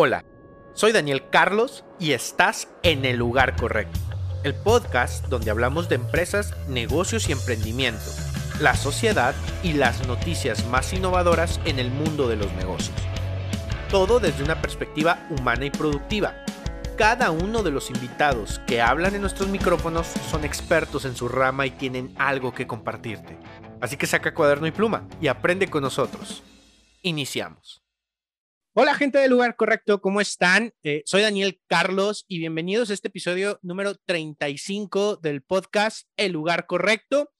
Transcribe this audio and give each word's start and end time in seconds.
Hola, 0.00 0.24
soy 0.74 0.92
Daniel 0.92 1.28
Carlos 1.28 1.84
y 1.98 2.12
estás 2.12 2.68
en 2.84 3.04
el 3.04 3.16
lugar 3.16 3.56
correcto. 3.56 3.98
El 4.44 4.54
podcast 4.54 5.26
donde 5.26 5.50
hablamos 5.50 5.88
de 5.88 5.96
empresas, 5.96 6.54
negocios 6.68 7.28
y 7.28 7.32
emprendimiento, 7.32 8.04
la 8.60 8.76
sociedad 8.76 9.34
y 9.64 9.72
las 9.72 10.06
noticias 10.06 10.64
más 10.68 10.92
innovadoras 10.92 11.58
en 11.64 11.80
el 11.80 11.90
mundo 11.90 12.28
de 12.28 12.36
los 12.36 12.52
negocios. 12.52 12.94
Todo 13.90 14.20
desde 14.20 14.44
una 14.44 14.62
perspectiva 14.62 15.26
humana 15.30 15.64
y 15.64 15.70
productiva. 15.70 16.44
Cada 16.96 17.32
uno 17.32 17.64
de 17.64 17.72
los 17.72 17.90
invitados 17.90 18.60
que 18.68 18.80
hablan 18.80 19.16
en 19.16 19.22
nuestros 19.22 19.48
micrófonos 19.48 20.06
son 20.30 20.44
expertos 20.44 21.06
en 21.06 21.16
su 21.16 21.28
rama 21.28 21.66
y 21.66 21.72
tienen 21.72 22.14
algo 22.18 22.54
que 22.54 22.68
compartirte. 22.68 23.36
Así 23.80 23.96
que 23.96 24.06
saca 24.06 24.32
cuaderno 24.32 24.68
y 24.68 24.70
pluma 24.70 25.08
y 25.20 25.26
aprende 25.26 25.66
con 25.66 25.82
nosotros. 25.82 26.44
Iniciamos. 27.02 27.87
Hola 28.80 28.94
gente 28.94 29.18
del 29.18 29.32
lugar 29.32 29.56
correcto, 29.56 30.00
¿cómo 30.00 30.20
están? 30.20 30.72
Eh, 30.84 31.02
soy 31.04 31.22
Daniel 31.22 31.60
Carlos 31.66 32.24
y 32.28 32.38
bienvenidos 32.38 32.90
a 32.90 32.94
este 32.94 33.08
episodio 33.08 33.58
número 33.60 33.96
35 33.96 35.16
del 35.16 35.42
podcast 35.42 36.06
El 36.16 36.30
lugar 36.30 36.66
correcto. 36.66 37.32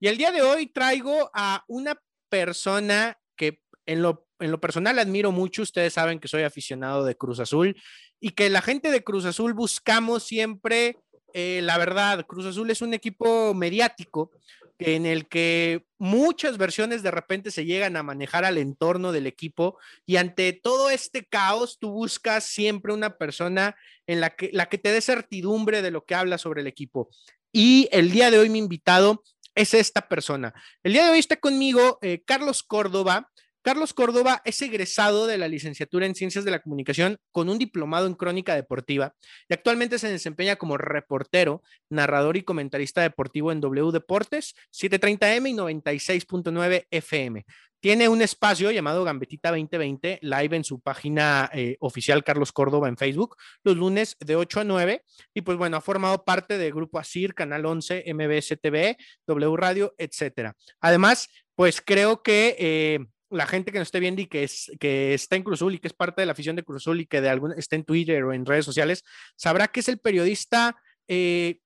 Y 0.00 0.08
el 0.08 0.16
día 0.16 0.32
de 0.32 0.40
hoy 0.40 0.68
traigo 0.68 1.30
a 1.34 1.66
una 1.68 2.00
persona 2.30 3.18
que 3.36 3.60
en 3.84 4.00
lo, 4.00 4.26
en 4.38 4.50
lo 4.50 4.58
personal 4.58 4.98
admiro 4.98 5.32
mucho, 5.32 5.60
ustedes 5.60 5.92
saben 5.92 6.18
que 6.18 6.28
soy 6.28 6.44
aficionado 6.44 7.04
de 7.04 7.14
Cruz 7.14 7.40
Azul 7.40 7.76
y 8.18 8.30
que 8.30 8.48
la 8.48 8.62
gente 8.62 8.90
de 8.90 9.04
Cruz 9.04 9.26
Azul 9.26 9.52
buscamos 9.52 10.22
siempre, 10.22 10.96
eh, 11.34 11.60
la 11.62 11.76
verdad, 11.76 12.24
Cruz 12.24 12.46
Azul 12.46 12.70
es 12.70 12.80
un 12.80 12.94
equipo 12.94 13.52
mediático, 13.52 14.30
en 14.78 15.06
el 15.06 15.26
que 15.28 15.86
muchas 15.98 16.58
versiones 16.58 17.02
de 17.02 17.10
repente 17.10 17.50
se 17.50 17.64
llegan 17.64 17.96
a 17.96 18.02
manejar 18.02 18.44
al 18.44 18.58
entorno 18.58 19.12
del 19.12 19.26
equipo 19.26 19.78
y 20.04 20.16
ante 20.16 20.52
todo 20.52 20.90
este 20.90 21.24
caos 21.24 21.78
tú 21.78 21.90
buscas 21.90 22.44
siempre 22.44 22.92
una 22.92 23.16
persona 23.16 23.76
en 24.06 24.20
la 24.20 24.30
que, 24.30 24.50
la 24.52 24.66
que 24.66 24.78
te 24.78 24.92
dé 24.92 25.00
certidumbre 25.00 25.82
de 25.82 25.90
lo 25.90 26.04
que 26.04 26.14
habla 26.14 26.38
sobre 26.38 26.60
el 26.60 26.66
equipo. 26.66 27.08
Y 27.52 27.88
el 27.90 28.10
día 28.10 28.30
de 28.30 28.38
hoy 28.38 28.50
mi 28.50 28.58
invitado 28.58 29.22
es 29.54 29.72
esta 29.74 30.08
persona. 30.08 30.52
El 30.82 30.92
día 30.92 31.04
de 31.04 31.12
hoy 31.12 31.18
está 31.18 31.36
conmigo 31.36 31.98
eh, 32.02 32.22
Carlos 32.24 32.62
Córdoba. 32.62 33.30
Carlos 33.66 33.94
Córdoba 33.94 34.42
es 34.44 34.62
egresado 34.62 35.26
de 35.26 35.38
la 35.38 35.48
licenciatura 35.48 36.06
en 36.06 36.14
Ciencias 36.14 36.44
de 36.44 36.52
la 36.52 36.62
Comunicación 36.62 37.18
con 37.32 37.48
un 37.48 37.58
diplomado 37.58 38.06
en 38.06 38.14
Crónica 38.14 38.54
Deportiva 38.54 39.16
y 39.48 39.54
actualmente 39.54 39.98
se 39.98 40.08
desempeña 40.08 40.54
como 40.54 40.78
reportero, 40.78 41.64
narrador 41.90 42.36
y 42.36 42.44
comentarista 42.44 43.02
deportivo 43.02 43.50
en 43.50 43.60
W 43.60 43.90
Deportes, 43.90 44.54
730M 44.72 45.50
y 45.50 45.54
96.9 45.54 46.86
FM. 46.92 47.44
Tiene 47.80 48.08
un 48.08 48.22
espacio 48.22 48.70
llamado 48.70 49.02
Gambetita 49.02 49.50
2020 49.50 50.20
live 50.22 50.56
en 50.56 50.62
su 50.62 50.78
página 50.78 51.50
eh, 51.52 51.76
oficial 51.80 52.22
Carlos 52.22 52.52
Córdoba 52.52 52.88
en 52.88 52.96
Facebook 52.96 53.36
los 53.64 53.76
lunes 53.76 54.16
de 54.20 54.36
8 54.36 54.60
a 54.60 54.64
9 54.64 55.02
y 55.34 55.40
pues 55.40 55.58
bueno, 55.58 55.76
ha 55.76 55.80
formado 55.80 56.24
parte 56.24 56.56
del 56.56 56.72
grupo 56.72 57.00
ASIR, 57.00 57.34
Canal 57.34 57.66
11, 57.66 58.04
MBS 58.14 58.60
TV, 58.62 58.96
W 59.26 59.56
Radio, 59.56 59.92
etcétera. 59.98 60.54
Además, 60.78 61.28
pues 61.56 61.82
creo 61.84 62.22
que... 62.22 62.54
Eh, 62.60 63.06
la 63.30 63.46
gente 63.46 63.72
que 63.72 63.78
nos 63.78 63.88
esté 63.88 64.00
viendo 64.00 64.20
y 64.22 64.26
que, 64.26 64.44
es, 64.44 64.70
que 64.78 65.14
está 65.14 65.36
en 65.36 65.42
Cruzul 65.42 65.74
y 65.74 65.78
que 65.78 65.88
es 65.88 65.94
parte 65.94 66.22
de 66.22 66.26
la 66.26 66.32
afición 66.32 66.56
de 66.56 66.62
Cruzul 66.62 67.00
y 67.00 67.06
que 67.06 67.20
de 67.20 67.28
algún, 67.28 67.52
está 67.52 67.76
en 67.76 67.84
Twitter 67.84 68.22
o 68.24 68.32
en 68.32 68.46
redes 68.46 68.64
sociales, 68.64 69.04
sabrá 69.36 69.68
que 69.68 69.80
es 69.80 69.88
el 69.88 69.98
periodista 69.98 70.76
eh, 71.08 71.60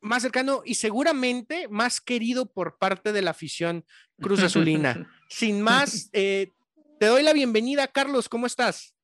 más 0.00 0.22
cercano 0.22 0.62
y 0.64 0.74
seguramente 0.74 1.68
más 1.68 2.00
querido 2.00 2.46
por 2.46 2.78
parte 2.78 3.12
de 3.12 3.22
la 3.22 3.30
afición 3.30 3.84
Cruz 4.20 4.42
Azulina. 4.42 5.08
Sin 5.28 5.62
más, 5.62 6.10
eh, 6.12 6.52
te 7.00 7.06
doy 7.06 7.22
la 7.22 7.32
bienvenida, 7.32 7.88
Carlos, 7.88 8.28
¿cómo 8.28 8.46
estás? 8.46 8.94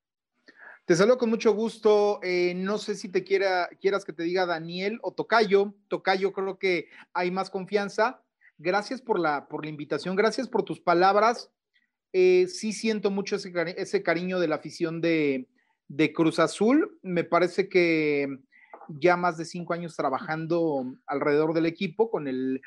Te 0.85 0.95
saludo 0.95 1.17
con 1.17 1.29
mucho 1.29 1.53
gusto. 1.53 2.19
Eh, 2.23 2.53
no 2.55 2.77
sé 2.77 2.95
si 2.95 3.09
te 3.09 3.23
quiera, 3.23 3.69
quieras 3.79 4.03
que 4.03 4.13
te 4.13 4.23
diga 4.23 4.45
Daniel 4.45 4.99
o 5.03 5.13
Tocayo. 5.13 5.73
Tocayo, 5.87 6.33
creo 6.33 6.57
que 6.57 6.89
hay 7.13 7.31
más 7.31 7.49
confianza. 7.49 8.21
Gracias 8.57 9.01
por 9.01 9.19
la, 9.19 9.47
por 9.47 9.63
la 9.63 9.71
invitación, 9.71 10.15
gracias 10.15 10.47
por 10.47 10.63
tus 10.63 10.79
palabras. 10.79 11.49
Eh, 12.13 12.47
sí 12.47 12.73
siento 12.73 13.09
mucho 13.09 13.37
ese, 13.37 14.03
cariño 14.03 14.39
de 14.39 14.47
la 14.47 14.55
afición 14.55 15.01
de, 15.01 15.47
Cruz 16.13 16.39
Azul. 16.39 16.99
Me 17.01 17.23
parece 17.23 17.69
que 17.69 18.27
ya 18.87 19.17
más 19.17 19.37
de 19.37 19.45
cinco 19.45 19.73
años 19.73 19.95
trabajando 19.95 20.95
alrededor 21.05 21.53
del 21.53 21.65
equipo 21.65 22.09
con 22.09 22.27
el, 22.27 22.61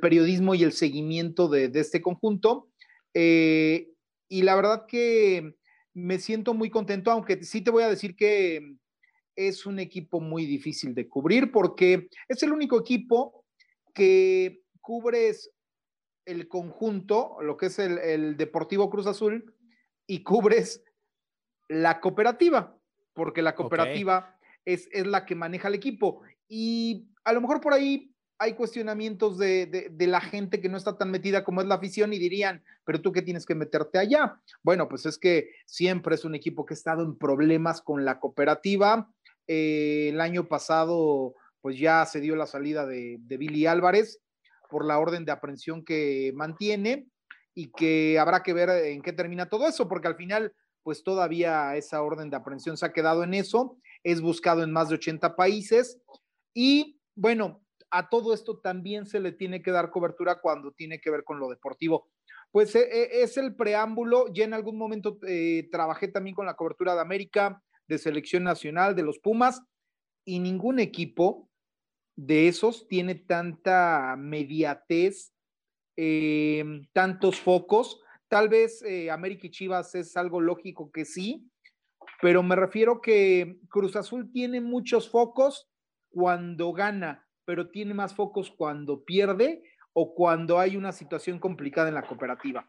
periodismo 0.00 0.54
y 0.54 0.62
el 0.62 0.72
seguimiento 0.72 1.48
de, 1.48 1.70
este 1.74 2.00
conjunto. 2.00 2.68
Eh, 3.14 3.90
y 4.28 4.42
la 4.42 4.54
verdad 4.54 4.86
que 4.86 5.54
me 5.94 6.18
siento 6.18 6.54
muy 6.54 6.70
contento, 6.70 7.10
aunque 7.10 7.42
sí 7.42 7.62
te 7.62 7.70
voy 7.70 7.82
a 7.82 7.88
decir 7.88 8.14
que 8.14 8.76
es 9.34 9.66
un 9.66 9.78
equipo 9.78 10.20
muy 10.20 10.46
difícil 10.46 10.94
de 10.94 11.08
cubrir 11.08 11.52
porque 11.52 12.08
es 12.28 12.42
el 12.42 12.52
único 12.52 12.78
equipo 12.78 13.44
que 13.94 14.62
cubres 14.80 15.50
el 16.28 16.46
conjunto, 16.46 17.38
lo 17.40 17.56
que 17.56 17.66
es 17.66 17.78
el, 17.78 18.36
Deportivo 18.36 18.90
Cruz 18.90 19.06
Azul, 19.06 19.54
y 20.06 20.22
cubres 20.22 20.84
la 21.68 22.00
cooperativa, 22.00 22.76
porque 23.14 23.42
la 23.42 23.54
cooperativa 23.54 24.38
es, 24.64 24.88
es, 24.92 25.06
la 25.06 25.24
que 25.24 25.34
maneja 25.34 25.68
el 25.68 25.74
equipo. 25.74 26.22
Y 26.48 27.08
a 27.24 27.32
lo 27.32 27.40
mejor 27.40 27.60
por 27.60 27.72
ahí 27.72 28.14
hay 28.38 28.54
cuestionamientos 28.54 29.36
de, 29.36 29.90
la 29.98 30.20
gente 30.20 30.60
que 30.60 30.68
no 30.68 30.76
está 30.76 30.96
tan 30.96 31.10
metida 31.10 31.44
como 31.44 31.60
es 31.60 31.66
la 31.66 31.74
afición 31.74 32.12
y 32.12 32.18
dirían, 32.18 32.62
pero 32.84 33.00
tú 33.00 33.10
qué 33.10 33.22
tienes 33.22 33.44
que 33.44 33.54
meterte 33.54 33.98
allá. 33.98 34.40
Bueno, 34.62 34.88
pues 34.88 35.06
es 35.06 35.18
que 35.18 35.50
siempre 35.66 36.14
es 36.14 36.24
un 36.24 36.34
equipo 36.34 36.64
que 36.64 36.74
ha 36.74 36.76
estado 36.76 37.02
en 37.02 37.16
problemas 37.16 37.82
con 37.82 38.04
la 38.04 38.20
cooperativa. 38.20 39.10
Eh, 39.46 40.10
el 40.10 40.20
año 40.20 40.46
pasado, 40.46 41.34
pues 41.60 41.78
ya 41.78 42.06
se 42.06 42.20
dio 42.20 42.36
la 42.36 42.46
salida 42.46 42.86
de, 42.86 43.16
de 43.18 43.36
Billy 43.38 43.66
Álvarez 43.66 44.20
por 44.68 44.84
la 44.84 44.98
orden 44.98 45.24
de 45.24 45.32
aprehensión 45.32 45.84
que 45.84 46.32
mantiene 46.34 47.08
y 47.54 47.70
que 47.72 48.18
habrá 48.18 48.42
que 48.42 48.52
ver 48.52 48.70
en 48.70 49.02
qué 49.02 49.12
termina 49.12 49.48
todo 49.48 49.66
eso, 49.66 49.88
porque 49.88 50.08
al 50.08 50.16
final, 50.16 50.52
pues 50.82 51.02
todavía 51.02 51.74
esa 51.76 52.02
orden 52.02 52.30
de 52.30 52.36
aprehensión 52.36 52.76
se 52.76 52.86
ha 52.86 52.92
quedado 52.92 53.24
en 53.24 53.34
eso, 53.34 53.78
es 54.04 54.20
buscado 54.20 54.62
en 54.62 54.72
más 54.72 54.88
de 54.88 54.94
80 54.96 55.34
países 55.34 55.98
y 56.54 57.00
bueno, 57.14 57.62
a 57.90 58.08
todo 58.08 58.34
esto 58.34 58.58
también 58.58 59.06
se 59.06 59.20
le 59.20 59.32
tiene 59.32 59.62
que 59.62 59.70
dar 59.70 59.90
cobertura 59.90 60.40
cuando 60.40 60.72
tiene 60.72 61.00
que 61.00 61.10
ver 61.10 61.24
con 61.24 61.40
lo 61.40 61.48
deportivo. 61.48 62.08
Pues 62.50 62.74
eh, 62.74 62.88
eh, 62.90 63.22
es 63.22 63.36
el 63.36 63.54
preámbulo, 63.54 64.32
ya 64.32 64.44
en 64.44 64.54
algún 64.54 64.78
momento 64.78 65.18
eh, 65.26 65.68
trabajé 65.70 66.08
también 66.08 66.34
con 66.34 66.46
la 66.46 66.54
cobertura 66.54 66.94
de 66.94 67.00
América, 67.00 67.62
de 67.86 67.98
selección 67.98 68.44
nacional, 68.44 68.94
de 68.94 69.02
los 69.02 69.18
Pumas, 69.18 69.62
y 70.24 70.40
ningún 70.40 70.78
equipo 70.78 71.47
de 72.18 72.48
esos 72.48 72.88
tiene 72.88 73.14
tanta 73.14 74.16
mediatez, 74.18 75.32
em, 75.96 76.84
tantos 76.92 77.38
focos. 77.40 78.02
Tal 78.26 78.48
vez 78.48 78.82
eh, 78.82 79.08
América 79.08 79.46
y 79.46 79.50
Chivas 79.50 79.94
es 79.94 80.16
algo 80.16 80.40
lógico 80.40 80.90
que 80.90 81.04
sí, 81.04 81.48
pero 82.20 82.42
me 82.42 82.56
refiero 82.56 83.00
que 83.00 83.60
Cruz 83.70 83.94
Azul 83.94 84.32
tiene 84.32 84.60
muchos 84.60 85.08
focos 85.08 85.70
cuando 86.10 86.72
gana, 86.72 87.24
pero 87.44 87.70
tiene 87.70 87.94
más 87.94 88.16
focos 88.16 88.50
cuando 88.50 89.04
pierde 89.04 89.62
o 89.92 90.12
cuando 90.12 90.58
hay 90.58 90.76
una 90.76 90.90
situación 90.90 91.38
complicada 91.38 91.88
en 91.88 91.94
la 91.94 92.06
cooperativa. 92.06 92.68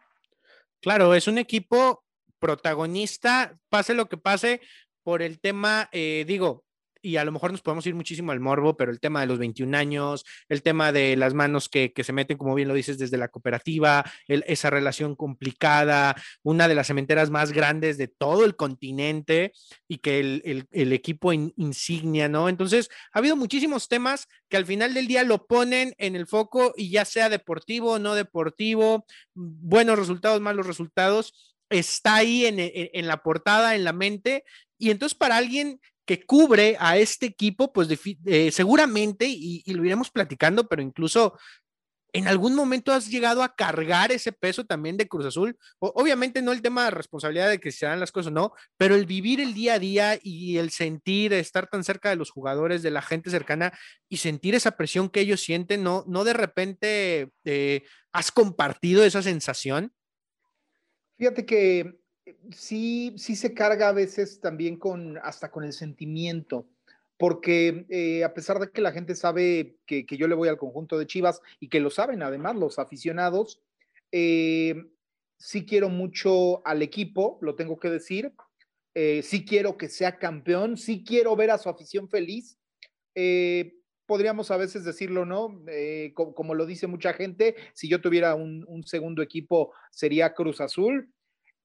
Claro, 0.80 1.16
es 1.16 1.28
un 1.28 1.40
equipo 1.40 2.04
protagonista, 2.38 3.58
pase 3.70 3.96
lo 3.96 4.08
que 4.09 4.18
pase, 4.18 4.62
por 5.02 5.24
el 5.24 5.40
tema, 5.40 5.90
eh, 5.92 6.24
digo, 6.28 6.66
y 7.02 7.18
a 7.18 7.24
lo 7.24 7.32
mejor 7.32 7.52
nos 7.52 7.62
podemos 7.62 7.86
ir 7.88 7.96
muchísimo 7.96 8.32
al 8.32 8.40
morbo, 8.40 8.76
pero 8.76 8.92
el 8.92 9.00
tema 9.00 9.22
de 9.22 9.28
los 9.28 9.40
21 9.40 9.76
años, 9.78 10.26
el 10.50 10.62
tema 10.62 10.92
de 10.92 11.16
las 11.16 11.34
manos 11.34 11.70
que, 11.70 11.94
se 11.96 12.14
meten, 12.14 12.38
como 12.38 12.56
bien 12.56 12.68
lo 12.68 12.74
dices, 12.74 12.98
desde 12.98 13.18
la 13.18 13.30
cooperativa, 13.30 14.04
esa 14.28 14.70
relación 14.70 15.16
complicada, 15.16 16.16
una 16.44 16.68
de 16.68 16.76
las 16.76 16.88
cementeras 16.88 17.30
más 17.30 17.52
grandes 17.52 17.98
de 17.98 18.08
todo 18.08 18.46
el 18.46 18.56
continente 18.56 19.54
y 19.88 19.98
que 19.98 20.20
el, 20.20 20.94
equipo 20.94 21.32
insignia, 21.34 22.28
¿no? 22.28 22.50
Entonces, 22.50 22.90
ha 23.14 23.20
habido 23.20 23.35
muchísimos 23.35 23.88
temas 23.88 24.28
que 24.50 24.58
al 24.58 24.66
final 24.66 24.94
del 24.94 25.08
día 25.08 25.23
lo 25.23 25.46
ponen 25.47 25.94
en 25.97 26.16
el 26.16 26.28
foco 26.28 26.73
y 26.76 26.90
ya 26.90 27.06
sea 27.06 27.29
deportivo 27.29 27.94
o 27.94 28.00
no 28.00 28.16
deportivo, 28.16 29.06
buenos 29.34 29.97
resultados, 29.97 30.41
malos 30.41 30.68
resultados, 30.68 31.56
está 31.70 32.16
ahí 32.16 32.46
en, 32.46 32.56
en 32.58 33.08
la 33.08 33.22
portada, 33.22 33.76
en 33.76 33.84
la 33.84 33.94
mente. 33.94 34.44
Y 34.78 34.91
entonces 34.91 35.18
para 35.18 35.38
alguien 35.38 35.79
que 36.09 36.26
cubre 36.26 36.76
a 36.79 36.97
este 36.97 37.28
equipo, 37.28 37.72
pues 37.72 37.88
eh, 38.26 38.52
seguramente, 38.52 39.28
y, 39.28 39.61
lo 39.72 39.85
iremos 39.85 40.09
platicando, 40.09 40.67
pero 40.67 40.82
incluso 40.82 41.38
en 42.14 42.28
algún 42.28 42.56
momento 42.56 42.91
has 42.91 43.11
llegado 43.11 43.44
a 43.44 43.56
cargar 43.56 44.11
ese 44.11 44.32
peso 44.32 44.66
también 44.66 44.97
de 44.97 45.08
Cruz 45.08 45.28
Azul. 45.28 45.56
obviamente 45.78 46.41
no 46.41 46.52
el 46.52 46.64
tema 46.64 46.85
de 46.85 46.90
responsabilidad 46.90 47.47
de 47.47 47.59
que 47.59 47.72
se 47.72 47.85
dan 47.85 48.00
las 48.00 48.11
cosas, 48.11 48.34
no, 48.34 48.53
pero 48.76 48.96
el 48.96 49.06
vivir 49.06 49.40
el 49.40 49.53
día 49.53 49.76
a 49.76 49.79
día 49.79 50.20
y 50.23 50.58
el 50.58 50.72
sentir, 50.72 51.32
estar 51.32 51.67
tan 51.67 51.84
cerca 51.84 52.09
de 52.09 52.16
los 52.16 52.32
jugadores, 52.32 52.82
de 52.82 52.90
la 52.90 53.03
gente 53.03 53.29
cercana 53.29 53.72
y 54.09 54.17
sentir 54.17 54.56
esa 54.56 54.72
presión 54.78 55.09
que 55.09 55.20
ellos 55.20 55.41
sienten, 55.41 55.84
no, 55.84 56.06
no 56.08 56.23
de 56.23 56.34
repente 56.34 57.29
eh, 57.46 57.84
has 58.14 58.32
compartido 58.32 59.03
esa 59.03 59.22
sensación. 59.22 59.94
Fíjate 61.20 61.46
que 61.46 61.98
sí, 62.55 63.14
sí 63.17 63.35
se 63.35 63.53
carga 63.53 63.90
a 63.90 63.93
veces 63.93 64.40
también 64.40 64.78
con, 64.78 65.17
hasta 65.23 65.52
con 65.52 65.64
el 65.64 65.73
sentimiento, 65.73 66.67
porque 67.17 67.85
eh, 67.90 68.23
a 68.23 68.34
pesar 68.34 68.59
de 68.59 68.72
que 68.72 68.81
la 68.81 68.91
gente 68.91 69.16
sabe 69.16 69.78
que, 69.85 70.05
yo 70.09 70.28
le 70.28 70.35
voy 70.35 70.49
al 70.49 70.58
conjunto 70.58 70.97
de 70.97 71.08
Chivas 71.08 71.41
y 71.59 71.70
que 71.70 71.79
lo 71.79 71.90
saben 71.90 72.23
además 72.23 72.55
los 72.55 72.79
aficionados, 72.79 73.61
eh, 74.11 74.76
sí 75.37 75.66
quiero 75.66 75.90
mucho 75.90 76.66
al 76.66 76.81
equipo, 76.81 77.37
lo 77.41 77.55
tengo 77.55 77.79
que 77.79 77.90
decir, 77.90 78.34
eh, 78.96 79.22
sí 79.23 79.46
quiero 79.46 79.78
que 79.78 79.90
sea 79.90 80.17
campeón, 80.17 80.78
sí 80.78 81.03
quiero 81.05 81.35
ver 81.35 81.52
a 81.52 81.58
su 81.58 81.70
afición 81.70 82.09
feliz. 82.09 82.58
podríamos 84.05 84.49
a 84.49 84.58
veces 84.58 84.84
decirlo, 84.84 85.25
¿no? 85.25 85.61
como, 86.14 86.55
lo 86.55 86.66
dice 86.66 86.87
mucha 86.87 87.14
gente, 87.14 87.55
si 87.73 87.87
yo 87.87 88.02
tuviera 88.02 88.34
un 88.34 88.84
segundo 88.85 89.22
equipo 89.22 89.73
sería 89.91 90.34
Cruz 90.34 90.61
Azul, 90.61 91.14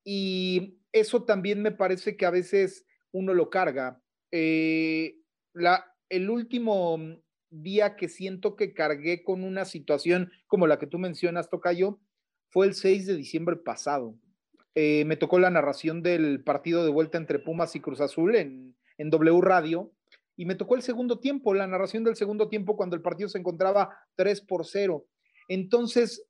y 0.04 0.78
eso 0.92 1.24
también 1.24 1.62
me 1.62 1.72
parece 1.72 2.16
que 2.16 2.26
a 2.26 2.30
veces 2.30 2.86
uno 3.12 3.34
lo 3.34 3.50
carga. 3.50 4.00
Eh, 4.30 5.16
la, 5.52 5.84
el 6.08 6.30
último 6.30 6.98
día 7.50 7.96
que 7.96 8.08
siento 8.08 8.56
que 8.56 8.74
cargué 8.74 9.22
con 9.22 9.44
una 9.44 9.64
situación 9.64 10.30
como 10.46 10.66
la 10.66 10.78
que 10.78 10.86
tú 10.86 10.98
mencionas, 10.98 11.48
Tocayo, 11.48 12.00
fue 12.50 12.66
el 12.66 12.74
6 12.74 13.06
de 13.06 13.16
diciembre 13.16 13.56
pasado. 13.56 14.16
Eh, 14.74 15.04
me 15.06 15.16
tocó 15.16 15.38
la 15.38 15.50
narración 15.50 16.02
del 16.02 16.42
partido 16.42 16.84
de 16.84 16.90
vuelta 16.90 17.16
entre 17.16 17.38
Pumas 17.38 17.74
y 17.76 17.80
Cruz 17.80 18.00
Azul 18.00 18.34
en, 18.34 18.76
en 18.98 19.10
W 19.10 19.40
Radio 19.40 19.92
y 20.36 20.46
me 20.46 20.56
tocó 20.56 20.74
el 20.74 20.82
segundo 20.82 21.20
tiempo, 21.20 21.54
la 21.54 21.66
narración 21.66 22.02
del 22.02 22.16
segundo 22.16 22.48
tiempo 22.48 22.76
cuando 22.76 22.96
el 22.96 23.02
partido 23.02 23.28
se 23.28 23.38
encontraba 23.38 23.96
3 24.16 24.40
por 24.42 24.66
0. 24.66 25.06
Entonces, 25.46 26.26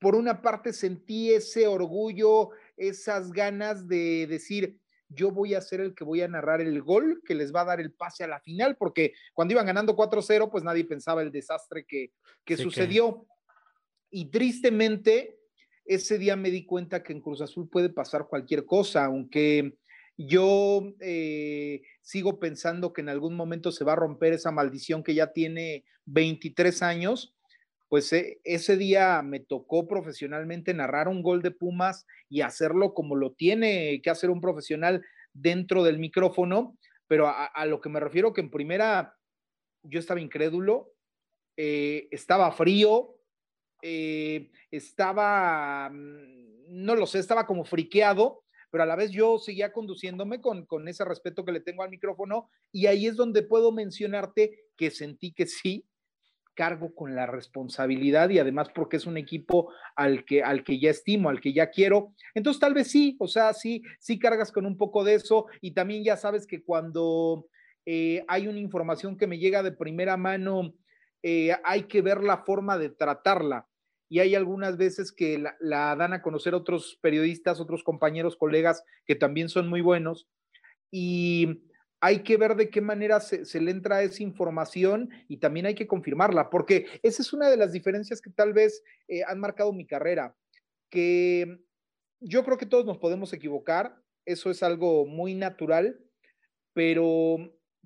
por 0.00 0.14
una 0.14 0.42
parte 0.42 0.72
sentí 0.72 1.32
ese 1.32 1.66
orgullo, 1.66 2.50
esas 2.78 3.32
ganas 3.32 3.86
de 3.88 4.26
decir, 4.26 4.78
yo 5.08 5.30
voy 5.30 5.54
a 5.54 5.60
ser 5.60 5.80
el 5.80 5.94
que 5.94 6.04
voy 6.04 6.20
a 6.20 6.28
narrar 6.28 6.60
el 6.60 6.82
gol 6.82 7.22
que 7.24 7.34
les 7.34 7.54
va 7.54 7.62
a 7.62 7.66
dar 7.66 7.80
el 7.80 7.92
pase 7.92 8.24
a 8.24 8.28
la 8.28 8.40
final, 8.40 8.76
porque 8.76 9.14
cuando 9.32 9.52
iban 9.52 9.66
ganando 9.66 9.96
4-0, 9.96 10.50
pues 10.50 10.64
nadie 10.64 10.84
pensaba 10.84 11.22
el 11.22 11.32
desastre 11.32 11.86
que, 11.86 12.12
sucedió. 12.56 13.26
Y 14.10 14.30
tristemente, 14.30 15.38
ese 15.84 16.18
día 16.18 16.36
me 16.36 16.50
di 16.50 16.66
cuenta 16.66 17.02
que 17.02 17.12
en 17.12 17.20
Cruz 17.20 17.40
Azul 17.40 17.68
puede 17.68 17.88
pasar 17.88 18.26
cualquier 18.28 18.64
cosa, 18.64 19.04
aunque 19.06 19.78
yo 20.16 20.94
eh, 21.00 21.82
sigo 22.02 22.38
pensando 22.38 22.92
que 22.92 23.00
en 23.00 23.08
algún 23.08 23.34
momento 23.34 23.70
se 23.70 23.84
va 23.84 23.92
a 23.92 23.96
romper 23.96 24.32
esa 24.32 24.50
maldición 24.50 25.02
que 25.02 25.14
ya 25.14 25.32
tiene 25.32 25.84
23 26.06 26.82
años 26.82 27.37
pues 27.88 28.12
eh, 28.12 28.40
ese 28.44 28.76
día 28.76 29.22
me 29.22 29.40
tocó 29.40 29.88
profesionalmente 29.88 30.74
narrar 30.74 31.08
un 31.08 31.22
gol 31.22 31.42
de 31.42 31.50
Pumas 31.50 32.06
y 32.28 32.42
hacerlo 32.42 32.94
como 32.94 33.16
lo 33.16 33.32
tiene 33.32 34.00
que 34.02 34.10
hacer 34.10 34.30
un 34.30 34.40
profesional 34.40 35.02
dentro 35.32 35.82
del 35.82 35.98
micrófono, 35.98 36.76
pero 37.06 37.28
a, 37.28 37.64
lo 37.66 37.80
que 37.80 37.88
me 37.88 38.00
refiero 38.00 38.32
que 38.32 38.42
en 38.42 38.50
primera 38.50 39.16
yo 39.82 39.98
estaba 39.98 40.20
incrédulo, 40.20 40.92
eh, 41.56 42.08
estaba 42.10 42.52
frío, 42.52 43.16
eh, 43.82 44.50
estaba, 44.70 45.88
mm, 45.90 46.84
no 46.84 46.94
lo 46.94 47.06
sé, 47.06 47.18
estaba 47.18 47.46
como 47.46 47.64
friqueado, 47.64 48.44
pero 48.70 48.82
a 48.82 48.86
la 48.86 48.96
vez 48.96 49.10
yo 49.10 49.38
seguía 49.38 49.72
conduciéndome 49.72 50.42
con, 50.42 50.66
con 50.66 50.88
ese 50.88 51.04
respeto 51.06 51.44
que 51.44 51.52
le 51.52 51.60
tengo 51.60 51.82
al 51.82 51.90
micrófono 51.90 52.50
y 52.70 52.86
ahí 52.86 53.06
es 53.06 53.16
donde 53.16 53.42
puedo 53.42 53.72
mencionarte 53.72 54.66
que 54.76 54.90
sentí 54.90 55.32
que 55.32 55.46
sí, 55.46 55.86
cargo 56.58 56.92
con 56.92 57.14
la 57.14 57.24
responsabilidad 57.24 58.30
y 58.30 58.40
además 58.40 58.68
porque 58.74 58.96
es 58.96 59.06
un 59.06 59.16
equipo 59.16 59.72
al 59.94 60.24
que, 60.24 60.42
al 60.42 60.64
que 60.64 60.80
ya 60.80 60.90
estimo, 60.90 61.28
al 61.28 61.40
que 61.40 61.52
ya 61.52 61.70
quiero. 61.70 62.14
Entonces 62.34 62.58
tal 62.58 62.74
vez 62.74 62.90
sí, 62.90 63.16
o 63.20 63.28
sea, 63.28 63.54
sí, 63.54 63.84
sí 64.00 64.18
cargas 64.18 64.50
con 64.50 64.66
un 64.66 64.76
poco 64.76 65.04
de 65.04 65.14
eso 65.14 65.46
y 65.60 65.70
también 65.70 66.02
ya 66.02 66.16
sabes 66.16 66.48
que 66.48 66.64
cuando 66.64 67.46
eh, 67.86 68.24
hay 68.26 68.48
una 68.48 68.58
información 68.58 69.16
que 69.16 69.28
me 69.28 69.38
llega 69.38 69.62
de 69.62 69.70
primera 69.70 70.16
mano, 70.16 70.74
eh, 71.22 71.54
hay 71.62 71.84
que 71.84 72.02
ver 72.02 72.24
la 72.24 72.38
forma 72.38 72.76
de 72.76 72.90
tratarla. 72.90 73.68
Y 74.08 74.18
hay 74.18 74.34
algunas 74.34 74.76
veces 74.76 75.12
que 75.12 75.38
la, 75.38 75.54
la 75.60 75.94
dan 75.94 76.12
a 76.12 76.22
conocer 76.22 76.54
otros 76.54 76.98
periodistas, 77.00 77.60
otros 77.60 77.84
compañeros, 77.84 78.36
colegas 78.36 78.82
que 79.06 79.14
también 79.14 79.48
son 79.48 79.68
muy 79.68 79.80
buenos. 79.80 80.26
Y 80.90 81.60
hay 82.00 82.22
que 82.22 82.36
ver 82.36 82.54
de 82.54 82.70
qué 82.70 82.80
manera 82.80 83.20
se, 83.20 83.60
le 83.60 83.70
entra 83.70 84.02
esa 84.02 84.22
información 84.22 85.10
y 85.28 85.38
también 85.38 85.66
hay 85.66 85.74
que 85.74 85.86
confirmarla, 85.86 86.48
porque 86.50 86.86
esa 87.02 87.22
es 87.22 87.32
una 87.32 87.50
de 87.50 87.56
las 87.56 87.72
diferencias 87.72 88.20
que 88.20 88.30
tal 88.30 88.52
vez 88.52 88.84
eh, 89.08 89.22
han 89.26 89.40
marcado 89.40 89.72
mi 89.72 89.86
carrera, 89.86 90.36
que 90.90 91.58
yo 92.20 92.44
creo 92.44 92.56
que 92.56 92.66
todos 92.66 92.84
nos 92.84 92.98
podemos 92.98 93.32
equivocar, 93.32 93.96
eso 94.24 94.50
es 94.50 94.62
algo 94.62 95.06
muy 95.06 95.34
natural, 95.34 95.98
pero 96.72 97.38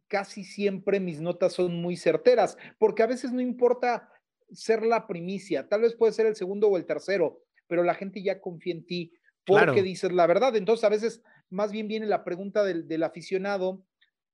casi 0.09 0.45
siempre 0.45 1.01
mis 1.01 1.21
notas 1.21 1.55
son 1.55 1.81
muy 1.81 1.97
certeras, 1.97 2.59
porque 2.79 3.03
a 3.03 3.07
veces 3.07 3.33
no 3.33 3.41
importa 3.41 4.11
ser 4.51 4.83
la 4.83 5.07
primicia, 5.07 5.69
tal 5.69 5.83
vez 5.83 5.95
puede 5.95 6.13
ser 6.13 6.27
el 6.27 6.37
segundo 6.37 6.69
o 6.69 6.77
el 6.77 6.85
tercero, 6.85 7.41
pero 7.67 7.83
la 7.83 7.95
gente 7.95 8.23
ya 8.23 8.41
confía 8.41 8.75
en 8.75 8.85
ti 8.85 9.15
porque 9.47 9.83
dices 9.83 10.13
la 10.13 10.27
verdad. 10.27 10.55
Entonces, 10.55 10.85
a 10.85 10.91
veces 10.91 11.23
más 11.51 11.73
bien 11.73 11.89
viene 11.89 12.07
la 12.07 12.23
pregunta 12.23 12.63
del, 12.63 12.87
del 12.87 13.03
aficionado 13.03 13.83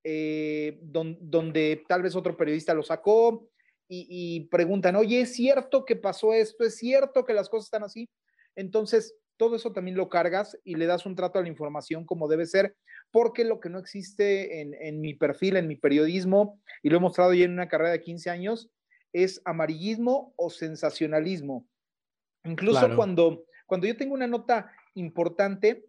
eh, 0.05 0.79
donde 0.81 1.83
tal 1.89 2.03
vez 2.03 2.15
otro 2.15 2.37
periodista 2.37 2.75
lo 2.75 2.83
sacó 2.83 3.49
y, 3.91 4.49
preguntan, 4.51 4.97
oye, 4.97 5.23
¿es 5.23 5.35
cierto 5.35 5.85
que 5.87 5.97
pasó 5.97 6.35
esto? 6.35 6.65
¿Es 6.65 6.77
cierto 6.77 7.25
que 7.25 7.33
las 7.33 7.49
cosas 7.49 7.67
están 7.67 7.85
así? 7.85 8.09
Entonces, 8.55 9.17
todo 9.39 9.57
eso 9.57 9.73
también 9.73 9.97
lo 9.97 10.11
cargas 10.11 10.59
y 10.63 10.75
le 10.75 10.85
das 10.85 11.07
un 11.07 11.15
trato 11.15 11.39
a 11.39 11.43
la 11.43 11.49
información 11.49 12.05
como 12.05 12.29
debe 12.29 12.45
ser, 12.45 12.77
porque 13.11 13.45
lo 13.45 13.61
que 13.61 13.71
no 13.71 13.79
existe 13.79 14.61
en, 14.61 15.01
mi 15.01 15.15
perfil, 15.15 15.57
en 15.57 15.69
mi 15.69 15.77
periodismo, 15.77 16.61
y 16.83 16.91
lo 16.91 16.99
he 16.99 17.01
mostrado 17.01 17.33
ya 17.33 17.47
en 17.47 17.53
una 17.53 17.69
carrera 17.69 17.93
de 17.93 18.03
15 18.03 18.29
años, 18.29 18.71
es 19.15 19.41
amarillismo 19.47 20.35
o 20.37 20.51
sensacionalismo. 20.51 21.67
Incluso 22.45 22.95
cuando, 22.95 23.45
cuando 23.67 23.87
yo 23.87 23.97
tengo 23.97 24.13
una 24.13 24.27
nota 24.27 24.71
importante, 24.95 25.88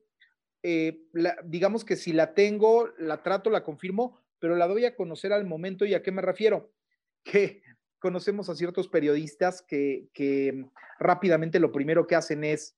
eh, 0.62 1.02
digamos 1.46 1.86
que 1.86 1.96
si 1.96 2.12
la 2.12 2.34
tengo, 2.34 2.90
la 2.98 3.24
trato, 3.24 3.50
la 3.50 3.64
confirmo, 3.64 4.20
pero 4.40 4.56
la 4.56 4.68
doy 4.68 4.86
a 4.86 4.96
conocer 4.96 5.32
al 5.34 5.46
momento 5.46 5.86
y 5.86 5.94
a 5.94 6.02
qué 6.02 6.12
me 6.12 6.22
refiero. 6.22 6.72
Que 7.22 7.62
conocemos 8.00 8.50
a 8.50 8.56
ciertos 8.56 8.88
periodistas 8.88 9.62
que, 9.62 10.66
rápidamente 11.00 11.60
lo 11.60 11.72
primero 11.72 12.08
que 12.08 12.16
hacen 12.16 12.46
es 12.46 12.78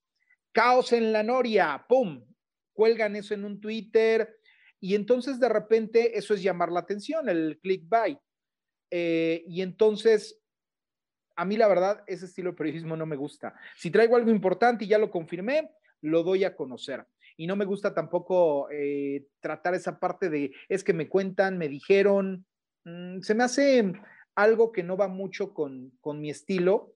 caos 0.51 0.93
en 0.93 1.13
la 1.13 1.21
noria, 1.21 1.85
¡pum! 1.87 2.25
Cuelgan 2.73 3.15
eso 3.15 3.35
en 3.35 3.45
un 3.45 3.61
Twitter 3.61 4.35
y 4.79 4.95
entonces 4.95 5.39
de 5.39 5.47
repente 5.47 6.17
eso 6.17 6.33
es 6.33 6.41
llamar 6.41 6.71
la 6.71 6.79
atención, 6.79 7.29
el 7.29 7.59
clickbait. 7.61 8.17
Eh, 8.89 9.43
y 9.47 9.61
entonces, 9.61 10.41
a 11.35 11.45
mí 11.45 11.55
la 11.55 11.67
verdad, 11.67 12.03
ese 12.07 12.25
estilo 12.25 12.49
de 12.51 12.57
periodismo 12.57 12.97
no 12.97 13.05
me 13.05 13.15
gusta. 13.15 13.53
Si 13.77 13.91
traigo 13.91 14.15
algo 14.15 14.31
importante 14.31 14.85
y 14.85 14.87
ya 14.87 14.97
lo 14.97 15.11
confirmé, 15.11 15.69
lo 16.01 16.23
doy 16.23 16.43
a 16.45 16.55
conocer 16.55 17.05
y 17.37 17.47
no 17.47 17.55
me 17.55 17.65
gusta 17.65 17.93
tampoco 17.93 18.69
eh, 18.71 19.27
tratar 19.39 19.73
esa 19.73 19.99
parte 19.99 20.29
de 20.29 20.51
es 20.69 20.83
que 20.83 20.93
me 20.93 21.09
cuentan, 21.09 21.57
me 21.57 21.69
dijeron, 21.69 22.45
mm, 22.85 23.21
se 23.21 23.35
me 23.35 23.43
hace 23.43 23.93
algo 24.35 24.71
que 24.71 24.83
no 24.83 24.97
va 24.97 25.07
mucho 25.07 25.53
con, 25.53 25.91
mi 26.05 26.29
estilo 26.29 26.95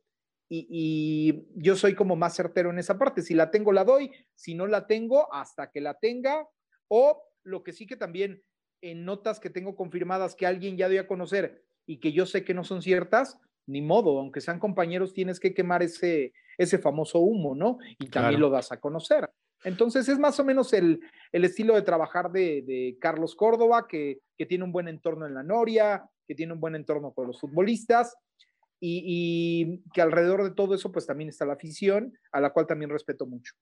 y, 0.49 1.47
yo 1.55 1.75
soy 1.75 1.95
como 1.95 2.15
más 2.15 2.35
certero 2.35 2.69
en 2.69 2.79
esa 2.79 2.97
parte. 2.97 3.21
Si 3.21 3.33
la 3.33 3.51
tengo, 3.51 3.71
la 3.71 3.83
doy, 3.83 4.11
si 4.35 4.55
no 4.55 4.67
la 4.67 4.87
tengo, 4.87 5.33
hasta 5.33 5.71
que 5.71 5.81
la 5.81 5.95
tenga 5.95 6.47
o 6.87 7.23
lo 7.43 7.63
que 7.63 7.73
sí 7.73 7.87
que 7.87 7.95
también 7.97 8.43
en 8.81 9.05
notas 9.05 9.39
que 9.39 9.49
tengo 9.49 9.75
confirmadas 9.75 10.35
que 10.35 10.45
alguien 10.45 10.77
ya 10.77 10.89
dio 10.89 11.01
a 11.01 11.07
conocer 11.07 11.63
y 11.87 11.99
que 11.99 12.11
yo 12.11 12.25
sé 12.25 12.43
que 12.43 12.53
no 12.53 12.63
son 12.63 12.81
ciertas, 12.81 13.39
ni 13.67 13.81
modo, 13.81 14.19
aunque 14.19 14.41
sean 14.41 14.59
compañeros, 14.59 15.13
tienes 15.13 15.39
que 15.39 15.53
quemar 15.53 15.81
ese, 15.81 16.33
ese 16.57 16.77
famoso 16.77 17.19
humo, 17.19 17.55
¿no? 17.55 17.79
Y 17.99 18.09
también 18.09 18.39
lo 18.39 18.49
das 18.49 18.71
a 18.71 18.79
conocer. 18.79 19.29
Entonces 19.65 20.07
es 20.07 20.19
más 20.19 20.39
o 20.39 20.45
menos 20.45 20.71
el, 20.73 21.01
estilo 21.31 21.73
de 21.75 21.81
trabajar 21.81 22.31
de, 22.31 22.95
Carlos 23.01 23.35
Córdoba, 23.35 23.87
que, 23.87 24.19
tiene 24.47 24.63
un 24.63 24.71
buen 24.71 24.87
entorno 24.87 25.25
en 25.25 25.33
la 25.33 25.43
Noria, 25.43 26.05
que 26.27 26.35
tiene 26.35 26.53
un 26.53 26.59
buen 26.59 26.75
entorno 26.75 27.11
con 27.13 27.27
los 27.27 27.39
futbolistas 27.39 28.15
y, 28.79 29.81
que 29.93 30.01
alrededor 30.01 30.43
de 30.43 30.51
todo 30.51 30.75
eso 30.75 30.91
pues 30.91 31.07
también 31.07 31.29
está 31.29 31.45
la 31.45 31.53
afición, 31.53 32.17
a 32.31 32.39
la 32.39 32.51
cual 32.51 32.67
también 32.67 32.91
respeto 32.91 33.25
mucho. 33.25 33.53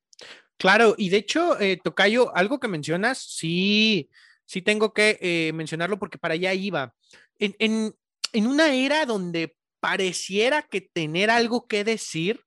Claro, 0.57 0.93
y 0.97 1.09
de 1.09 1.17
hecho, 1.17 1.59
eh, 1.59 1.79
Tocayo, 1.81 2.35
algo 2.35 2.59
que 2.59 2.67
mencionas, 2.67 3.19
sí, 3.19 4.09
sí 4.45 4.61
tengo 4.61 4.93
que 4.93 5.17
eh, 5.21 5.53
mencionarlo 5.53 5.97
porque 5.99 6.17
para 6.17 6.33
allá 6.33 6.53
iba. 6.53 6.93
En, 7.39 7.93
una 8.33 8.73
era 8.73 9.05
donde 9.05 9.55
pareciera 9.79 10.63
que 10.63 10.81
tener 10.81 11.29
algo 11.29 11.67
que 11.67 11.83
decir, 11.83 12.41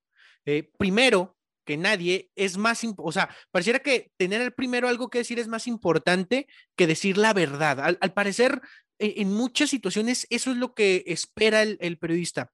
eh, 0.45 0.69
primero, 0.79 1.36
que 1.67 1.77
nadie 1.77 2.31
es 2.37 2.57
más, 2.57 2.81
o 2.97 3.13
sea, 3.13 3.29
pareciera 3.51 3.81
que 3.81 4.11
tener 4.17 4.55
primero 4.55 4.89
algo 4.89 5.11
que 5.11 5.19
decir 5.19 5.39
es 5.39 5.49
más 5.49 5.67
importante 5.67 6.47
que 6.77 6.87
decir 6.87 7.19
la 7.19 7.35
verdad. 7.35 7.97
Al, 8.01 8.13
parecer, 8.15 8.63
e, 8.99 9.15
en, 9.19 9.33
muchas 9.33 9.69
situaciones 9.69 10.27
eso 10.31 10.53
es 10.53 10.57
lo 10.57 10.73
que 10.75 11.05
espera 11.07 11.63
el, 11.63 11.99
periodista. 11.99 12.51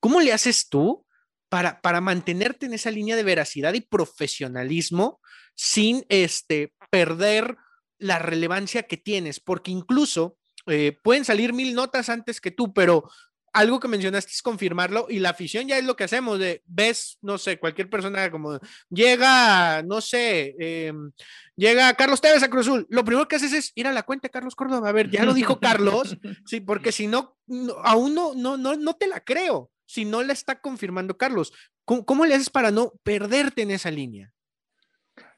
¿Cómo 0.00 0.20
le 0.20 0.32
haces 0.32 0.68
tú 0.68 1.06
para, 1.48 1.80
para 1.80 2.00
mantenerte 2.00 2.66
en 2.66 2.72
esa 2.72 2.90
línea 2.90 3.14
de 3.14 3.22
veracidad 3.22 3.74
y 3.74 3.82
profesionalismo 3.82 5.20
sin 5.54 6.04
este, 6.08 6.74
perder 6.90 7.56
la 7.98 8.18
relevancia 8.18 8.84
que 8.84 8.96
tienes, 8.96 9.40
porque 9.40 9.70
incluso 9.70 10.38
eh, 10.66 10.98
pueden 11.02 11.24
salir 11.24 11.52
mil 11.52 11.74
notas 11.74 12.08
antes 12.08 12.40
que 12.40 12.50
tú, 12.50 12.72
pero 12.72 13.08
algo 13.56 13.80
que 13.80 13.88
mencionaste 13.88 14.32
es 14.32 14.42
confirmarlo 14.42 15.06
y 15.08 15.18
la 15.18 15.30
afición 15.30 15.66
ya 15.66 15.78
es 15.78 15.84
lo 15.84 15.96
que 15.96 16.04
hacemos, 16.04 16.38
de 16.38 16.62
ves, 16.66 17.18
no 17.22 17.38
sé, 17.38 17.58
cualquier 17.58 17.88
persona 17.88 18.30
como 18.30 18.60
llega, 18.90 19.82
no 19.82 20.02
sé, 20.02 20.54
em, 20.58 21.10
llega 21.56 21.94
Carlos 21.94 22.20
Tevez 22.20 22.42
a 22.42 22.50
Cruzul, 22.50 22.86
lo 22.90 23.04
primero 23.04 23.26
que 23.26 23.36
haces 23.36 23.54
es 23.54 23.72
ir 23.74 23.86
a 23.86 23.92
la 23.92 24.02
cuenta 24.02 24.28
de 24.28 24.32
Carlos 24.32 24.54
Córdoba, 24.54 24.90
a 24.90 24.92
ver, 24.92 25.10
ya 25.10 25.24
lo 25.24 25.32
dijo 25.32 25.58
Carlos, 25.60 26.18
sí, 26.44 26.60
porque 26.60 26.92
si 26.92 27.06
no, 27.06 27.38
aún 27.82 28.14
no, 28.14 28.34
no, 28.34 28.58
no, 28.58 28.76
no 28.76 28.94
te 28.94 29.06
la 29.06 29.20
creo, 29.20 29.70
si 29.86 30.04
no 30.04 30.22
la 30.22 30.34
está 30.34 30.60
confirmando 30.60 31.16
Carlos. 31.16 31.52
¿Cómo, 31.86 32.04
¿Cómo, 32.04 32.26
le 32.26 32.34
haces 32.34 32.50
para 32.50 32.70
no 32.70 32.92
perderte 33.04 33.62
en 33.62 33.70
esa 33.70 33.90
línea? 33.90 34.32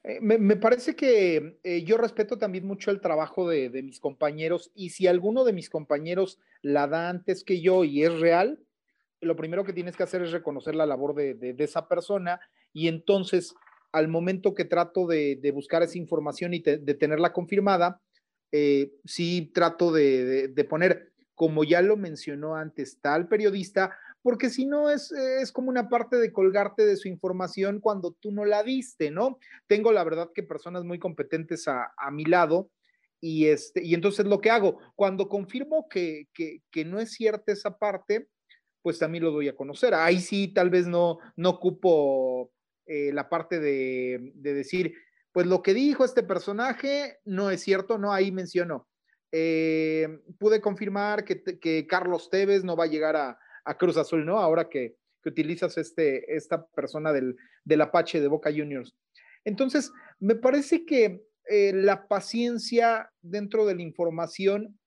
Eh, 0.05 0.21
me, 0.21 0.57
parece 0.57 0.95
que 0.95 1.59
eh, 1.65 1.83
yo 1.85 1.97
respeto 1.97 2.39
también 2.39 2.67
mucho 2.67 2.91
el 2.91 3.01
trabajo 3.01 3.49
de, 3.49 3.71
mis 3.83 4.01
compañeros 4.01 4.71
y 4.75 4.91
si 4.91 5.07
alguno 5.07 5.45
de 5.45 5.53
mis 5.53 5.69
compañeros 5.69 6.39
la 6.63 6.87
da 6.87 7.09
antes 7.09 7.45
que 7.45 7.61
yo 7.61 7.85
y 7.85 8.05
es 8.05 8.21
real, 8.21 8.61
lo 9.21 9.37
primero 9.37 9.65
que 9.65 9.73
tienes 9.73 9.97
que 9.97 10.05
hacer 10.05 10.23
es 10.23 10.31
reconocer 10.31 10.77
la 10.77 10.87
labor 10.87 11.15
de, 11.15 11.55
esa 11.59 11.89
persona 11.89 12.41
y 12.73 12.89
entonces 12.89 13.55
al 13.91 14.07
momento 14.07 14.55
que 14.55 14.65
trato 14.65 15.07
de, 15.07 15.51
buscar 15.53 15.83
esa 15.83 15.99
información 15.99 16.55
y 16.55 16.61
de 16.61 16.95
tenerla 16.95 17.33
confirmada, 17.33 18.01
eh, 18.51 18.93
sí 19.05 19.51
trato 19.53 19.93
de, 19.93 20.67
poner, 20.69 21.13
como 21.35 21.65
ya 21.65 21.83
lo 21.83 21.97
mencionó 21.97 22.57
antes 22.57 22.99
tal 23.01 23.29
periodista, 23.29 23.97
porque 24.29 24.51
si 24.51 24.67
no 24.67 24.91
es, 24.91 25.11
es 25.11 25.51
como 25.53 25.71
una 25.71 25.89
parte 25.89 26.17
de 26.17 26.35
colgarte 26.35 26.85
de 26.85 26.99
su 26.99 27.09
información 27.09 27.81
cuando 27.81 28.13
tú 28.13 28.31
no 28.31 28.45
la 28.45 28.63
diste, 28.63 29.11
¿no? 29.11 29.39
Tengo 29.67 29.91
la 29.91 30.05
verdad 30.05 30.33
que 30.35 30.43
personas 30.43 30.85
muy 30.85 30.99
competentes 30.99 31.67
a, 31.67 31.91
mi 32.13 32.27
lado 32.27 32.71
y, 33.23 33.47
este, 33.47 33.83
y 33.83 33.95
entonces 33.95 34.27
lo 34.27 34.43
que 34.43 34.51
hago, 34.51 34.81
cuando 34.97 35.31
confirmo 35.31 35.89
que, 35.89 36.29
que, 36.35 36.85
no 36.85 37.01
es 37.01 37.13
cierta 37.13 37.53
esa 37.53 37.79
parte, 37.79 38.29
pues 38.83 38.99
también 38.99 39.25
lo 39.25 39.31
doy 39.31 39.49
a 39.49 39.57
conocer. 39.57 39.95
Ahí 39.95 40.21
sí, 40.21 40.49
tal 40.49 40.69
vez 40.69 40.87
no, 40.87 41.17
no 41.35 41.49
ocupo 41.49 42.53
eh, 42.85 43.11
la 43.15 43.31
parte 43.31 43.59
de, 43.59 44.35
decir, 44.35 44.93
pues 45.33 45.47
lo 45.47 45.63
que 45.63 45.73
dijo 45.73 46.05
este 46.05 46.23
personaje 46.23 47.17
no 47.25 47.49
es 47.49 47.63
cierto, 47.63 47.97
no, 47.97 48.13
ahí 48.13 48.31
menciono. 48.31 48.91
Eh, 49.33 50.21
pude 50.39 50.61
confirmar 50.61 51.25
que, 51.25 51.43
que, 51.43 51.87
Carlos 51.87 52.29
Tevez 52.29 52.63
no 52.63 52.77
va 52.77 52.85
a 52.85 52.89
llegar 52.89 53.17
a, 53.17 53.39
a 53.69 53.77
Cruz 53.77 53.99
Azul, 53.99 54.25
¿no? 54.25 54.39
Ahora 54.39 54.69
que, 54.69 54.97
utilizas 55.27 55.77
este, 55.77 56.35
esta 56.35 56.67
persona 56.69 57.13
del, 57.13 57.37
del, 57.63 57.83
Apache 57.83 58.19
de 58.19 58.29
Boca 58.29 58.51
Juniors. 58.51 58.95
Entonces, 59.45 59.93
me 60.19 60.37
parece 60.37 60.87
que 60.87 61.23
eh, 61.51 61.73
la 61.75 62.09
paciencia 62.09 63.11
dentro 63.21 63.67
de 63.67 63.75
la 63.75 63.83
información 63.83 64.79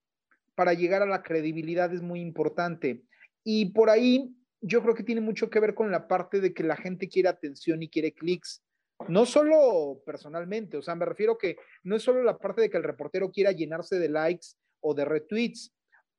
para 0.55 0.73
llegar 0.73 1.03
a 1.03 1.05
la 1.05 1.21
credibilidad 1.21 1.93
es 1.93 2.01
muy 2.01 2.21
importante. 2.21 3.03
Y 3.43 3.71
por 3.71 3.91
ahí 3.91 4.35
yo 4.61 4.81
creo 4.81 4.95
que 4.95 5.03
tiene 5.03 5.21
mucho 5.21 5.51
que 5.51 5.59
ver 5.59 5.75
con 5.75 5.91
la 5.91 6.07
parte 6.07 6.39
de 6.39 6.55
que 6.55 6.63
la 6.63 6.75
gente 6.75 7.07
quiere 7.07 7.29
atención 7.29 7.83
y 7.83 7.89
quiere 7.89 8.13
clics. 8.13 8.63
No 9.09 9.27
solo 9.27 10.01
personalmente, 10.05 10.77
o 10.77 10.81
sea, 10.81 10.95
me 10.95 11.05
refiero 11.05 11.37
que 11.37 11.57
no 11.83 11.95
es 11.95 12.01
solo 12.01 12.23
la 12.23 12.39
parte 12.39 12.61
de 12.61 12.69
que 12.71 12.77
el 12.77 12.83
reportero 12.83 13.31
quiera 13.31 13.51
llenarse 13.51 13.99
de 13.99 14.09
likes 14.09 14.47
o 14.79 14.95
de 14.95 15.05
retweets, 15.05 15.71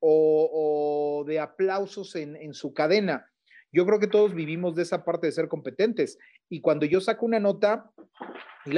o, 0.04 1.24
de 1.26 1.38
aplausos 1.38 2.16
en, 2.16 2.54
su 2.54 2.74
cadena. 2.74 3.30
Yo 3.70 3.86
creo 3.86 4.00
que 4.00 4.08
todos 4.08 4.34
vivimos 4.34 4.74
de 4.74 4.82
esa 4.82 5.04
parte 5.04 5.28
de 5.28 5.32
ser 5.32 5.48
competentes. 5.48 6.18
Y 6.48 6.60
cuando 6.60 6.84
yo 6.84 7.00
saco 7.00 7.24
una 7.24 7.38
nota 7.38 7.90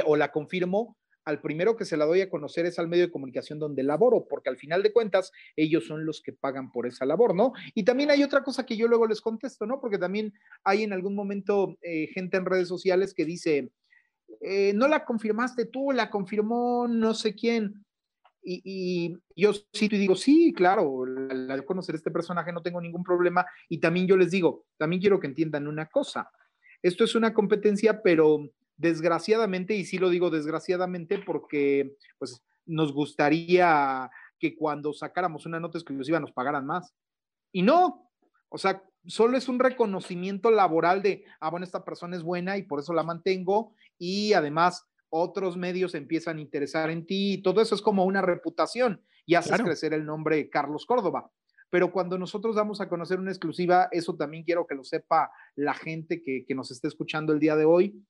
o 0.05 0.15
la 0.15 0.31
confirmo, 0.31 0.97
al 1.25 1.41
primero 1.41 1.75
que 1.75 1.85
se 1.85 1.97
la 1.97 2.05
doy 2.05 2.21
a 2.21 2.29
conocer 2.29 2.67
es 2.67 2.77
al 2.77 2.87
medio 2.87 3.07
de 3.07 3.11
comunicación 3.11 3.57
donde 3.57 3.81
laboro, 3.81 4.27
porque 4.29 4.49
al 4.49 4.57
final 4.57 4.83
de 4.83 4.93
cuentas 4.93 5.31
ellos 5.55 5.87
son 5.87 6.05
los 6.05 6.21
que 6.21 6.33
pagan 6.33 6.71
por 6.71 6.85
esa 6.85 7.05
labor, 7.05 7.33
¿no? 7.33 7.53
Y 7.73 7.83
también 7.83 8.11
hay 8.11 8.23
otra 8.23 8.43
cosa 8.43 8.65
que 8.65 8.77
yo 8.77 8.87
luego 8.87 9.07
les 9.07 9.21
contesto, 9.21 9.65
¿no? 9.65 9.81
Porque 9.81 9.97
también 9.97 10.33
hay 10.63 10.83
en 10.83 10.93
algún 10.93 11.15
momento 11.15 11.77
eh, 11.81 12.07
gente 12.13 12.37
en 12.37 12.45
redes 12.45 12.67
sociales 12.67 13.15
que 13.15 13.25
dice, 13.25 13.71
eh, 14.41 14.73
no 14.75 14.87
la 14.87 15.03
confirmaste 15.03 15.65
tú, 15.65 15.91
la 15.91 16.11
confirmó 16.11 16.87
no 16.87 17.15
sé 17.15 17.33
quién. 17.33 17.84
Y, 18.47 19.17
yo 19.35 19.51
sí 19.73 19.89
te 19.89 19.97
digo, 19.97 20.15
sí, 20.15 20.53
claro, 20.53 21.03
al 21.03 21.65
conocer 21.65 21.95
este 21.95 22.11
personaje 22.11 22.53
no 22.53 22.61
tengo 22.61 22.79
ningún 22.79 23.03
problema. 23.03 23.45
Y 23.69 23.79
también 23.79 24.07
yo 24.07 24.15
les 24.15 24.31
digo, 24.31 24.65
también 24.77 25.01
quiero 25.01 25.19
que 25.19 25.27
entiendan 25.27 25.67
una 25.67 25.87
cosa. 25.87 26.29
Esto 26.81 27.03
es 27.03 27.15
una 27.15 27.33
competencia, 27.33 28.03
pero 28.03 28.47
desgraciadamente, 28.77 29.75
y 29.75 29.85
sí 29.85 29.97
lo 29.97 30.09
digo 30.09 30.29
desgraciadamente 30.29 31.17
porque 31.17 31.95
pues 32.19 32.43
nos 32.65 32.93
gustaría 32.93 34.09
que 34.37 34.55
cuando 34.55 34.93
sacáramos 34.93 35.45
una 35.45 35.59
nota 35.59 35.77
exclusiva 35.77 36.19
nos 36.19 36.31
pagaran 36.31 36.65
más. 36.65 36.93
Y 37.51 37.63
no, 37.63 38.11
o 38.49 38.57
sea, 38.57 38.83
solo 39.07 39.37
es 39.37 39.47
un 39.47 39.59
reconocimiento 39.59 40.51
laboral 40.51 41.01
de, 41.01 41.25
ah, 41.39 41.49
bueno, 41.49 41.65
esta 41.65 41.83
persona 41.83 42.15
es 42.15 42.23
buena 42.23 42.57
y 42.57 42.63
por 42.63 42.79
eso 42.79 42.93
la 42.93 43.03
mantengo. 43.03 43.73
Y 43.97 44.33
además 44.33 44.87
otros 45.09 45.57
medios 45.57 45.95
empiezan 45.95 46.37
a 46.37 46.41
interesar 46.41 46.89
en 46.89 47.05
ti 47.05 47.33
y 47.33 47.41
todo 47.41 47.61
eso 47.61 47.75
es 47.75 47.81
como 47.81 48.05
una 48.05 48.21
reputación 48.21 49.01
y 49.25 49.35
haces 49.35 49.61
crecer 49.61 49.93
el 49.93 50.05
nombre 50.05 50.49
Carlos 50.49 50.85
Córdoba. 50.85 51.31
Pero 51.69 51.91
cuando 51.91 52.17
nosotros 52.17 52.55
damos 52.55 52.79
a 52.79 52.87
conocer 52.87 53.19
una 53.19 53.31
exclusiva, 53.31 53.89
eso 53.91 54.15
también 54.15 54.43
quiero 54.43 54.67
que 54.67 54.75
lo 54.75 54.83
sepa 54.83 55.31
la 55.55 55.73
gente 55.73 56.21
que, 56.21 56.45
que 56.45 56.55
nos 56.55 56.71
esté 56.71 56.87
escuchando 56.87 57.33
el 57.33 57.39
día 57.39 57.55
de 57.55 57.65
hoy. 57.65 58.01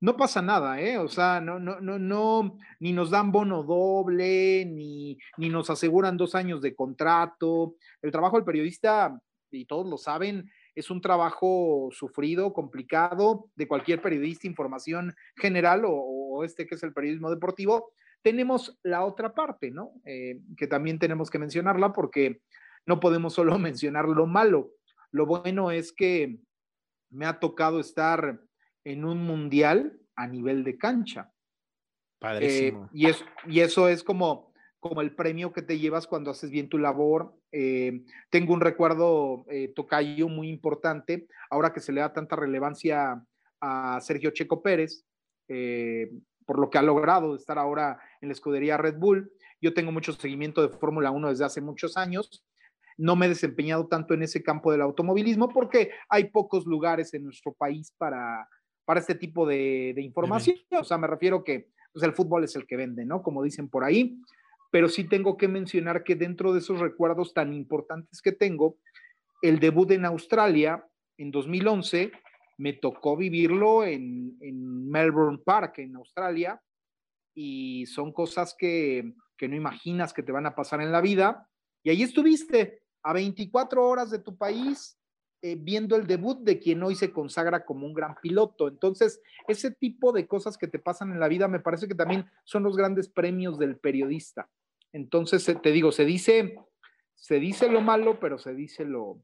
No 0.00 0.16
pasa 0.16 0.42
nada, 0.42 0.80
¿eh? 0.80 0.98
O 0.98 1.08
sea, 1.08 1.40
no, 1.40 1.58
no, 1.58 1.80
no, 1.80 1.98
no, 1.98 2.58
ni 2.80 2.92
nos 2.92 3.10
dan 3.10 3.32
bono 3.32 3.62
doble, 3.62 4.66
ni, 4.66 5.16
ni 5.38 5.48
nos 5.48 5.70
aseguran 5.70 6.16
dos 6.16 6.34
años 6.34 6.60
de 6.60 6.74
contrato. 6.74 7.76
El 8.02 8.10
trabajo 8.10 8.36
del 8.36 8.44
periodista, 8.44 9.18
y 9.50 9.64
todos 9.64 9.86
lo 9.86 9.96
saben, 9.96 10.50
es 10.74 10.90
un 10.90 11.00
trabajo 11.00 11.88
sufrido, 11.92 12.52
complicado, 12.52 13.50
de 13.54 13.68
cualquier 13.68 14.02
periodista, 14.02 14.46
información 14.46 15.14
general 15.36 15.82
o, 15.86 16.42
este 16.44 16.66
que 16.66 16.74
es 16.74 16.82
el 16.82 16.92
periodismo 16.92 17.30
deportivo. 17.30 17.92
Tenemos 18.22 18.78
la 18.82 19.04
otra 19.04 19.34
parte, 19.34 19.70
¿no? 19.70 19.92
Eh, 20.04 20.40
que 20.56 20.66
también 20.66 20.98
tenemos 20.98 21.30
que 21.30 21.38
mencionarla 21.38 21.92
porque 21.92 22.40
no 22.86 22.98
podemos 23.00 23.34
solo 23.34 23.58
mencionar 23.58 24.08
lo 24.08 24.26
malo. 24.26 24.72
Lo 25.10 25.26
bueno 25.26 25.70
es 25.70 25.92
que 25.92 26.40
me 27.10 27.26
ha 27.26 27.38
tocado 27.38 27.78
estar 27.78 28.40
en 28.84 29.04
un 29.04 29.24
mundial 29.24 30.00
a 30.16 30.26
nivel 30.26 30.64
de 30.64 30.76
cancha. 30.76 31.32
Padrísimo. 32.18 32.86
Eh, 32.86 32.88
y, 32.92 33.06
es, 33.06 33.24
y 33.46 33.60
eso 33.60 33.88
es 33.88 34.02
como 34.02 34.53
como 34.88 35.00
el 35.00 35.14
premio 35.14 35.50
que 35.50 35.62
te 35.62 35.78
llevas 35.78 36.06
cuando 36.06 36.30
haces 36.30 36.50
bien 36.50 36.68
tu 36.68 36.76
labor. 36.76 37.34
Eh, 37.52 38.04
tengo 38.28 38.52
un 38.52 38.60
recuerdo, 38.60 39.46
eh, 39.48 39.72
tocayo, 39.74 40.28
muy 40.28 40.50
importante, 40.50 41.26
ahora 41.48 41.72
que 41.72 41.80
se 41.80 41.90
le 41.90 42.02
da 42.02 42.12
tanta 42.12 42.36
relevancia 42.36 43.24
a 43.62 43.98
Sergio 44.02 44.30
Checo 44.30 44.62
Pérez, 44.62 45.06
eh, 45.48 46.10
por 46.44 46.58
lo 46.58 46.68
que 46.68 46.76
ha 46.76 46.82
logrado 46.82 47.34
estar 47.34 47.58
ahora 47.58 47.98
en 48.20 48.28
la 48.28 48.34
escudería 48.34 48.76
Red 48.76 48.98
Bull. 48.98 49.32
Yo 49.58 49.72
tengo 49.72 49.90
mucho 49.90 50.12
seguimiento 50.12 50.60
de 50.60 50.68
Fórmula 50.68 51.10
1 51.10 51.30
desde 51.30 51.46
hace 51.46 51.62
muchos 51.62 51.96
años. 51.96 52.44
No 52.98 53.16
me 53.16 53.24
he 53.24 53.30
desempeñado 53.30 53.86
tanto 53.86 54.12
en 54.12 54.22
ese 54.22 54.42
campo 54.42 54.70
del 54.70 54.82
automovilismo 54.82 55.48
porque 55.48 55.92
hay 56.10 56.24
pocos 56.24 56.66
lugares 56.66 57.14
en 57.14 57.24
nuestro 57.24 57.54
país 57.54 57.94
para, 57.96 58.46
para 58.84 59.00
este 59.00 59.14
tipo 59.14 59.46
de, 59.46 59.94
información. 59.96 60.58
O 60.78 60.84
sea, 60.84 60.98
me 60.98 61.06
refiero 61.06 61.42
que 61.42 61.70
pues, 61.94 62.04
el 62.04 62.12
fútbol 62.12 62.44
es 62.44 62.54
el 62.54 62.66
que 62.66 62.76
vende, 62.76 63.06
¿no? 63.06 63.22
Como 63.22 63.42
dicen 63.42 63.70
por 63.70 63.82
ahí 63.82 64.20
pero 64.74 64.88
sí 64.88 65.04
tengo 65.04 65.36
que 65.36 65.46
mencionar 65.46 66.02
que 66.02 66.16
dentro 66.16 66.52
de 66.52 66.58
esos 66.58 66.80
recuerdos 66.80 67.32
tan 67.32 67.54
importantes 67.54 68.20
que 68.20 68.32
tengo, 68.32 68.76
el 69.40 69.60
debut 69.60 69.88
en 69.92 70.04
Australia 70.04 70.84
en 71.16 71.30
2011 71.30 72.10
me 72.58 72.72
tocó 72.72 73.16
vivirlo 73.16 73.84
en, 73.84 74.36
Melbourne 74.90 75.38
Park, 75.44 75.78
en 75.78 75.94
Australia, 75.94 76.60
y 77.36 77.86
son 77.86 78.12
cosas 78.12 78.56
que, 78.58 79.14
no 79.42 79.54
imaginas 79.54 80.12
que 80.12 80.24
te 80.24 80.32
van 80.32 80.46
a 80.46 80.56
pasar 80.56 80.80
en 80.80 80.90
la 80.90 81.00
vida. 81.00 81.48
Y 81.84 81.90
ahí 81.90 82.02
estuviste, 82.02 82.82
a 83.04 83.12
24 83.12 83.88
horas 83.88 84.10
de 84.10 84.18
tu 84.18 84.36
país, 84.36 84.98
eh, 85.40 85.56
viendo 85.56 85.94
el 85.94 86.08
debut 86.08 86.40
de 86.40 86.58
quien 86.58 86.82
hoy 86.82 86.96
se 86.96 87.12
consagra 87.12 87.64
como 87.64 87.86
un 87.86 87.94
gran 87.94 88.16
piloto. 88.20 88.66
Entonces, 88.66 89.22
ese 89.46 89.70
tipo 89.70 90.10
de 90.10 90.26
cosas 90.26 90.58
que 90.58 90.66
te 90.66 90.80
pasan 90.80 91.12
en 91.12 91.20
la 91.20 91.28
vida 91.28 91.46
me 91.46 91.60
parece 91.60 91.86
que 91.86 91.94
también 91.94 92.28
son 92.42 92.64
los 92.64 92.76
grandes 92.76 93.08
premios 93.08 93.56
del 93.56 93.76
periodista. 93.76 94.50
Entonces, 94.94 95.44
te 95.60 95.72
digo, 95.72 95.90
se 95.90 96.04
dice, 96.04 96.54
se 97.16 97.40
dice 97.40 97.68
lo 97.68 97.80
malo, 97.80 98.20
pero 98.20 98.38
se 98.38 98.54
dice 98.54 98.84
lo, 98.84 99.20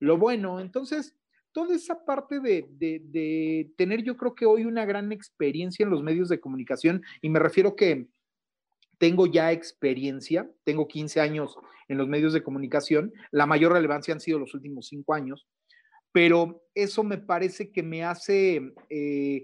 lo 0.00 0.18
bueno. 0.18 0.58
Entonces, 0.58 1.16
toda 1.52 1.76
esa 1.76 2.04
parte 2.04 2.40
de, 2.40 2.66
de, 2.68 3.70
tener 3.76 4.02
yo 4.02 4.16
creo 4.16 4.34
que 4.34 4.46
hoy 4.46 4.64
una 4.64 4.84
gran 4.84 5.12
experiencia 5.12 5.84
en 5.84 5.90
los 5.90 6.02
medios 6.02 6.28
de 6.28 6.40
comunicación, 6.40 7.02
y 7.22 7.30
me 7.30 7.38
refiero 7.38 7.76
que 7.76 8.08
tengo 8.98 9.28
ya 9.28 9.52
experiencia, 9.52 10.50
tengo 10.64 10.88
15 10.88 11.20
años 11.20 11.56
en 11.86 11.98
los 11.98 12.08
medios 12.08 12.32
de 12.32 12.42
comunicación, 12.42 13.12
la 13.30 13.46
mayor 13.46 13.74
relevancia 13.74 14.12
han 14.12 14.20
sido 14.20 14.40
los 14.40 14.54
últimos 14.54 14.88
cinco 14.88 15.14
años, 15.14 15.46
pero 16.10 16.64
eso 16.74 17.04
me 17.04 17.18
parece 17.18 17.70
que 17.70 17.84
me 17.84 18.02
hace 18.02 18.72
eh, 18.90 19.42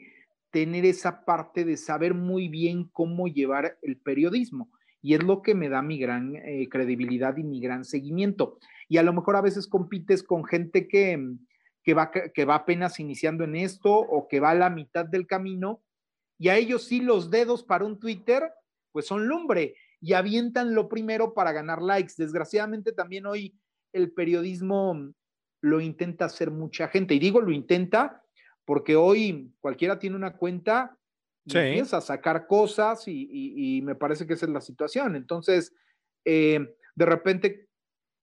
tener 0.50 0.86
esa 0.86 1.24
parte 1.24 1.64
de 1.64 1.76
saber 1.76 2.14
muy 2.14 2.48
bien 2.48 2.88
cómo 2.92 3.28
llevar 3.28 3.78
el 3.80 3.96
periodismo. 3.96 4.68
Y 5.02 5.14
es 5.14 5.22
lo 5.22 5.42
que 5.42 5.54
me 5.54 5.68
da 5.68 5.82
mi 5.82 5.98
gran 5.98 6.36
eh, 6.36 6.68
credibilidad 6.70 7.36
y 7.36 7.42
mi 7.42 7.60
gran 7.60 7.84
seguimiento. 7.84 8.58
Y 8.88 8.98
a 8.98 9.02
lo 9.02 9.12
mejor 9.12 9.36
a 9.36 9.42
veces 9.42 9.66
compites 9.66 10.22
con 10.22 10.44
gente 10.44 10.86
que, 10.86 11.20
que, 11.82 11.94
va, 11.94 12.10
que 12.10 12.44
va 12.44 12.54
apenas 12.54 13.00
iniciando 13.00 13.44
en 13.44 13.56
esto 13.56 13.92
o 13.92 14.28
que 14.28 14.40
va 14.40 14.50
a 14.50 14.54
la 14.54 14.70
mitad 14.70 15.04
del 15.04 15.26
camino. 15.26 15.82
Y 16.38 16.48
a 16.48 16.56
ellos 16.56 16.84
sí 16.84 17.00
los 17.00 17.30
dedos 17.30 17.64
para 17.64 17.84
un 17.84 17.98
Twitter, 17.98 18.50
pues 18.92 19.06
son 19.06 19.26
lumbre 19.26 19.74
y 20.00 20.14
avientan 20.14 20.74
lo 20.74 20.88
primero 20.88 21.34
para 21.34 21.52
ganar 21.52 21.82
likes. 21.82 22.14
Desgraciadamente 22.16 22.92
también 22.92 23.26
hoy 23.26 23.56
el 23.92 24.12
periodismo 24.12 25.12
lo 25.60 25.80
intenta 25.80 26.26
hacer 26.26 26.50
mucha 26.50 26.88
gente. 26.88 27.14
Y 27.14 27.18
digo 27.18 27.40
lo 27.40 27.52
intenta 27.52 28.22
porque 28.64 28.96
hoy 28.96 29.52
cualquiera 29.60 29.98
tiene 29.98 30.16
una 30.16 30.36
cuenta 30.36 30.98
empieza 31.46 31.98
a 31.98 32.02
sacar 32.02 32.46
cosas 32.46 33.04
y, 33.06 33.80
me 33.82 33.94
parece 33.94 34.26
que 34.26 34.34
esa 34.34 34.46
es 34.46 34.52
la 34.52 34.60
situación. 34.60 35.16
Entonces, 35.16 35.74
eh, 36.24 36.74
de 36.94 37.06
repente, 37.06 37.68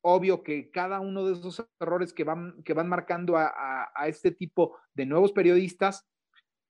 obvio 0.01 0.43
que 0.43 0.71
cada 0.71 0.99
uno 0.99 1.25
de 1.25 1.33
esos 1.33 1.65
errores 1.79 2.13
que 2.13 2.23
van, 2.23 2.61
que 2.63 2.73
van 2.73 2.87
marcando 2.87 3.37
a, 3.37 3.89
a, 3.93 4.07
este 4.07 4.31
tipo 4.31 4.77
de 4.93 5.05
nuevos 5.05 5.31
periodistas, 5.31 6.07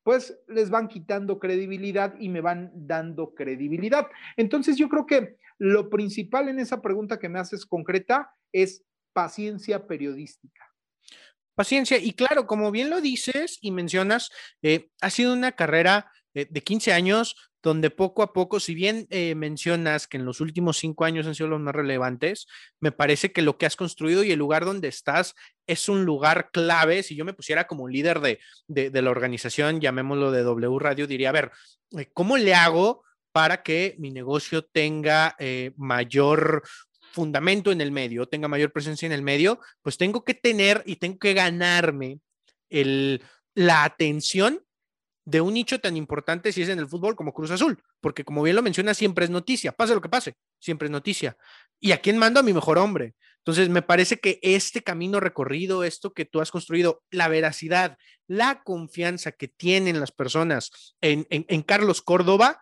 pues 0.04 0.42
les 0.48 0.70
van 0.70 0.88
quitando 0.88 1.40
credibilidad 1.40 2.16
y 2.20 2.30
me 2.30 2.42
van 2.42 2.72
dando 2.74 3.36
credibilidad. 3.36 4.08
Entonces, 4.38 4.78
yo 4.78 4.90
creo 4.90 5.06
que 5.06 5.38
lo 5.60 5.90
principal 5.90 6.50
en 6.50 6.60
esa 6.60 6.82
pregunta 6.82 7.20
que 7.20 7.30
me 7.30 7.40
haces 7.40 7.66
concreta 7.66 8.34
es 8.52 8.84
paciencia 9.14 9.86
periodística. 9.86 10.70
Paciencia, 11.54 11.98
y 11.98 12.14
claro, 12.14 12.48
como 12.48 12.72
bien 12.72 12.90
lo 12.90 13.02
dices 13.02 13.60
y 13.62 13.72
mencionas, 13.72 14.32
eh, 14.62 14.90
ha 15.02 15.10
sido 15.10 15.34
una 15.34 15.52
carrera 15.52 16.10
eh, 16.34 16.48
de 16.50 16.62
15 16.62 16.94
años 16.94 17.36
donde 17.62 17.90
poco 17.90 18.24
a 18.24 18.32
poco, 18.32 18.60
si 18.60 18.74
bien 18.74 19.06
eh, 19.10 19.36
mencionas 19.36 20.08
que 20.08 20.16
en 20.16 20.24
los 20.24 20.40
últimos 20.40 20.78
cinco 20.78 21.04
años 21.04 21.28
han 21.28 21.36
sido 21.36 21.50
los 21.50 21.60
más 21.60 21.76
relevantes, 21.76 22.48
me 22.80 22.94
parece 22.94 23.34
que 23.34 23.42
lo 23.42 23.58
que 23.58 23.66
has 23.66 23.76
construido 23.76 24.24
y 24.24 24.32
el 24.32 24.40
lugar 24.40 24.64
donde 24.64 24.88
estás 24.88 25.36
es 25.68 25.90
un 25.90 26.06
lugar 26.06 26.52
clave. 26.52 27.04
Si 27.04 27.16
yo 27.16 27.26
me 27.26 27.34
pusiera 27.34 27.68
como 27.68 27.90
líder 27.90 28.22
de, 28.22 28.40
de, 28.68 29.02
la 29.02 29.12
organización, 29.12 29.82
llamémoslo 29.82 30.32
de 30.32 30.44
W 30.44 30.80
Radio, 30.80 31.06
diría, 31.06 31.30
a 31.30 31.34
ver, 31.34 31.52
¿cómo 32.14 32.38
le 32.38 32.54
hago 32.54 33.04
para 33.34 33.62
que 33.62 33.96
mi 34.00 34.12
negocio 34.12 34.64
tenga 34.64 35.36
mayor 35.76 36.64
fundamento 37.12 37.72
en 37.72 37.82
el 37.82 37.92
medio, 37.92 38.28
tenga 38.28 38.48
mayor 38.48 38.72
presencia 38.72 39.06
en 39.06 39.12
el 39.12 39.22
medio, 39.22 39.60
pues 39.82 39.98
tengo 39.98 40.24
que 40.24 40.34
tener 40.34 40.84
y 40.86 40.98
tengo 40.98 41.20
que 41.20 41.34
ganarme 41.34 42.20
el, 42.70 43.22
la 43.56 43.84
atención 43.84 44.64
de 45.30 45.42
un 45.42 45.54
nicho 45.54 45.80
tan 45.80 45.96
importante 45.96 46.52
si 46.52 46.64
es 46.64 46.70
en 46.70 46.80
el 46.80 46.88
fútbol 46.88 47.16
como 47.16 47.34
Cruz 47.34 47.52
Azul, 47.52 47.82
porque 48.02 48.24
como 48.24 48.42
bien 48.42 48.56
lo 48.56 48.64
menciona, 48.64 48.94
siempre 48.94 49.26
es 49.26 49.32
noticia, 49.32 49.72
pase 49.72 49.94
lo 49.94 50.02
que 50.02 50.10
pase, 50.10 50.36
siempre 50.60 50.88
es 50.88 50.92
noticia. 50.92 51.38
¿Y 51.80 51.92
a 51.92 52.02
quién 52.02 52.18
mando? 52.18 52.40
A 52.40 52.44
mi 52.44 52.52
mejor 52.52 52.80
hombre. 52.80 53.16
Entonces, 53.38 53.70
me 53.70 53.84
parece 53.84 54.20
que 54.20 54.40
este 54.42 54.82
camino 54.82 55.20
recorrido, 55.20 55.84
esto 55.84 56.14
que 56.14 56.26
tú 56.26 56.42
has 56.42 56.52
construido, 56.52 57.04
la 57.12 57.28
veracidad, 57.28 57.98
la 58.28 58.64
confianza 58.64 59.32
que 59.32 59.48
tienen 59.48 60.00
las 60.00 60.12
personas 60.12 60.96
en, 61.00 61.28
en 61.30 61.62
Carlos 61.62 62.02
Córdoba, 62.02 62.62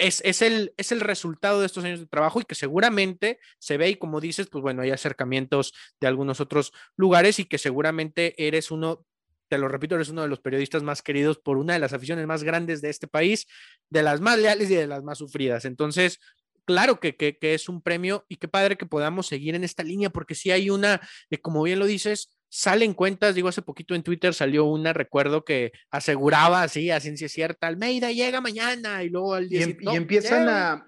es, 0.00 0.42
el, 0.42 0.72
es 0.76 0.92
el 0.92 1.00
resultado 1.00 1.60
de 1.60 1.66
estos 1.66 1.84
años 1.84 2.00
de 2.00 2.06
trabajo 2.06 2.40
y 2.40 2.44
que 2.44 2.54
seguramente 2.54 3.38
se 3.58 3.76
ve 3.76 3.90
y 3.90 3.96
como 3.96 4.20
dices, 4.20 4.48
pues 4.48 4.62
bueno, 4.62 4.82
hay 4.82 4.90
acercamientos 4.90 5.74
de 6.00 6.06
algunos 6.06 6.40
otros 6.40 6.72
lugares 6.96 7.38
y 7.38 7.44
que 7.44 7.58
seguramente 7.58 8.46
eres 8.46 8.70
uno, 8.70 9.04
te 9.50 9.58
lo 9.58 9.66
repito, 9.66 9.96
eres 9.96 10.08
uno 10.10 10.22
de 10.22 10.28
los 10.28 10.40
periodistas 10.40 10.84
más 10.84 11.02
queridos 11.02 11.38
por 11.38 11.58
una 11.58 11.72
de 11.72 11.80
las 11.80 11.92
aficiones 11.92 12.24
más 12.24 12.44
grandes 12.44 12.80
de 12.80 12.88
este 12.88 13.08
país, 13.08 13.48
de 13.90 14.04
las 14.04 14.20
más 14.20 14.38
leales 14.38 14.70
y 14.70 14.76
de 14.76 14.86
las 14.86 15.02
más 15.02 15.18
sufridas. 15.18 15.64
Entonces, 15.64 16.20
claro 16.64 17.00
que, 17.00 17.16
que, 17.16 17.36
es 17.42 17.68
un 17.68 17.82
premio 17.82 18.24
y 18.28 18.36
qué 18.36 18.46
padre 18.46 18.76
que 18.76 18.86
podamos 18.86 19.26
seguir 19.26 19.56
en 19.56 19.64
esta 19.64 19.82
línea 19.82 20.08
porque 20.08 20.36
si 20.36 20.52
hay 20.52 20.70
una, 20.70 21.00
eh, 21.30 21.38
como 21.38 21.64
bien 21.64 21.80
lo 21.80 21.86
dices, 21.86 22.30
salen 22.48 22.94
cuentas, 22.94 23.34
digo, 23.34 23.48
hace 23.48 23.60
poquito 23.60 23.96
en 23.96 24.04
Twitter 24.04 24.34
salió 24.34 24.66
una, 24.66 24.92
recuerdo 24.92 25.44
que 25.44 25.72
aseguraba 25.90 26.62
así, 26.62 26.92
a 26.92 27.00
ciencia 27.00 27.28
cierta, 27.28 27.66
Almeida 27.66 28.12
llega 28.12 28.40
mañana 28.40 29.02
y 29.02 29.08
luego 29.08 29.34
al 29.34 29.48
día 29.48 29.66
y, 29.66 29.76
y 29.80 29.96
empiezan 29.96 30.48
a 30.48 30.86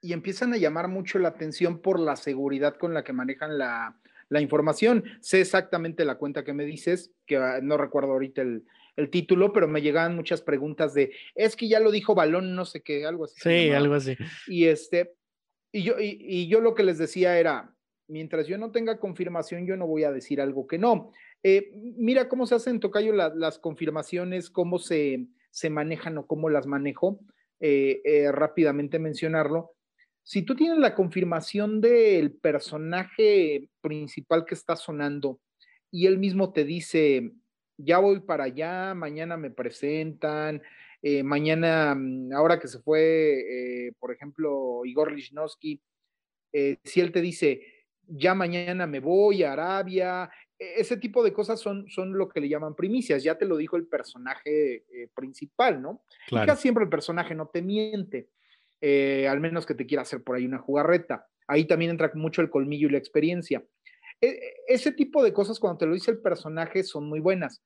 y 0.00 0.12
empiezan 0.12 0.52
a 0.52 0.58
llamar 0.58 0.86
mucho 0.86 1.18
la 1.18 1.30
atención 1.30 1.80
por 1.80 1.98
la 1.98 2.14
seguridad 2.14 2.76
con 2.78 2.94
la 2.94 3.02
que 3.02 3.12
manejan 3.12 3.58
la, 3.58 3.98
la 4.28 4.40
información. 4.40 5.04
Sé 5.20 5.40
exactamente 5.40 6.04
la 6.04 6.16
cuenta 6.16 6.44
que 6.44 6.52
me 6.52 6.64
dices, 6.64 7.12
que 7.26 7.36
ah, 7.36 7.60
no 7.62 7.76
recuerdo 7.76 8.12
ahorita 8.12 8.42
el, 8.42 8.64
el, 8.96 9.10
título, 9.10 9.52
pero 9.52 9.68
me 9.68 9.82
llegaban 9.82 10.16
muchas 10.16 10.42
preguntas 10.42 10.94
de, 10.94 11.12
es 11.34 11.56
que 11.56 11.68
ya 11.68 11.80
lo 11.80 11.90
dijo 11.90 12.14
Balón, 12.14 12.54
no 12.54 12.64
sé 12.64 12.82
qué, 12.82 13.06
algo 13.06 13.24
así. 13.24 13.40
Sí, 13.40 13.70
algo 13.70 13.94
así. 13.94 14.16
Y 14.46 14.66
este, 14.66 15.14
y 15.72 15.82
yo, 15.82 16.00
y, 16.00 16.18
y 16.20 16.48
yo 16.48 16.60
lo 16.60 16.74
que 16.74 16.82
les 16.82 16.98
decía 16.98 17.38
era, 17.38 17.74
mientras 18.08 18.46
yo 18.46 18.58
no 18.58 18.70
tenga 18.70 18.98
confirmación, 18.98 19.66
yo 19.66 19.76
no 19.76 19.86
voy 19.86 20.04
a 20.04 20.12
decir 20.12 20.40
algo 20.40 20.66
que 20.66 20.78
no. 20.78 21.12
Eh, 21.42 21.70
mira 21.96 22.28
cómo 22.28 22.46
se 22.46 22.54
hacen, 22.54 22.80
Tocayo, 22.80 23.12
las 23.12 23.58
confirmaciones, 23.58 24.50
cómo 24.50 24.78
se, 24.78 25.26
se, 25.50 25.70
manejan 25.70 26.18
o 26.18 26.26
cómo 26.26 26.48
las 26.48 26.66
manejo. 26.66 27.20
Eh, 27.60 28.02
eh, 28.04 28.32
rápidamente 28.32 28.98
mencionarlo. 28.98 29.75
Si 30.26 30.42
tú 30.42 30.56
tienes 30.56 30.78
la 30.78 30.96
confirmación 30.96 31.80
del 31.80 32.32
personaje 32.32 33.70
principal 33.80 34.44
que 34.44 34.56
está 34.56 34.74
sonando 34.74 35.40
y 35.88 36.06
él 36.06 36.18
mismo 36.18 36.52
te 36.52 36.64
dice, 36.64 37.30
ya 37.78 37.98
voy 37.98 38.18
para 38.18 38.44
allá, 38.44 38.92
mañana 38.94 39.36
me 39.36 39.52
presentan, 39.52 40.60
mañana, 41.22 41.94
mm, 41.94 42.32
ahora 42.32 42.58
que 42.58 42.66
se 42.66 42.80
fue, 42.80 43.92
por 44.00 44.10
ejemplo, 44.10 44.84
Igor 44.84 45.12
Lichnowsky, 45.12 45.80
si 46.82 47.00
él 47.00 47.12
te 47.12 47.20
dice, 47.20 47.62
ya 48.08 48.34
mañana 48.34 48.84
me 48.88 48.98
voy 48.98 49.44
a 49.44 49.52
Arabia, 49.52 50.28
e-, 50.58 50.80
ese 50.80 50.96
tipo 50.96 51.22
de 51.22 51.32
cosas 51.32 51.60
son, 51.60 51.88
son 51.88 52.16
lo 52.16 52.28
que 52.28 52.40
le 52.40 52.48
llaman 52.48 52.74
primicias, 52.74 53.22
ya 53.22 53.36
te 53.36 53.46
lo 53.46 53.56
dijo 53.56 53.76
el 53.76 53.86
personaje 53.86 54.84
eh, 54.90 55.08
principal, 55.14 55.80
¿no? 55.80 56.02
Claro. 56.26 56.46
casi 56.46 56.62
siempre 56.62 56.84
el 56.84 56.90
personaje 56.90 57.34
no 57.34 57.46
te 57.48 57.62
miente, 57.62 58.28
eh, 58.80 59.26
al 59.28 59.40
menos 59.40 59.66
que 59.66 59.74
te 59.74 59.86
quiera 59.86 60.02
hacer 60.02 60.22
por 60.22 60.36
ahí 60.36 60.44
una 60.44 60.58
jugarreta. 60.58 61.26
Ahí 61.46 61.64
también 61.64 61.92
entra 61.92 62.10
mucho 62.14 62.42
el 62.42 62.50
colmillo 62.50 62.88
y 62.88 62.92
la 62.92 62.98
experiencia. 62.98 63.64
E-, 64.20 64.28
e-, 64.28 64.54
ese 64.68 64.92
tipo 64.92 65.22
de 65.22 65.32
cosas 65.32 65.58
cuando 65.58 65.78
te 65.78 65.86
lo 65.86 65.94
dice 65.94 66.10
el 66.10 66.20
personaje 66.20 66.82
son 66.82 67.08
muy 67.08 67.20
buenas. 67.20 67.62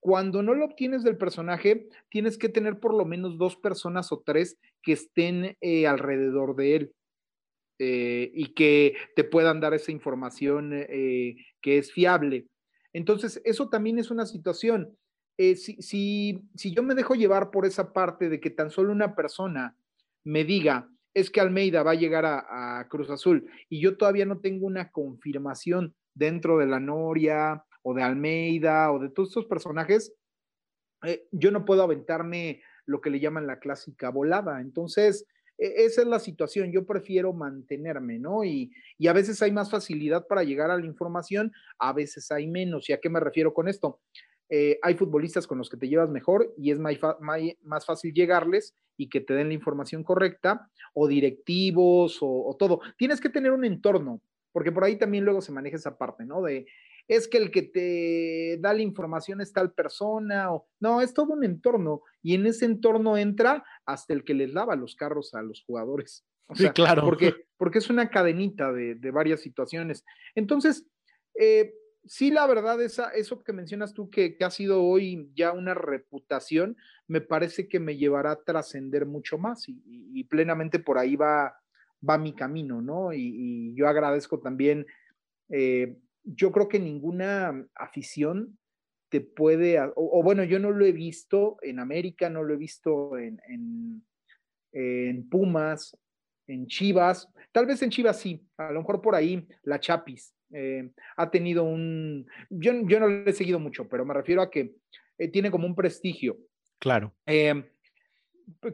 Cuando 0.00 0.42
no 0.42 0.54
lo 0.54 0.64
obtienes 0.64 1.02
del 1.02 1.16
personaje, 1.16 1.88
tienes 2.08 2.38
que 2.38 2.48
tener 2.48 2.78
por 2.78 2.94
lo 2.94 3.04
menos 3.04 3.36
dos 3.36 3.56
personas 3.56 4.12
o 4.12 4.22
tres 4.24 4.56
que 4.82 4.92
estén 4.92 5.56
eh, 5.60 5.86
alrededor 5.86 6.54
de 6.56 6.76
él. 6.76 6.92
Eh, 7.80 8.32
y 8.34 8.54
que 8.54 8.96
te 9.14 9.22
puedan 9.22 9.60
dar 9.60 9.72
esa 9.72 9.92
información 9.92 10.70
que 10.70 11.78
es 11.78 11.92
fiable. 11.92 12.48
Entonces, 12.92 13.40
eso 13.44 13.68
también 13.68 14.00
es 14.00 14.10
una 14.10 14.26
situación. 14.26 14.98
Si, 15.36 15.56
si, 15.56 16.42
si, 16.56 16.74
yo 16.74 16.82
me 16.82 16.96
dejo 16.96 17.14
llevar 17.14 17.52
por 17.52 17.66
esa 17.66 17.92
parte 17.92 18.28
de 18.28 18.40
que 18.40 18.50
tan 18.50 18.70
solo 18.70 18.90
una 18.90 19.14
persona 19.14 19.76
me 20.28 20.44
diga, 20.44 20.90
es 21.14 21.30
que 21.30 21.40
Almeida 21.40 21.82
va 21.82 21.92
a 21.92 21.94
llegar 21.94 22.26
a, 22.26 22.86
Cruz 22.90 23.08
Azul 23.08 23.50
y 23.70 23.80
yo 23.80 23.96
todavía 23.96 24.26
no 24.26 24.40
tengo 24.40 24.66
una 24.66 24.90
confirmación 24.90 25.94
dentro 26.14 26.58
de 26.58 26.66
la 26.66 26.80
Noria 26.80 27.64
o 27.82 27.94
de 27.94 28.02
Almeida 28.02 28.92
o 28.92 28.98
de 28.98 29.08
todos 29.08 29.30
estos 29.30 29.46
personajes, 29.46 30.14
yo 31.32 31.50
no 31.50 31.64
puedo 31.64 31.82
aventarme 31.82 32.60
lo 32.84 33.00
que 33.00 33.08
le 33.08 33.20
llaman 33.20 33.46
la 33.46 33.58
clásica 33.58 34.10
volada. 34.10 34.60
Entonces, 34.60 35.24
e-, 35.56 35.84
esa 35.84 36.02
es 36.02 36.06
la 36.06 36.18
situación, 36.18 36.72
yo 36.72 36.84
prefiero 36.84 37.32
mantenerme, 37.32 38.18
¿no? 38.18 38.44
Y, 38.44 38.70
a 39.08 39.12
veces 39.14 39.40
hay 39.40 39.52
más 39.52 39.70
facilidad 39.70 40.26
para 40.26 40.42
llegar 40.42 40.70
a 40.70 40.76
la 40.76 40.84
información, 40.84 41.52
a 41.78 41.92
veces 41.94 42.30
hay 42.30 42.48
menos. 42.48 42.88
¿Y 42.90 42.92
a 42.92 43.00
qué 43.00 43.08
me 43.08 43.20
refiero 43.20 43.54
con 43.54 43.68
esto? 43.68 44.00
Eh, 44.50 44.78
hay 44.82 44.94
futbolistas 44.94 45.46
con 45.46 45.58
los 45.58 45.68
que 45.68 45.76
te 45.76 45.88
llevas 45.88 46.08
mejor 46.08 46.54
y 46.56 46.70
es 46.70 46.78
más, 46.78 47.86
fácil 47.86 48.12
llegarles 48.14 48.74
y 48.96 49.08
que 49.08 49.20
te 49.20 49.34
den 49.34 49.48
la 49.48 49.54
información 49.54 50.02
correcta, 50.02 50.70
o 50.94 51.06
directivos, 51.06 52.18
o, 52.22 52.48
o, 52.48 52.56
todo. 52.56 52.80
Tienes 52.96 53.20
que 53.20 53.28
tener 53.28 53.52
un 53.52 53.64
entorno, 53.64 54.20
porque 54.52 54.72
por 54.72 54.84
ahí 54.84 54.96
también 54.96 55.24
luego 55.24 55.40
se 55.40 55.52
maneja 55.52 55.76
esa 55.76 55.98
parte, 55.98 56.24
¿no? 56.24 56.42
De, 56.42 56.66
es 57.08 57.26
que 57.26 57.38
el 57.38 57.50
que 57.50 57.62
te 57.62 58.58
da 58.60 58.74
la 58.74 58.82
información 58.82 59.40
es 59.40 59.52
tal 59.52 59.72
persona, 59.72 60.52
o 60.52 60.68
no, 60.78 61.00
es 61.00 61.14
todo 61.14 61.32
un 61.32 61.42
entorno, 61.42 62.02
y 62.22 62.34
en 62.34 62.46
ese 62.46 62.66
entorno 62.66 63.16
entra 63.16 63.64
hasta 63.86 64.12
el 64.12 64.24
que 64.24 64.34
les 64.34 64.52
lava 64.52 64.76
los 64.76 64.94
carros 64.94 65.34
a 65.34 65.42
los 65.42 65.64
jugadores. 65.64 66.26
sí, 66.54 66.68
claro. 66.70 67.02
Porque, 67.02 67.34
porque 67.56 67.78
es 67.78 67.88
una 67.88 68.10
cadenita 68.10 68.72
de, 68.72 69.10
varias 69.10 69.40
situaciones. 69.40 70.04
Entonces, 70.34 70.86
eh, 71.34 71.72
sí, 72.04 72.30
la 72.30 72.46
verdad, 72.46 72.80
esa, 72.82 73.10
eso 73.10 73.42
que 73.42 73.52
mencionas 73.52 73.94
tú, 73.94 74.10
que, 74.10 74.36
ha 74.40 74.50
sido 74.50 74.82
hoy 74.82 75.30
ya 75.34 75.52
una 75.52 75.74
reputación, 75.74 76.76
me 77.06 77.20
parece 77.20 77.68
que 77.68 77.80
me 77.80 77.96
llevará 77.96 78.32
a 78.32 78.42
trascender 78.42 79.06
mucho 79.06 79.38
más 79.38 79.64
y, 79.68 80.24
plenamente 80.24 80.78
por 80.78 80.98
ahí 80.98 81.16
va, 81.16 81.56
va 82.06 82.18
mi 82.18 82.34
camino, 82.34 82.82
¿no? 82.82 83.12
Y, 83.12 83.74
yo 83.74 83.88
agradezco 83.88 84.40
también 84.40 84.86
eh, 85.48 85.96
yo 86.24 86.52
creo 86.52 86.68
que 86.68 86.78
ninguna 86.78 87.66
afición 87.74 88.58
te 89.08 89.22
puede, 89.22 89.78
o, 89.96 90.22
bueno, 90.22 90.44
yo 90.44 90.58
no 90.58 90.70
lo 90.70 90.84
he 90.84 90.92
visto 90.92 91.56
en 91.62 91.78
América, 91.78 92.28
no 92.28 92.42
lo 92.42 92.52
he 92.52 92.58
visto 92.58 93.16
en, 93.16 93.40
en, 94.72 95.28
Pumas, 95.30 95.96
en 96.46 96.66
Chivas, 96.66 97.26
tal 97.52 97.64
vez 97.64 97.80
en 97.82 97.90
Chivas 97.90 98.20
sí, 98.20 98.46
a 98.58 98.70
lo 98.70 98.80
mejor 98.80 99.00
por 99.00 99.14
ahí 99.14 99.48
la 99.62 99.80
Chapis 99.80 100.34
eh, 100.52 100.90
ha 101.16 101.30
tenido 101.30 101.64
un, 101.64 102.26
yo, 102.48 102.72
yo, 102.86 103.00
no 103.00 103.08
lo 103.08 103.28
he 103.28 103.32
seguido 103.32 103.58
mucho, 103.58 103.88
pero 103.88 104.04
me 104.04 104.14
refiero 104.14 104.40
a 104.40 104.50
que 104.50 104.74
eh, 105.18 105.28
tiene 105.28 105.50
como 105.50 105.66
un 105.66 105.74
prestigio. 105.74 106.38
Claro. 106.78 107.14
Eh, 107.26 107.64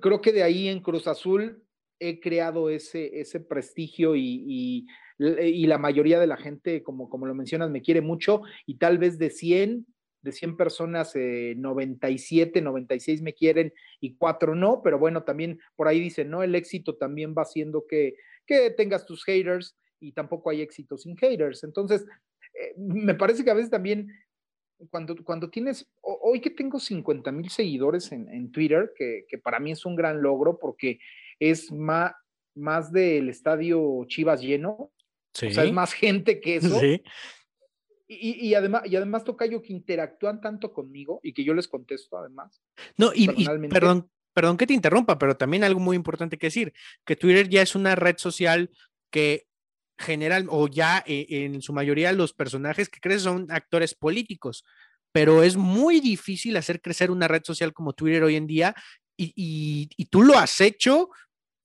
creo 0.00 0.20
que 0.20 0.32
de 0.32 0.42
ahí 0.42 0.68
en 0.68 0.80
Cruz 0.80 1.06
Azul 1.08 1.62
he 1.98 2.20
creado 2.20 2.70
ese, 2.70 3.20
ese 3.20 3.40
prestigio 3.40 4.14
y, 4.14 4.86
y, 5.18 5.66
la 5.66 5.78
mayoría 5.78 6.18
de 6.18 6.26
la 6.26 6.36
gente, 6.36 6.82
como, 6.82 7.08
como 7.08 7.26
lo 7.26 7.34
mencionas, 7.34 7.70
me 7.70 7.82
quiere 7.82 8.00
mucho 8.00 8.42
y 8.66 8.78
tal 8.78 8.98
vez 8.98 9.16
de 9.16 9.30
100, 9.30 9.86
de 10.22 10.32
100 10.32 10.56
personas, 10.56 11.14
97, 11.14 12.60
96 12.60 13.22
me 13.22 13.32
quieren 13.32 13.72
y 14.00 14.16
4 14.16 14.56
no, 14.56 14.80
pero 14.82 14.98
bueno, 14.98 15.22
también 15.22 15.60
por 15.76 15.86
ahí 15.86 16.00
dicen, 16.00 16.30
¿no? 16.30 16.42
El 16.42 16.56
éxito 16.56 16.96
también 16.96 17.32
va 17.32 17.42
haciendo 17.42 17.86
que, 17.86 18.16
que 18.44 18.70
tengas 18.70 19.06
tus 19.06 19.24
haters 19.24 19.76
y 20.00 20.12
tampoco 20.12 20.50
hay 20.50 20.62
éxito 20.62 20.96
sin 20.96 21.16
haters. 21.16 21.64
Entonces, 21.64 22.04
eh, 22.54 22.74
me 22.76 23.14
parece 23.14 23.44
que 23.44 23.50
a 23.50 23.54
veces 23.54 23.70
también 23.70 24.08
cuando, 24.90 25.16
cuando 25.24 25.50
tienes, 25.50 25.88
hoy 26.02 26.40
que 26.40 26.50
tengo 26.50 26.78
50 26.78 27.32
mil 27.32 27.50
seguidores 27.50 28.12
en, 28.12 28.28
en 28.28 28.50
Twitter, 28.50 28.92
que, 28.96 29.24
que, 29.28 29.38
para 29.38 29.60
mí 29.60 29.72
es 29.72 29.84
un 29.86 29.96
gran 29.96 30.20
logro 30.20 30.58
porque 30.58 30.98
es 31.38 31.72
más, 31.72 32.12
más 32.54 32.92
del 32.92 33.28
estadio 33.28 34.04
Chivas 34.06 34.40
lleno, 34.40 34.70
o 34.70 34.92
sea, 35.32 35.64
es 35.64 35.72
más 35.72 35.92
gente 35.92 36.40
que 36.40 36.56
eso. 36.56 36.78
Sí. 36.78 37.02
Y, 38.06 38.48
y, 38.48 38.54
además, 38.54 38.82
y 38.84 38.94
además, 38.96 39.24
Tocayo, 39.24 39.62
que 39.62 39.72
interactúan 39.72 40.40
tanto 40.40 40.72
conmigo 40.72 41.20
y 41.22 41.32
que 41.32 41.42
yo 41.42 41.54
les 41.54 41.66
contesto 41.66 42.18
además. 42.18 42.62
No, 42.96 43.10
y, 43.14 43.28
perdón, 43.68 44.10
perdón 44.32 44.56
que 44.56 44.66
te 44.66 44.74
interrumpa, 44.74 45.18
pero 45.18 45.36
también 45.36 45.64
algo 45.64 45.80
muy 45.80 45.96
importante 45.96 46.38
que 46.38 46.48
decir, 46.48 46.72
que 47.04 47.16
Twitter 47.16 47.48
ya 47.48 47.62
es 47.62 47.74
una 47.74 47.96
red 47.96 48.16
social 48.18 48.70
que 49.10 49.46
general 49.98 50.46
o 50.50 50.68
ya 50.68 51.02
eh, 51.06 51.26
en 51.28 51.62
su 51.62 51.72
mayoría 51.72 52.12
los 52.12 52.32
personajes 52.32 52.88
que 52.88 53.00
crees 53.00 53.22
son 53.22 53.46
actores 53.50 53.94
políticos, 53.94 54.64
pero 55.12 55.42
es 55.42 55.56
muy 55.56 56.00
difícil 56.00 56.56
hacer 56.56 56.80
crecer 56.80 57.10
una 57.10 57.28
red 57.28 57.42
social 57.44 57.72
como 57.72 57.92
Twitter 57.92 58.24
hoy 58.24 58.36
en 58.36 58.46
día 58.46 58.74
y, 59.16 59.88
tú 60.10 60.22
lo 60.22 60.36
has 60.36 60.60
hecho 60.60 61.10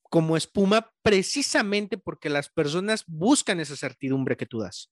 como 0.03 0.37
espuma 0.37 0.91
precisamente 1.01 1.97
porque 1.97 2.29
las 2.29 2.49
personas 2.49 3.03
buscan 3.07 3.59
esa 3.59 3.75
certidumbre 3.75 4.37
que 4.37 4.45
tú 4.45 4.59
das. 4.59 4.91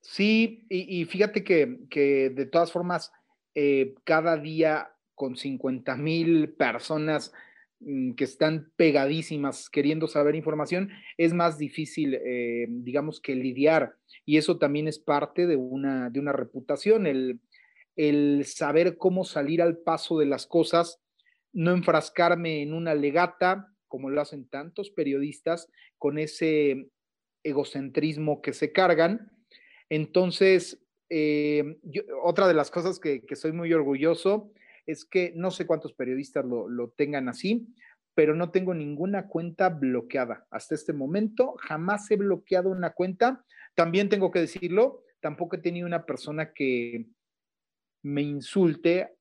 Sí, 0.00 0.66
y, 0.68 1.04
fíjate 1.06 1.42
que, 1.42 2.30
de 2.34 2.46
todas 2.46 2.70
formas, 2.70 3.10
eh, 3.54 3.94
cada 4.04 4.36
día 4.36 4.94
con 5.14 5.36
50 5.36 5.96
mil 5.96 6.50
personas 6.50 7.32
que 7.80 8.24
están 8.24 8.72
pegadísimas 8.76 9.70
queriendo 9.70 10.08
saber 10.08 10.34
información, 10.34 10.90
es 11.16 11.32
más 11.32 11.58
difícil, 11.58 12.14
eh, 12.14 12.66
digamos, 12.68 13.20
que 13.20 13.36
lidiar. 13.36 13.94
Y 14.24 14.36
eso 14.36 14.58
también 14.58 14.88
es 14.88 14.98
parte 14.98 15.46
de 15.46 15.56
una, 15.56 16.10
de 16.10 16.18
una 16.18 16.32
reputación, 16.32 17.06
el, 17.06 17.38
el 17.96 18.44
saber 18.46 18.96
cómo 18.96 19.24
salir 19.24 19.62
al 19.62 19.78
paso 19.78 20.18
de 20.18 20.26
las 20.26 20.46
cosas, 20.46 21.00
no 21.52 21.70
enfrascarme 21.70 22.62
en 22.62 22.74
una 22.74 22.94
legata, 22.94 23.72
como 23.86 24.10
lo 24.10 24.20
hacen 24.20 24.48
tantos 24.48 24.90
periodistas, 24.90 25.70
con 25.98 26.18
ese 26.18 26.88
egocentrismo 27.44 28.42
que 28.42 28.52
se 28.52 28.72
cargan. 28.72 29.30
Entonces, 29.88 30.82
eh, 31.10 31.78
otra 32.22 32.48
de 32.48 32.54
las 32.54 32.70
cosas 32.70 32.98
que, 32.98 33.24
que 33.24 33.36
soy 33.36 33.52
muy 33.52 33.72
orgulloso 33.72 34.52
es 34.88 35.04
que 35.04 35.32
no 35.36 35.50
sé 35.50 35.66
cuántos 35.66 35.92
periodistas 35.92 36.46
lo, 36.46 36.88
tengan 36.96 37.28
así, 37.28 37.68
pero 38.14 38.34
no 38.34 38.50
tengo 38.50 38.72
ninguna 38.72 39.28
cuenta 39.28 39.68
bloqueada. 39.68 40.46
Hasta 40.50 40.74
este 40.74 40.94
momento 40.94 41.56
jamás 41.58 42.10
he 42.10 42.16
bloqueado 42.16 42.70
una 42.70 42.94
cuenta. 42.94 43.44
También 43.74 44.08
tengo 44.08 44.30
que 44.30 44.40
decirlo, 44.40 45.04
tampoco 45.20 45.56
he 45.56 45.60
tenido 45.60 45.86
una 45.86 46.06
persona 46.06 46.54
que 46.54 47.06
me 48.02 48.22
insulte 48.22 49.14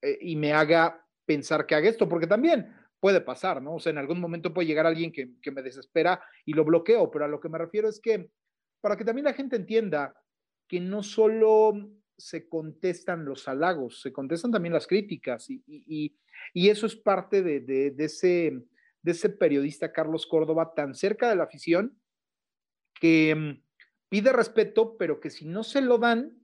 eh, 0.00 0.18
y 0.20 0.36
me 0.36 0.52
haga 0.52 1.04
pensar 1.26 1.66
que 1.66 1.74
haga 1.74 1.88
esto, 1.88 2.08
porque 2.08 2.28
también 2.28 2.72
puede 3.00 3.20
pasar, 3.20 3.60
¿no? 3.60 3.74
O 3.74 3.80
sea, 3.80 3.90
en 3.90 3.98
algún 3.98 4.20
momento 4.20 4.54
puede 4.54 4.68
llegar 4.68 4.86
alguien 4.86 5.10
que, 5.10 5.32
que 5.42 5.50
me 5.50 5.62
desespera 5.62 6.22
y 6.44 6.52
lo 6.52 6.64
bloqueo, 6.64 7.10
pero 7.10 7.24
a 7.24 7.28
lo 7.28 7.40
que 7.40 7.48
me 7.48 7.58
refiero 7.58 7.88
es 7.88 8.00
que 8.00 8.30
para 8.80 8.96
que 8.96 9.04
también 9.04 9.24
la 9.24 9.34
gente 9.34 9.56
entienda 9.56 10.14
que 10.68 10.78
no 10.78 11.02
solo 11.02 11.72
se 12.20 12.48
contestan 12.48 13.24
los 13.24 13.48
halagos, 13.48 14.00
se 14.00 14.12
contestan 14.12 14.50
también 14.52 14.72
las 14.72 14.86
críticas 14.86 15.48
y, 15.50 16.16
eso 16.54 16.86
es 16.86 16.96
parte 16.96 17.42
de, 17.42 17.94
ese, 17.98 18.62
de 19.02 19.12
ese 19.12 19.30
periodista 19.30 19.92
Carlos 19.92 20.26
Córdoba 20.26 20.72
tan 20.74 20.94
cerca 20.94 21.28
de 21.28 21.36
la 21.36 21.44
afición 21.44 21.98
que 23.00 23.34
mm, 23.34 23.62
pide 24.08 24.32
respeto, 24.32 24.96
pero 24.96 25.20
que 25.20 25.30
si 25.30 25.46
no 25.46 25.62
se 25.64 25.80
lo 25.80 25.98
dan, 25.98 26.40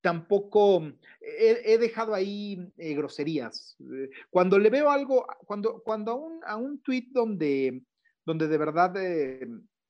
tampoco 0.00 0.92
he, 1.20 1.78
dejado 1.78 2.14
ahí 2.14 2.72
eh, 2.76 2.94
groserías. 2.94 3.76
Eh, 3.80 4.10
cuando 4.30 4.58
le 4.58 4.70
veo 4.70 4.90
algo, 4.90 5.26
cuando, 5.44 5.82
cuando 5.82 6.12
a 6.12 6.14
un, 6.14 6.40
a 6.44 6.56
un 6.56 6.80
tweet 6.82 7.08
donde, 7.10 7.82
donde 8.24 8.48
de 8.48 8.58
verdad 8.58 8.94
eh, 8.96 9.46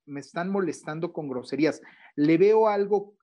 me 0.07 0.20
están 0.20 0.48
molestando 0.48 1.12
con 1.12 1.28
groserías, 1.28 1.83
le 2.16 2.38
veo 2.38 2.68
algo 2.68 3.17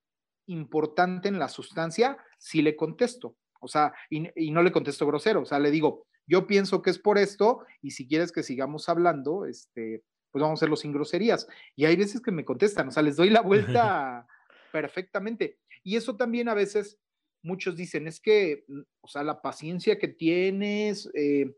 importante 0.47 1.27
en 1.27 1.39
la 1.39 1.49
sustancia, 1.49 2.17
si 2.37 2.61
le 2.61 2.75
contesto. 2.75 3.35
O 3.59 3.67
sea, 3.67 3.93
y, 4.09 4.51
no 4.51 4.61
le 4.61 4.71
contesto 4.71 5.07
grosero, 5.07 5.41
o 5.41 5.45
sea, 5.45 5.59
le 5.59 5.71
digo, 5.71 6.05
yo 6.27 6.45
pienso 6.45 6.81
que 6.81 6.89
es 6.89 6.99
por 6.99 7.17
esto 7.17 7.65
y 7.81 7.91
si 7.91 8.07
quieres 8.07 8.31
que 8.31 8.43
sigamos 8.43 8.89
hablando, 8.89 9.45
este, 9.45 10.03
pues 10.31 10.41
vamos 10.41 10.57
a 10.57 10.59
hacerlo 10.59 10.75
sin 10.75 10.91
groserías. 10.91 11.47
Y 11.75 11.85
hay 11.85 11.95
veces 11.95 12.21
que 12.21 12.31
me 12.31 12.45
contestan, 12.45 12.89
o 12.89 12.91
sea, 12.91 13.03
les 13.03 13.15
doy 13.15 13.29
la 13.29 13.41
vuelta 13.41 14.27
perfectamente. 14.71 15.59
Y 15.83 15.95
eso 15.95 16.15
también 16.15 16.49
a 16.49 16.53
veces 16.53 16.99
muchos 17.41 17.75
dicen, 17.75 18.07
es 18.07 18.19
que, 18.19 18.65
mm, 18.67 18.81
o 19.01 19.07
sea, 19.07 19.23
la 19.23 19.41
paciencia 19.41 19.97
que 19.97 20.09
tienes, 20.09 21.09
eh, 21.13 21.55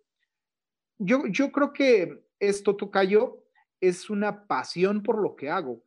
yo, 0.99 1.23
yo 1.27 1.51
creo 1.51 1.73
que 1.73 2.23
esto, 2.39 2.75
Tocayo, 2.75 3.43
es 3.81 4.09
una 4.09 4.47
pasión 4.47 5.03
por 5.03 5.21
lo 5.21 5.35
que 5.35 5.49
hago, 5.49 5.83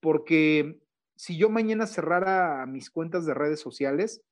porque 0.00 0.80
si 1.16 1.36
yo 1.36 1.48
mañana 1.48 1.86
cerrara 1.86 2.66
mis 2.66 2.90
cuentas 2.90 3.26
de 3.26 3.34
redes 3.34 3.60
sociales, 3.60 4.22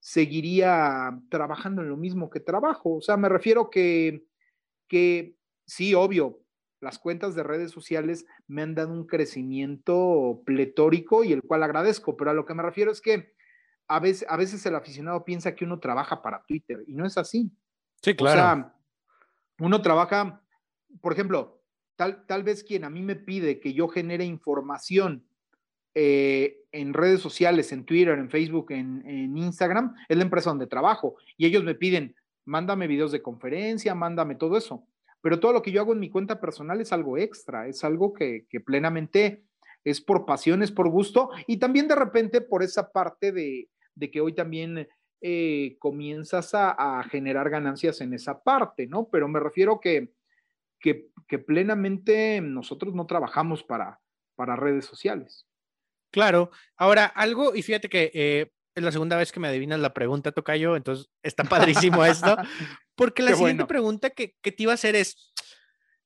seguiría 0.00 1.18
trabajando 1.28 1.82
en 1.82 1.88
lo 1.88 1.96
mismo 1.96 2.30
que 2.30 2.40
trabajo. 2.40 2.96
O 2.96 3.00
sea, 3.00 3.16
me 3.16 3.28
refiero 3.28 3.70
que, 3.70 4.24
que 4.88 5.36
sí, 5.66 5.94
obvio, 5.94 6.40
las 6.80 6.98
cuentas 6.98 7.34
de 7.34 7.44
redes 7.44 7.70
sociales 7.70 8.26
me 8.48 8.62
han 8.62 8.74
dado 8.74 8.92
un 8.92 9.06
crecimiento 9.06 10.42
pletórico 10.44 11.22
y 11.22 11.32
el 11.32 11.42
cual 11.42 11.62
agradezco, 11.62 12.16
pero 12.16 12.32
a 12.32 12.34
lo 12.34 12.44
que 12.44 12.54
me 12.54 12.62
refiero 12.64 12.90
es 12.90 13.00
que 13.00 13.34
a 13.86 14.00
veces, 14.00 14.26
a 14.28 14.36
veces 14.36 14.64
el 14.66 14.74
aficionado 14.74 15.24
piensa 15.24 15.54
que 15.54 15.64
uno 15.64 15.78
trabaja 15.78 16.22
para 16.22 16.42
Twitter 16.42 16.82
y 16.86 16.94
no 16.94 17.06
es 17.06 17.16
así. 17.18 17.52
Sí, 18.02 18.16
claro. 18.16 18.40
O 18.40 18.42
sea, 18.42 18.74
uno 19.60 19.82
trabaja, 19.82 20.42
por 21.00 21.12
ejemplo, 21.12 21.62
tal, 21.94 22.26
tal 22.26 22.42
vez 22.42 22.64
quien 22.64 22.84
a 22.84 22.90
mí 22.90 23.02
me 23.02 23.14
pide 23.14 23.60
que 23.60 23.74
yo 23.74 23.86
genere 23.86 24.24
información 24.24 25.24
eh, 25.94 26.62
en 26.72 26.94
redes 26.94 27.20
sociales, 27.20 27.70
en 27.72 27.84
Twitter, 27.84 28.18
en 28.18 28.30
Facebook, 28.30 28.70
en, 28.70 29.36
Instagram, 29.36 29.94
es 30.08 30.16
la 30.16 30.22
empresa 30.22 30.50
donde 30.50 30.66
trabajo. 30.66 31.16
Y 31.36 31.46
ellos 31.46 31.64
me 31.64 31.74
piden, 31.74 32.14
mándame 32.46 32.86
videos 32.86 33.12
de 33.12 33.20
conferencia, 33.22 33.94
mándame 33.94 34.36
todo 34.36 34.56
eso. 34.56 34.86
Pero 35.20 35.38
todo 35.38 35.52
lo 35.52 35.62
que 35.62 35.70
yo 35.70 35.80
hago 35.80 35.92
en 35.92 36.00
mi 36.00 36.10
cuenta 36.10 36.40
personal 36.40 36.80
es 36.80 36.92
algo 36.92 37.18
extra, 37.18 37.68
es 37.68 37.84
algo 37.84 38.12
que, 38.14 38.46
plenamente 38.64 39.44
es 39.84 40.00
por 40.00 40.24
pasión, 40.24 40.62
es 40.62 40.72
por 40.72 40.88
gusto 40.88 41.30
y 41.46 41.58
también 41.58 41.88
de 41.88 41.96
repente 41.96 42.40
por 42.40 42.62
esa 42.62 42.90
parte 42.90 43.32
de, 43.32 43.68
que 44.10 44.20
hoy 44.20 44.32
también 44.32 44.88
eh, 45.20 45.76
comienzas 45.78 46.52
a, 46.54 47.04
generar 47.10 47.50
ganancias 47.50 48.00
en 48.00 48.14
esa 48.14 48.42
parte, 48.42 48.86
¿no? 48.86 49.08
Pero 49.10 49.28
me 49.28 49.40
refiero 49.40 49.78
que, 49.78 50.12
que, 50.80 51.08
que 51.28 51.38
plenamente 51.38 52.40
nosotros 52.40 52.94
no 52.94 53.06
trabajamos 53.06 53.62
para, 53.62 54.00
para 54.34 54.56
redes 54.56 54.86
sociales. 54.86 55.46
Claro. 56.12 56.50
Ahora, 56.76 57.06
algo, 57.06 57.54
y 57.54 57.62
fíjate 57.62 57.88
que 57.88 58.10
eh, 58.14 58.52
es 58.74 58.84
la 58.84 58.92
segunda 58.92 59.16
vez 59.16 59.32
que 59.32 59.40
me 59.40 59.48
adivinas 59.48 59.80
la 59.80 59.94
pregunta, 59.94 60.32
Tocayo, 60.32 60.76
entonces 60.76 61.08
está 61.22 61.44
padrísimo 61.44 62.04
esto, 62.04 62.36
porque 62.94 63.22
la 63.22 63.34
siguiente 63.34 63.64
pregunta 63.64 64.10
que, 64.10 64.34
te 64.42 64.54
iba 64.58 64.72
a 64.72 64.74
hacer 64.74 64.94
es, 64.94 65.32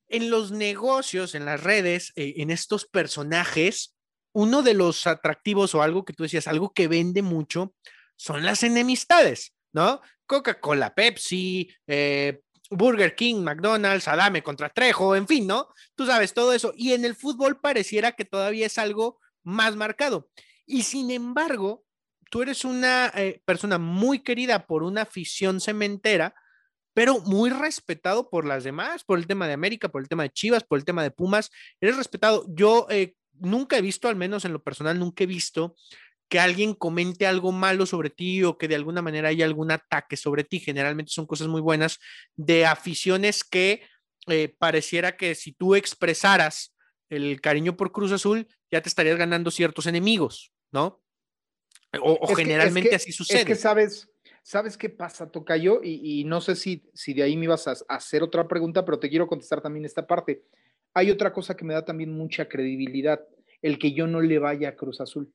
en 0.09 0.31
los 0.31 0.53
negocios, 0.53 1.35
en 1.35 1.45
las 1.45 1.63
redes, 1.63 2.13
eh, 2.17 2.35
en 2.39 2.51
estos 2.51 2.87
personajes, 2.87 3.97
uno 4.33 4.63
de 4.63 4.75
los 4.75 5.07
atractivos 5.07 5.75
o 5.75 5.83
algo 5.83 6.05
que 6.05 6.13
tú 6.13 6.23
decías, 6.23 6.47
algo 6.47 6.73
que 6.73 6.89
vende 6.89 7.23
mucho, 7.23 7.75
son 8.17 8.45
las 8.45 8.63
enemistades, 8.63 9.55
¿no? 9.73 10.01
Coca-Cola, 10.27 10.95
Pepsi, 10.95 11.69
eh, 11.87 12.41
Burger 12.71 13.15
King, 13.15 13.43
McDonald's, 13.43 14.09
Adame 14.09 14.43
contra 14.43 14.69
Trejo, 14.69 15.15
en 15.17 15.27
fin, 15.27 15.47
¿no? 15.47 15.69
Tú 15.95 16.07
sabes 16.07 16.35
todo 16.35 16.53
eso. 16.53 16.73
Y 16.77 16.93
en 16.93 17.05
el 17.05 17.15
fútbol 17.15 17.61
pareciera 17.61 18.13
que 18.13 18.25
todavía 18.25 18.67
es 18.67 18.79
algo 18.79 19.21
más 19.47 19.77
marcado. 19.77 20.29
Y 20.67 20.83
sin 20.83 21.11
embargo, 21.11 21.85
tú 22.31 22.43
eres 22.43 22.65
una 22.65 23.13
eh, 23.15 23.41
persona 23.45 23.79
muy 23.79 24.19
querida 24.19 24.67
por 24.67 24.83
una 24.83 25.03
afición 25.03 25.61
cementera, 25.61 26.35
pero 26.93 27.21
muy 27.21 27.51
respetado 27.51 28.29
por 28.29 28.45
las 28.45 28.65
demás, 28.65 29.05
por 29.05 29.19
el 29.19 29.27
tema 29.27 29.47
de 29.47 29.53
América, 29.53 29.89
por 29.89 30.03
el 30.03 30.09
tema 30.09 30.25
de 30.25 30.31
Chivas, 30.31 30.65
por 30.65 30.79
el 30.79 30.85
tema 30.85 31.03
de 31.03 31.11
Pumas. 31.11 31.51
Eres 31.81 31.97
respetado. 31.97 32.45
Yo 32.49 32.87
eh, 32.91 33.15
nunca 33.35 33.79
he 33.79 33.83
visto, 33.83 34.09
al 34.09 34.17
menos 34.17 34.45
en 34.45 34.53
lo 34.53 34.63
personal, 34.63 34.99
nunca 34.99 35.25
he 35.25 35.27
visto 35.27 35.77
que 36.29 36.41
alguien 36.41 36.75
comente 36.75 37.27
algo 37.27 37.53
malo 37.53 37.87
sobre 37.87 38.11
ti 38.11 38.43
o 38.43 38.59
que 38.59 38.67
de 38.67 38.75
alguna 38.75 39.01
manera 39.01 39.29
haya 39.29 39.45
algún 39.45 39.71
ataque 39.71 40.17
sobre 40.17 40.43
ti. 40.43 40.59
Generalmente 40.59 41.13
son 41.13 41.27
cosas 41.27 41.47
muy 41.47 41.61
buenas 41.61 42.01
de 42.35 42.67
aficiones 42.67 43.45
que 43.45 43.83
eh, 44.27 44.53
pareciera 44.59 45.17
que 45.17 45.37
si 45.37 45.53
tú 45.53 45.77
expresaras 45.77 46.75
el 47.11 47.41
cariño 47.41 47.77
por 47.77 47.93
Cruz 47.93 48.11
Azul, 48.11 48.49
ya 48.71 48.81
te 48.81 48.89
estarías 48.89 49.19
ganando 49.19 49.51
ciertos 49.51 49.87
enemigos, 49.87 50.53
¿no? 50.73 51.03
O, 52.01 52.35
generalmente 52.35 52.95
así 52.95 53.13
sucede. 53.13 53.41
Es 53.41 53.45
que 53.45 53.55
sabes, 53.55 54.11
¿sabes 54.43 54.77
qué 54.77 54.91
pasa, 54.91 55.31
Tocayo? 55.31 55.81
Y, 55.83 56.21
y 56.21 56.25
no 56.25 56.41
sé 56.41 56.57
si, 56.57 56.89
si 56.95 57.15
de 57.15 57.23
ahí 57.23 57.37
me 57.37 57.45
ibas 57.45 57.69
a, 57.69 57.75
hacer 57.89 58.23
otra 58.23 58.47
pregunta, 58.47 58.85
pero 58.85 58.99
te 58.99 59.09
quiero 59.09 59.27
contestar 59.27 59.63
también 59.63 59.85
esta 59.85 60.07
parte. 60.07 60.45
Hay 60.95 61.11
otra 61.11 61.33
cosa 61.33 61.57
que 61.57 61.65
me 61.65 61.75
da 61.75 61.85
también 61.85 62.13
mucha 62.13 62.49
credibilidad, 62.49 63.21
el 63.63 63.79
que 63.79 63.93
yo 63.93 64.07
no 64.07 64.21
le 64.21 64.39
vaya 64.39 64.71
a 64.71 64.77
Cruz 64.77 65.01
Azul. 65.01 65.33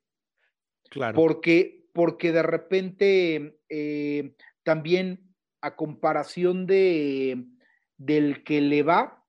Claro. 0.90 1.16
Porque, 1.16 1.86
porque 1.94 2.32
de 2.32 2.44
repente 2.44 3.60
eh, 3.70 4.36
también 4.64 5.34
a 5.62 5.76
comparación 5.76 6.66
de, 6.66 7.46
del 7.98 8.44
que 8.44 8.62
le 8.62 8.84
va, 8.84 9.24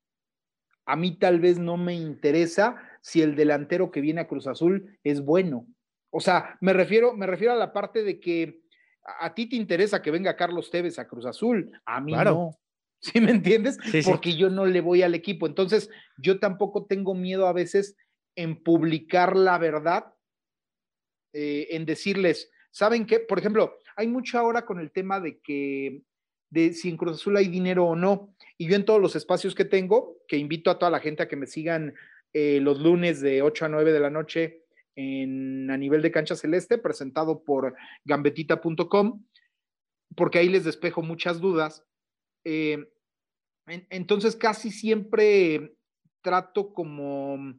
a 0.87 0.97
mí 0.97 1.19
tal 1.19 1.41
vez 1.41 1.59
no 1.59 1.77
me 1.77 1.95
interesa 1.95 2.77
si 3.03 3.21
el 3.21 3.35
delantero 3.35 3.91
que 3.91 4.01
viene 4.01 4.23
a 4.23 4.29
Cruz 4.29 4.47
Azul 4.47 4.99
es 5.05 5.23
bueno. 5.23 5.67
O 6.11 6.21
sea, 6.21 6.57
me 6.61 6.73
refiero, 6.73 7.15
me 7.15 7.27
refiero 7.27 7.53
a 7.53 7.57
la 7.57 7.73
parte 7.73 8.03
de 8.03 8.21
que 8.21 8.63
a, 9.05 9.35
ti 9.35 9.49
te 9.49 9.57
interesa 9.57 10.01
que 10.01 10.13
venga 10.13 10.37
Carlos 10.37 10.71
Tevez 10.71 10.99
a 10.99 11.09
Cruz 11.09 11.27
Azul, 11.27 11.71
a 11.85 12.01
mí 12.01 12.13
no. 12.13 12.59
¿Sí 13.01 13.21
me 13.21 13.33
entiendes? 13.33 13.79
Porque 14.05 14.37
yo 14.37 14.49
no 14.49 14.65
le 14.65 14.81
voy 14.81 15.03
al 15.03 15.17
equipo. 15.17 15.49
Entonces, 15.49 15.91
yo 16.17 16.39
tampoco 16.39 16.87
tengo 16.87 17.15
miedo 17.15 17.49
a 17.49 17.53
veces 17.53 17.97
en 18.37 18.63
publicar 18.63 19.37
la 19.37 19.59
verdad, 19.59 20.15
eh, 21.33 21.67
en 21.71 21.85
decirles, 21.85 22.49
¿saben 22.71 23.05
qué? 23.05 23.19
Por 23.19 23.41
ejemplo, 23.41 23.77
hay 23.97 24.07
mucho 24.07 24.39
ahora 24.39 24.65
con 24.65 24.79
el 24.79 24.93
tema 24.93 25.19
de 25.19 25.41
que 25.41 26.05
de 26.51 26.75
si 26.75 26.91
en 26.91 26.97
Cruz 26.97 27.15
Azul 27.17 27.37
hay 27.37 27.49
dinero 27.49 27.87
o 27.87 27.97
no. 27.97 28.37
Y 28.57 28.69
yo 28.69 28.77
en 28.77 28.85
todos 28.85 29.01
los 29.01 29.17
espacios 29.17 29.57
que 29.57 29.65
tengo, 29.65 30.19
que 30.29 30.37
invito 30.37 30.71
a 30.71 30.79
toda 30.79 30.91
la 30.91 31.01
gente 31.01 31.25
a 31.25 31.29
que 31.29 31.35
me 31.35 31.47
sigan 31.47 31.95
eh, 32.33 32.61
los 32.61 32.81
lunes 32.81 33.21
de 33.21 33.43
8 33.43 33.67
a 33.67 33.69
9 33.69 33.93
de 33.93 34.01
la 34.01 34.11
noche 34.11 34.65
en, 34.95 35.71
a 35.71 35.77
nivel 35.77 36.03
de 36.03 36.11
cancha 36.11 36.37
celeste, 36.37 36.79
presentado 36.79 37.45
por 37.45 37.75
gambetita.com, 38.05 39.25
porque 40.17 40.39
ahí 40.39 40.49
les 40.49 40.65
despejo 40.65 41.03
muchas 41.03 41.41
dudas. 41.41 41.85
Eh, 42.45 42.79
entonces, 43.67 44.37
casi 44.37 44.71
siempre 44.71 45.77
trato 46.23 46.73
como, 46.73 47.55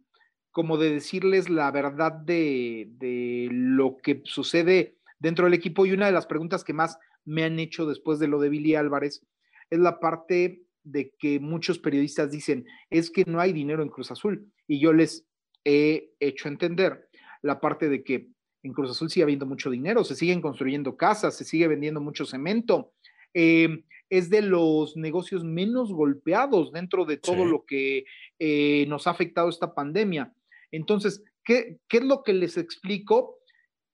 como 0.51 0.77
de 0.77 0.91
decirles 0.91 1.49
la 1.49 1.71
verdad 1.71 2.11
de, 2.11 2.87
de 2.97 3.47
lo 3.51 3.97
que 3.97 4.21
sucede 4.25 4.97
dentro 5.19 5.45
del 5.45 5.53
equipo. 5.53 5.85
Y 5.85 5.93
una 5.93 6.07
de 6.07 6.11
las 6.11 6.25
preguntas 6.25 6.63
que 6.63 6.73
más 6.73 6.97
me 7.25 7.43
han 7.43 7.59
hecho 7.59 7.85
después 7.85 8.19
de 8.19 8.27
lo 8.27 8.39
de 8.39 8.49
Billy 8.49 8.75
Álvarez 8.75 9.25
es 9.69 9.79
la 9.79 9.99
parte 9.99 10.63
de 10.83 11.13
que 11.17 11.39
muchos 11.39 11.79
periodistas 11.79 12.31
dicen, 12.31 12.65
es 12.89 13.09
que 13.09 13.23
no 13.25 13.39
hay 13.39 13.53
dinero 13.53 13.83
en 13.83 13.89
Cruz 13.89 14.11
Azul. 14.11 14.51
Y 14.67 14.79
yo 14.79 14.93
les 14.93 15.25
he 15.63 16.11
hecho 16.19 16.47
entender 16.47 17.07
la 17.41 17.59
parte 17.59 17.89
de 17.89 18.03
que 18.03 18.27
en 18.63 18.73
Cruz 18.73 18.91
Azul 18.91 19.09
sigue 19.09 19.23
habiendo 19.23 19.45
mucho 19.45 19.69
dinero, 19.69 20.03
se 20.03 20.15
siguen 20.15 20.41
construyendo 20.41 20.95
casas, 20.95 21.37
se 21.37 21.43
sigue 21.43 21.67
vendiendo 21.67 22.01
mucho 22.01 22.25
cemento. 22.25 22.93
Eh, 23.33 23.83
es 24.09 24.29
de 24.29 24.41
los 24.41 24.95
negocios 24.95 25.43
menos 25.43 25.91
golpeados 25.91 26.71
dentro 26.71 27.03
de 27.05 27.17
todo 27.17 27.45
lo 27.45 27.65
que 27.65 28.05
eh, 28.39 28.85
nos 28.87 29.07
ha 29.07 29.11
afectado 29.11 29.49
esta 29.49 29.73
pandemia. 29.73 30.33
Entonces, 30.71 31.23
¿qué, 31.43 31.79
¿qué 31.87 31.97
es 31.97 32.03
lo 32.03 32.23
que 32.23 32.33
les 32.33 32.57
explico? 32.57 33.39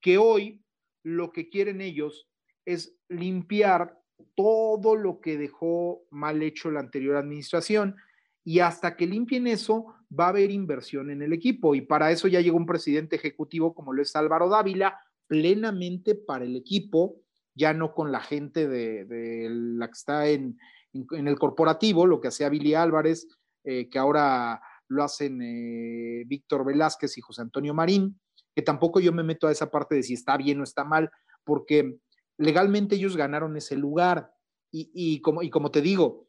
Que 0.00 0.18
hoy 0.18 0.60
lo 1.02 1.32
que 1.32 1.48
quieren 1.48 1.80
ellos 1.80 2.28
es 2.66 2.94
limpiar 3.08 3.99
todo 4.34 4.96
lo 4.96 5.20
que 5.20 5.36
dejó 5.36 6.02
mal 6.10 6.42
hecho 6.42 6.70
la 6.70 6.80
anterior 6.80 7.16
administración 7.16 7.96
y 8.44 8.60
hasta 8.60 8.96
que 8.96 9.06
limpien 9.06 9.46
eso, 9.46 9.94
va 10.18 10.26
a 10.26 10.28
haber 10.30 10.50
inversión 10.50 11.10
en 11.10 11.22
el 11.22 11.32
equipo. 11.32 11.74
Y 11.74 11.82
para 11.82 12.10
eso 12.10 12.28
ya 12.28 12.40
llegó 12.40 12.56
un 12.56 12.66
presidente 12.66 13.16
ejecutivo 13.16 13.74
como 13.74 13.92
lo 13.92 14.02
es 14.02 14.16
Álvaro 14.16 14.48
Dávila, 14.48 14.98
plenamente 15.26 16.14
para 16.14 16.44
el 16.44 16.56
equipo, 16.56 17.20
ya 17.54 17.72
no 17.72 17.94
con 17.94 18.10
la 18.10 18.20
gente 18.20 18.66
de, 18.66 19.48
la 19.50 19.86
que 19.86 19.92
está 19.92 20.28
en, 20.28 20.58
el 20.92 21.38
corporativo, 21.38 22.06
lo 22.06 22.20
que 22.20 22.28
hacía 22.28 22.48
Billy 22.48 22.74
Álvarez, 22.74 23.28
eh, 23.62 23.88
que 23.88 23.98
ahora 23.98 24.60
lo 24.88 25.04
hacen 25.04 25.40
eh, 25.42 26.24
Víctor 26.26 26.64
Velázquez 26.64 27.16
y 27.16 27.20
José 27.20 27.42
Antonio 27.42 27.74
Marín, 27.74 28.18
que 28.54 28.62
tampoco 28.62 28.98
yo 28.98 29.12
me 29.12 29.22
meto 29.22 29.46
a 29.46 29.52
esa 29.52 29.70
parte 29.70 29.94
de 29.94 30.02
si 30.02 30.14
está 30.14 30.36
bien 30.36 30.60
o 30.60 30.64
está 30.64 30.82
mal, 30.82 31.10
porque 31.44 31.98
legalmente 32.40 32.96
ellos 32.96 33.16
ganaron 33.16 33.56
ese 33.56 33.76
lugar. 33.76 34.34
Y, 34.72 35.20
como, 35.20 35.42
y 35.42 35.50
como 35.50 35.70
te 35.70 35.82
digo, 35.82 36.28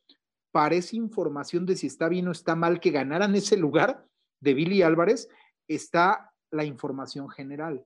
parece 0.52 0.98
información 0.98 1.66
de 1.66 1.76
si 1.76 1.88
está 1.88 2.10
bien 2.10 2.28
o 2.28 2.32
está 2.32 2.56
mal 2.56 2.80
que 2.80 2.92
ganaran 2.92 3.36
ese 3.36 3.56
lugar 3.56 4.08
de 4.40 4.54
Billy 4.56 4.82
Álvarez, 4.82 5.30
está 5.68 6.34
la 6.52 6.66
información 6.66 7.30
general. 7.30 7.86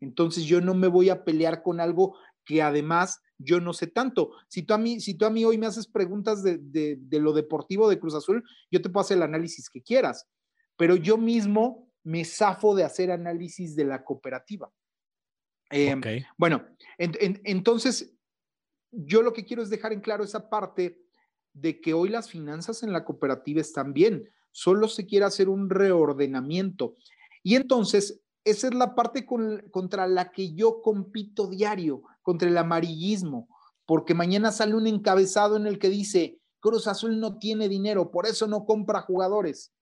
Entonces 0.00 0.44
yo 0.44 0.62
no 0.62 0.74
me 0.74 0.88
voy 0.88 1.10
a 1.10 1.22
pelear 1.22 1.62
con 1.62 1.80
algo 1.80 2.16
que 2.46 2.62
además 2.62 3.20
yo 3.38 3.60
no 3.60 3.74
sé 3.74 3.86
tanto. 3.86 4.32
Si 4.48 4.62
tú 4.62 4.72
a 4.72 4.78
mí, 4.78 5.00
si 5.00 5.14
tú 5.14 5.26
a 5.26 5.30
mí 5.30 5.44
hoy 5.44 5.58
me 5.58 5.66
haces 5.66 5.86
preguntas 5.86 6.42
de, 6.42 6.58
de 6.58 7.20
lo 7.20 7.34
deportivo 7.34 7.88
de 7.88 8.00
Cruz 8.00 8.14
Azul, 8.14 8.42
yo 8.70 8.80
te 8.80 8.88
puedo 8.88 9.02
hacer 9.02 9.18
el 9.18 9.22
análisis 9.22 9.68
que 9.68 9.82
quieras, 9.82 10.26
pero 10.76 10.96
yo 10.96 11.18
mismo 11.18 11.92
me 12.02 12.24
zafo 12.24 12.74
de 12.74 12.84
hacer 12.84 13.10
análisis 13.10 13.76
de 13.76 13.84
la 13.84 14.02
cooperativa. 14.02 14.72
Em, 15.70 16.00
bueno, 16.36 16.64
entonces 16.98 18.12
yo 18.90 19.22
lo 19.22 19.32
que 19.32 19.44
quiero 19.44 19.62
es 19.62 19.70
dejar 19.70 19.92
en 19.92 20.00
claro 20.00 20.24
esa 20.24 20.50
parte 20.50 21.00
de 21.52 21.80
que 21.80 21.94
hoy 21.94 22.08
las 22.08 22.28
finanzas 22.28 22.82
en 22.82 22.92
la 22.92 23.04
cooperativa 23.04 23.60
están 23.60 23.92
bien, 23.92 24.28
solo 24.50 24.88
se 24.88 25.06
quiere 25.06 25.24
hacer 25.24 25.48
un 25.48 25.70
reordenamiento. 25.70 26.94
Y 27.42 27.54
entonces, 27.54 28.20
esa 28.44 28.68
es 28.68 28.74
la 28.74 28.94
parte 28.94 29.24
contra 29.24 30.06
la 30.06 30.30
que 30.30 30.54
yo 30.54 30.82
compito 30.82 31.48
diario, 31.48 32.02
contra 32.22 32.48
el 32.48 32.58
amarillismo, 32.58 33.48
porque 33.86 34.14
mañana 34.14 34.52
sale 34.52 34.74
un 34.74 34.86
encabezado 34.86 35.56
en 35.56 35.66
el 35.66 35.78
que 35.78 35.88
dice, 35.88 36.40
Cruz 36.60 36.86
Azul 36.86 37.18
no 37.18 37.38
tiene 37.38 37.68
dinero, 37.68 38.10
por 38.10 38.26
eso 38.26 38.46
no 38.46 38.64
compra 38.64 39.00
jugadores. 39.00 39.72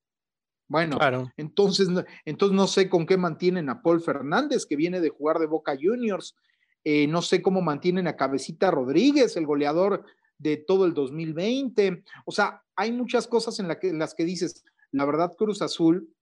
Bueno, 0.69 0.99
entonces, 1.39 1.89
entonces 2.27 2.55
no 2.55 2.67
sé 2.67 2.91
con 2.91 3.07
qué 3.07 3.17
mantienen 3.17 3.71
a 3.71 3.81
Paul 3.81 4.03
Fernández, 4.03 4.67
que 4.67 4.77
viene 4.77 5.01
de 5.01 5.09
jugar 5.09 5.39
de 5.39 5.47
Boca 5.47 5.75
Juniors. 5.81 6.37
Eh, 6.85 7.07
no 7.07 7.23
sé 7.23 7.41
cómo 7.41 7.63
mantienen 7.63 8.07
a 8.07 8.17
Cabecita 8.17 8.71
Rodríguez, 8.71 9.37
el 9.37 9.47
goleador 9.47 10.05
de 10.37 10.59
todo 10.59 10.85
el 10.85 10.93
2020. 10.93 12.05
O 12.27 12.33
sea, 12.33 12.63
hay 12.77 12.93
muchas 12.93 13.27
cosas 13.27 13.59
en, 13.61 13.69
las 13.99 14.15
que 14.15 14.25
dices, 14.25 14.63
la 14.93 15.07
verdad 15.07 15.35
Cruz 15.37 15.63
Azul 15.63 16.15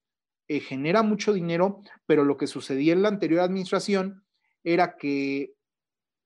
eh, 0.47 0.61
genera 0.61 1.03
mucho 1.03 1.33
dinero, 1.33 1.81
pero 2.05 2.23
lo 2.23 2.37
que 2.37 2.47
sucedía 2.47 2.93
en 2.93 3.01
la 3.01 3.09
anterior 3.09 3.41
administración 3.41 4.23
era 4.63 4.95
que, 4.97 5.53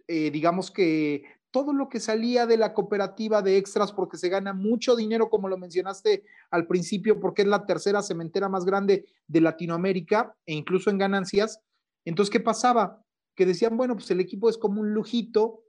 eh, 0.08 0.30
digamos 0.32 0.70
que 0.70 1.24
todo 1.52 1.74
lo 1.74 1.90
que 1.90 2.00
salía 2.00 2.46
de 2.46 2.58
la 2.58 2.74
cooperativa 2.74 3.42
de 3.42 3.58
extras 3.58 3.92
porque 3.92 4.18
se 4.18 4.30
gana 4.30 4.54
mucho 4.54 4.96
dinero, 4.96 5.30
como 5.30 5.50
lo 5.50 5.58
mencionaste 5.58 6.24
al 6.50 6.66
principio, 6.66 7.20
porque 7.20 7.44
es 7.44 7.48
la 7.48 7.66
tercera 7.66 8.02
cementera 8.02 8.50
más 8.50 8.66
grande 8.66 9.06
de 9.28 9.42
Latinoamérica 9.42 10.36
e 10.46 10.54
incluso 10.54 10.90
en 10.90 10.98
ganancias. 10.98 11.60
Entonces, 12.06 12.32
¿qué 12.32 12.40
pasaba? 12.40 13.04
Que 13.36 13.46
decían, 13.46 13.78
bueno, 13.78 13.96
pues 13.96 14.10
el 14.12 14.22
equipo 14.22 14.50
es 14.50 14.58
como 14.58 14.82
un 14.82 14.94
lujito 14.94 15.66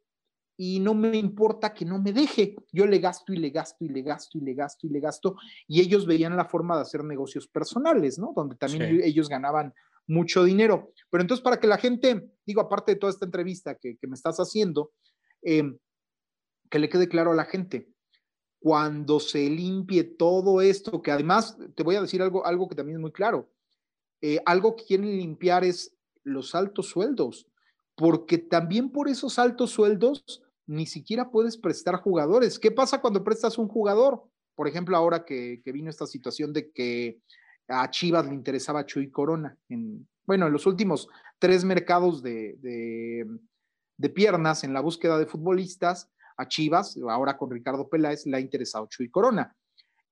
y 0.57 0.79
no 0.81 0.95
me 0.95 1.17
importa 1.17 1.75
que 1.75 1.85
no 1.85 2.01
me 2.01 2.13
deje. 2.13 2.55
Yo 2.71 2.87
le 2.87 2.99
gasto 2.99 3.33
y 3.33 3.37
le 3.37 3.51
gasto 3.51 3.85
y 3.85 3.89
le 3.89 4.03
gasto 4.03 4.39
y 4.39 4.41
le 4.41 4.55
gasto 4.55 4.87
y 4.87 4.91
le 4.91 5.01
gasto. 5.01 5.37
Y 5.67 5.81
ellos 5.81 6.07
veían 6.07 6.37
la 6.37 6.45
forma 6.45 6.77
de 6.77 6.83
hacer 6.83 7.03
negocios 7.03 7.49
personales, 7.49 8.19
¿no? 8.19 8.33
Donde 8.35 8.55
también 8.57 9.01
ellos 9.03 9.29
ganaban 9.29 9.75
mucho 10.07 10.45
dinero. 10.45 10.93
Pero 11.11 11.23
entonces, 11.23 11.43
para 11.43 11.59
que 11.59 11.67
la 11.67 11.79
gente, 11.79 12.31
digo, 12.47 12.61
aparte 12.61 12.93
de 12.93 12.99
toda 12.99 13.11
esta 13.11 13.25
entrevista 13.25 13.77
que, 13.77 13.97
que 13.97 14.07
me 14.07 14.15
estás 14.15 14.37
haciendo, 14.39 14.93
Em, 15.43 15.79
que 16.71 16.79
le 16.79 16.89
quede 16.89 17.09
claro 17.09 17.33
a 17.33 17.35
la 17.35 17.45
gente. 17.45 17.89
Cuando 18.59 19.21
se 19.21 19.51
limpie 19.51 20.05
todo 20.05 20.61
esto, 20.61 21.03
que 21.03 21.11
además 21.11 21.59
te 21.75 21.83
voy 21.83 21.97
a 21.97 22.03
decir 22.03 22.23
algo, 22.23 22.47
algo 22.47 22.69
que 22.69 22.77
también 22.77 22.97
es 22.97 23.03
muy 23.03 23.13
claro, 23.13 23.51
eh, 24.21 24.39
algo 24.47 24.77
que 24.77 24.85
quieren 24.85 25.19
limpiar 25.19 25.65
es 25.65 25.95
los 26.23 26.55
altos 26.55 26.87
sueldos, 26.87 27.49
porque 27.97 28.39
también 28.39 28.91
por 28.91 29.09
esos 29.09 29.39
altos 29.39 29.71
sueldos 29.71 30.43
ni 30.67 30.87
siquiera 30.87 31.31
puedes 31.31 31.57
prestar 31.57 31.97
jugadores. 31.97 32.59
¿Qué 32.59 32.71
pasa 32.71 33.01
cuando 33.01 33.25
prestas 33.25 33.59
un 33.59 33.69
jugador? 33.69 34.23
Por 34.55 34.69
ejemplo, 34.69 34.97
ahora 34.97 35.25
que, 35.25 35.61
vino 35.67 35.91
esta 35.91 36.07
situación 36.07 36.53
de 36.53 36.71
que 36.71 37.21
a 37.69 37.91
Chivas 37.91 38.27
le 38.27 38.35
interesaba 38.35 38.87
Chuy 38.87 39.11
Corona. 39.11 39.57
En, 39.69 40.09
bueno, 40.25 40.47
en 40.47 40.53
los 40.53 40.67
últimos 40.67 41.09
tres 41.39 41.65
mercados 41.65 42.23
de, 42.23 43.27
piernas 44.09 44.65
en 44.65 44.73
la 44.73 44.81
búsqueda 44.81 45.19
de 45.19 45.27
futbolistas. 45.27 46.11
A 46.39 46.49
Chivas, 46.49 46.99
ahora 47.09 47.37
con 47.37 47.51
Ricardo 47.51 47.89
Peláez, 47.89 48.27
le 48.27 48.39
ha 48.39 48.41
interesado 48.41 48.87
Chuy 48.87 49.11
Corona. 49.11 49.55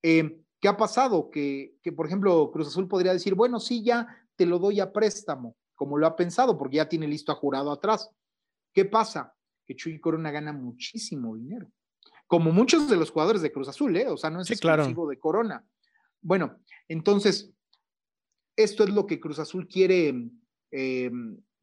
Eh, 0.03 0.39
¿Qué 0.61 0.69
ha 0.69 0.77
pasado? 0.77 1.31
Que, 1.31 1.79
que, 1.83 1.93
por 1.93 2.07
ejemplo, 2.07 2.51
Cruz 2.53 2.69
Azul 2.69 2.87
podría 2.87 3.15
decir, 3.15 3.35
bueno, 3.35 3.59
sí, 3.59 3.83
ya 3.83 4.07
te 4.37 4.45
lo 4.45 4.59
doy 4.59 4.81
a 4.81 4.93
préstamo, 4.93 5.57
como 5.75 5.97
lo 5.97 6.07
ha 6.07 6.17
pensado, 6.17 6.59
porque 6.59 6.77
ya 6.77 6.89
tiene 6.89 7.09
listo 7.09 7.33
a 7.33 7.37
jurado 7.37 7.73
atrás. 7.73 8.11
¿Qué 8.75 8.85
pasa? 8.85 9.35
Que 9.67 9.75
Chuy 9.75 9.99
Corona 9.99 10.31
gana 10.31 10.53
muchísimo 10.53 11.35
dinero, 11.37 11.71
como 12.27 12.53
muchos 12.53 12.89
de 12.89 12.97
los 12.97 13.11
jugadores 13.11 13.41
de 13.41 13.51
Cruz 13.51 13.69
Azul, 13.69 13.97
¿eh? 13.97 14.09
O 14.09 14.19
sea, 14.19 14.29
no 14.29 14.43
es 14.43 14.51
exclusivo 14.51 15.09
de 15.09 15.19
Corona. 15.19 15.65
Bueno, 16.21 16.59
entonces, 16.87 17.51
esto 18.57 18.85
es 18.85 18.91
lo 18.91 19.07
que 19.07 19.21
Cruz 19.21 19.39
Azul 19.39 19.67
quiere 19.67 20.31
eh, 20.71 21.11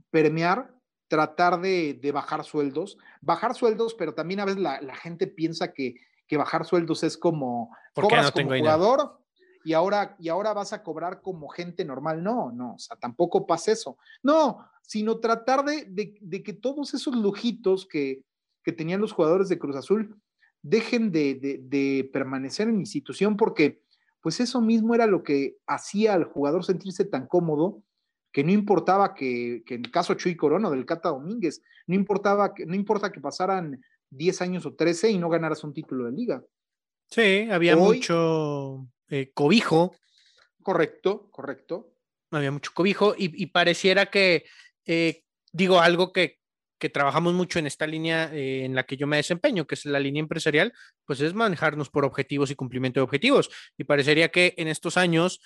permear, 0.10 0.77
tratar 1.08 1.62
de, 1.62 2.12
bajar 2.13 2.43
sueldos, 2.43 2.98
bajar 3.22 3.56
sueldos, 3.56 3.96
pero 3.96 4.13
también 4.13 4.39
a 4.39 4.46
veces 4.46 4.62
la, 4.62 4.96
gente 4.96 5.28
piensa 5.28 5.74
que, 5.74 5.96
bajar 6.32 6.65
sueldos 6.65 7.04
es 7.04 7.17
como 7.17 7.76
cobras 7.93 8.32
como 8.32 8.50
jugador 8.50 9.20
y 9.63 9.74
ahora, 9.74 10.15
y 10.20 10.30
ahora 10.30 10.54
vas 10.54 10.72
a 10.72 10.82
cobrar 10.82 11.22
como 11.22 11.50
gente 11.50 11.84
normal. 11.84 12.24
No, 12.24 12.52
no, 12.52 12.76
o 12.76 12.80
sea, 12.80 12.96
tampoco 12.98 13.46
pasa 13.46 13.72
eso. 13.74 13.98
No, 14.24 14.65
sino 14.82 15.20
tratar 15.20 15.65
de, 15.65 16.43
que 16.43 16.54
todos 16.54 16.93
esos 16.93 17.13
lujitos 17.15 17.86
que, 17.86 18.24
que, 18.63 18.72
tenían 18.72 19.02
los 19.02 19.12
jugadores 19.12 19.50
de 19.50 19.60
Cruz 19.60 19.76
Azul 19.76 20.22
dejen 20.62 21.12
de, 21.12 22.10
permanecer 22.13 22.70
en 22.70 22.76
la 22.76 22.82
institución 22.82 23.36
porque 23.36 23.82
pues 24.22 24.39
eso 24.39 24.62
mismo 24.62 24.96
era 24.96 25.06
lo 25.06 25.24
que 25.24 25.58
hacía 25.67 26.13
al 26.13 26.24
jugador 26.24 26.63
sentirse 26.65 27.06
tan 27.06 27.28
cómodo 27.28 27.84
que 28.38 28.43
no 28.43 28.52
importaba 28.52 29.15
que, 29.15 29.63
en 29.67 29.84
el 29.84 29.89
caso 29.89 30.13
Chuy 30.13 30.36
Corona 30.36 30.69
del 30.69 30.86
Cata 30.86 31.10
Domínguez, 31.10 31.63
no 31.88 31.95
importaba 31.95 32.54
que, 32.54 32.67
no 32.67 32.76
importa 32.76 33.12
que 33.12 33.19
pasaran 33.19 33.84
10 34.12 34.41
años 34.43 34.65
o 34.67 34.76
13 34.76 35.10
y 35.10 35.17
no 35.17 35.28
ganaras 35.28 35.63
un 35.63 35.73
título 35.73 36.06
de 36.06 36.12
liga. 36.12 36.43
Sí, 37.10 37.50
había 37.50 37.76
mucho 37.76 38.88
eh, 39.10 39.32
cobijo. 39.34 39.95
Correcto, 40.62 41.32
correcto. 41.32 41.95
Había 42.30 42.52
mucho 42.52 42.69
cobijo 42.76 43.15
y, 43.17 43.47
pareciera 43.47 44.06
que, 44.06 44.45
eh, 44.86 45.23
digo, 45.52 45.80
algo 45.80 46.13
que, 46.13 46.38
que 46.78 46.89
trabajamos 46.89 47.34
mucho 47.34 47.58
en 47.58 47.65
esta 47.65 47.88
línea 47.88 48.32
eh, 48.34 48.65
en 48.65 48.76
la 48.76 48.86
que 48.86 48.97
yo 48.97 49.08
me 49.08 49.17
desempeño, 49.17 49.65
que 49.65 49.73
es 49.73 49.86
la 49.86 50.00
línea 50.00 50.21
empresarial, 50.21 50.73
pues 51.06 51.21
es 51.21 51.34
manejarnos 51.34 51.89
por 51.89 52.06
objetivos 52.06 52.52
y 52.52 52.56
cumplimiento 52.56 53.00
de 53.00 53.06
objetivos. 53.06 53.50
Y 53.78 53.86
parecería 53.86 54.30
que 54.30 54.54
en 54.58 54.67
estos 54.67 54.95
años 54.95 55.41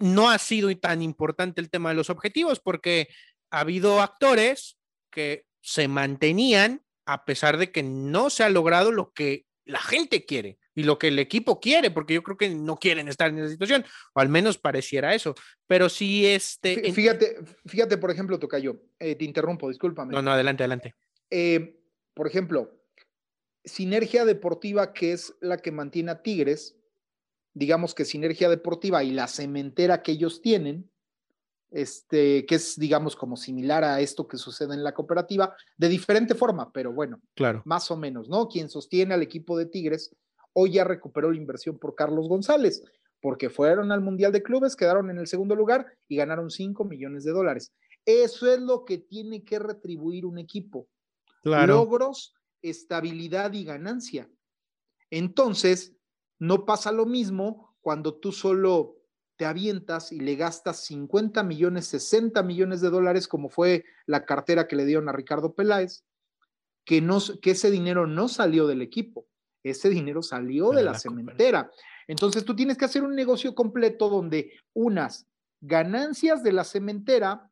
no 0.00 0.30
ha 0.30 0.38
sido 0.38 0.74
tan 0.78 1.02
importante 1.02 1.60
el 1.60 1.70
tema 1.70 1.90
de 1.90 1.96
los 1.96 2.10
objetivos 2.10 2.60
porque 2.60 3.08
ha 3.50 3.60
habido 3.60 4.00
actores 4.00 4.78
que 5.10 5.46
se 5.60 5.88
mantenían 5.88 6.82
a 7.06 7.24
pesar 7.24 7.58
de 7.58 7.70
que 7.70 7.82
no 7.82 8.30
se 8.30 8.44
ha 8.44 8.48
logrado 8.48 8.90
lo 8.90 9.12
que 9.12 9.46
la 9.64 9.80
gente 9.80 10.24
quiere 10.24 10.58
y 10.74 10.82
lo 10.82 10.98
que 10.98 11.08
el 11.08 11.18
equipo 11.18 11.60
quiere, 11.60 11.90
porque 11.90 12.14
yo 12.14 12.22
creo 12.22 12.36
que 12.36 12.50
no 12.50 12.76
quieren 12.76 13.08
estar 13.08 13.30
en 13.30 13.38
esa 13.38 13.48
situación, 13.48 13.84
o 14.14 14.20
al 14.20 14.28
menos 14.28 14.58
pareciera 14.58 15.14
eso. 15.14 15.34
Pero 15.66 15.88
sí, 15.88 16.26
este. 16.26 16.92
Fíjate, 16.92 17.36
fíjate, 17.66 17.96
por 17.96 18.10
ejemplo, 18.10 18.38
Tocayo, 18.38 18.82
eh, 18.98 19.14
te 19.14 19.24
interrumpo, 19.24 19.68
discúlpame. 19.68 20.12
No, 20.12 20.22
no, 20.22 20.32
adelante, 20.32 20.64
adelante. 20.64 20.94
Eh, 21.30 21.80
por 22.12 22.26
ejemplo, 22.26 22.84
Sinergia 23.64 24.24
Deportiva, 24.24 24.92
que 24.92 25.12
es 25.12 25.34
la 25.40 25.58
que 25.58 25.70
mantiene 25.70 26.10
a 26.10 26.22
Tigres, 26.22 26.76
digamos 27.54 27.94
que 27.94 28.04
Sinergia 28.04 28.48
Deportiva 28.48 29.02
y 29.02 29.12
la 29.12 29.28
cementera 29.28 30.02
que 30.02 30.12
ellos 30.12 30.42
tienen, 30.42 30.90
este, 31.70 32.46
que 32.46 32.56
es, 32.56 32.78
digamos, 32.78 33.16
como 33.16 33.36
similar 33.36 33.82
a 33.82 34.00
esto 34.00 34.28
que 34.28 34.36
sucede 34.36 34.74
en 34.74 34.84
la 34.84 34.92
cooperativa, 34.92 35.56
de 35.76 35.88
diferente 35.88 36.34
forma, 36.34 36.70
pero 36.72 36.92
bueno, 36.92 37.20
claro. 37.34 37.62
más 37.64 37.90
o 37.90 37.96
menos, 37.96 38.28
¿no? 38.28 38.48
Quien 38.48 38.68
sostiene 38.68 39.14
al 39.14 39.22
equipo 39.22 39.56
de 39.56 39.66
Tigres 39.66 40.14
hoy 40.54 40.72
ya 40.72 40.84
recuperó 40.84 41.30
la 41.30 41.36
inversión 41.36 41.78
por 41.78 41.94
Carlos 41.94 42.28
González, 42.28 42.82
porque 43.20 43.50
fueron 43.50 43.92
al 43.92 44.00
Mundial 44.00 44.32
de 44.32 44.42
Clubes, 44.42 44.76
quedaron 44.76 45.10
en 45.10 45.18
el 45.18 45.26
segundo 45.26 45.54
lugar 45.54 45.86
y 46.08 46.16
ganaron 46.16 46.50
5 46.50 46.84
millones 46.84 47.24
de 47.24 47.32
dólares. 47.32 47.72
Eso 48.06 48.52
es 48.52 48.60
lo 48.60 48.84
que 48.84 48.98
tiene 48.98 49.44
que 49.44 49.58
retribuir 49.58 50.26
un 50.26 50.38
equipo. 50.38 50.88
Logros, 51.42 52.34
estabilidad 52.62 53.52
y 53.52 53.64
ganancia. 53.64 54.30
Entonces, 55.10 55.94
no 56.46 56.64
pasa 56.64 56.92
lo 56.92 57.06
mismo 57.06 57.76
cuando 57.80 58.14
tú 58.14 58.32
solo 58.32 58.96
te 59.36 59.44
avientas 59.44 60.12
y 60.12 60.20
le 60.20 60.36
gastas 60.36 60.84
50 60.84 61.42
millones, 61.42 61.86
60 61.86 62.42
millones 62.42 62.80
de 62.80 62.90
dólares, 62.90 63.26
como 63.26 63.48
fue 63.48 63.84
la 64.06 64.24
cartera 64.24 64.68
que 64.68 64.76
le 64.76 64.84
dieron 64.84 65.08
a 65.08 65.12
Ricardo 65.12 65.54
Peláez, 65.54 66.04
que, 66.84 67.00
no, 67.00 67.18
que 67.42 67.52
ese 67.52 67.70
dinero 67.70 68.06
no 68.06 68.28
salió 68.28 68.66
del 68.66 68.82
equipo 68.82 69.26
ese 69.64 69.88
dinero 69.88 70.22
salió 70.22 70.70
de 70.70 70.82
la, 70.82 70.98
cementera. 70.98 71.70
Entonces 72.06 72.44
tú 72.44 72.54
tienes 72.54 72.76
que 72.76 72.84
hacer 72.84 73.02
un 73.02 73.14
negocio 73.14 73.54
completo 73.54 74.10
donde 74.10 74.52
unas 74.74 75.26
ganancias 75.60 76.42
de 76.42 76.52
la 76.52 76.64
cementera, 76.64 77.50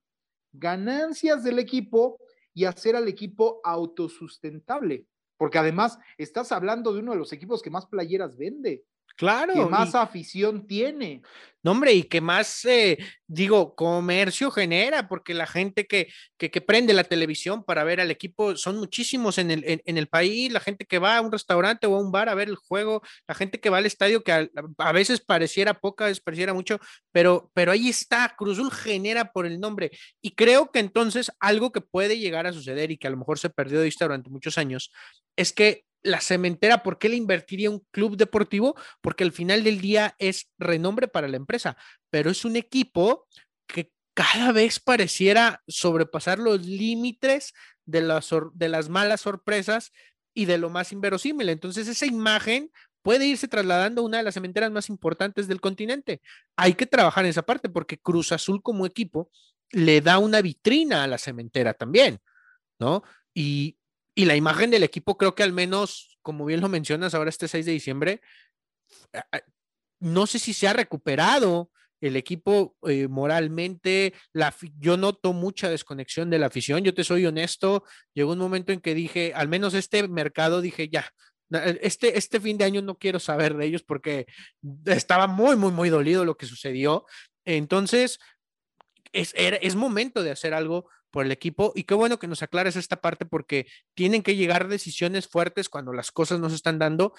ganancias 0.52 1.42
del 1.42 1.58
equipo 1.58 2.18
y 2.52 2.66
hacer 2.66 2.96
al 2.96 3.08
equipo 3.08 3.60
autosustentable. 3.64 5.06
Porque 5.36 5.58
además 5.58 5.98
estás 6.18 6.52
hablando 6.52 6.92
de 6.92 7.00
uno 7.00 7.12
de 7.12 7.18
los 7.18 7.32
equipos 7.32 7.62
que 7.62 7.70
más 7.70 7.86
playeras 7.86 8.36
vende. 8.36 8.84
Claro. 9.16 9.54
Que 9.54 9.66
más 9.66 9.94
afición 9.94 10.66
tiene. 10.66 11.22
No, 11.64 11.70
hombre, 11.70 11.92
y 11.92 12.02
que 12.02 12.20
más, 12.20 12.64
eh, 12.64 12.98
digo, 13.28 13.76
comercio 13.76 14.50
genera, 14.50 15.06
porque 15.08 15.32
la 15.32 15.46
gente 15.46 15.86
que, 15.86 16.08
que, 16.36 16.60
prende 16.60 16.92
la 16.92 17.04
televisión 17.04 17.62
para 17.62 17.84
ver 17.84 18.00
al 18.00 18.10
equipo 18.10 18.56
son 18.56 18.78
muchísimos 18.78 19.38
en 19.38 19.52
el, 19.52 19.80
en, 19.84 19.96
el 19.96 20.08
país, 20.08 20.52
la 20.52 20.58
gente 20.58 20.86
que 20.86 20.98
va 20.98 21.16
a 21.16 21.20
un 21.20 21.30
restaurante 21.30 21.86
o 21.86 21.94
a 21.94 22.00
un 22.00 22.10
bar 22.10 22.28
a 22.28 22.34
ver 22.34 22.48
el 22.48 22.56
juego, 22.56 23.00
la 23.28 23.36
gente 23.36 23.60
que 23.60 23.70
va 23.70 23.78
al 23.78 23.86
estadio, 23.86 24.24
que 24.24 24.32
a, 24.76 24.92
veces 24.92 25.20
pareciera 25.20 25.78
poca, 25.78 26.04
a 26.04 26.08
veces 26.08 26.20
pareciera 26.20 26.52
mucho, 26.52 26.80
pero, 27.12 27.52
pero 27.54 27.70
ahí 27.70 27.88
está, 27.88 28.34
Cruzul 28.36 28.72
genera 28.72 29.30
por 29.32 29.46
el 29.46 29.60
nombre. 29.60 29.92
Y 30.20 30.32
creo 30.32 30.72
que 30.72 30.80
entonces 30.80 31.30
algo 31.38 31.70
que 31.70 31.80
puede 31.80 32.18
llegar 32.18 32.48
a 32.48 32.52
suceder 32.52 32.90
y 32.90 32.98
que 32.98 33.06
a 33.06 33.10
lo 33.10 33.18
mejor 33.18 33.38
se 33.38 33.50
perdió 33.50 33.78
de 33.78 33.84
vista 33.84 34.04
durante 34.04 34.30
muchos 34.30 34.58
años, 34.58 34.90
es 35.36 35.52
que 35.52 35.84
la 36.02 36.20
cementera, 36.20 36.82
¿por 36.82 36.98
qué 36.98 37.08
le 37.08 37.16
invertiría 37.16 37.70
un 37.70 37.84
club 37.90 38.16
deportivo? 38.16 38.76
Porque 39.00 39.24
al 39.24 39.32
final 39.32 39.62
del 39.64 39.80
día 39.80 40.14
es 40.18 40.50
renombre 40.58 41.08
para 41.08 41.28
la 41.28 41.36
empresa, 41.36 41.76
pero 42.10 42.30
es 42.30 42.44
un 42.44 42.56
equipo 42.56 43.26
que 43.66 43.92
cada 44.14 44.52
vez 44.52 44.80
pareciera 44.80 45.62
sobrepasar 45.66 46.38
los 46.38 46.66
límites 46.66 47.52
de 47.84 48.02
las, 48.02 48.30
de 48.54 48.68
las 48.68 48.88
malas 48.88 49.20
sorpresas 49.22 49.92
y 50.34 50.46
de 50.46 50.58
lo 50.58 50.70
más 50.70 50.92
inverosímil. 50.92 51.48
Entonces 51.48 51.88
esa 51.88 52.06
imagen 52.06 52.70
puede 53.02 53.26
irse 53.26 53.48
trasladando 53.48 54.02
a 54.02 54.04
una 54.04 54.18
de 54.18 54.22
las 54.24 54.34
cementeras 54.34 54.70
más 54.70 54.88
importantes 54.88 55.48
del 55.48 55.60
continente. 55.60 56.20
Hay 56.56 56.74
que 56.74 56.86
trabajar 56.86 57.24
en 57.24 57.30
esa 57.30 57.42
parte 57.42 57.68
porque 57.68 57.98
Cruz 57.98 58.32
Azul 58.32 58.62
como 58.62 58.86
equipo 58.86 59.30
le 59.70 60.00
da 60.00 60.18
una 60.18 60.42
vitrina 60.42 61.02
a 61.04 61.06
la 61.06 61.18
cementera 61.18 61.74
también, 61.74 62.20
¿no? 62.78 63.02
Y, 63.34 63.78
y 64.14 64.24
la 64.24 64.36
imagen 64.36 64.70
del 64.70 64.82
equipo 64.82 65.16
creo 65.16 65.34
que 65.34 65.42
al 65.42 65.52
menos, 65.52 66.18
como 66.22 66.44
bien 66.44 66.60
lo 66.60 66.68
mencionas 66.68 67.14
ahora 67.14 67.30
este 67.30 67.48
6 67.48 67.66
de 67.66 67.72
diciembre, 67.72 68.20
no 70.00 70.26
sé 70.26 70.38
si 70.38 70.52
se 70.52 70.68
ha 70.68 70.72
recuperado 70.72 71.70
el 72.00 72.16
equipo 72.16 72.76
eh, 72.88 73.06
moralmente, 73.06 74.12
la, 74.32 74.52
yo 74.78 74.96
noto 74.96 75.32
mucha 75.32 75.70
desconexión 75.70 76.30
de 76.30 76.38
la 76.40 76.46
afición, 76.46 76.82
yo 76.82 76.94
te 76.94 77.04
soy 77.04 77.24
honesto, 77.26 77.84
llegó 78.12 78.32
un 78.32 78.38
momento 78.38 78.72
en 78.72 78.80
que 78.80 78.94
dije, 78.94 79.32
al 79.34 79.48
menos 79.48 79.72
este 79.74 80.08
mercado, 80.08 80.60
dije, 80.60 80.88
ya, 80.88 81.08
este, 81.80 82.18
este 82.18 82.40
fin 82.40 82.58
de 82.58 82.64
año 82.64 82.82
no 82.82 82.96
quiero 82.96 83.20
saber 83.20 83.56
de 83.56 83.66
ellos 83.66 83.84
porque 83.84 84.26
estaba 84.86 85.28
muy, 85.28 85.54
muy, 85.54 85.70
muy 85.70 85.90
dolido 85.90 86.24
lo 86.24 86.36
que 86.36 86.46
sucedió. 86.46 87.06
Entonces, 87.44 88.18
es, 89.12 89.32
es 89.36 89.76
momento 89.76 90.22
de 90.22 90.30
hacer 90.30 90.54
algo 90.54 90.88
por 91.10 91.24
el 91.24 91.32
equipo. 91.32 91.72
Y 91.74 91.84
qué 91.84 91.94
bueno 91.94 92.18
que 92.18 92.26
nos 92.26 92.42
aclares 92.42 92.76
esta 92.76 93.00
parte 93.00 93.26
porque 93.26 93.66
tienen 93.94 94.22
que 94.22 94.36
llegar 94.36 94.68
decisiones 94.68 95.28
fuertes 95.28 95.68
cuando 95.68 95.92
las 95.92 96.10
cosas 96.10 96.40
no 96.40 96.48
están 96.48 96.78
dando 96.78 97.14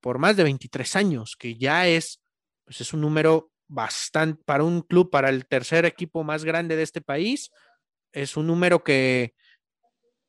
por 0.00 0.18
más 0.18 0.36
de 0.36 0.44
23 0.44 0.96
años, 0.96 1.36
que 1.38 1.56
ya 1.56 1.86
es, 1.86 2.20
pues 2.64 2.80
es 2.80 2.92
un 2.92 3.00
número 3.00 3.50
bastante 3.68 4.42
para 4.44 4.64
un 4.64 4.82
club, 4.82 5.10
para 5.10 5.30
el 5.30 5.46
tercer 5.46 5.86
equipo 5.86 6.24
más 6.24 6.44
grande 6.44 6.76
de 6.76 6.82
este 6.82 7.00
país, 7.00 7.50
es 8.12 8.36
un 8.36 8.46
número 8.46 8.84
que, 8.84 9.34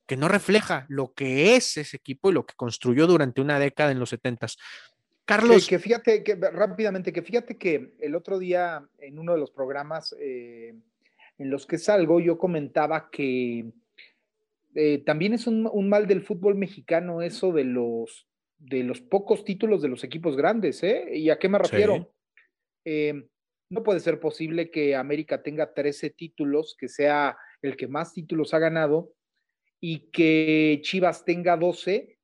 que 0.07 0.15
no 0.15 0.27
refleja 0.27 0.85
lo 0.87 1.13
que 1.13 1.55
es 1.55 1.77
ese 1.77 1.97
equipo 1.97 2.29
y 2.29 2.33
lo 2.33 2.45
que 2.45 2.55
construyó 2.55 3.05
durante 3.05 3.41
una 3.41 3.59
década 3.59 3.91
en 3.91 3.99
los 3.99 4.09
70 4.09 4.47
Carlos. 5.25 5.67
Que, 5.67 5.79
fíjate, 5.79 6.23
que 6.23 6.35
rápidamente, 6.35 7.11
que 7.11 7.23
fíjate 7.23 7.57
que 7.57 7.95
el 7.99 8.15
otro 8.15 8.37
día 8.37 8.87
en 8.99 9.17
uno 9.17 9.33
de 9.33 9.39
los 9.39 9.51
programas 9.51 10.15
eh, 10.19 10.75
en 11.37 11.49
los 11.49 11.65
que 11.65 11.77
salgo, 11.77 12.19
yo 12.19 12.37
comentaba 12.37 13.09
que 13.11 13.71
eh, 14.75 14.99
también 15.05 15.33
es 15.33 15.47
un, 15.47 15.89
mal 15.89 16.07
del 16.07 16.21
fútbol 16.21 16.55
mexicano 16.55 17.21
eso 17.21 17.51
de 17.51 17.63
los, 17.63 18.27
de 18.57 18.83
los 18.83 19.01
pocos 19.01 19.43
títulos 19.45 19.81
de 19.81 19.89
los 19.89 20.03
equipos 20.03 20.35
grandes, 20.35 20.83
¿eh? 20.83 21.07
¿Y 21.13 21.29
a 21.29 21.39
qué 21.39 21.49
me 21.49 21.59
refiero? 21.59 22.13
Eh, 22.83 23.27
no 23.69 23.83
puede 23.83 23.99
ser 23.99 24.19
posible 24.19 24.69
que 24.69 24.95
América 24.95 25.41
tenga 25.41 25.73
13 25.73 26.11
títulos, 26.11 26.75
que 26.77 26.87
sea 26.87 27.37
el 27.61 27.75
que 27.75 27.87
más 27.87 28.13
títulos 28.13 28.53
ha 28.53 28.59
ganado, 28.59 29.13
y 29.79 30.09
que 30.11 30.79
Chivas 30.83 31.25
tenga 31.25 31.57
12 31.57 32.17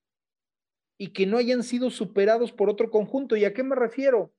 y 0.98 1.14
que 1.14 1.26
no 1.26 1.38
hayan 1.38 1.64
sido 1.64 1.90
superados 1.90 2.52
por 2.52 2.70
otro 2.70 2.92
conjunto. 2.92 3.36
¿Y 3.36 3.46
a 3.46 3.54
qué 3.54 3.64
me 3.64 3.76
refiero? 3.76 4.34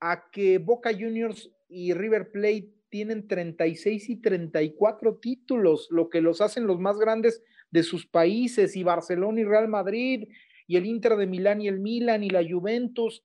A 0.00 0.30
que 0.30 0.58
Boca 0.58 0.92
Juniors 0.92 1.50
y 1.68 1.94
River 1.94 2.30
Plate 2.30 2.70
tienen 2.92 3.26
36 3.26 4.10
y 4.10 4.16
34 4.20 5.16
títulos, 5.16 5.88
lo 5.90 6.10
que 6.10 6.20
los 6.20 6.42
hacen 6.42 6.66
los 6.66 6.78
más 6.78 6.98
grandes 6.98 7.42
de 7.70 7.84
sus 7.84 8.06
países, 8.06 8.76
y 8.76 8.82
Barcelona 8.82 9.40
y 9.40 9.44
Real 9.44 9.66
Madrid, 9.66 10.28
y 10.66 10.76
el 10.76 10.84
Inter 10.84 11.16
de 11.16 11.26
Milán 11.26 11.62
y 11.62 11.68
el 11.68 11.80
Milan 11.80 12.22
y 12.22 12.28
la 12.28 12.46
Juventus, 12.46 13.24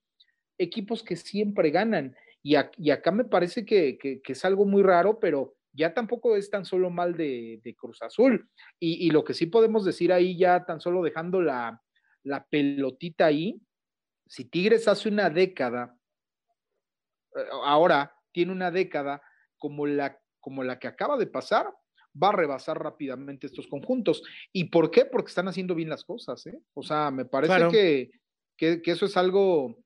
equipos 0.56 1.02
que 1.02 1.16
siempre 1.16 1.70
ganan. 1.70 2.16
Y, 2.42 2.54
acá 2.56 3.10
me 3.10 3.26
parece 3.26 3.66
que, 3.66 3.98
es 4.26 4.44
algo 4.46 4.64
muy 4.64 4.82
raro, 4.82 5.20
pero 5.20 5.54
ya 5.74 5.92
tampoco 5.92 6.34
es 6.34 6.48
tan 6.48 6.64
solo 6.64 6.88
mal 6.88 7.14
de, 7.14 7.60
Cruz 7.76 8.00
Azul. 8.00 8.48
Y, 8.80 9.10
lo 9.10 9.22
que 9.22 9.34
sí 9.34 9.44
podemos 9.44 9.84
decir 9.84 10.14
ahí, 10.14 10.38
ya 10.38 10.64
tan 10.64 10.80
solo 10.80 11.02
dejando 11.02 11.42
la, 11.42 11.82
pelotita 12.48 13.26
ahí, 13.26 13.60
si 14.26 14.46
Tigres 14.46 14.88
hace 14.88 15.10
una 15.10 15.28
década, 15.28 15.94
eh, 17.36 17.44
ahora 17.64 18.14
tiene 18.32 18.52
una 18.52 18.70
década 18.70 19.20
como 19.58 19.86
la, 19.86 20.18
como 20.40 20.64
la 20.64 20.78
que 20.78 20.88
acaba 20.88 21.16
de 21.16 21.26
pasar, 21.26 21.66
va 22.20 22.30
a 22.30 22.32
rebasar 22.32 22.82
rápidamente 22.82 23.46
estos 23.46 23.66
conjuntos. 23.66 24.22
¿Y 24.52 24.64
por 24.64 24.90
qué? 24.90 25.04
Porque 25.04 25.28
están 25.28 25.48
haciendo 25.48 25.74
bien 25.74 25.88
las 25.88 26.04
cosas, 26.04 26.46
¿eh? 26.46 26.58
O 26.74 26.82
sea, 26.82 27.10
me 27.10 27.24
parece 27.24 28.10
que, 28.56 28.80
que, 28.82 28.90
eso 28.90 29.06
es 29.06 29.16
algo... 29.16 29.78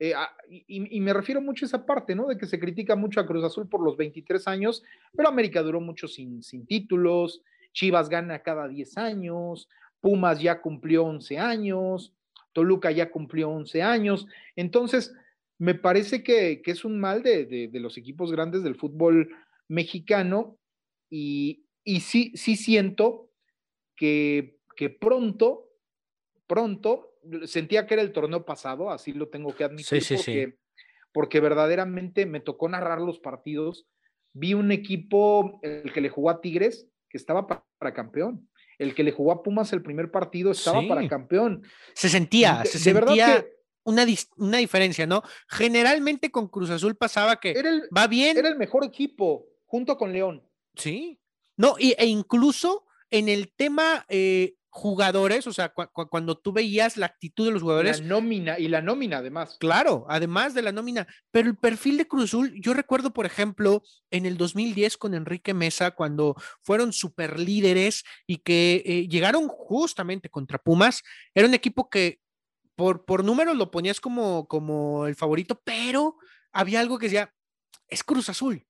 Eh, 0.00 0.12
ah, 0.14 0.30
y, 0.48 1.00
me 1.00 1.12
refiero 1.12 1.40
mucho 1.40 1.64
a 1.64 1.68
esa 1.68 1.84
parte, 1.84 2.14
¿no? 2.14 2.28
De 2.28 2.36
que 2.36 2.46
se 2.46 2.60
critica 2.60 2.94
mucho 2.94 3.20
a 3.20 3.26
Cruz 3.26 3.44
Azul 3.44 3.68
por 3.68 3.82
los 3.82 3.96
23 3.96 4.46
años, 4.46 4.82
pero 5.16 5.28
América 5.28 5.62
duró 5.62 5.80
mucho 5.80 6.06
sin, 6.06 6.42
sin 6.42 6.66
títulos, 6.66 7.42
Chivas 7.72 8.08
gana 8.08 8.42
cada 8.42 8.68
10 8.68 8.96
años, 8.96 9.68
Pumas 10.00 10.40
ya 10.40 10.60
cumplió 10.60 11.04
11 11.04 11.38
años, 11.38 12.14
Toluca 12.52 12.90
ya 12.90 13.10
cumplió 13.10 13.50
11 13.50 13.82
años. 13.82 14.26
Entonces, 14.54 15.14
me 15.58 15.74
parece 15.74 16.22
que, 16.22 16.62
es 16.64 16.84
un 16.84 17.00
mal 17.00 17.22
de, 17.22 17.70
los 17.74 17.98
equipos 17.98 18.32
grandes 18.32 18.62
del 18.62 18.76
fútbol 18.76 19.28
mexicano 19.68 20.58
y, 21.10 21.64
sí, 22.00 22.32
sí 22.34 22.56
siento 22.56 23.30
que, 23.96 24.58
pronto, 25.00 25.68
pronto, 26.46 27.14
sentía 27.44 27.86
que 27.86 27.94
era 27.94 28.02
el 28.02 28.12
torneo 28.12 28.44
pasado, 28.44 28.90
así 28.90 29.12
lo 29.12 29.28
tengo 29.28 29.54
que 29.54 29.64
admitir, 29.64 30.02
porque, 30.08 30.58
porque 31.12 31.40
verdaderamente 31.40 32.24
me 32.24 32.40
tocó 32.40 32.68
narrar 32.68 33.00
los 33.00 33.18
partidos. 33.18 33.86
Vi 34.32 34.54
un 34.54 34.70
equipo, 34.70 35.58
el 35.62 35.92
que 35.92 36.00
le 36.00 36.08
jugó 36.08 36.30
a 36.30 36.40
Tigres, 36.40 36.88
que 37.08 37.18
estaba 37.18 37.46
para 37.46 37.94
campeón 37.94 38.48
el 38.78 38.94
que 38.94 39.02
le 39.02 39.10
jugó 39.10 39.32
a 39.32 39.42
Pumas 39.42 39.72
el 39.72 39.82
primer 39.82 40.10
partido 40.10 40.52
estaba 40.52 40.86
para 40.86 41.06
campeón. 41.08 41.64
Se 41.94 42.08
sentía, 42.08 42.64
se 42.64 42.78
sentía 42.78 43.44
una, 43.88 44.06
una, 44.36 44.58
diferencia, 44.58 45.06
¿no? 45.06 45.22
Generalmente 45.48 46.30
con 46.30 46.48
Cruz 46.48 46.70
Azul 46.70 46.96
pasaba 46.96 47.40
que 47.40 47.54
va 47.96 48.06
bien. 48.06 48.36
Era 48.36 48.48
el 48.48 48.56
mejor 48.56 48.84
equipo, 48.84 49.46
junto 49.66 49.96
con 49.96 50.12
León. 50.12 50.42
Sí. 50.76 51.18
No, 51.56 51.76
e 51.78 52.06
incluso 52.06 52.84
en 53.10 53.28
el 53.28 53.52
tema 53.54 54.04
eh, 54.08 54.54
jugadores, 54.70 55.46
o 55.46 55.52
sea, 55.52 55.70
cuando 55.70 56.36
tú 56.36 56.52
veías 56.52 56.96
la 56.96 57.06
actitud 57.06 57.46
de 57.46 57.52
los 57.52 57.62
jugadores. 57.62 58.00
La 58.00 58.06
nómina, 58.06 58.58
y 58.58 58.68
la 58.68 58.82
nómina 58.82 59.18
además. 59.18 59.56
Claro, 59.58 60.06
además 60.08 60.54
de 60.54 60.62
la 60.62 60.72
nómina. 60.72 61.06
Pero 61.30 61.48
el 61.48 61.56
perfil 61.56 61.96
de 61.96 62.06
Cruz 62.06 62.24
Azul, 62.24 62.52
yo 62.60 62.74
recuerdo, 62.74 63.12
por 63.12 63.26
ejemplo, 63.26 63.82
en 64.10 64.26
el 64.26 64.36
2010 64.36 64.96
con 64.98 65.14
Enrique 65.14 65.54
Mesa, 65.54 65.92
cuando 65.92 66.36
fueron 66.62 66.92
super 66.92 67.40
líderes 67.40 68.04
y 68.26 68.38
que 68.38 68.82
eh, 68.84 69.08
llegaron 69.08 69.48
justamente 69.48 70.28
contra 70.28 70.58
Pumas, 70.58 71.02
era 71.34 71.48
un 71.48 71.54
equipo 71.54 71.88
que 71.88 72.20
por, 72.78 73.04
por 73.04 73.24
números 73.24 73.56
lo 73.56 73.72
ponías 73.72 74.00
como, 74.00 74.46
como 74.46 75.08
el 75.08 75.16
favorito, 75.16 75.60
pero 75.64 76.16
había 76.52 76.78
algo 76.78 76.96
que 76.96 77.06
decía, 77.06 77.34
es 77.88 78.04
Cruz 78.04 78.28
Azul 78.28 78.64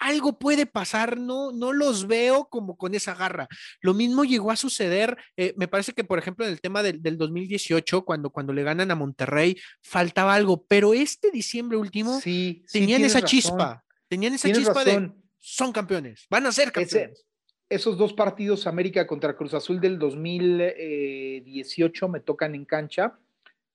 algo 0.00 0.38
puede 0.38 0.66
pasar, 0.66 1.18
no, 1.18 1.52
no 1.52 1.72
los 1.72 2.06
veo 2.06 2.46
como 2.46 2.76
con 2.76 2.94
esa 2.94 3.14
garra. 3.14 3.48
Lo 3.80 3.94
mismo 3.94 4.24
llegó 4.24 4.50
a 4.50 4.56
suceder, 4.56 5.16
eh, 5.36 5.54
me 5.56 5.68
parece 5.68 5.92
que 5.92 6.04
por 6.04 6.18
ejemplo 6.18 6.46
en 6.46 6.52
el 6.52 6.60
tema 6.60 6.82
del, 6.82 7.18
2018, 7.18 8.04
cuando, 8.04 8.30
cuando 8.30 8.52
le 8.52 8.62
ganan 8.62 8.90
a 8.90 8.94
Monterrey, 8.94 9.56
faltaba 9.82 10.34
algo, 10.34 10.64
pero 10.68 10.94
este 10.94 11.30
diciembre 11.30 11.76
último 11.76 12.20
sí, 12.20 12.64
tenían 12.72 13.02
esa 13.02 13.22
chispa, 13.22 13.84
tenían 14.08 14.34
esa 14.34 14.52
chispa 14.52 14.84
de 14.84 15.12
son 15.40 15.72
campeones, 15.72 16.26
van 16.30 16.46
a 16.46 16.52
ser 16.52 16.70
campeones. 16.70 17.24
esos 17.68 17.98
dos 17.98 18.12
partidos, 18.12 18.66
América 18.66 19.06
contra 19.06 19.36
Cruz 19.36 19.54
Azul 19.54 19.80
del 19.80 19.98
2018, 19.98 22.08
me 22.08 22.20
tocan 22.20 22.54
en 22.54 22.64
cancha, 22.64 23.18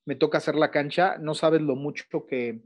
me 0.05 0.15
toca 0.15 0.37
hacer 0.37 0.55
la 0.55 0.71
cancha, 0.71 1.17
no 1.17 1.35
sabes 1.35 1.61
lo 1.61 1.75
mucho 1.75 2.25
que, 2.27 2.61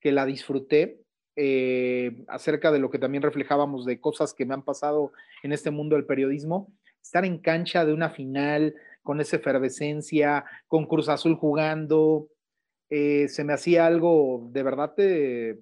que 0.00 0.12
la 0.12 0.26
disfruté 0.26 1.02
eh, 1.36 2.24
acerca 2.28 2.70
de 2.70 2.78
lo 2.78 2.90
que 2.90 2.98
también 2.98 3.22
reflejábamos 3.22 3.86
de 3.86 4.00
cosas 4.00 4.34
que 4.34 4.44
me 4.44 4.52
han 4.52 4.64
pasado 4.64 5.12
en 5.42 5.52
este 5.52 5.70
mundo 5.70 5.96
del 5.96 6.04
periodismo, 6.04 6.72
estar 7.02 7.24
en 7.24 7.38
cancha 7.38 7.86
de 7.86 7.94
una 7.94 8.10
final 8.10 8.74
con 9.02 9.20
esa 9.20 9.36
efervescencia, 9.36 10.44
con 10.66 10.86
Cruz 10.86 11.08
Azul 11.08 11.34
jugando, 11.36 12.28
eh, 12.90 13.28
se 13.28 13.44
me 13.44 13.54
hacía 13.54 13.86
algo 13.86 14.48
de 14.52 14.62
verdad 14.62 14.94
eh, 14.98 15.56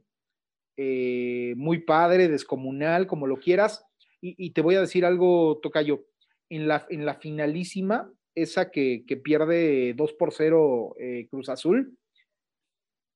muy 1.56 1.78
padre, 1.78 2.28
descomunal, 2.28 3.06
como 3.06 3.28
lo 3.28 3.38
quieras. 3.38 3.86
Y, 4.22 4.50
te 4.50 4.60
voy 4.60 4.74
a 4.74 4.80
decir 4.80 5.06
algo, 5.06 5.60
Tocayo, 5.62 6.04
en 6.50 6.68
la, 6.68 6.86
en 6.90 7.06
la 7.06 7.14
finalísima, 7.14 8.12
esa 8.42 8.70
que, 8.70 9.04
que 9.06 9.16
pierde 9.16 9.94
2 9.94 10.12
por 10.14 10.32
0 10.32 10.96
Cruz 11.30 11.48
Azul, 11.48 11.96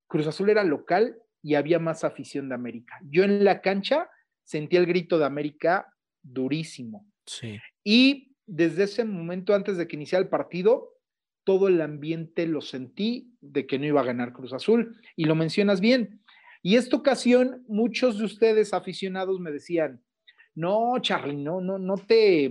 Cruz 0.07 0.27
Azul 0.27 0.51
era 0.51 0.64
local 0.64 1.18
y 1.43 1.55
había 1.55 1.79
más 1.79 2.05
afición 2.05 2.49
de 2.49 2.55
América. 2.55 2.99
Yo 3.03 3.25
en 3.25 3.45
la 3.45 3.61
cancha 3.61 4.09
sentí 4.45 4.77
el 4.77 4.87
grito 4.87 5.18
de 5.18 5.25
América 5.27 5.93
durísimo. 6.22 7.07
Sí. 7.27 7.59
Y 7.83 8.35
desde 8.47 8.85
ese 8.85 9.05
momento, 9.05 9.55
antes 9.55 9.77
de 9.77 9.87
que 9.87 9.97
iniciara 9.97 10.22
el 10.22 10.29
partido, 10.29 10.95
todo 11.45 11.68
el 11.68 11.81
ambiente 11.81 12.47
lo 12.47 12.61
sentí 12.61 13.37
de 13.41 13.66
que 13.66 13.79
no 13.79 13.87
iba 13.87 14.01
a 14.01 14.05
ganar 14.05 14.33
Cruz 14.33 14.53
Azul. 14.53 14.99
Y 15.16 15.25
lo 15.25 15.35
mencionas 15.35 15.81
bien. 15.81 16.22
Y 16.62 16.77
esta 16.77 16.97
ocasión, 16.97 17.62
muchos 17.68 18.18
de 18.18 18.25
ustedes 18.25 18.72
aficionados 18.72 19.39
me 19.39 19.53
decían, 19.53 20.03
no, 20.55 20.95
Charlie, 21.01 21.37
no, 21.37 21.61
no, 21.61 21.79
no 21.79 21.97
te, 21.97 22.51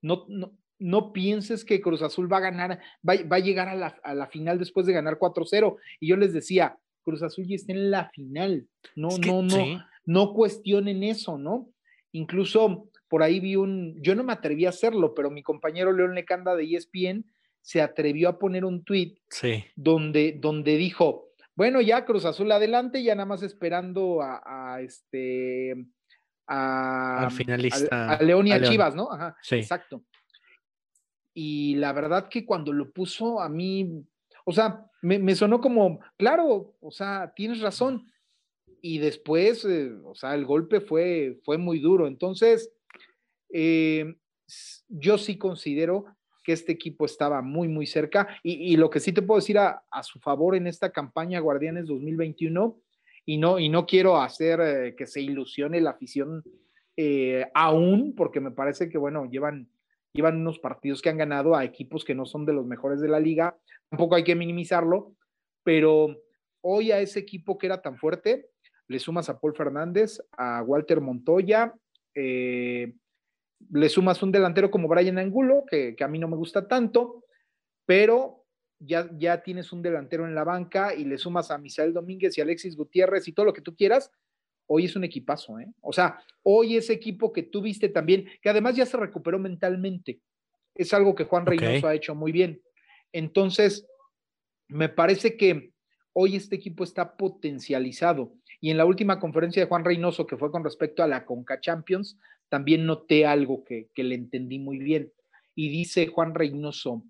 no, 0.00 0.24
no, 0.28 0.57
no 0.78 1.12
pienses 1.12 1.64
que 1.64 1.80
Cruz 1.80 2.02
Azul 2.02 2.32
va 2.32 2.38
a 2.38 2.40
ganar, 2.40 2.80
va, 3.06 3.36
a 3.36 3.40
llegar 3.40 3.68
a 3.68 3.74
la, 3.74 3.98
a 4.02 4.14
la, 4.14 4.26
final 4.28 4.58
después 4.58 4.86
de 4.86 4.92
ganar 4.92 5.18
4-0. 5.18 5.76
Y 6.00 6.08
yo 6.08 6.16
les 6.16 6.32
decía, 6.32 6.78
Cruz 7.02 7.22
Azul 7.22 7.46
ya 7.46 7.56
está 7.56 7.72
en 7.72 7.90
la 7.90 8.10
final. 8.10 8.68
No, 8.94 9.08
no, 9.18 9.42
no, 9.42 9.84
no 10.04 10.32
cuestionen 10.34 11.02
eso, 11.02 11.38
¿no? 11.38 11.68
Incluso 12.12 12.88
por 13.08 13.22
ahí 13.22 13.40
vi 13.40 13.56
un, 13.56 14.00
yo 14.02 14.14
no 14.14 14.22
me 14.22 14.32
atreví 14.32 14.66
a 14.66 14.70
hacerlo, 14.70 15.14
pero 15.14 15.30
mi 15.30 15.42
compañero 15.42 15.92
León 15.92 16.14
Lecanda 16.14 16.54
de 16.54 16.64
ESPN 16.64 17.24
se 17.60 17.82
atrevió 17.82 18.28
a 18.28 18.38
poner 18.38 18.64
un 18.64 18.84
tweet 18.84 19.16
donde, 19.76 20.36
donde 20.38 20.76
dijo, 20.76 21.28
bueno, 21.54 21.80
ya 21.80 22.04
Cruz 22.04 22.24
Azul 22.24 22.52
adelante, 22.52 23.02
ya 23.02 23.14
nada 23.14 23.26
más 23.26 23.42
esperando 23.42 24.20
a, 24.22 24.80
este 24.80 25.74
a, 26.46 27.24
Al 27.24 27.30
finalista, 27.30 28.12
a, 28.12 28.22
León 28.22 28.46
y 28.46 28.52
a, 28.52 28.62
Chivas, 28.62 28.94
¿no? 28.94 29.10
Ajá, 29.10 29.36
exacto. 29.50 30.04
Y 31.40 31.76
la 31.76 31.92
verdad 31.92 32.28
que 32.28 32.44
cuando 32.44 32.72
lo 32.72 32.90
puso 32.90 33.40
a 33.40 33.48
mí 33.48 34.04
o 34.50 34.52
sea, 34.52 34.82
me, 35.02 35.34
sonó 35.34 35.60
como, 35.60 36.00
claro, 36.16 36.74
o 36.80 36.90
sea, 36.90 37.34
tienes 37.36 37.60
razón. 37.60 38.10
Y 38.80 38.96
después, 38.96 39.62
eh, 39.66 39.92
o 40.04 40.14
sea, 40.14 40.34
el 40.34 40.46
golpe 40.46 40.80
fue, 40.80 41.38
fue 41.44 41.58
muy 41.58 41.80
duro. 41.80 42.06
Entonces, 42.06 42.72
eh, 43.52 44.16
yo 44.88 45.18
sí 45.18 45.36
considero 45.36 46.06
que 46.42 46.54
este 46.54 46.72
equipo 46.72 47.04
estaba 47.04 47.42
muy, 47.42 47.68
muy 47.68 47.86
cerca. 47.86 48.26
Y, 48.42 48.78
lo 48.78 48.88
que 48.88 49.00
sí 49.00 49.12
te 49.12 49.20
puedo 49.20 49.38
decir 49.38 49.58
a, 49.58 49.82
su 50.02 50.18
favor 50.18 50.56
en 50.56 50.66
esta 50.66 50.92
campaña 50.92 51.40
Guardianes 51.40 51.84
2021, 51.84 52.74
y 53.26 53.36
no, 53.36 53.58
y 53.58 53.68
no 53.68 53.84
quiero 53.84 54.18
hacer 54.18 54.60
eh, 54.62 54.94
que 54.96 55.06
se 55.06 55.20
ilusione 55.20 55.82
la 55.82 55.90
afición 55.90 56.42
aún, 57.52 58.14
porque 58.16 58.40
me 58.40 58.50
parece 58.50 58.88
que, 58.88 58.96
bueno, 58.96 59.26
llevan 59.30 59.68
llevan 60.18 60.40
unos 60.40 60.58
partidos 60.58 61.00
que 61.00 61.10
han 61.10 61.16
ganado 61.16 61.54
a 61.54 61.64
equipos 61.64 62.04
que 62.04 62.16
no 62.16 62.26
son 62.26 62.44
de 62.44 62.52
los 62.52 62.66
mejores 62.66 63.00
de 63.00 63.06
la 63.06 63.20
liga. 63.20 63.56
Tampoco 63.88 64.16
hay 64.16 64.24
que 64.24 64.34
minimizarlo, 64.34 65.14
pero 65.62 66.08
hoy 66.60 66.90
a 66.90 66.98
ese 66.98 67.20
equipo 67.20 67.56
que 67.56 67.66
era 67.66 67.80
tan 67.80 67.98
fuerte, 67.98 68.50
le 68.88 68.98
sumas 68.98 69.28
a 69.28 69.38
Paul 69.38 69.54
Fernández, 69.54 70.18
a 70.36 70.64
Walter 70.64 71.00
Montoya, 71.00 71.72
eh, 72.16 72.94
le 73.70 73.88
sumas 73.88 74.20
un 74.24 74.32
delantero 74.32 74.72
como 74.72 74.88
Brian 74.88 75.18
Angulo, 75.18 75.62
que, 75.70 75.94
a 76.00 76.08
mí 76.08 76.18
no 76.18 76.26
me 76.26 76.36
gusta 76.36 76.66
tanto, 76.66 77.24
pero 77.86 78.44
ya, 78.80 79.08
ya 79.18 79.44
tienes 79.44 79.72
un 79.72 79.82
delantero 79.82 80.26
en 80.26 80.34
la 80.34 80.42
banca 80.42 80.96
y 80.96 81.04
le 81.04 81.16
sumas 81.16 81.52
a 81.52 81.58
Misael 81.58 81.92
Domínguez 81.92 82.36
y 82.36 82.40
Alexis 82.40 82.76
Gutiérrez 82.76 83.28
y 83.28 83.32
todo 83.32 83.46
lo 83.46 83.52
que 83.52 83.62
tú 83.62 83.76
quieras. 83.76 84.10
Hoy 84.68 84.84
es 84.84 84.94
un 84.94 85.04
equipazo, 85.04 85.58
¿eh? 85.58 85.66
O 85.80 85.92
sea, 85.92 86.22
hoy 86.42 86.76
ese 86.76 86.92
equipo 86.92 87.32
que 87.32 87.42
tú 87.42 87.60
viste 87.60 87.88
también, 87.88 88.28
que 88.40 88.48
además 88.48 88.76
ya 88.76 88.86
se 88.86 88.96
recuperó 88.96 89.38
mentalmente, 89.38 90.20
es 90.74 90.94
algo 90.94 91.14
que 91.14 91.24
Juan 91.24 91.44
Reynoso 91.44 91.88
ha 91.88 91.94
hecho 91.94 92.14
muy 92.14 92.30
bien. 92.30 92.62
Entonces, 93.12 93.86
me 94.68 94.88
parece 94.88 95.36
que 95.36 95.72
hoy 96.12 96.36
este 96.36 96.56
equipo 96.56 96.84
está 96.84 97.16
potencializado. 97.16 98.34
Y 98.60 98.70
en 98.70 98.76
la 98.76 98.84
última 98.84 99.18
conferencia 99.18 99.62
de 99.62 99.68
Juan 99.68 99.84
Reynoso, 99.84 100.26
que 100.26 100.36
fue 100.36 100.50
con 100.50 100.64
respecto 100.64 101.02
a 101.02 101.08
la 101.08 101.24
Conca 101.24 101.60
Champions, 101.60 102.18
también 102.48 102.86
noté 102.86 103.26
algo 103.26 103.64
que, 103.64 103.88
le 103.94 104.14
entendí 104.14 104.58
muy 104.58 104.78
bien. 104.78 105.12
Y 105.54 105.68
dice 105.70 106.06
Juan 106.06 106.34
Reynoso, 106.34 107.04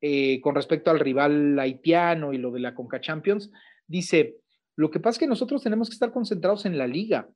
eh, 0.00 0.40
con 0.40 0.54
respecto 0.54 0.90
al 0.90 1.00
rival 1.00 1.58
haitiano 1.58 2.32
y 2.32 2.38
lo 2.38 2.50
de 2.50 2.60
la 2.60 2.74
Conca 2.74 3.00
Champions, 3.00 3.50
dice, 3.86 4.36
lo 4.78 4.92
que 4.92 5.00
pasa 5.00 5.16
es 5.16 5.18
que 5.18 5.26
nosotros 5.26 5.64
tenemos 5.64 5.88
que 5.88 5.94
estar 5.94 6.12
concentrados 6.12 6.64
en 6.64 6.78
la 6.78 6.86
liga. 6.86 7.28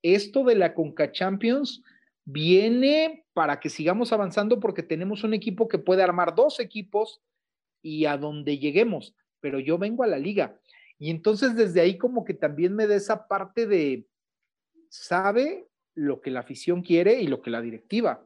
Esto 0.00 0.44
de 0.44 0.54
la 0.54 0.74
Conca 0.74 1.10
Champions 1.10 1.82
viene 2.24 3.26
para 3.32 3.58
que 3.58 3.68
sigamos 3.68 4.12
avanzando 4.12 4.60
porque 4.60 4.84
tenemos 4.84 5.24
un 5.24 5.34
equipo 5.34 5.66
que 5.66 5.80
puede 5.80 6.04
armar 6.04 6.36
dos 6.36 6.60
equipos 6.60 7.20
y 7.82 8.04
a 8.04 8.16
donde 8.16 8.60
lleguemos, 8.60 9.16
pero 9.40 9.58
yo 9.58 9.76
vengo 9.76 10.04
a 10.04 10.06
la 10.06 10.18
liga. 10.18 10.56
Y 10.96 11.10
entonces 11.10 11.56
desde 11.56 11.80
ahí 11.80 11.98
como 11.98 12.24
que 12.24 12.32
también 12.32 12.76
me 12.76 12.86
da 12.86 12.94
esa 12.94 13.26
parte 13.26 13.66
de, 13.66 14.06
sabe 14.88 15.66
lo 15.96 16.20
que 16.20 16.30
la 16.30 16.40
afición 16.40 16.82
quiere 16.82 17.20
y 17.20 17.26
lo 17.26 17.42
que 17.42 17.50
la 17.50 17.60
directiva. 17.60 18.24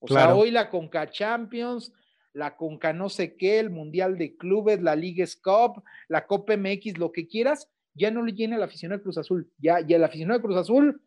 O 0.00 0.08
sea, 0.08 0.34
hoy 0.34 0.50
la 0.50 0.68
Conca 0.68 1.08
Champions, 1.08 1.92
la 2.32 2.56
Conca 2.56 2.92
no 2.92 3.08
sé 3.08 3.36
qué, 3.36 3.60
el 3.60 3.70
Mundial 3.70 4.18
de 4.18 4.36
Clubes, 4.36 4.82
la 4.82 4.96
Liga 4.96 5.26
Cup, 5.44 5.84
la 6.08 6.26
Copa 6.26 6.56
MX, 6.56 6.98
lo 6.98 7.12
que 7.12 7.28
quieras, 7.28 7.70
ya 7.94 8.10
no 8.10 8.22
le 8.22 8.32
llena 8.32 8.58
la 8.58 8.66
afición 8.66 8.92
de 8.92 9.00
Cruz 9.00 9.18
Azul. 9.18 9.50
Ya, 9.58 9.80
ya 9.80 9.96
el 9.96 10.04
aficionado 10.04 10.38
de 10.38 10.44
Cruz 10.44 10.56
Azul 10.56 11.02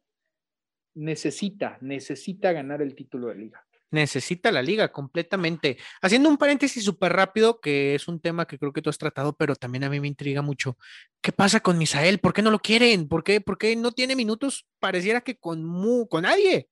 necesita, 0.95 1.77
necesita 1.81 2.51
ganar 2.51 2.81
el 2.81 2.95
título 2.95 3.27
de 3.27 3.35
liga 3.35 3.65
necesita 3.93 4.51
la 4.51 4.61
liga 4.61 4.91
completamente. 4.91 5.77
Haciendo 6.01 6.27
un 6.27 6.37
paréntesis 6.37 6.83
súper 6.83 7.13
rápido, 7.13 7.61
que 7.61 7.95
es 7.95 8.07
un 8.07 8.19
tema 8.19 8.45
que 8.45 8.57
creo 8.57 8.73
que 8.73 8.81
tú 8.81 8.89
has 8.89 8.97
tratado, 8.97 9.33
pero 9.37 9.55
también 9.55 9.83
a 9.85 9.89
mí 9.89 9.99
me 9.99 10.07
intriga 10.07 10.41
mucho. 10.41 10.77
¿Qué 11.21 11.31
pasa 11.31 11.59
con 11.59 11.77
Misael? 11.77 12.19
¿Por 12.19 12.33
qué 12.33 12.41
no 12.41 12.51
lo 12.51 12.59
quieren? 12.59 13.07
¿Por 13.07 13.23
qué, 13.23 13.39
¿Por 13.39 13.57
qué 13.57 13.75
no 13.75 13.91
tiene 13.91 14.15
minutos? 14.15 14.67
Pareciera 14.79 15.21
que 15.21 15.37
con, 15.37 16.07
con 16.09 16.23
nadie. 16.23 16.69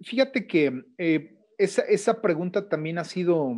Fíjate 0.00 0.46
que 0.46 0.82
eh, 0.98 1.38
esa, 1.56 2.20
pregunta 2.20 2.68
también 2.68 2.98
ha 2.98 3.04
sido 3.04 3.54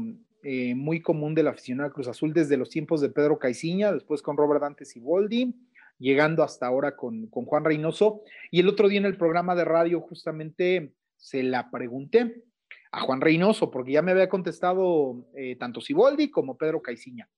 eh, 0.48 0.76
muy 0.76 1.02
común 1.02 1.34
de 1.34 1.42
la 1.42 1.50
aficionada 1.50 1.90
Cruz 1.90 2.06
Azul 2.06 2.32
desde 2.32 2.56
los 2.56 2.70
tiempos 2.70 3.00
de 3.00 3.08
Pedro 3.08 3.36
Caiciña, 3.36 3.90
después 3.90 4.22
con 4.22 4.36
Robert 4.36 4.60
Dantes 4.60 4.94
y 4.94 5.00
Boldi, 5.00 5.52
llegando 5.98 6.44
hasta 6.44 6.68
ahora 6.68 6.94
con, 6.94 7.26
con 7.26 7.46
Juan 7.46 7.64
Reynoso. 7.64 8.22
Y 8.52 8.60
el 8.60 8.68
otro 8.68 8.86
día 8.86 9.00
en 9.00 9.06
el 9.06 9.16
programa 9.16 9.56
de 9.56 9.64
radio, 9.64 10.00
justamente 10.00 10.94
se 11.16 11.42
la 11.42 11.68
pregunté 11.68 12.44
a 12.92 13.00
Juan 13.00 13.20
Reynoso, 13.20 13.72
porque 13.72 13.90
ya 13.90 14.02
me 14.02 14.12
había 14.12 14.28
contestado 14.28 15.26
eh, 15.34 15.56
tanto 15.56 15.80
Siboldi 15.80 16.30
como 16.30 16.56
Pedro 16.56 16.80
Caiciña. 16.80 17.28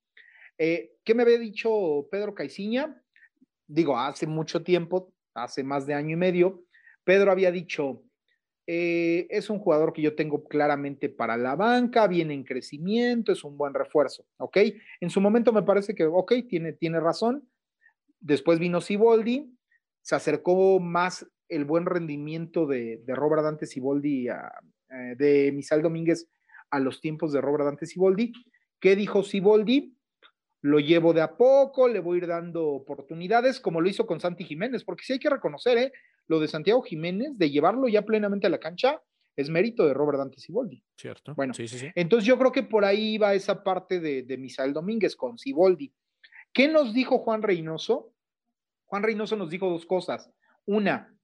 Eh, 0.58 0.96
¿Qué 1.02 1.14
me 1.14 1.22
había 1.22 1.38
dicho 1.38 2.06
Pedro 2.10 2.34
Caiciña? 2.34 2.94
Digo, 3.66 3.98
hace 3.98 4.26
mucho 4.26 4.62
tiempo, 4.62 5.14
hace 5.32 5.64
más 5.64 5.86
de 5.86 5.94
año 5.94 6.12
y 6.12 6.16
medio, 6.16 6.62
Pedro 7.04 7.32
había 7.32 7.50
dicho, 7.50 8.02
eh, 8.70 9.26
es 9.30 9.48
un 9.48 9.60
jugador 9.60 9.94
que 9.94 10.02
yo 10.02 10.14
tengo 10.14 10.44
claramente 10.44 11.08
para 11.08 11.38
la 11.38 11.56
banca, 11.56 12.06
viene 12.06 12.34
en 12.34 12.44
crecimiento, 12.44 13.32
es 13.32 13.42
un 13.42 13.56
buen 13.56 13.72
refuerzo, 13.72 14.26
¿ok? 14.36 14.58
En 15.00 15.08
su 15.08 15.22
momento 15.22 15.54
me 15.54 15.62
parece 15.62 15.94
que, 15.94 16.04
ok, 16.04 16.34
tiene, 16.46 16.74
tiene 16.74 17.00
razón. 17.00 17.48
Después 18.20 18.58
vino 18.58 18.82
Siboldi, 18.82 19.56
se 20.02 20.16
acercó 20.16 20.80
más 20.80 21.26
el 21.48 21.64
buen 21.64 21.86
rendimiento 21.86 22.66
de, 22.66 23.02
Robert 23.06 23.42
Dante 23.42 23.64
Siboldi, 23.64 24.28
eh, 24.28 24.34
de 25.16 25.50
Misal 25.52 25.80
Domínguez 25.80 26.28
a 26.68 26.78
los 26.78 27.00
tiempos 27.00 27.32
de 27.32 27.40
Robert 27.40 27.64
Dante 27.64 27.86
Siboldi. 27.86 28.34
¿Qué 28.78 28.96
dijo 28.96 29.22
Siboldi? 29.22 29.96
Lo 30.60 30.78
llevo 30.78 31.14
de 31.14 31.22
a 31.22 31.38
poco, 31.38 31.88
le 31.88 32.00
voy 32.00 32.18
a 32.18 32.22
ir 32.22 32.26
dando 32.26 32.66
oportunidades, 32.66 33.60
como 33.60 33.80
lo 33.80 33.88
hizo 33.88 34.06
con 34.06 34.20
Santi 34.20 34.44
Jiménez, 34.44 34.84
porque 34.84 35.04
sí 35.04 35.14
hay 35.14 35.18
que 35.20 35.30
reconocer, 35.30 35.78
¿eh? 35.78 35.92
Lo 36.28 36.40
de 36.40 36.48
Santiago 36.48 36.82
Jiménez, 36.82 37.36
de 37.36 37.50
llevarlo 37.50 37.88
ya 37.88 38.02
plenamente 38.02 38.46
a 38.46 38.50
la 38.50 38.60
cancha, 38.60 39.02
es 39.36 39.50
mérito 39.50 39.86
de 39.86 39.94
Robert 39.94 40.18
Dante 40.18 40.40
Siboldi. 40.40 40.82
Cierto. 40.96 41.34
Bueno, 41.34 41.54
sí, 41.54 41.68
sí, 41.68 41.78
sí. 41.78 41.88
entonces 41.94 42.26
yo 42.26 42.38
creo 42.38 42.52
que 42.52 42.62
por 42.62 42.84
ahí 42.84 43.18
va 43.18 43.34
esa 43.34 43.62
parte 43.62 44.00
de, 44.00 44.22
de 44.22 44.36
Misael 44.36 44.72
Domínguez 44.72 45.16
con 45.16 45.38
Siboldi. 45.38 45.92
¿Qué 46.52 46.68
nos 46.68 46.92
dijo 46.94 47.18
Juan 47.18 47.42
Reynoso? 47.42 48.12
Juan 48.86 49.02
Reynoso 49.02 49.36
nos 49.36 49.50
dijo 49.50 49.68
dos 49.68 49.86
cosas. 49.86 50.30
Una, 50.66 51.14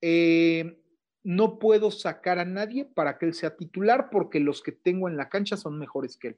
eh, 0.00 0.78
no 1.22 1.58
puedo 1.58 1.90
sacar 1.90 2.38
a 2.38 2.44
nadie 2.44 2.84
para 2.84 3.18
que 3.18 3.26
él 3.26 3.34
sea 3.34 3.56
titular 3.56 4.10
porque 4.10 4.40
los 4.40 4.62
que 4.62 4.72
tengo 4.72 5.08
en 5.08 5.16
la 5.16 5.28
cancha 5.28 5.56
son 5.56 5.78
mejores 5.78 6.16
que 6.18 6.28
él. 6.28 6.36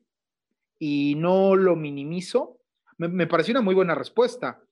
Y 0.79 1.15
no 1.17 1.57
lo 1.57 1.75
minimizo. 1.77 2.61
Me, 2.97 3.27
pareció 3.27 3.53
una 3.53 3.63
muy 3.63 3.75
buena 3.75 3.95
respuesta. 3.95 4.63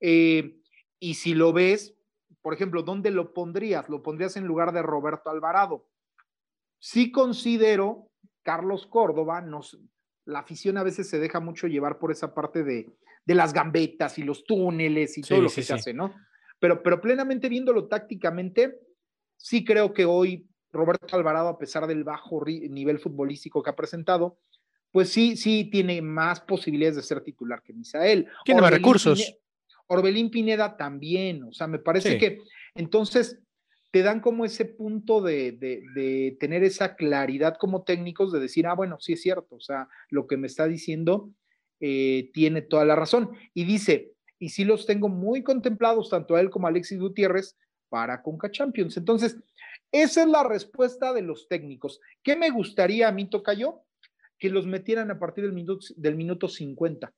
Eh, 0.00 0.56
y 1.00 1.14
si 1.14 1.34
lo 1.34 1.52
ves, 1.52 1.93
por 2.44 2.52
ejemplo, 2.52 2.82
¿dónde 2.82 3.10
lo 3.10 3.32
pondrías? 3.32 3.88
Lo 3.88 4.02
pondrías 4.02 4.36
en 4.36 4.44
lugar 4.44 4.72
de 4.72 4.82
Roberto 4.82 5.30
Alvarado. 5.30 5.88
Sí 6.78 7.10
considero, 7.10 8.10
Carlos 8.42 8.86
Córdoba, 8.86 9.40
nos, 9.40 9.78
la 10.26 10.40
afición 10.40 10.76
a 10.76 10.82
veces 10.82 11.08
se 11.08 11.18
deja 11.18 11.40
mucho 11.40 11.68
llevar 11.68 11.98
por 11.98 12.12
esa 12.12 12.34
parte 12.34 12.62
de, 12.62 12.92
las 13.24 13.54
gambetas 13.54 14.18
y 14.18 14.24
los 14.24 14.44
túneles 14.44 15.16
y 15.16 15.22
todo 15.22 15.40
lo 15.40 15.48
que 15.48 15.62
se 15.62 15.72
hace, 15.72 15.94
¿no? 15.94 16.14
pero, 16.60 16.82
pero 16.82 17.00
plenamente 17.00 17.48
viéndolo 17.48 17.88
tácticamente, 17.88 18.78
sí 19.38 19.64
creo 19.64 19.94
que 19.94 20.04
hoy 20.04 20.46
Roberto 20.70 21.16
Alvarado, 21.16 21.48
a 21.48 21.56
pesar 21.56 21.86
del 21.86 22.04
bajo 22.04 22.44
nivel 22.44 22.98
futbolístico 22.98 23.62
que 23.62 23.70
ha 23.70 23.76
presentado, 23.76 24.36
pues 24.92 25.08
sí, 25.08 25.38
sí 25.38 25.70
tiene 25.72 26.02
más 26.02 26.42
posibilidades 26.42 26.96
de 26.96 27.02
ser 27.04 27.22
titular 27.22 27.62
que 27.62 27.72
Misael. 27.72 28.28
Tiene 28.44 28.60
más 28.60 28.70
recursos. 28.70 29.34
Orbelín 29.86 30.30
Pineda 30.30 30.76
también, 30.76 31.42
o 31.44 31.52
sea, 31.52 31.66
me 31.66 31.78
parece 31.78 32.18
que 32.18 32.40
entonces 32.74 33.40
te 33.90 34.02
dan 34.02 34.20
como 34.20 34.44
ese 34.44 34.64
punto 34.64 35.20
de, 35.20 35.52
de, 35.52 36.36
tener 36.40 36.64
esa 36.64 36.96
claridad 36.96 37.56
como 37.58 37.84
técnicos 37.84 38.32
de 38.32 38.40
decir, 38.40 38.66
ah, 38.66 38.74
bueno, 38.74 38.98
sí 38.98 39.12
es 39.12 39.22
cierto, 39.22 39.54
o 39.54 39.60
sea, 39.60 39.88
lo 40.10 40.26
que 40.26 40.36
me 40.36 40.48
está 40.48 40.66
diciendo 40.66 41.30
eh, 41.78 42.30
tiene 42.32 42.62
toda 42.62 42.84
la 42.84 42.96
razón. 42.96 43.30
Y 43.52 43.64
dice, 43.64 44.12
y 44.40 44.48
sí 44.48 44.64
los 44.64 44.86
tengo 44.86 45.08
muy 45.08 45.44
contemplados, 45.44 46.10
tanto 46.10 46.34
a 46.34 46.40
él 46.40 46.50
como 46.50 46.66
a 46.66 46.70
Alexis 46.70 46.98
Gutiérrez, 46.98 47.56
para 47.88 48.22
Conca 48.22 48.50
Champions. 48.50 48.96
Entonces, 48.96 49.36
esa 49.92 50.22
es 50.22 50.28
la 50.28 50.42
respuesta 50.42 51.12
de 51.12 51.22
los 51.22 51.46
técnicos. 51.46 52.00
¿Qué 52.24 52.34
me 52.34 52.50
gustaría 52.50 53.06
a 53.06 53.12
mí, 53.12 53.30
Tocayo? 53.30 53.82
Que 54.40 54.50
los 54.50 54.66
metieran 54.66 55.12
a 55.12 55.20
partir 55.20 55.44
del 55.44 55.52
minuto, 55.52 55.86
del 55.96 56.16
minuto 56.16 56.48
50. 56.48 57.12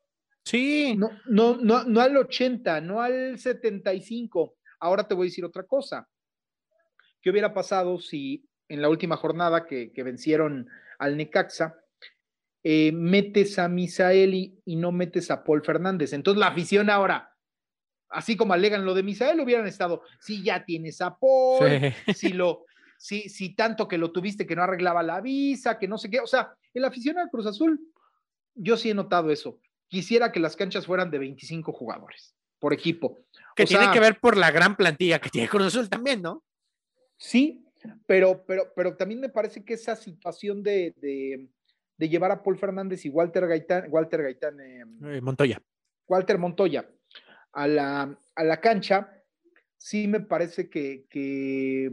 Sí. 0.47 0.95
No, 0.97 1.11
no, 1.27 1.57
no, 1.57 1.85
no 1.85 2.01
al 2.01 2.17
80, 2.17 2.81
no 2.81 3.03
al 3.03 3.39
75. 3.39 4.57
Ahora 4.81 5.07
te 5.07 5.15
voy 5.15 5.27
a 5.27 5.31
decir 5.31 5.45
otra 5.45 5.65
cosa. 5.65 6.09
¿Qué 7.21 7.31
hubiera 7.31 7.53
pasado 7.53 7.99
si 7.99 8.49
en 8.69 8.81
la 8.81 8.89
última 8.89 9.17
jornada 9.17 9.67
que, 9.67 9.93
que 9.93 10.03
vencieron 10.03 10.69
al 10.99 11.17
Necaxa, 11.17 11.77
eh, 12.63 12.91
metes 12.93 13.59
a 13.59 13.69
Misael 13.69 14.35
y, 14.35 14.77
no 14.77 14.93
metes 14.93 15.31
a 15.31 15.45
Paul 15.45 15.63
Fernández. 15.63 16.13
Entonces 16.13 16.41
la 16.41 16.49
afición 16.49 16.91
ahora, 16.91 17.33
así 18.09 18.37
como 18.37 18.55
alegan 18.55 18.85
lo 18.85 18.95
de 18.95 19.03
Misael, 19.03 19.41
hubieran 19.41 19.67
estado, 19.67 20.03
si 20.21 20.43
ya 20.43 20.65
tienes 20.65 21.01
a 21.01 21.17
Paul, 21.17 21.69
si 22.15 22.31
lo, 22.33 22.65
si, 22.99 23.29
si 23.29 23.55
tanto 23.55 23.87
que 23.87 23.99
lo 23.99 24.11
tuviste 24.11 24.47
que 24.47 24.57
no 24.57 24.63
arreglaba 24.63 25.03
la 25.03 25.21
visa, 25.21 25.79
que 25.79 25.87
no 25.87 25.99
sé 25.99 26.11
qué, 26.11 26.21
o 26.21 26.27
sea, 26.27 26.55
el 26.75 26.85
aficionado 26.85 27.29
Cruz 27.31 27.47
Azul, 27.47 27.81
yo 28.55 28.77
sí 28.77 28.91
he 28.91 28.95
notado 28.95 29.31
eso. 29.31 29.61
Quisiera 29.89 30.33
que 30.33 30.41
las 30.41 30.57
canchas 30.57 30.87
fueran 30.87 31.11
de 31.11 31.19
25 31.19 31.73
jugadores 31.73 32.35
por 32.59 32.73
equipo. 32.73 33.19
Que 33.55 33.65
tiene 33.65 33.91
que 33.93 34.01
ver 34.01 34.19
por 34.21 34.37
la 34.37 34.51
gran 34.51 34.77
plantilla 34.77 35.21
que 35.21 35.31
tiene 35.31 35.49
Cruz 35.49 35.67
Azul 35.67 35.89
también, 35.89 36.23
¿no? 36.23 36.45
Sí, 37.17 37.65
pero, 38.07 38.45
pero, 38.47 38.73
pero 38.75 38.97
también 38.97 39.21
me 39.21 39.29
parece 39.29 39.65
que 39.65 39.75
esa 39.75 39.97
situación 39.97 40.63
de, 40.63 40.95
de 41.97 42.09
llevar 42.09 42.31
a 42.31 42.43
Paul 42.43 42.59
Fernández 42.59 43.05
y 43.05 43.09
Walter 43.09 43.47
Gaitán, 43.47 43.87
Walter 43.89 44.23
Gaitán 44.23 44.61
eh, 44.61 44.85
eh, 45.05 45.21
Montoya. 45.21 45.61
Walter 46.07 46.39
Montoya 46.39 46.89
a 47.53 47.67
la, 47.67 48.19
a 48.35 48.45
la 48.45 48.61
cancha, 48.61 49.11
sí 49.79 50.07
me 50.07 50.21
parece 50.21 50.69
que, 50.69 51.91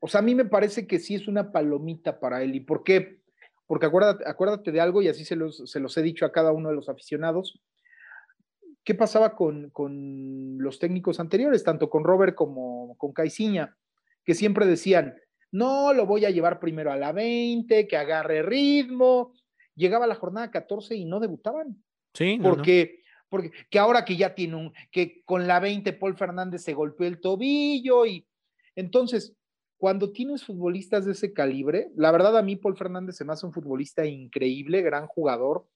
o 0.00 0.08
sea, 0.08 0.20
a 0.20 0.22
mí 0.22 0.34
me 0.34 0.46
parece 0.46 0.86
que 0.86 0.98
sí 0.98 1.14
es 1.14 1.28
una 1.28 1.52
palomita 1.52 2.18
para 2.18 2.42
él. 2.42 2.54
¿Y 2.54 2.60
por 2.60 2.82
qué? 2.82 3.20
Porque 3.66 3.86
acuérdate, 3.86 4.24
acuérdate 4.26 4.72
de 4.72 4.80
algo, 4.80 5.02
y 5.02 5.08
así 5.08 5.24
se 5.24 5.36
los, 5.36 5.62
se 5.70 5.80
los 5.80 5.96
he 5.96 6.02
dicho 6.02 6.24
a 6.24 6.32
cada 6.32 6.52
uno 6.52 6.68
de 6.68 6.74
los 6.74 6.88
aficionados. 6.88 7.60
¿Qué 8.84 8.94
pasaba 8.94 9.34
con, 9.34 9.70
con 9.70 10.58
los 10.58 10.78
técnicos 10.78 11.18
anteriores, 11.18 11.64
tanto 11.64 11.90
con 11.90 12.04
Robert 12.04 12.34
como 12.34 12.96
con 12.96 13.12
Caiciña? 13.12 13.76
Que 14.24 14.34
siempre 14.34 14.66
decían, 14.66 15.16
no, 15.50 15.92
lo 15.92 16.06
voy 16.06 16.24
a 16.24 16.30
llevar 16.30 16.60
primero 16.60 16.92
a 16.92 16.96
la 16.96 17.12
20, 17.12 17.88
que 17.88 17.96
agarre 17.96 18.42
ritmo. 18.42 19.32
Llegaba 19.74 20.06
la 20.06 20.14
jornada 20.14 20.50
14 20.50 20.94
y 20.94 21.04
no 21.04 21.18
debutaban. 21.18 21.82
Sí, 22.14 22.38
porque, 22.42 23.02
porque 23.28 23.50
que 23.68 23.78
ahora 23.78 24.04
que 24.04 24.16
ya 24.16 24.34
tiene 24.34 24.56
un, 24.56 24.72
que 24.90 25.22
con 25.24 25.46
la 25.46 25.60
20 25.60 25.92
Paul 25.94 26.16
Fernández 26.16 26.62
se 26.62 26.72
golpeó 26.72 27.06
el 27.06 27.20
tobillo 27.20 28.06
y 28.06 28.26
entonces, 28.76 29.34
cuando 29.78 30.10
tienes 30.10 30.44
futbolistas 30.44 31.04
de 31.04 31.12
ese 31.12 31.32
calibre, 31.32 31.90
la 31.96 32.10
verdad 32.10 32.36
a 32.36 32.42
mí 32.42 32.56
Paul 32.56 32.76
Fernández 32.76 33.16
se 33.16 33.24
me 33.24 33.32
hace 33.32 33.46
un 33.46 33.52
futbolista 33.52 34.06
increíble, 34.06 34.82
gran 34.82 35.06
jugador, 35.06 35.66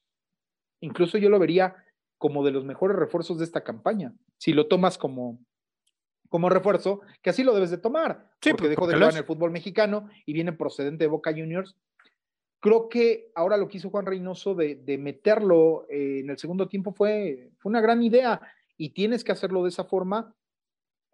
incluso 0.81 1.19
yo 1.19 1.29
lo 1.29 1.39
vería 1.39 1.77
como 2.17 2.45
de 2.45 2.51
los 2.51 2.65
mejores 2.65 2.97
refuerzos 2.97 3.39
de 3.39 3.45
esta 3.45 3.63
campaña, 3.63 4.15
si 4.39 4.53
lo 4.53 4.69
tomas 4.69 4.97
como, 4.97 5.39
como 6.29 6.49
refuerzo, 6.49 7.01
que 7.23 7.31
así 7.31 7.43
lo 7.43 7.55
debes 7.55 7.71
de 7.71 7.79
tomar, 7.79 8.31
porque 8.41 8.55
pues, 8.55 8.71
dejó 8.71 8.87
de 8.87 8.95
jugar 8.95 9.13
en 9.13 9.19
el 9.19 9.25
fútbol 9.25 9.51
mexicano 9.51 10.09
y 10.25 10.33
viene 10.33 10.53
procedente 10.53 11.05
de 11.05 11.09
Boca 11.09 11.33
Juniors, 11.33 11.77
creo 12.61 12.89
que 12.89 13.31
ahora 13.35 13.57
lo 13.57 13.69
que 13.69 13.79
hizo 13.79 13.91
Juan 13.91 14.07
Reynoso 14.07 14.55
de, 14.55 14.99
meterlo 14.99 15.87
eh, 15.91 16.21
en 16.21 16.31
el 16.31 16.39
segundo 16.39 16.69
tiempo 16.69 16.93
fue, 16.93 17.51
fue 17.59 17.71
una 17.71 17.81
gran 17.81 18.03
idea 18.03 18.41
y 18.79 18.91
tienes 18.91 19.25
que 19.25 19.33
hacerlo 19.33 19.63
de 19.63 19.71
esa 19.71 19.85
forma 19.85 20.35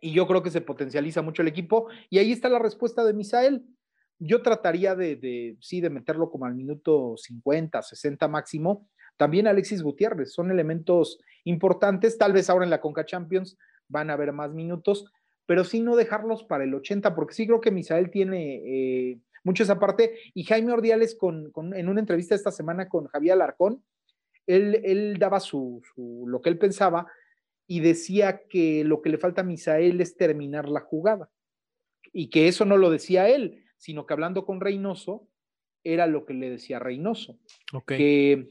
y 0.01 0.13
yo 0.13 0.27
creo 0.27 0.43
que 0.43 0.51
se 0.51 0.61
potencializa 0.61 1.23
mucho 1.23 1.43
el 1.43 1.49
equipo 1.49 1.89
y 2.11 2.19
ahí 2.19 2.33
está 2.33 2.49
la 2.49 2.59
respuesta 2.59 3.05
de 3.05 3.15
Misael. 3.15 3.65
Yo 4.19 4.43
trataría 4.43 4.95
de, 4.95 5.57
sí, 5.61 5.81
de 5.81 5.91
meterlo 5.91 6.31
como 6.31 6.47
al 6.47 6.55
minuto 6.55 7.17
50, 7.17 7.83
60 7.83 8.29
máximo. 8.29 8.89
También 9.17 9.47
Alexis 9.47 9.83
Gutiérrez, 9.83 10.33
son 10.33 10.51
elementos 10.51 11.19
importantes, 11.45 12.19
tal 12.19 12.33
vez 12.33 12.51
ahora 12.51 12.65
en 12.65 12.71
la 12.71 12.81
Conca 12.81 13.05
Champions 13.05 13.57
van 13.89 14.11
a 14.11 14.15
haber 14.15 14.33
más 14.33 14.53
minutos, 14.53 15.07
pero 15.47 15.65
sí 15.65 15.81
no 15.81 15.97
dejarlos 15.97 16.45
para 16.45 16.65
el 16.65 16.75
80, 16.75 17.15
porque 17.15 17.35
sí 17.35 17.47
creo 17.47 17.61
que 17.61 17.71
Misael 17.71 18.11
tiene 18.11 18.63
eh, 18.65 19.19
mucho 19.45 19.63
esa 19.63 19.79
parte. 19.79 20.19
Y 20.35 20.45
Jaime 20.45 20.73
Ordiales, 20.73 21.15
con, 21.15 21.53
en 21.75 21.89
una 21.89 22.01
entrevista 22.01 22.35
esta 22.35 22.51
semana 22.51 22.89
con 22.89 23.07
Javier 23.07 23.35
Alarcón, 23.35 23.83
él, 24.47 24.81
él 24.85 25.17
daba 25.19 25.41
su, 25.41 25.83
lo 25.97 26.41
que 26.41 26.51
él 26.51 26.59
pensaba 26.59 27.07
y 27.67 27.81
decía 27.81 28.43
que 28.49 28.85
lo 28.85 29.03
que 29.03 29.11
le 29.11 29.19
falta 29.19 29.41
a 29.41 29.45
Misael 29.45 30.01
es 30.01 30.17
terminar 30.17 30.69
la 30.69 30.81
jugada. 30.81 31.31
Y 32.13 32.31
que 32.31 32.49
eso 32.49 32.65
no 32.65 32.77
lo 32.77 32.91
decía 32.91 33.29
él, 33.29 33.65
sino 33.77 34.07
que 34.07 34.15
hablando 34.15 34.47
con 34.47 34.61
Reynoso, 34.61 35.29
era 35.85 36.07
lo 36.07 36.25
que 36.25 36.35
le 36.35 36.51
decía 36.51 36.79
Reynoso. 36.79 37.39
Que, 37.87 38.49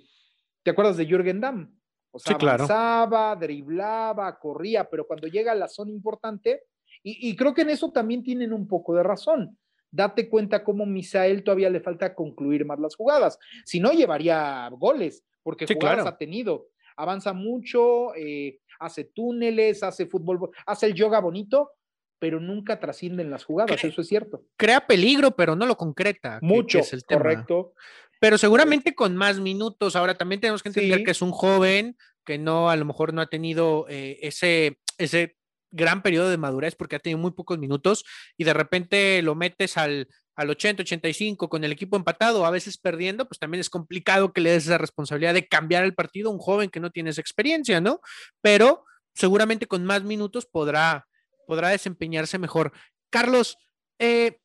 ¿Te 0.64 0.72
acuerdas 0.72 0.98
de 0.98 1.06
Jürgen 1.06 1.42
Damm? 1.42 1.80
O 2.12 2.20
sea, 2.20 2.36
avanzaba, 2.36 3.36
driblaba, 3.36 4.40
corría, 4.40 4.90
pero 4.90 5.06
cuando 5.06 5.28
llega 5.28 5.52
a 5.52 5.56
la 5.56 5.68
zona 5.68 5.92
importante, 5.92 6.64
y, 7.04 7.30
y, 7.30 7.36
creo 7.36 7.54
que 7.54 7.64
en 7.64 7.70
eso 7.70 7.92
también 7.92 8.24
tienen 8.24 8.54
un 8.54 8.68
poco 8.68 8.96
de 8.96 9.04
razón 9.04 9.58
date 9.96 10.30
cuenta 10.30 10.64
cómo 10.64 10.86
Misael 10.86 11.44
todavía 11.44 11.70
le 11.70 11.80
falta 11.80 12.14
concluir 12.14 12.66
más 12.66 12.80
las 12.80 12.96
jugadas. 12.96 13.40
Si 13.64 13.80
no, 13.80 13.92
llevaría 13.92 14.70
goles, 14.72 15.24
porque 15.42 15.66
jugadas 15.66 16.06
ha 16.06 16.18
tenido. 16.18 16.68
Avanza 16.98 17.34
mucho, 17.34 18.14
eh, 18.16 18.60
hace 18.80 19.06
túneles, 19.06 19.84
hace 19.84 20.06
fútbol, 20.06 20.50
hace 20.66 20.88
el 20.88 20.94
yoga 20.94 21.20
bonito, 21.20 21.72
pero 22.20 22.40
nunca 22.40 22.80
trascienden 22.80 23.30
las 23.30 23.44
jugadas, 23.44 23.84
eso 23.84 24.02
es 24.02 24.08
cierto. 24.08 24.44
Crea 24.58 24.88
peligro, 24.88 25.36
pero 25.36 25.56
no 25.56 25.66
lo 25.66 25.78
concreta. 25.78 26.40
Mucho, 26.42 26.80
es 26.80 26.94
el 26.94 27.04
correcto. 27.04 27.74
Pero 28.20 28.38
seguramente 28.38 28.96
con 28.96 29.16
más 29.16 29.40
minutos. 29.40 29.96
Ahora 29.96 30.16
también 30.16 30.42
tenemos 30.42 30.64
que 30.64 30.70
entender 30.70 31.04
que 31.04 31.12
es 31.12 31.22
un 31.22 31.32
joven 31.32 31.98
que 32.26 32.38
no, 32.38 32.70
a 32.70 32.76
lo 32.76 32.86
mejor 32.86 33.14
no 33.14 33.22
ha 33.22 33.28
tenido 33.28 33.86
eh, 33.90 34.18
ese, 34.22 34.80
ese 34.98 35.38
gran 35.70 36.02
periodo 36.02 36.30
de 36.30 36.38
madurez 36.38 36.76
porque 36.76 36.96
ha 36.96 37.00
tenido 37.00 37.20
muy 37.20 37.32
pocos 37.32 37.60
minutos 37.60 38.06
y 38.38 38.46
de 38.46 38.54
repente 38.54 39.22
lo 39.22 39.36
metes 39.36 39.78
al, 39.78 40.08
al 40.36 40.50
80, 40.50 40.84
85 40.84 41.50
con 41.50 41.64
el 41.64 41.72
equipo 41.72 41.96
empatado, 41.96 42.46
a 42.46 42.52
veces 42.52 42.78
perdiendo, 42.78 43.28
pues 43.28 43.40
también 43.40 43.62
es 43.62 43.70
complicado 43.70 44.34
que 44.34 44.42
le 44.42 44.52
des 44.52 44.66
esa 44.66 44.78
responsabilidad 44.78 45.34
de 45.34 45.48
cambiar 45.48 45.84
el 45.84 45.96
partido 45.96 46.30
a 46.30 46.34
un 46.34 46.40
joven 46.40 46.70
que 46.70 46.80
no 46.80 46.92
tiene 46.92 47.10
esa 47.10 47.22
experiencia, 47.22 47.80
¿no? 47.82 48.02
Pero 48.42 48.84
seguramente 49.14 49.68
con 49.68 49.86
más 49.86 50.04
minutos 50.04 50.46
podrá, 50.46 51.08
podrá 51.48 51.70
desempeñarse 51.70 52.38
mejor. 52.38 52.74
Carlos, 53.10 53.58
eh, 54.00 54.40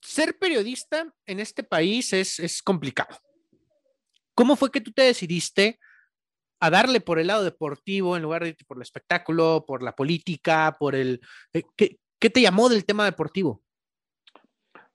ser 0.00 0.38
periodista 0.38 1.12
en 1.26 1.40
este 1.40 1.62
país 1.62 2.12
es, 2.12 2.40
es 2.40 2.62
complicado. 2.62 3.16
¿Cómo 4.34 4.56
fue 4.56 4.70
que 4.70 4.80
tú 4.80 4.92
te 4.92 5.02
decidiste 5.02 5.78
a 6.60 6.70
darle 6.70 7.00
por 7.00 7.18
el 7.18 7.28
lado 7.28 7.44
deportivo 7.44 8.16
en 8.16 8.22
lugar 8.22 8.44
de 8.44 8.56
por 8.66 8.78
el 8.78 8.82
espectáculo, 8.82 9.64
por 9.66 9.82
la 9.82 9.94
política, 9.94 10.76
por 10.78 10.94
el... 10.94 11.20
Eh, 11.52 11.62
¿Qué, 11.76 12.30
te 12.30 12.40
llamó 12.40 12.68
del 12.68 12.84
tema 12.84 13.04
deportivo? 13.04 13.62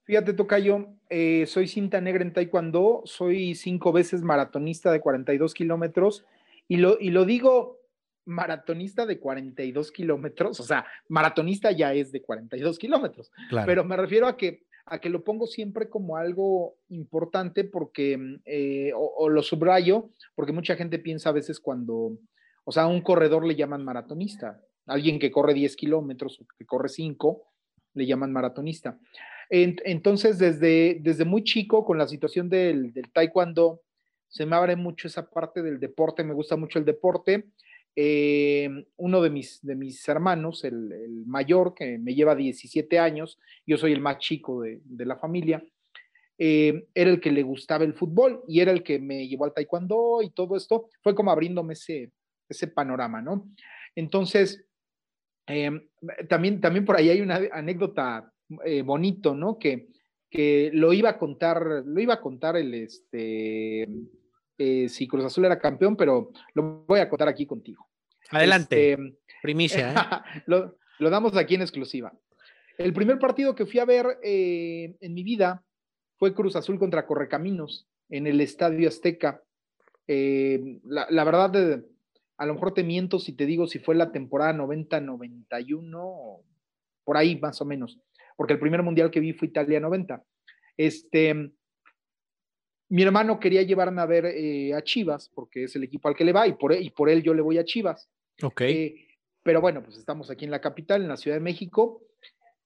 Fíjate, 0.05 0.33
Tocayo, 0.33 0.87
eh, 1.09 1.45
soy 1.47 1.67
cinta 1.67 2.01
negra 2.01 2.23
en 2.23 2.33
Taekwondo, 2.33 3.01
soy 3.05 3.55
cinco 3.55 3.91
veces 3.91 4.21
maratonista 4.21 4.91
de 4.91 4.99
42 4.99 5.53
kilómetros 5.53 6.25
y 6.67 6.77
lo, 6.77 6.97
y 6.99 7.11
lo 7.11 7.25
digo 7.25 7.79
maratonista 8.25 9.05
de 9.05 9.19
42 9.19 9.91
kilómetros, 9.91 10.59
o 10.59 10.63
sea, 10.63 10.85
maratonista 11.09 11.71
ya 11.71 11.93
es 11.93 12.11
de 12.11 12.21
42 12.21 12.79
kilómetros, 12.79 13.31
pero 13.65 13.83
me 13.83 13.97
refiero 13.97 14.27
a 14.27 14.37
que 14.37 14.63
a 14.85 14.99
que 14.99 15.09
lo 15.09 15.23
pongo 15.23 15.47
siempre 15.47 15.89
como 15.89 16.17
algo 16.17 16.75
importante 16.89 17.63
porque, 17.63 18.39
eh, 18.45 18.91
o, 18.95 19.29
lo 19.29 19.41
subrayo, 19.41 20.09
porque 20.35 20.51
mucha 20.51 20.75
gente 20.75 20.99
piensa 20.99 21.29
a 21.29 21.33
veces 21.33 21.59
cuando, 21.59 22.17
o 22.65 22.71
sea, 22.71 22.83
a 22.83 22.87
un 22.87 23.01
corredor 23.01 23.45
le 23.45 23.55
llaman 23.55 23.83
maratonista, 23.83 24.61
alguien 24.85 25.19
que 25.19 25.31
corre 25.31 25.53
10 25.53 25.75
kilómetros 25.77 26.41
o 26.41 26.45
que 26.57 26.65
corre 26.65 26.89
5, 26.89 27.43
le 27.93 28.05
llaman 28.05 28.33
maratonista. 28.33 28.99
Entonces, 29.49 30.39
desde, 30.39 30.97
desde 31.01 31.25
muy 31.25 31.43
chico, 31.43 31.85
con 31.85 31.97
la 31.97 32.07
situación 32.07 32.49
del, 32.49 32.93
taekwondo, 33.13 33.81
se 34.27 34.45
me 34.45 34.55
abre 34.55 34.75
mucho 34.75 35.07
esa 35.07 35.29
parte 35.29 35.61
del 35.61 35.79
deporte, 35.79 36.23
me 36.23 36.33
gusta 36.33 36.55
mucho 36.55 36.79
el 36.79 36.85
deporte. 36.85 37.45
Eh, 37.95 38.67
uno 38.97 39.21
de 39.21 39.29
mis, 39.29 39.61
de 39.61 39.75
mis 39.75 40.07
hermanos, 40.07 40.63
el, 40.63 41.23
mayor, 41.27 41.75
que 41.75 41.99
me 41.99 42.15
lleva 42.15 42.35
17 42.35 42.97
años, 42.97 43.37
yo 43.67 43.77
soy 43.77 43.93
el 43.93 44.01
más 44.01 44.17
chico 44.17 44.61
de, 44.61 44.81
la 45.05 45.17
familia, 45.17 45.63
eh, 46.39 46.87
era 46.95 47.11
el 47.11 47.21
que 47.21 47.31
le 47.31 47.43
gustaba 47.43 47.83
el 47.83 47.93
fútbol 47.93 48.43
y 48.47 48.61
era 48.61 48.71
el 48.71 48.81
que 48.81 48.97
me 48.97 49.27
llevó 49.27 49.45
al 49.45 49.53
taekwondo 49.53 50.21
y 50.23 50.31
todo 50.31 50.57
esto, 50.57 50.89
fue 51.03 51.13
como 51.13 51.29
abriéndome 51.29 51.73
ese, 51.73 52.11
ese 52.49 52.67
panorama, 52.67 53.21
¿no? 53.21 53.47
Entonces, 53.95 54.65
eh, 55.45 55.69
también, 56.27 56.59
también 56.59 56.85
por 56.85 56.97
ahí 56.97 57.09
hay 57.09 57.21
una 57.21 57.39
anécdota 57.51 58.32
bonito, 58.83 59.35
¿no? 59.35 59.57
Que, 59.57 59.87
que 60.29 60.71
lo 60.73 60.93
iba 60.93 61.11
a 61.11 61.17
contar, 61.19 61.83
lo 61.85 61.99
iba 61.99 62.15
a 62.15 62.21
contar 62.21 62.57
el, 62.57 62.73
este, 62.73 63.87
eh, 64.57 64.87
si 64.89 65.07
Cruz 65.07 65.25
Azul 65.25 65.45
era 65.45 65.59
campeón, 65.59 65.95
pero 65.95 66.31
lo 66.53 66.85
voy 66.87 66.99
a 66.99 67.09
contar 67.09 67.27
aquí 67.27 67.45
contigo. 67.45 67.87
Adelante. 68.29 68.93
Este, 68.93 69.17
Primicia. 69.41 69.91
¿eh? 69.91 69.95
lo, 70.47 70.77
damos 70.99 71.35
aquí 71.37 71.55
en 71.55 71.61
exclusiva. 71.61 72.13
El 72.77 72.93
primer 72.93 73.19
partido 73.19 73.55
que 73.55 73.65
fui 73.65 73.79
a 73.79 73.85
ver 73.85 74.19
eh, 74.23 74.95
en 74.99 75.13
mi 75.13 75.23
vida 75.23 75.63
fue 76.17 76.33
Cruz 76.33 76.55
Azul 76.55 76.79
contra 76.79 77.05
Correcaminos 77.05 77.87
en 78.09 78.25
el 78.25 78.41
Estadio 78.41 78.87
Azteca. 78.87 79.43
La, 80.07 81.23
verdad, 81.23 81.83
a 82.37 82.45
lo 82.45 82.53
mejor 82.53 82.73
te 82.73 82.83
miento 82.83 83.19
si 83.19 83.33
te 83.33 83.45
digo 83.45 83.67
si 83.67 83.79
fue 83.79 83.95
la 83.95 84.11
temporada 84.11 84.53
90-91, 84.53 86.41
por 87.03 87.17
ahí 87.17 87.39
más 87.39 87.61
o 87.61 87.65
menos, 87.65 87.99
porque 88.37 88.53
el 88.53 88.59
primer 88.59 88.83
mundial 88.83 89.11
que 89.11 89.19
vi 89.19 89.33
fue 89.33 89.47
Italia 89.47 89.79
90. 89.79 90.23
Este, 90.77 91.51
mi 92.89 93.01
hermano 93.01 93.39
quería 93.39 93.63
llevarme 93.63 94.01
a 94.01 94.05
ver 94.05 94.25
eh, 94.25 94.73
a 94.73 94.83
Chivas, 94.83 95.29
porque 95.33 95.63
es 95.63 95.75
el 95.75 95.83
equipo 95.83 96.07
al 96.07 96.15
que 96.15 96.25
le 96.25 96.31
va, 96.31 96.47
y 96.47 96.53
por, 96.53 96.73
y 96.73 96.89
por 96.91 97.09
él 97.09 97.23
yo 97.23 97.33
le 97.33 97.41
voy 97.41 97.57
a 97.57 97.65
Chivas. 97.65 98.09
Ok. 98.41 98.61
Eh, 98.61 99.07
pero 99.41 99.61
bueno, 99.61 99.83
pues 99.83 99.97
estamos 99.97 100.29
aquí 100.29 100.45
en 100.45 100.51
la 100.51 100.61
capital, 100.61 101.01
en 101.01 101.09
la 101.09 101.17
Ciudad 101.17 101.37
de 101.37 101.43
México, 101.43 102.03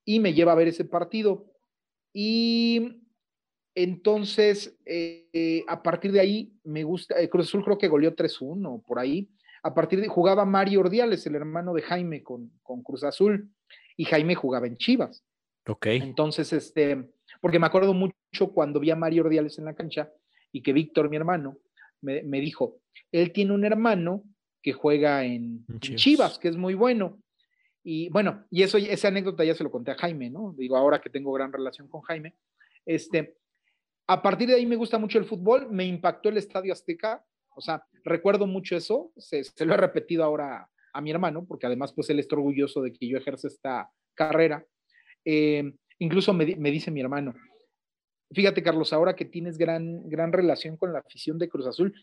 y 0.05 0.19
me 0.19 0.33
lleva 0.33 0.51
a 0.51 0.55
ver 0.55 0.67
ese 0.67 0.85
partido. 0.85 1.51
Y 2.13 3.03
entonces, 3.73 4.77
eh, 4.85 5.63
a 5.67 5.81
partir 5.81 6.11
de 6.11 6.19
ahí, 6.19 6.53
me 6.63 6.83
gusta, 6.83 7.15
Cruz 7.29 7.47
Azul 7.47 7.63
creo 7.63 7.77
que 7.77 7.87
goleó 7.87 8.15
3-1, 8.15 8.83
por 8.85 8.99
ahí. 8.99 9.29
A 9.63 9.73
partir 9.73 10.01
de 10.01 10.07
jugaba 10.07 10.45
Mario 10.45 10.81
Ordiales, 10.81 11.25
el 11.25 11.35
hermano 11.35 11.73
de 11.73 11.81
Jaime 11.81 12.21
con, 12.23 12.51
con 12.63 12.83
Cruz 12.83 13.03
Azul, 13.03 13.49
y 13.95 14.05
Jaime 14.05 14.35
jugaba 14.35 14.67
en 14.67 14.77
Chivas. 14.77 15.23
Ok. 15.67 15.87
Entonces, 15.87 16.53
este, 16.53 17.09
porque 17.41 17.59
me 17.59 17.67
acuerdo 17.67 17.93
mucho 17.93 18.51
cuando 18.53 18.79
vi 18.79 18.91
a 18.91 18.95
Mario 18.95 19.23
Ordiales 19.23 19.57
en 19.57 19.65
la 19.65 19.75
cancha 19.75 20.11
y 20.51 20.61
que 20.61 20.73
Víctor, 20.73 21.09
mi 21.09 21.17
hermano, 21.17 21.57
me, 22.01 22.39
dijo, 22.39 22.79
él 23.11 23.31
tiene 23.31 23.53
un 23.53 23.65
hermano 23.65 24.23
que 24.61 24.73
juega 24.73 25.23
en 25.25 25.65
Chivas. 25.79 26.39
que 26.39 26.47
es 26.47 26.57
muy 26.57 26.73
bueno. 26.73 27.19
Y 27.83 28.09
bueno, 28.09 28.45
y 28.51 28.63
eso, 28.63 28.77
esa 28.77 29.07
anécdota 29.07 29.43
ya 29.43 29.55
se 29.55 29.63
lo 29.63 29.71
conté 29.71 29.91
a 29.91 29.95
Jaime, 29.95 30.29
¿no? 30.29 30.53
Digo, 30.57 30.75
ahora 30.75 30.99
que 30.99 31.09
tengo 31.09 31.31
gran 31.31 31.53
relación 31.53 31.87
con 31.87 32.01
Jaime. 32.01 32.35
Este, 32.85 33.37
a 34.07 34.21
partir 34.21 34.47
de 34.47 34.55
ahí 34.55 34.65
me 34.65 34.75
gusta 34.75 34.97
mucho 34.97 35.19
el 35.19 35.25
fútbol, 35.25 35.69
me 35.69 35.85
impactó 35.85 36.29
el 36.29 36.37
Estadio 36.37 36.73
Azteca, 36.73 37.25
o 37.55 37.61
sea, 37.61 37.83
recuerdo 38.03 38.45
mucho 38.45 38.75
eso, 38.75 39.11
se, 39.17 39.43
lo 39.65 39.73
he 39.73 39.77
repetido 39.77 40.23
ahora 40.23 40.69
a 40.93 41.01
mi 41.01 41.11
hermano, 41.11 41.45
porque 41.45 41.65
además 41.65 41.93
pues 41.93 42.09
él 42.09 42.19
está 42.19 42.35
orgulloso 42.35 42.81
de 42.81 42.93
que 42.93 43.07
yo 43.07 43.17
ejerce 43.17 43.47
esta 43.47 43.91
carrera. 44.13 44.65
Eh, 45.29 45.73
Incluso 45.99 46.33
me, 46.33 46.45
dice 46.45 46.91
mi 46.91 47.01
hermano, 47.01 47.33
fíjate 48.31 48.61
Carlos, 48.61 48.93
ahora 48.93 49.15
que 49.15 49.25
tienes 49.25 49.57
gran, 49.57 50.07
gran 50.07 50.31
relación 50.31 50.77
con 50.77 50.93
la 50.93 50.99
afición 50.99 51.39
de 51.39 51.49
Cruz 51.49 51.65
Azul, 51.65 51.93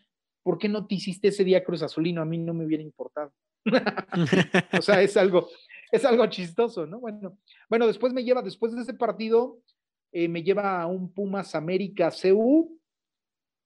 ¿por 0.42 0.58
qué 0.58 0.68
no 0.68 0.86
te 0.86 0.96
hiciste 0.96 1.28
ese 1.28 1.44
día 1.44 1.64
Cruz 1.64 1.82
Azulino? 1.82 2.20
A 2.20 2.24
mí 2.24 2.38
no 2.38 2.54
me 2.54 2.64
hubiera 2.64 2.82
importado. 2.82 3.32
o 4.78 4.82
sea, 4.82 5.00
es 5.00 5.16
algo, 5.16 5.48
es 5.92 6.04
algo 6.04 6.26
chistoso, 6.26 6.86
¿no? 6.86 6.98
Bueno, 6.98 7.38
bueno, 7.68 7.86
después 7.86 8.12
me 8.12 8.24
lleva, 8.24 8.42
después 8.42 8.74
de 8.74 8.82
ese 8.82 8.94
partido, 8.94 9.60
eh, 10.12 10.28
me 10.28 10.42
lleva 10.42 10.82
a 10.82 10.86
un 10.86 11.12
Pumas 11.12 11.54
América 11.54 12.10
CU. 12.10 12.80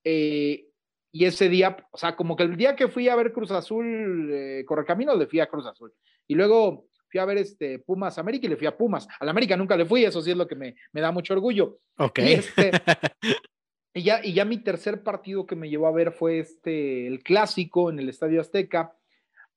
Eh, 0.04 0.66
y 1.10 1.24
ese 1.24 1.48
día, 1.48 1.88
o 1.90 1.96
sea, 1.96 2.16
como 2.16 2.36
que 2.36 2.42
el 2.42 2.56
día 2.56 2.76
que 2.76 2.88
fui 2.88 3.08
a 3.08 3.16
ver 3.16 3.32
Cruz 3.32 3.50
Azul, 3.50 4.30
eh, 4.30 4.62
Correcamino, 4.66 5.16
le 5.16 5.26
fui 5.26 5.40
a 5.40 5.48
Cruz 5.48 5.66
Azul. 5.66 5.92
Y 6.26 6.34
luego 6.34 6.88
fui 7.10 7.20
a 7.20 7.24
ver 7.24 7.38
este 7.38 7.78
Pumas 7.78 8.18
América 8.18 8.46
y 8.46 8.50
le 8.50 8.56
fui 8.56 8.66
a 8.66 8.76
Pumas. 8.76 9.08
Al 9.20 9.28
América 9.28 9.56
nunca 9.56 9.76
le 9.76 9.86
fui, 9.86 10.04
eso 10.04 10.20
sí 10.20 10.30
es 10.30 10.36
lo 10.36 10.46
que 10.46 10.56
me, 10.56 10.76
me 10.92 11.00
da 11.00 11.10
mucho 11.10 11.34
orgullo. 11.34 11.80
Ok. 11.98 12.18
Y, 12.20 12.32
este, 12.32 12.70
y, 13.94 14.02
ya, 14.02 14.24
y 14.24 14.32
ya 14.34 14.44
mi 14.44 14.58
tercer 14.58 15.02
partido 15.02 15.46
que 15.46 15.56
me 15.56 15.68
llevó 15.68 15.86
a 15.86 15.92
ver 15.92 16.12
fue 16.12 16.40
este, 16.40 17.06
el 17.06 17.22
clásico 17.22 17.90
en 17.90 17.98
el 17.98 18.08
Estadio 18.08 18.40
Azteca, 18.40 18.92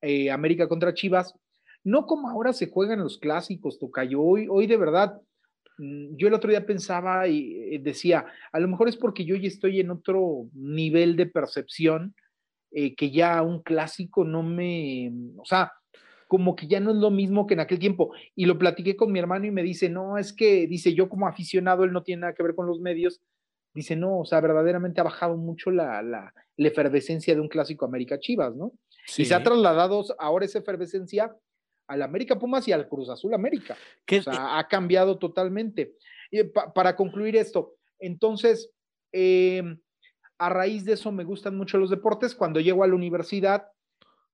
eh, 0.01 0.31
América 0.31 0.67
contra 0.67 0.93
Chivas. 0.93 1.35
No 1.83 2.05
como 2.05 2.29
ahora 2.29 2.53
se 2.53 2.67
juegan 2.67 2.99
los 2.99 3.17
clásicos, 3.17 3.79
Tocayo. 3.79 4.21
Hoy, 4.21 4.47
hoy 4.49 4.67
de 4.67 4.77
verdad, 4.77 5.19
mm, 5.77 6.15
yo 6.15 6.27
el 6.27 6.33
otro 6.33 6.49
día 6.49 6.65
pensaba 6.65 7.27
y 7.27 7.75
eh, 7.75 7.79
decía, 7.81 8.25
a 8.51 8.59
lo 8.59 8.67
mejor 8.67 8.87
es 8.87 8.97
porque 8.97 9.25
yo 9.25 9.35
ya 9.35 9.47
estoy 9.47 9.79
en 9.79 9.91
otro 9.91 10.47
nivel 10.53 11.15
de 11.15 11.25
percepción, 11.25 12.15
eh, 12.71 12.95
que 12.95 13.11
ya 13.11 13.41
un 13.41 13.61
clásico 13.63 14.23
no 14.23 14.43
me, 14.43 15.11
o 15.37 15.43
sea, 15.43 15.73
como 16.31 16.55
que 16.55 16.65
ya 16.65 16.79
no 16.79 16.91
es 16.91 16.95
lo 16.95 17.11
mismo 17.11 17.45
que 17.45 17.55
en 17.55 17.59
aquel 17.59 17.77
tiempo. 17.77 18.13
Y 18.37 18.45
lo 18.45 18.57
platiqué 18.57 18.95
con 18.95 19.11
mi 19.11 19.19
hermano 19.19 19.45
y 19.47 19.51
me 19.51 19.63
dice, 19.63 19.89
no, 19.89 20.17
es 20.17 20.31
que, 20.31 20.65
dice, 20.65 20.93
yo 20.93 21.09
como 21.09 21.27
aficionado, 21.27 21.83
él 21.83 21.91
no 21.91 22.03
tiene 22.03 22.21
nada 22.21 22.33
que 22.33 22.41
ver 22.41 22.55
con 22.55 22.67
los 22.67 22.79
medios. 22.79 23.19
Dice, 23.73 23.97
no, 23.97 24.19
o 24.19 24.23
sea, 24.23 24.39
verdaderamente 24.39 25.01
ha 25.01 25.03
bajado 25.03 25.35
mucho 25.35 25.71
la, 25.71 26.01
la, 26.01 26.33
la 26.55 26.67
efervescencia 26.69 27.35
de 27.35 27.41
un 27.41 27.49
clásico 27.49 27.83
América 27.83 28.17
Chivas, 28.17 28.55
¿no? 28.55 28.71
Sí. 29.05 29.23
Y 29.23 29.25
se 29.25 29.35
ha 29.35 29.43
trasladado 29.43 30.05
ahora 30.19 30.45
esa 30.45 30.59
efervescencia 30.59 31.35
al 31.87 32.01
América 32.01 32.39
Pumas 32.39 32.65
y 32.65 32.71
al 32.71 32.87
Cruz 32.87 33.09
Azul 33.09 33.33
América. 33.33 33.75
¿Qué- 34.05 34.19
O 34.19 34.23
sea, 34.23 34.57
ha 34.57 34.65
cambiado 34.69 35.17
totalmente. 35.17 35.95
Y 36.31 36.43
pa- 36.45 36.71
para 36.71 36.95
concluir 36.95 37.35
esto, 37.35 37.75
entonces, 37.99 38.71
eh, 39.11 39.63
a 40.37 40.47
raíz 40.49 40.85
de 40.85 40.93
eso 40.93 41.11
me 41.11 41.25
gustan 41.25 41.57
mucho 41.57 41.77
los 41.77 41.89
deportes. 41.89 42.35
Cuando 42.35 42.61
llego 42.61 42.85
a 42.85 42.87
la 42.87 42.95
universidad, 42.95 43.67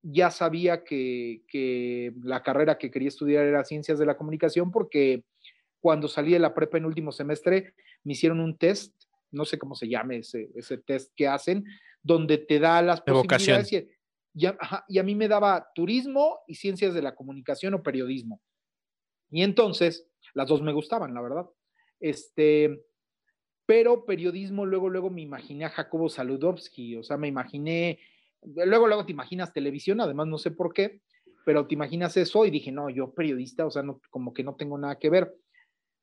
ya 0.09 0.31
sabía 0.31 0.83
que, 0.83 1.43
que 1.47 2.13
la 2.23 2.41
carrera 2.41 2.77
que 2.77 2.89
quería 2.89 3.09
estudiar 3.09 3.45
era 3.45 3.65
ciencias 3.65 3.99
de 3.99 4.05
la 4.05 4.15
comunicación 4.15 4.71
porque 4.71 5.23
cuando 5.79 6.07
salí 6.07 6.31
de 6.31 6.39
la 6.39 6.53
prepa 6.53 6.77
en 6.77 6.85
último 6.85 7.11
semestre 7.11 7.73
me 8.03 8.13
hicieron 8.13 8.39
un 8.39 8.57
test, 8.57 8.93
no 9.31 9.43
sé 9.43 9.57
cómo 9.57 9.75
se 9.75 9.89
llame 9.89 10.19
ese, 10.19 10.49
ese 10.55 10.77
test 10.77 11.11
que 11.15 11.27
hacen, 11.27 11.65
donde 12.01 12.37
te 12.37 12.59
da 12.59 12.81
las 12.81 13.03
De 13.03 13.11
posibilidades. 13.11 13.71
Y, 13.73 13.87
y 14.33 14.45
a, 14.45 14.57
ajá, 14.59 14.85
y 14.87 14.99
a 14.99 15.03
mí 15.03 15.13
me 15.13 15.27
daba 15.27 15.67
turismo 15.75 16.39
y 16.47 16.55
ciencias 16.55 16.93
de 16.93 17.01
la 17.01 17.15
comunicación 17.15 17.73
o 17.73 17.83
periodismo. 17.83 18.41
Y 19.29 19.43
entonces, 19.43 20.07
las 20.33 20.47
dos 20.47 20.61
me 20.61 20.71
gustaban, 20.71 21.13
la 21.13 21.21
verdad. 21.21 21.49
Este, 21.99 22.81
pero 23.65 24.05
periodismo, 24.05 24.65
luego, 24.65 24.89
luego 24.89 25.09
me 25.09 25.21
imaginé 25.21 25.65
a 25.65 25.69
Jacobo 25.69 26.07
Saludowski, 26.07 26.95
o 26.95 27.03
sea, 27.03 27.17
me 27.17 27.27
imaginé, 27.27 27.99
luego, 28.43 28.87
luego 28.87 29.05
te 29.05 29.11
imaginas 29.11 29.53
televisión, 29.53 30.01
además 30.01 30.27
no 30.27 30.37
sé 30.37 30.51
por 30.51 30.73
qué, 30.73 31.01
pero 31.45 31.67
te 31.67 31.75
imaginas 31.75 32.17
eso 32.17 32.45
y 32.45 32.51
dije, 32.51 32.71
no, 32.71 32.89
yo 32.89 33.13
periodista, 33.13 33.65
o 33.65 33.71
sea, 33.71 33.83
no, 33.83 34.01
como 34.09 34.33
que 34.33 34.43
no 34.43 34.55
tengo 34.55 34.77
nada 34.77 34.99
que 34.99 35.09
ver. 35.09 35.33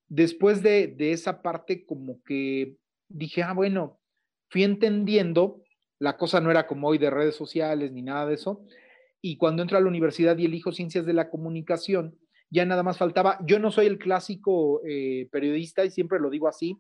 Después 0.09 0.63
de, 0.63 0.89
de 0.89 1.13
esa 1.13 1.43
parte, 1.43 1.85
como 1.85 2.23
que 2.23 2.77
dije, 3.09 3.43
ah, 3.43 3.53
bueno, 3.53 4.01
fui 4.49 4.65
entendiendo, 4.65 5.63
la 5.99 6.17
cosa 6.17 6.41
no 6.41 6.51
era 6.51 6.67
como 6.67 6.89
hoy 6.89 6.99
de 6.99 7.11
redes 7.11 7.35
sociales 7.35 7.93
ni 7.93 8.03
nada 8.03 8.27
de 8.27 8.35
eso, 8.35 8.65
y 9.21 9.37
cuando 9.37 9.63
entro 9.63 9.79
a 9.79 9.81
la 9.81 9.89
universidad 9.89 10.37
y 10.37 10.45
elijo 10.45 10.73
ciencias 10.73 11.07
de 11.07 11.15
la 11.15 11.31
comunicación, 11.31 12.19
ya 12.51 12.65
nada 12.65 12.83
más 12.83 12.99
faltaba, 12.99 13.39
yo 13.47 13.59
no 13.59 13.71
soy 13.71 13.87
el 13.87 13.99
clásico 13.99 14.83
eh, 14.87 15.29
periodista 15.33 15.85
y 15.85 15.91
siempre 15.91 16.21
lo 16.21 16.31
digo 16.31 16.47
así, 16.47 16.79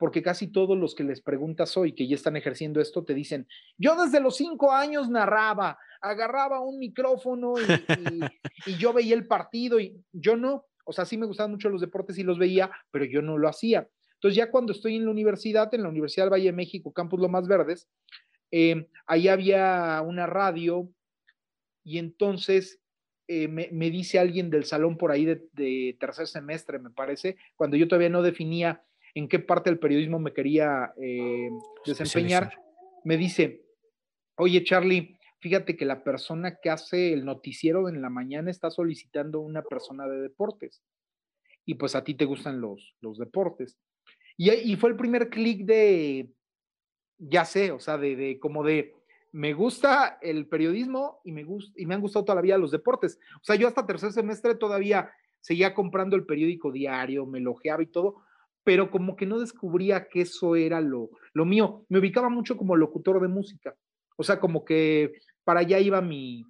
porque 0.00 0.22
casi 0.22 0.46
todos 0.46 0.78
los 0.78 0.94
que 0.94 1.04
les 1.04 1.20
preguntas 1.20 1.76
hoy 1.76 1.92
que 1.92 2.08
ya 2.08 2.14
están 2.14 2.34
ejerciendo 2.34 2.80
esto 2.80 3.04
te 3.04 3.12
dicen, 3.12 3.46
yo 3.76 4.02
desde 4.02 4.18
los 4.18 4.34
cinco 4.34 4.72
años 4.72 5.10
narraba, 5.10 5.78
agarraba 6.00 6.60
un 6.60 6.78
micrófono 6.78 7.52
y, 7.58 7.64
y, 7.64 8.20
y 8.66 8.78
yo 8.78 8.94
veía 8.94 9.14
el 9.14 9.26
partido 9.26 9.78
y 9.78 10.02
yo 10.10 10.38
no, 10.38 10.64
o 10.86 10.92
sea, 10.94 11.04
sí 11.04 11.18
me 11.18 11.26
gustaban 11.26 11.50
mucho 11.50 11.68
los 11.68 11.82
deportes 11.82 12.16
y 12.16 12.22
los 12.22 12.38
veía, 12.38 12.70
pero 12.90 13.04
yo 13.04 13.20
no 13.20 13.36
lo 13.36 13.46
hacía. 13.46 13.90
Entonces 14.14 14.36
ya 14.36 14.50
cuando 14.50 14.72
estoy 14.72 14.96
en 14.96 15.04
la 15.04 15.10
universidad, 15.10 15.72
en 15.74 15.82
la 15.82 15.90
Universidad 15.90 16.24
del 16.24 16.32
Valle 16.32 16.46
de 16.46 16.52
México, 16.52 16.94
Campus 16.94 17.20
Lomas 17.20 17.46
Verdes, 17.46 17.86
eh, 18.50 18.88
ahí 19.06 19.28
había 19.28 20.02
una 20.02 20.24
radio 20.24 20.88
y 21.84 21.98
entonces 21.98 22.80
eh, 23.28 23.48
me, 23.48 23.68
me, 23.70 23.90
dice 23.90 24.18
alguien 24.18 24.48
del 24.48 24.64
salón 24.64 24.96
por 24.96 25.10
ahí 25.10 25.26
de, 25.26 25.46
de, 25.52 25.94
tercer 26.00 26.26
semestre, 26.26 26.78
me 26.78 26.88
parece, 26.88 27.36
cuando 27.54 27.76
yo 27.76 27.86
todavía 27.86 28.08
no 28.08 28.22
definía 28.22 28.82
en 29.14 29.28
qué 29.28 29.38
parte 29.38 29.70
del 29.70 29.78
periodismo 29.78 30.18
me 30.18 30.32
quería 30.32 30.92
eh, 31.00 31.50
desempeñar, 31.84 32.52
me 33.04 33.16
dice, 33.16 33.64
oye 34.36 34.62
Charlie, 34.64 35.18
fíjate 35.40 35.76
que 35.76 35.84
la 35.84 36.04
persona 36.04 36.58
que 36.62 36.70
hace 36.70 37.12
el 37.12 37.24
noticiero 37.24 37.88
en 37.88 38.02
la 38.02 38.10
mañana 38.10 38.50
está 38.50 38.70
solicitando 38.70 39.40
una 39.40 39.62
persona 39.62 40.06
de 40.06 40.20
deportes. 40.20 40.82
Y 41.64 41.74
pues 41.74 41.94
a 41.94 42.04
ti 42.04 42.14
te 42.14 42.24
gustan 42.24 42.60
los, 42.60 42.96
los 43.00 43.18
deportes. 43.18 43.78
Y, 44.36 44.50
y 44.50 44.76
fue 44.76 44.90
el 44.90 44.96
primer 44.96 45.28
clic 45.28 45.64
de, 45.64 46.30
ya 47.18 47.44
sé, 47.44 47.70
o 47.70 47.78
sea, 47.78 47.98
de, 47.98 48.16
de 48.16 48.38
como 48.38 48.64
de, 48.64 48.94
me 49.32 49.52
gusta 49.52 50.18
el 50.22 50.46
periodismo 50.46 51.20
y 51.24 51.32
me, 51.32 51.44
gust 51.44 51.78
y 51.78 51.86
me 51.86 51.94
han 51.94 52.00
gustado 52.00 52.24
todavía 52.24 52.58
los 52.58 52.70
deportes. 52.70 53.18
O 53.36 53.44
sea, 53.44 53.56
yo 53.56 53.68
hasta 53.68 53.86
tercer 53.86 54.12
semestre 54.12 54.54
todavía 54.54 55.10
seguía 55.40 55.74
comprando 55.74 56.16
el 56.16 56.26
periódico 56.26 56.72
diario, 56.72 57.26
me 57.26 57.40
lojeaba 57.40 57.82
y 57.82 57.86
todo, 57.86 58.22
pero 58.64 58.90
como 58.90 59.16
que 59.16 59.26
no 59.26 59.38
descubría 59.38 60.08
que 60.08 60.22
eso 60.22 60.56
era 60.56 60.80
lo, 60.80 61.10
lo 61.32 61.44
mío. 61.44 61.84
Me 61.88 61.98
ubicaba 61.98 62.28
mucho 62.28 62.56
como 62.56 62.76
locutor 62.76 63.20
de 63.20 63.28
música. 63.28 63.74
O 64.16 64.22
sea, 64.22 64.38
como 64.38 64.64
que 64.64 65.12
para 65.44 65.60
allá 65.60 65.78
iba 65.78 66.00
mi, 66.00 66.44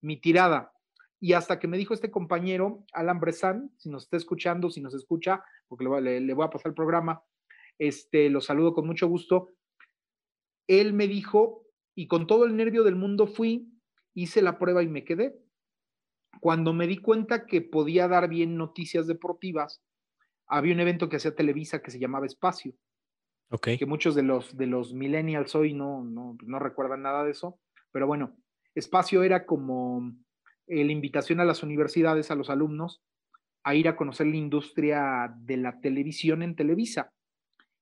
mi 0.00 0.20
tirada. 0.20 0.72
Y 1.20 1.32
hasta 1.32 1.58
que 1.58 1.68
me 1.68 1.78
dijo 1.78 1.94
este 1.94 2.10
compañero, 2.10 2.84
Alan 2.92 3.18
Bresan, 3.18 3.70
si 3.78 3.88
nos 3.88 4.04
está 4.04 4.18
escuchando, 4.18 4.68
si 4.68 4.82
nos 4.82 4.94
escucha, 4.94 5.42
porque 5.68 5.84
le, 5.84 6.00
le, 6.00 6.20
le 6.20 6.34
voy 6.34 6.44
a 6.44 6.50
pasar 6.50 6.70
el 6.70 6.74
programa, 6.74 7.22
este, 7.78 8.28
lo 8.28 8.40
saludo 8.40 8.74
con 8.74 8.86
mucho 8.86 9.08
gusto. 9.08 9.48
Él 10.66 10.92
me 10.92 11.08
dijo, 11.08 11.64
y 11.94 12.08
con 12.08 12.26
todo 12.26 12.44
el 12.44 12.56
nervio 12.56 12.84
del 12.84 12.96
mundo 12.96 13.26
fui, 13.26 13.72
hice 14.14 14.42
la 14.42 14.58
prueba 14.58 14.82
y 14.82 14.88
me 14.88 15.04
quedé. 15.04 15.38
Cuando 16.40 16.72
me 16.72 16.86
di 16.86 16.98
cuenta 16.98 17.46
que 17.46 17.62
podía 17.62 18.08
dar 18.08 18.28
bien 18.28 18.56
noticias 18.56 19.06
deportivas, 19.06 19.82
había 20.46 20.74
un 20.74 20.80
evento 20.80 21.08
que 21.08 21.16
hacía 21.16 21.34
Televisa 21.34 21.82
que 21.82 21.90
se 21.90 21.98
llamaba 21.98 22.26
Espacio. 22.26 22.74
Okay. 23.50 23.78
Que 23.78 23.86
muchos 23.86 24.14
de 24.14 24.22
los, 24.22 24.56
de 24.56 24.66
los 24.66 24.94
millennials 24.94 25.54
hoy 25.54 25.74
no, 25.74 26.02
no, 26.02 26.36
no 26.42 26.58
recuerdan 26.58 27.02
nada 27.02 27.24
de 27.24 27.30
eso, 27.30 27.60
pero 27.92 28.06
bueno, 28.06 28.36
Espacio 28.74 29.22
era 29.22 29.46
como 29.46 30.12
eh, 30.66 30.84
la 30.84 30.92
invitación 30.92 31.40
a 31.40 31.44
las 31.44 31.62
universidades, 31.62 32.30
a 32.30 32.34
los 32.34 32.50
alumnos, 32.50 33.02
a 33.62 33.74
ir 33.74 33.88
a 33.88 33.96
conocer 33.96 34.26
la 34.26 34.36
industria 34.36 35.34
de 35.38 35.56
la 35.56 35.80
televisión 35.80 36.42
en 36.42 36.56
Televisa. 36.56 37.12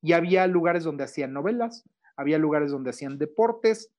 Y 0.01 0.13
había 0.13 0.47
lugares 0.47 0.85
donde 0.85 1.05
hacían 1.05 1.33
novelas, 1.33 1.85
había 2.17 2.39
lugares 2.39 2.71
donde 2.71 2.91
hacían 2.91 3.19
deportes. 3.19 3.91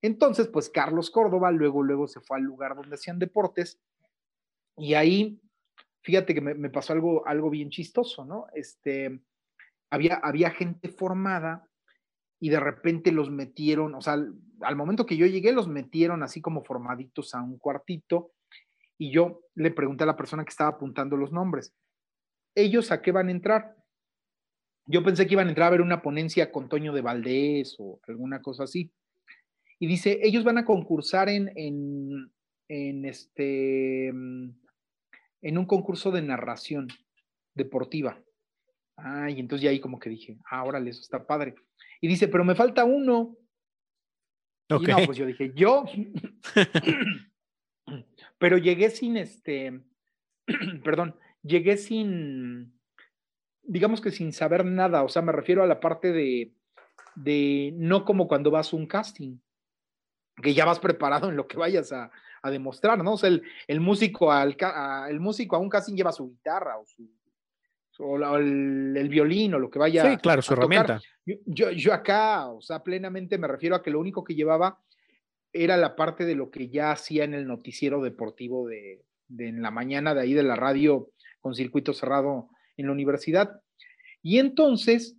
Entonces, 0.00 0.48
pues 0.48 0.70
Carlos 0.70 1.10
Córdoba 1.10 1.50
luego, 1.50 1.82
luego 1.82 2.08
se 2.08 2.20
fue 2.20 2.38
al 2.38 2.44
lugar 2.44 2.76
donde 2.76 2.94
hacían 2.94 3.18
deportes 3.18 3.80
y 4.78 4.94
ahí, 4.94 5.40
fíjate 6.08 6.32
que 6.32 6.40
me, 6.40 6.70
pasó 6.70 6.94
algo, 6.94 7.26
algo 7.26 7.50
bien 7.50 7.68
chistoso, 7.68 8.24
¿no? 8.24 8.46
Este, 8.54 9.20
había, 9.90 10.14
había 10.14 10.50
gente 10.50 10.88
formada 10.88 11.68
y 12.40 12.48
de 12.48 12.58
repente 12.58 13.12
los 13.12 13.30
metieron, 13.30 13.94
o 13.94 14.00
sea, 14.00 14.14
al, 14.14 14.76
momento 14.76 15.04
que 15.04 15.18
yo 15.18 15.26
llegué, 15.26 15.52
los 15.52 15.68
metieron 15.68 16.22
así 16.22 16.40
como 16.40 16.64
formaditos 16.64 17.34
a 17.34 17.42
un 17.42 17.58
cuartito 17.58 18.32
y 18.96 19.12
yo 19.12 19.42
le 19.54 19.70
pregunté 19.70 20.04
a 20.04 20.06
la 20.06 20.16
persona 20.16 20.44
que 20.44 20.48
estaba 20.48 20.70
apuntando 20.70 21.14
los 21.14 21.30
nombres, 21.30 21.74
¿ellos 22.54 22.90
a 22.90 23.02
qué 23.02 23.12
van 23.12 23.28
a 23.28 23.32
entrar? 23.32 23.76
Yo 24.86 25.04
pensé 25.04 25.26
que 25.26 25.34
iban 25.34 25.48
a 25.48 25.50
entrar 25.50 25.66
a 25.66 25.72
ver 25.72 25.82
una 25.82 26.00
ponencia 26.00 26.50
con 26.50 26.70
Toño 26.70 26.94
de 26.94 27.02
Valdés 27.02 27.76
o 27.78 28.00
alguna 28.08 28.40
cosa 28.40 28.64
así. 28.64 28.90
Y 29.78 29.86
dice, 29.86 30.20
ellos 30.22 30.42
van 30.42 30.56
a 30.56 30.64
concursar 30.64 31.28
en, 31.28 31.52
en, 31.54 32.32
en 32.66 33.04
este, 33.04 34.08
en 34.08 34.58
un 35.42 35.66
concurso 35.66 36.10
de 36.10 36.22
narración 36.22 36.88
deportiva. 37.54 38.20
Ah, 38.96 39.30
y 39.30 39.38
entonces 39.38 39.62
ya 39.62 39.70
ahí 39.70 39.80
como 39.80 39.98
que 39.98 40.10
dije, 40.10 40.38
ah, 40.50 40.64
órale, 40.64 40.90
eso 40.90 41.02
está 41.02 41.26
padre. 41.26 41.54
Y 42.00 42.08
dice, 42.08 42.28
pero 42.28 42.44
me 42.44 42.54
falta 42.54 42.84
uno. 42.84 43.36
Okay. 44.70 44.94
Y 44.94 45.00
no, 45.00 45.06
pues 45.06 45.18
yo 45.18 45.26
dije, 45.26 45.52
yo. 45.54 45.84
pero 48.38 48.58
llegué 48.58 48.90
sin 48.90 49.16
este, 49.16 49.80
perdón, 50.84 51.16
llegué 51.42 51.76
sin, 51.76 52.78
digamos 53.62 54.00
que 54.00 54.10
sin 54.10 54.32
saber 54.32 54.64
nada. 54.64 55.04
O 55.04 55.08
sea, 55.08 55.22
me 55.22 55.32
refiero 55.32 55.62
a 55.62 55.66
la 55.66 55.80
parte 55.80 56.12
de, 56.12 56.54
de 57.14 57.72
no 57.76 58.04
como 58.04 58.26
cuando 58.28 58.50
vas 58.50 58.72
a 58.72 58.76
un 58.76 58.86
casting, 58.86 59.38
que 60.42 60.54
ya 60.54 60.64
vas 60.64 60.78
preparado 60.78 61.28
en 61.28 61.36
lo 61.36 61.46
que 61.46 61.56
vayas 61.56 61.92
a, 61.92 62.10
demostrar, 62.44 63.04
¿no? 63.04 63.12
O 63.12 63.18
sea, 63.18 63.28
el, 63.28 63.80
músico 63.80 64.32
al, 64.32 64.56
el 65.10 65.20
músico 65.20 65.54
a 65.54 65.58
un 65.58 65.68
casting 65.68 65.96
lleva 65.96 66.12
su 66.12 66.30
guitarra 66.30 66.78
o 66.78 66.86
su 66.86 67.06
el, 68.36 69.08
violín 69.08 69.54
o 69.54 69.58
lo 69.58 69.70
que 69.70 69.78
vaya. 69.78 70.10
Sí, 70.10 70.16
claro, 70.18 70.42
su 70.42 70.52
herramienta. 70.52 71.00
Yo, 71.24 71.70
yo, 71.70 71.92
acá, 71.92 72.48
o 72.48 72.60
sea, 72.60 72.82
plenamente 72.82 73.38
me 73.38 73.48
refiero 73.48 73.76
a 73.76 73.82
que 73.82 73.90
lo 73.90 74.00
único 74.00 74.24
que 74.24 74.34
llevaba 74.34 74.80
era 75.52 75.76
la 75.76 75.96
parte 75.96 76.24
de 76.24 76.34
lo 76.34 76.50
que 76.50 76.68
ya 76.68 76.92
hacía 76.92 77.24
en 77.24 77.34
el 77.34 77.46
noticiero 77.46 78.02
deportivo 78.02 78.68
de, 78.68 79.04
en 79.36 79.62
la 79.62 79.70
mañana 79.70 80.14
de 80.14 80.22
ahí 80.22 80.34
de 80.34 80.42
la 80.42 80.56
radio 80.56 81.10
con 81.40 81.54
circuito 81.54 81.92
cerrado 81.92 82.48
en 82.76 82.86
la 82.86 82.92
universidad. 82.92 83.60
Y 84.22 84.38
entonces 84.38 85.16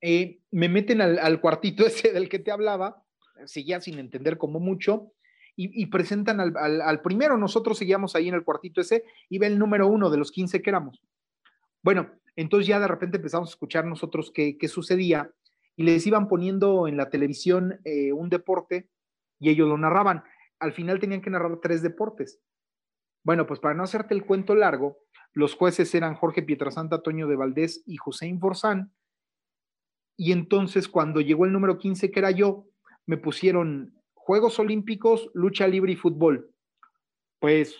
eh, 0.00 0.40
me 0.50 0.68
meten 0.68 1.00
al, 1.00 1.40
cuartito 1.40 1.86
ese 1.86 2.12
del 2.12 2.28
que 2.28 2.38
te 2.38 2.50
hablaba, 2.50 3.01
seguía 3.46 3.80
sin 3.80 3.98
entender 3.98 4.38
como 4.38 4.60
mucho, 4.60 5.12
y, 5.54 5.86
presentan 5.86 6.40
al, 6.40 7.02
primero. 7.02 7.36
Nosotros 7.36 7.76
seguíamos 7.76 8.16
ahí 8.16 8.28
en 8.28 8.34
el 8.34 8.44
cuartito 8.44 8.80
ese 8.80 9.04
y 9.28 9.38
ve 9.38 9.48
el 9.48 9.58
número 9.58 9.86
uno 9.86 10.08
de 10.08 10.16
los 10.16 10.32
15 10.32 10.62
que 10.62 10.70
éramos. 10.70 11.02
Bueno, 11.82 12.10
entonces 12.36 12.66
ya 12.66 12.80
de 12.80 12.88
repente 12.88 13.18
empezamos 13.18 13.50
a 13.50 13.52
escuchar 13.52 13.84
nosotros 13.84 14.32
qué, 14.34 14.56
qué 14.56 14.68
sucedía 14.68 15.30
y 15.76 15.82
les 15.84 16.06
iban 16.06 16.28
poniendo 16.28 16.88
en 16.88 16.96
la 16.96 17.10
televisión 17.10 17.80
eh, 17.84 18.12
un 18.12 18.28
deporte 18.28 18.88
y 19.38 19.50
ellos 19.50 19.68
lo 19.68 19.76
narraban. 19.76 20.24
Al 20.58 20.72
final 20.72 21.00
tenían 21.00 21.20
que 21.20 21.30
narrar 21.30 21.58
tres 21.60 21.82
deportes. 21.82 22.40
Bueno, 23.24 23.46
pues 23.46 23.60
para 23.60 23.74
no 23.74 23.82
hacerte 23.82 24.14
el 24.14 24.24
cuento 24.24 24.54
largo, 24.54 24.98
los 25.32 25.54
jueces 25.54 25.94
eran 25.94 26.14
Jorge 26.14 26.42
Pietrasanta, 26.42 27.02
Toño 27.02 27.26
de 27.26 27.36
Valdés 27.36 27.82
y 27.86 27.96
Hussein 28.04 28.38
Forzán. 28.40 28.92
Y 30.16 30.32
entonces 30.32 30.88
cuando 30.88 31.20
llegó 31.20 31.46
el 31.46 31.52
número 31.52 31.78
15, 31.78 32.10
que 32.10 32.18
era 32.20 32.30
yo, 32.30 32.66
me 33.06 33.16
pusieron 33.16 33.94
Juegos 34.14 34.58
Olímpicos, 34.58 35.30
lucha 35.34 35.66
libre 35.66 35.92
y 35.92 35.96
fútbol. 35.96 36.50
Pues 37.40 37.76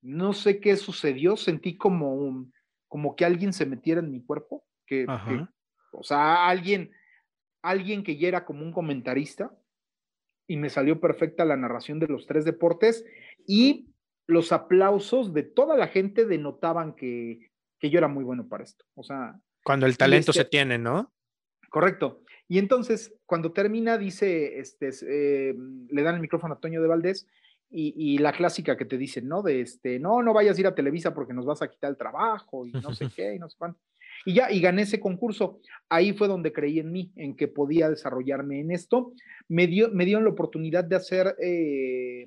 no 0.00 0.32
sé 0.32 0.60
qué 0.60 0.76
sucedió, 0.76 1.36
sentí 1.36 1.76
como, 1.76 2.50
como 2.86 3.16
que 3.16 3.24
alguien 3.24 3.52
se 3.52 3.66
metiera 3.66 4.00
en 4.00 4.10
mi 4.10 4.24
cuerpo, 4.24 4.64
que, 4.86 5.06
o 5.92 6.02
sea, 6.02 6.48
alguien, 6.48 6.90
alguien 7.62 8.02
que 8.02 8.16
ya 8.16 8.28
era 8.28 8.44
como 8.46 8.62
un 8.62 8.72
comentarista, 8.72 9.54
y 10.48 10.56
me 10.56 10.70
salió 10.70 10.98
perfecta 10.98 11.44
la 11.44 11.56
narración 11.56 12.00
de 12.00 12.08
los 12.08 12.26
tres 12.26 12.44
deportes 12.44 13.04
y 13.46 13.90
los 14.26 14.50
aplausos 14.50 15.34
de 15.34 15.42
toda 15.42 15.76
la 15.76 15.88
gente 15.88 16.24
denotaban 16.24 16.94
que, 16.94 17.50
que 17.78 17.90
yo 17.90 17.98
era 17.98 18.08
muy 18.08 18.24
bueno 18.24 18.48
para 18.48 18.64
esto. 18.64 18.84
O 18.94 19.02
sea. 19.02 19.38
Cuando 19.62 19.86
el 19.86 19.98
talento 19.98 20.32
se 20.32 20.40
este 20.40 20.50
tiene, 20.50 20.78
¿no? 20.78 21.12
Correcto. 21.68 22.22
Y 22.48 22.58
entonces, 22.58 23.14
cuando 23.26 23.52
termina, 23.52 23.98
dice, 23.98 24.58
este, 24.58 24.90
eh, 25.06 25.54
le 25.90 26.02
dan 26.02 26.14
el 26.14 26.20
micrófono 26.22 26.54
a 26.54 26.60
Toño 26.60 26.80
de 26.80 26.88
Valdés 26.88 27.26
y, 27.70 28.16
la 28.18 28.32
clásica 28.32 28.78
que 28.78 28.86
te 28.86 28.96
dicen, 28.96 29.28
¿no? 29.28 29.42
De 29.42 29.60
este, 29.60 29.98
no, 29.98 30.22
no 30.22 30.32
vayas 30.32 30.56
a 30.56 30.60
ir 30.60 30.66
a 30.66 30.74
Televisa 30.74 31.12
porque 31.12 31.34
nos 31.34 31.44
vas 31.44 31.60
a 31.60 31.68
quitar 31.68 31.90
el 31.90 31.98
trabajo 31.98 32.66
y 32.66 32.72
no 32.72 32.94
sé 32.94 33.08
qué 33.14 33.34
y 33.34 33.38
no 33.38 33.50
sé 33.50 33.56
cuánto. 33.58 33.78
Y 34.24 34.34
ya, 34.34 34.50
y 34.50 34.60
gané 34.60 34.82
ese 34.82 34.98
concurso. 34.98 35.60
Ahí 35.88 36.12
fue 36.14 36.28
donde 36.28 36.52
creí 36.52 36.78
en 36.78 36.90
mí, 36.90 37.12
en 37.16 37.36
que 37.36 37.48
podía 37.48 37.90
desarrollarme 37.90 38.60
en 38.60 38.70
esto. 38.70 39.12
Me, 39.48 39.66
dio, 39.66 39.90
me 39.90 40.06
dieron 40.06 40.24
la 40.24 40.30
oportunidad 40.30 40.84
de 40.84 40.96
hacer 40.96 41.36
eh, 41.40 42.26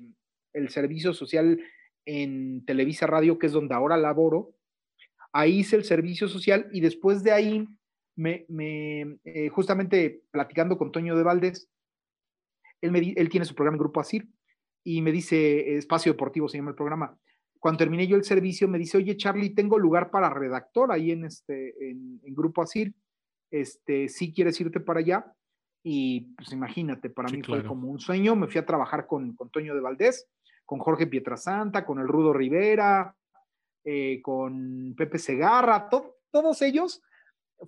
el 0.52 0.68
servicio 0.68 1.12
social 1.12 1.60
en 2.04 2.64
Televisa 2.64 3.06
Radio, 3.06 3.38
que 3.38 3.46
es 3.46 3.52
donde 3.52 3.74
ahora 3.74 3.96
laboro. 3.96 4.54
Ahí 5.32 5.60
hice 5.60 5.76
el 5.76 5.84
servicio 5.84 6.28
social 6.28 6.68
y 6.72 6.80
después 6.80 7.22
de 7.22 7.32
ahí, 7.32 7.68
me, 8.16 8.46
eh, 9.24 9.48
justamente 9.48 10.22
platicando 10.30 10.76
con 10.78 10.92
Toño 10.92 11.16
de 11.16 11.22
Valdés, 11.22 11.68
él, 12.80 12.90
me, 12.90 12.98
él 12.98 13.28
tiene 13.28 13.46
su 13.46 13.54
programa 13.54 13.76
en 13.76 13.80
Grupo 13.80 14.00
Asir 14.00 14.28
y 14.84 15.02
me 15.02 15.12
dice, 15.12 15.76
Espacio 15.76 16.12
Deportivo 16.12 16.48
se 16.48 16.58
llama 16.58 16.70
el 16.70 16.76
programa. 16.76 17.16
Cuando 17.58 17.78
terminé 17.78 18.06
yo 18.06 18.16
el 18.16 18.24
servicio, 18.24 18.66
me 18.66 18.78
dice, 18.78 18.98
oye, 18.98 19.16
Charlie, 19.16 19.54
tengo 19.54 19.78
lugar 19.78 20.10
para 20.10 20.30
redactor 20.30 20.90
ahí 20.90 21.12
en, 21.12 21.24
este, 21.24 21.90
en, 21.90 22.20
Grupo 22.34 22.62
Asir. 22.62 22.92
Este, 23.50 24.08
si 24.08 24.32
quieres 24.32 24.60
irte 24.60 24.80
para 24.80 25.00
allá. 25.00 25.32
Y 25.84 26.32
pues 26.36 26.52
imagínate, 26.52 27.10
para 27.10 27.28
mí 27.28 27.42
fue 27.42 27.64
como 27.64 27.88
un 27.88 28.00
sueño. 28.00 28.34
Me 28.34 28.48
fui 28.48 28.58
a 28.58 28.66
trabajar 28.66 29.06
con, 29.06 29.34
con 29.36 29.50
Toño 29.50 29.74
de 29.74 29.80
Valdés 29.80 30.28
con 30.72 30.78
Jorge 30.78 31.06
Pietrasanta, 31.06 31.84
con 31.84 31.98
el 31.98 32.08
Rudo 32.08 32.32
Rivera, 32.32 33.14
eh, 33.84 34.20
con 34.22 34.94
Pepe 34.96 35.18
Segarra, 35.18 35.88
todos 36.30 36.62
ellos 36.62 37.02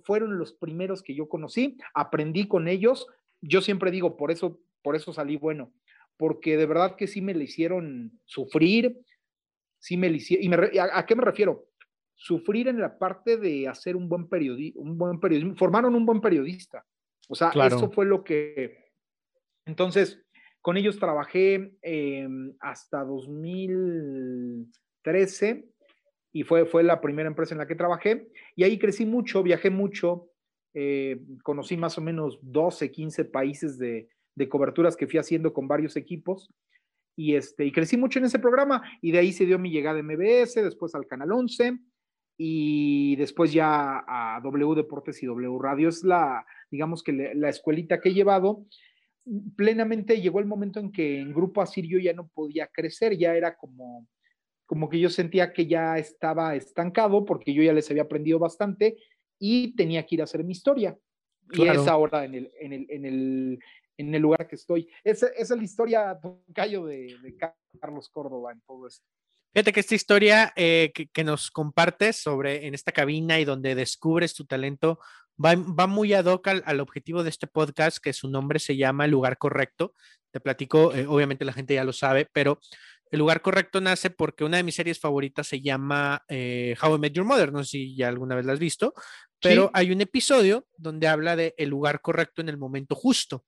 fueron 0.03 0.37
los 0.37 0.53
primeros 0.53 1.01
que 1.01 1.15
yo 1.15 1.29
conocí, 1.29 1.77
aprendí 1.93 2.47
con 2.47 2.67
ellos, 2.67 3.07
yo 3.41 3.61
siempre 3.61 3.91
digo, 3.91 4.17
por 4.17 4.31
eso, 4.31 4.59
por 4.81 4.95
eso 4.95 5.13
salí 5.13 5.37
bueno, 5.37 5.71
porque 6.17 6.57
de 6.57 6.65
verdad 6.65 6.95
que 6.95 7.07
sí 7.07 7.21
me 7.21 7.33
le 7.33 7.45
hicieron 7.45 8.19
sufrir, 8.25 8.99
sí 9.79 9.97
me 9.97 10.09
le 10.09 10.17
hicieron, 10.17 10.69
y 10.73 10.77
¿a, 10.77 11.05
qué 11.05 11.15
me 11.15 11.23
refiero? 11.23 11.69
Sufrir 12.15 12.67
en 12.67 12.79
la 12.79 12.97
parte 12.97 13.37
de 13.37 13.67
hacer 13.67 13.95
un 13.95 14.09
buen, 14.09 14.27
periodismo, 14.27 14.81
un 14.81 14.97
buen 14.97 15.19
periodismo, 15.19 15.55
formaron 15.55 15.95
un 15.95 16.05
buen 16.05 16.21
periodista, 16.21 16.85
o 17.27 17.35
sea, 17.35 17.51
eso 17.67 17.91
fue 17.91 18.05
lo 18.05 18.23
que, 18.23 18.85
entonces, 19.65 20.21
con 20.61 20.77
ellos 20.77 20.99
trabajé 20.99 21.75
em, 21.81 22.53
hasta 22.59 23.03
2013 23.03 25.74
y 26.35 26.43
fue, 26.43 26.65
fue 26.65 26.83
la 26.83 26.99
primera 26.99 27.29
empresa 27.29 27.53
en 27.53 27.59
la 27.59 27.65
que 27.65 27.75
trabajé. 27.75 28.27
Y 28.57 28.65
ahí 28.65 28.77
crecí 28.77 29.05
mucho, 29.05 29.41
viajé 29.41 29.69
mucho, 29.69 30.31
eh, 30.73 31.21
conocí 31.43 31.77
más 31.77 31.97
o 31.97 32.01
menos 32.01 32.39
12, 32.41 32.91
15 32.91 33.23
países 33.23 33.79
de, 33.79 34.09
coberturas 34.49 34.97
que 34.97 35.07
fui 35.07 35.17
haciendo 35.17 35.53
con 35.53 35.69
varios 35.69 35.95
equipos. 35.95 36.53
Y, 37.15 37.35
este, 37.35 37.63
y 37.63 37.71
crecí 37.71 37.95
mucho 37.95 38.19
en 38.19 38.25
ese 38.25 38.39
programa 38.39 38.83
y 39.01 39.13
de 39.13 39.19
ahí 39.19 39.31
se 39.31 39.45
dio 39.45 39.57
mi 39.57 39.71
llegada 39.71 39.99
a 39.99 40.03
MBS, 40.03 40.55
después 40.55 40.93
al 40.93 41.07
Canal 41.07 41.31
11 41.31 41.79
y 42.37 43.15
después 43.15 43.53
ya 43.53 44.03
a 44.05 44.41
W 44.43 44.75
Deportes 44.75 45.23
y 45.23 45.27
W 45.27 45.57
Radio. 45.57 45.87
Es 45.87 46.03
la, 46.03 46.45
digamos 46.69 47.01
que 47.01 47.13
la 47.33 47.47
escuelita 47.47 48.01
que 48.01 48.09
he 48.09 48.13
llevado 48.13 48.65
plenamente 49.55 50.19
llegó 50.19 50.41
el 50.41 50.47
momento 50.47 50.81
en 50.81 50.91
que 50.91 51.17
en 51.17 51.33
Grupo 51.33 51.61
Asirio 51.61 51.97
ya 51.97 52.11
no 52.11 52.27
podía 52.27 52.67
crecer, 52.67 53.17
ya 53.17 53.33
era 53.35 53.55
como, 53.55 54.05
como 54.65 54.89
que 54.89 54.99
yo 54.99 55.09
sentía 55.09 55.53
que 55.53 55.67
ya 55.67 55.97
estaba 55.97 56.55
estancado 56.55 57.25
porque 57.25 57.53
yo 57.53 57.63
ya 57.63 57.73
les 57.73 57.89
había 57.89 58.03
aprendido 58.03 58.39
bastante 58.39 58.97
y 59.39 59.75
tenía 59.75 60.05
que 60.05 60.15
ir 60.15 60.21
a 60.21 60.25
hacer 60.25 60.43
mi 60.43 60.53
historia. 60.53 60.97
Y 61.51 61.67
es 61.67 61.87
ahora 61.87 62.25
en 62.25 62.35
el, 62.35 62.51
en 62.59 62.73
el, 62.73 62.87
en 62.89 63.05
el, 63.05 63.59
en 63.97 64.15
el 64.15 64.21
lugar 64.21 64.47
que 64.47 64.55
estoy. 64.55 64.89
Esa, 65.03 65.27
es 65.27 65.49
la 65.49 65.63
historia, 65.63 66.19
Cayo, 66.53 66.85
de, 66.85 67.15
de, 67.21 67.35
Carlos 67.79 68.09
Córdoba 68.09 68.51
en 68.51 68.61
todo 68.61 68.87
esto. 68.87 69.05
Fíjate 69.53 69.71
que 69.71 69.79
esta 69.79 69.95
historia 69.95 70.53
eh, 70.55 70.91
que, 70.93 71.07
que, 71.07 71.23
nos 71.23 71.49
compartes 71.49 72.17
sobre 72.17 72.65
en 72.65 72.73
esta 72.73 72.91
cabina 72.91 73.39
y 73.39 73.45
donde 73.45 73.75
descubres 73.75 74.33
tu 74.33 74.45
talento 74.45 74.99
va, 75.43 75.87
muy 75.87 76.13
ad 76.13 76.25
hoc 76.25 76.47
al, 76.47 76.79
objetivo 76.79 77.23
de 77.23 77.29
este 77.29 77.47
podcast, 77.47 77.97
que 77.97 78.13
su 78.13 78.29
nombre 78.29 78.59
se 78.59 78.75
llama 78.75 79.05
El 79.05 79.11
lugar 79.11 79.37
correcto. 79.37 79.93
Te 80.31 80.39
platico, 80.39 80.93
eh, 80.93 81.05
obviamente 81.07 81.45
la 81.45 81.53
gente 81.53 81.73
ya 81.73 81.83
lo 81.83 81.93
sabe, 81.93 82.27
pero 82.31 82.59
el 83.11 83.19
lugar 83.19 83.41
correcto 83.41 83.81
nace 83.81 84.09
porque 84.09 84.43
una 84.43 84.57
de 84.57 84.63
mis 84.63 84.75
series 84.75 84.99
favoritas 84.99 85.47
se 85.47 85.61
llama 85.61 86.23
eh, 86.27 86.75
How 86.81 86.95
I 86.95 86.99
Met 86.99 87.13
Your 87.13 87.25
Mother. 87.25 87.51
No 87.51 87.63
sé 87.63 87.69
si 87.69 87.95
ya 87.95 88.07
alguna 88.07 88.35
vez 88.35 88.45
la 88.45 88.53
has 88.53 88.59
visto, 88.59 88.93
pero 89.41 89.69
hay 89.73 89.91
un 89.91 90.01
episodio 90.01 90.67
donde 90.77 91.07
habla 91.07 91.35
de 91.35 91.53
el 91.57 91.69
lugar 91.69 92.01
correcto 92.01 92.41
en 92.41 92.49
el 92.49 92.57
momento 92.57 92.95
justo 92.95 93.45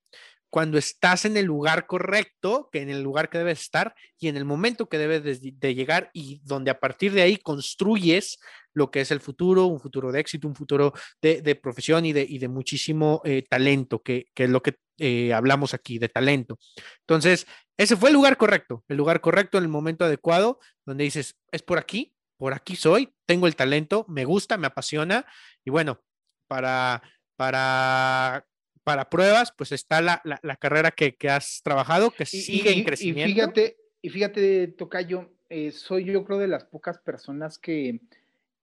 cuando 0.49 0.77
estás 0.77 1.25
en 1.25 1.35
el 1.37 1.45
lugar 1.45 1.87
correcto, 1.87 2.69
que 2.71 2.81
en 2.81 2.89
el 2.89 3.01
lugar 3.01 3.29
que 3.29 3.37
debes 3.37 3.61
estar 3.61 3.93
y 4.17 4.27
en 4.27 4.37
el 4.37 4.45
momento 4.45 4.87
que 4.87 4.97
debes 4.97 5.41
de, 5.41 5.75
llegar 5.75 6.09
y 6.13 6.41
donde 6.43 6.71
a 6.71 6.79
partir 6.79 7.11
de 7.11 7.21
ahí 7.21 7.37
construyes 7.37 8.39
lo 8.73 8.89
que 8.89 9.01
es 9.01 9.11
el 9.11 9.19
futuro, 9.19 9.65
un 9.65 9.79
futuro 9.79 10.11
de 10.11 10.19
éxito, 10.19 10.47
un 10.47 10.55
futuro 10.55 10.93
de, 11.21 11.59
profesión 11.61 12.05
y 12.05 12.13
de, 12.13 12.25
y 12.27 12.37
de 12.37 12.47
muchísimo 12.47 13.21
eh, 13.25 13.43
talento, 13.49 14.01
que, 14.01 14.27
es 14.35 14.49
lo 14.49 14.61
que 14.61 14.77
eh, 14.99 15.33
hablamos 15.33 15.73
aquí, 15.73 15.99
de 15.99 16.09
talento. 16.09 16.57
Entonces, 17.01 17.45
ese 17.75 17.97
fue 17.97 18.09
el 18.09 18.15
lugar 18.15 18.37
correcto, 18.37 18.83
el 18.87 18.97
lugar 18.97 19.19
correcto 19.19 19.57
en 19.57 19.65
el 19.65 19.69
momento 19.69 20.05
adecuado, 20.05 20.59
donde 20.85 21.03
dices, 21.03 21.35
es 21.51 21.61
por 21.61 21.77
aquí, 21.77 22.13
por 22.37 22.53
aquí 22.53 22.75
soy, 22.75 23.13
tengo 23.25 23.47
el 23.47 23.55
talento, 23.55 24.05
me 24.07 24.25
gusta, 24.25 24.57
me 24.57 24.67
apasiona 24.67 25.25
y 25.65 25.71
bueno, 25.71 26.01
para, 26.47 27.01
para 27.35 28.45
para 28.88 29.09
pruebas, 29.09 29.51
pues 29.51 29.73
está 29.73 29.99
la, 29.99 30.21
carrera 30.61 30.91
que, 30.91 31.13
has 31.29 31.61
trabajado, 31.61 32.09
que 32.09 32.25
sigue 32.25 32.71
en 32.71 32.85
crecimiento. 32.85 33.29
Y 33.29 33.33
fíjate, 33.33 33.77
y 34.01 34.09
fíjate, 34.09 34.67
Tocayo, 34.69 35.29
eh, 35.49 35.73
soy 35.73 36.05
yo 36.05 36.23
creo 36.23 36.38
de 36.38 36.47
las 36.47 36.63
pocas 36.63 36.97
personas 36.97 37.59
que, 37.59 37.99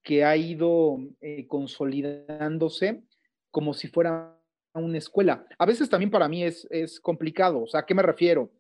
que 0.03 0.25
ha 0.25 0.35
ido 0.35 0.97
eh, 1.21 1.47
consolidándose 1.47 3.03
como 3.51 3.75
si 3.75 3.89
fuera 3.89 4.35
una 4.73 4.97
escuela. 4.97 5.47
A 5.59 5.67
veces 5.67 5.91
también 5.91 6.11
para 6.11 6.27
mí 6.27 6.43
es, 6.43 6.67
es 6.71 7.01
complicado, 7.01 7.65
o 7.65 7.67
sea, 7.67 7.81
¿a 7.81 7.87
qué 7.87 7.95
me 7.95 8.03
refiero? 8.03 8.51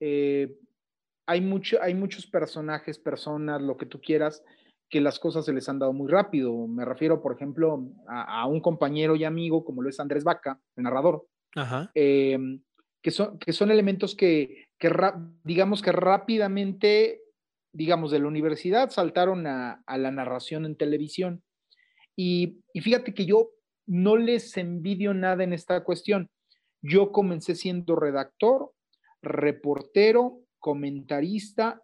Eh, 0.00 0.56
hay, 1.26 1.42
mucho, 1.42 1.82
hay 1.82 1.92
muchos 1.92 2.26
personajes, 2.26 2.98
personas, 2.98 3.60
lo 3.60 3.76
que 3.76 3.84
tú 3.84 4.00
quieras, 4.00 4.42
que 4.88 5.00
las 5.00 5.18
cosas 5.18 5.44
se 5.44 5.52
les 5.52 5.68
han 5.68 5.78
dado 5.78 5.92
muy 5.92 6.10
rápido. 6.10 6.66
Me 6.66 6.84
refiero, 6.84 7.22
por 7.22 7.34
ejemplo, 7.34 7.86
a, 8.08 8.46
un 8.46 8.60
compañero 8.60 9.16
y 9.16 9.24
amigo 9.24 9.64
como 9.64 9.82
lo 9.82 9.88
es 9.88 10.00
Andrés 10.00 10.24
Vaca, 10.24 10.60
el 10.76 10.84
narrador, 10.84 11.26
em, 11.94 12.62
que, 13.02 13.10
son, 13.10 13.38
que 13.38 13.52
son 13.52 13.70
elementos 13.70 14.14
que, 14.14 14.68
digamos 15.44 15.82
que 15.82 15.92
rápidamente, 15.92 17.20
digamos, 17.72 18.10
de 18.10 18.20
la 18.20 18.28
universidad 18.28 18.90
saltaron 18.90 19.46
a, 19.46 19.82
la 19.86 20.10
narración 20.10 20.64
en 20.64 20.76
televisión. 20.76 21.42
Y, 22.16 22.60
y 22.72 22.80
fíjate 22.80 23.14
que 23.14 23.26
yo 23.26 23.50
no 23.86 24.16
les 24.16 24.56
envidio 24.56 25.14
nada 25.14 25.44
en 25.44 25.52
esta 25.52 25.84
cuestión. 25.84 26.30
Yo 26.80 27.12
comencé 27.12 27.54
siendo 27.54 27.94
redactor, 27.96 28.72
reportero, 29.20 30.40
comentarista, 30.58 31.82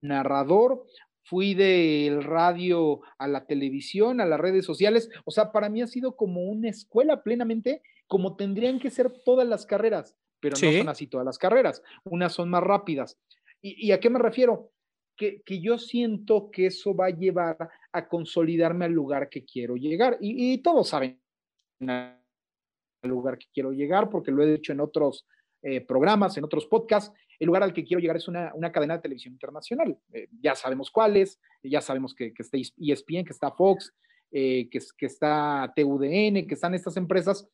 narrador, 0.00 0.84
fui 1.26 1.54
del 1.54 2.22
radio 2.22 3.00
a 3.18 3.26
la 3.26 3.46
televisión, 3.46 4.20
a 4.20 4.26
las 4.26 4.38
redes 4.38 4.64
sociales. 4.64 5.10
O 5.24 5.32
sea, 5.32 5.50
para 5.50 5.68
mí 5.68 5.82
ha 5.82 5.88
sido 5.88 6.16
como 6.16 6.42
una 6.44 6.68
escuela 6.68 7.22
plenamente, 7.22 7.82
como 8.06 8.36
tendrían 8.36 8.78
que 8.78 8.90
ser 8.90 9.10
todas 9.24 9.46
las 9.46 9.66
carreras, 9.66 10.16
pero 10.38 10.56
no 10.62 10.72
son 10.72 10.88
así 10.88 11.08
todas 11.08 11.26
las 11.26 11.38
carreras. 11.38 11.82
Unas 12.04 12.32
son 12.32 12.48
más 12.48 12.62
rápidas. 12.62 13.18
¿Y, 13.60 13.90
a 13.90 13.98
qué 13.98 14.08
me 14.08 14.20
refiero? 14.20 14.70
Que, 15.16 15.42
yo 15.60 15.78
siento 15.78 16.50
que 16.52 16.66
eso 16.66 16.94
va 16.94 17.06
a 17.06 17.10
llevar 17.10 17.56
a 17.90 18.08
consolidarme 18.08 18.84
al 18.84 18.92
lugar 18.92 19.28
que 19.28 19.44
quiero 19.44 19.74
llegar. 19.74 20.18
Y, 20.20 20.58
todos 20.58 20.90
saben 20.90 21.20
al 21.80 22.20
lugar 23.02 23.36
que 23.36 23.46
quiero 23.52 23.72
llegar, 23.72 24.10
porque 24.10 24.30
lo 24.30 24.44
he 24.44 24.52
dicho 24.52 24.72
en 24.72 24.80
otros 24.80 25.26
eh, 25.68 25.80
programas, 25.80 26.36
en 26.36 26.44
otros 26.44 26.64
podcasts, 26.66 27.12
el 27.40 27.48
lugar 27.48 27.64
al 27.64 27.72
que 27.72 27.82
quiero 27.82 28.00
llegar 28.00 28.16
es 28.16 28.28
una, 28.28 28.52
cadena 28.72 28.94
de 28.94 29.02
televisión 29.02 29.34
internacional. 29.34 29.98
Eh, 30.12 30.28
ya 30.40 30.54
sabemos 30.54 30.92
cuáles, 30.92 31.40
ya 31.60 31.80
sabemos 31.80 32.14
que, 32.14 32.32
que, 32.32 32.42
está 32.42 32.56
ESPN, 32.56 33.24
que 33.24 33.32
está 33.32 33.50
Fox, 33.50 33.92
eh, 34.30 34.68
que, 34.70 34.78
que, 34.96 35.06
está 35.06 35.72
TUDN, 35.74 36.46
que 36.46 36.54
están 36.54 36.74
estas 36.76 36.96
empresas. 36.96 37.48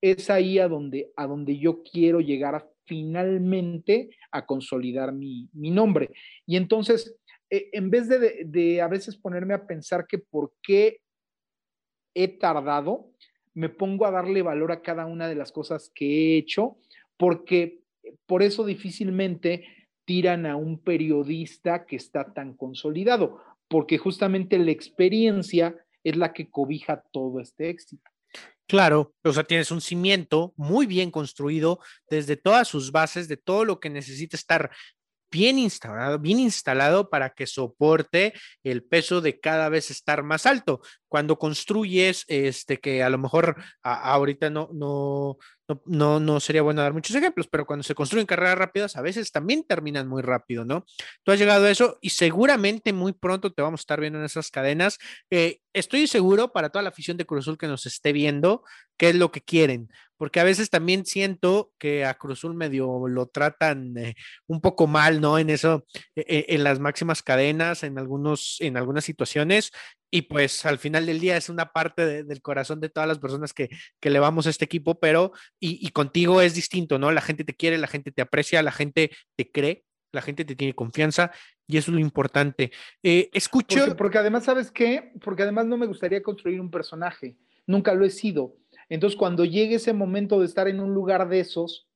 Es 0.00 0.30
ahí 0.30 0.58
a 0.58 0.66
donde, 0.66 1.12
a 1.14 1.28
donde 1.28 1.56
yo 1.56 1.84
quiero 1.84 2.20
llegar 2.20 2.68
finalmente 2.86 4.10
a 4.32 4.44
consolidar 4.44 5.12
mi, 5.12 5.48
nombre. 5.54 6.10
Y 6.46 6.56
entonces, 6.56 7.14
eh, 7.50 7.70
en 7.72 7.88
vez 7.88 8.08
de, 8.08 8.42
de 8.46 8.82
a 8.82 8.88
veces 8.88 9.16
ponerme 9.16 9.54
a 9.54 9.64
pensar 9.64 10.08
que 10.08 10.18
por 10.18 10.54
qué 10.60 10.98
he 12.14 12.26
tardado, 12.26 13.12
me 13.54 13.68
pongo 13.68 14.04
a 14.04 14.10
darle 14.10 14.42
valor 14.42 14.72
a 14.72 14.82
cada 14.82 15.06
una 15.06 15.28
de 15.28 15.36
las 15.36 15.52
cosas 15.52 15.90
que 15.94 16.06
he 16.06 16.36
hecho, 16.36 16.78
porque 17.16 17.80
por 18.26 18.42
eso 18.42 18.64
difícilmente 18.64 19.66
tiran 20.04 20.46
a 20.46 20.56
un 20.56 20.78
periodista 20.78 21.86
que 21.86 21.96
está 21.96 22.32
tan 22.32 22.54
consolidado, 22.54 23.40
porque 23.68 23.98
justamente 23.98 24.58
la 24.58 24.70
experiencia 24.70 25.74
es 26.02 26.16
la 26.16 26.32
que 26.32 26.50
cobija 26.50 27.02
todo 27.12 27.40
este 27.40 27.70
éxito. 27.70 28.10
Claro, 28.66 29.14
o 29.22 29.32
sea, 29.32 29.44
tienes 29.44 29.70
un 29.70 29.80
cimiento 29.80 30.54
muy 30.56 30.86
bien 30.86 31.10
construido 31.10 31.80
desde 32.08 32.36
todas 32.36 32.66
sus 32.66 32.92
bases, 32.92 33.28
de 33.28 33.36
todo 33.36 33.64
lo 33.64 33.78
que 33.78 33.90
necesita 33.90 34.36
estar 34.36 34.70
bien 35.30 35.58
instalado, 35.58 36.18
bien 36.18 36.38
instalado 36.38 37.10
para 37.10 37.30
que 37.30 37.46
soporte 37.46 38.34
el 38.62 38.84
peso 38.84 39.20
de 39.20 39.40
cada 39.40 39.68
vez 39.68 39.90
estar 39.90 40.22
más 40.22 40.46
alto. 40.46 40.80
Cuando 41.08 41.38
construyes, 41.38 42.24
este, 42.28 42.78
que 42.78 43.02
a 43.02 43.10
lo 43.10 43.18
mejor 43.18 43.56
ahorita 43.82 44.50
no, 44.50 44.68
no, 44.72 45.38
no, 45.86 46.20
no, 46.20 46.40
sería 46.40 46.62
bueno 46.62 46.82
dar 46.82 46.92
muchos 46.92 47.16
ejemplos, 47.16 47.48
pero 47.48 47.66
cuando 47.66 47.82
se 47.82 47.94
construyen 47.94 48.26
carreras 48.26 48.58
rápidas, 48.58 48.96
a 48.96 49.02
veces 49.02 49.32
también 49.32 49.64
terminan 49.64 50.08
muy 50.08 50.22
rápido, 50.22 50.64
¿no? 50.64 50.84
Tú 51.22 51.32
has 51.32 51.38
llegado 51.38 51.64
a 51.64 51.70
eso 51.70 51.98
y 52.00 52.10
seguramente 52.10 52.92
muy 52.92 53.12
pronto 53.12 53.52
te 53.52 53.62
vamos 53.62 53.80
a 53.80 53.82
estar 53.82 54.00
viendo 54.00 54.18
en 54.18 54.24
esas 54.26 54.50
cadenas. 54.50 54.98
Eh, 55.30 55.60
estoy 55.72 56.06
seguro 56.06 56.52
para 56.52 56.70
toda 56.70 56.82
la 56.82 56.90
afición 56.90 57.16
de 57.16 57.24
Cruz 57.24 57.44
Azul 57.44 57.58
que 57.58 57.66
nos 57.66 57.86
esté 57.86 58.12
viendo, 58.12 58.62
qué 58.96 59.10
es 59.10 59.14
lo 59.14 59.32
que 59.32 59.40
quieren, 59.40 59.88
porque 60.16 60.40
a 60.40 60.44
veces 60.44 60.70
también 60.70 61.06
siento 61.06 61.72
que 61.78 62.04
a 62.04 62.14
Cruz 62.14 62.38
Azul 62.38 62.54
medio 62.54 63.08
lo 63.08 63.26
tratan 63.26 63.96
eh, 63.98 64.14
un 64.46 64.60
poco 64.60 64.86
mal, 64.86 65.20
¿no? 65.20 65.38
En 65.38 65.50
eso, 65.50 65.86
e, 66.14 66.24
e, 66.26 66.54
en 66.54 66.64
las 66.64 66.80
máximas 66.80 67.22
cadenas, 67.22 67.82
en 67.82 67.98
algunos, 67.98 68.56
en 68.60 68.76
algunas 68.76 69.04
situaciones, 69.04 69.70
y 70.14 70.22
pues 70.22 70.64
al 70.64 70.78
final 70.78 71.06
del 71.06 71.18
día 71.18 71.36
es 71.36 71.48
una 71.48 71.72
parte 71.72 72.22
del 72.22 72.40
corazón 72.40 72.80
de 72.80 72.88
todas 72.88 73.08
las 73.08 73.18
personas 73.18 73.52
que, 73.52 73.68
que 73.98 74.10
le 74.10 74.20
vamos 74.20 74.46
a 74.46 74.50
este 74.50 74.64
equipo, 74.64 75.00
pero 75.00 75.32
y, 75.58 75.88
contigo 75.90 76.40
es 76.40 76.54
distinto, 76.54 77.00
¿no? 77.00 77.10
La 77.10 77.20
gente 77.20 77.42
te 77.42 77.56
quiere, 77.56 77.78
la 77.78 77.88
gente 77.88 78.12
te 78.12 78.22
aprecia, 78.22 78.62
la 78.62 78.70
gente 78.70 79.10
te 79.34 79.50
cree, 79.50 79.84
la 80.12 80.22
gente 80.22 80.44
te 80.44 80.54
tiene 80.54 80.72
confianza 80.72 81.32
y 81.66 81.78
eso 81.78 81.90
es 81.90 81.96
lo 81.96 82.00
importante. 82.00 82.70
Eh, 83.02 83.28
escucho... 83.32 83.96
Porque, 83.96 84.18
además, 84.18 84.44
¿sabes 84.44 84.70
qué? 84.70 85.12
Porque 85.20 85.42
además 85.42 85.66
no 85.66 85.76
me 85.76 85.86
gustaría 85.86 86.22
construir 86.22 86.60
un 86.60 86.70
personaje, 86.70 87.36
nunca 87.66 87.92
lo 87.92 88.04
he 88.04 88.10
sido. 88.10 88.56
Entonces, 88.88 89.18
cuando 89.18 89.44
llegue 89.44 89.76
ese 89.76 89.92
momento 89.92 90.40
de 90.40 90.46
estar 90.46 90.68
en 90.68 90.80
un 90.80 90.94
lugar 90.94 91.28
de 91.28 91.40
esos, 91.40 91.88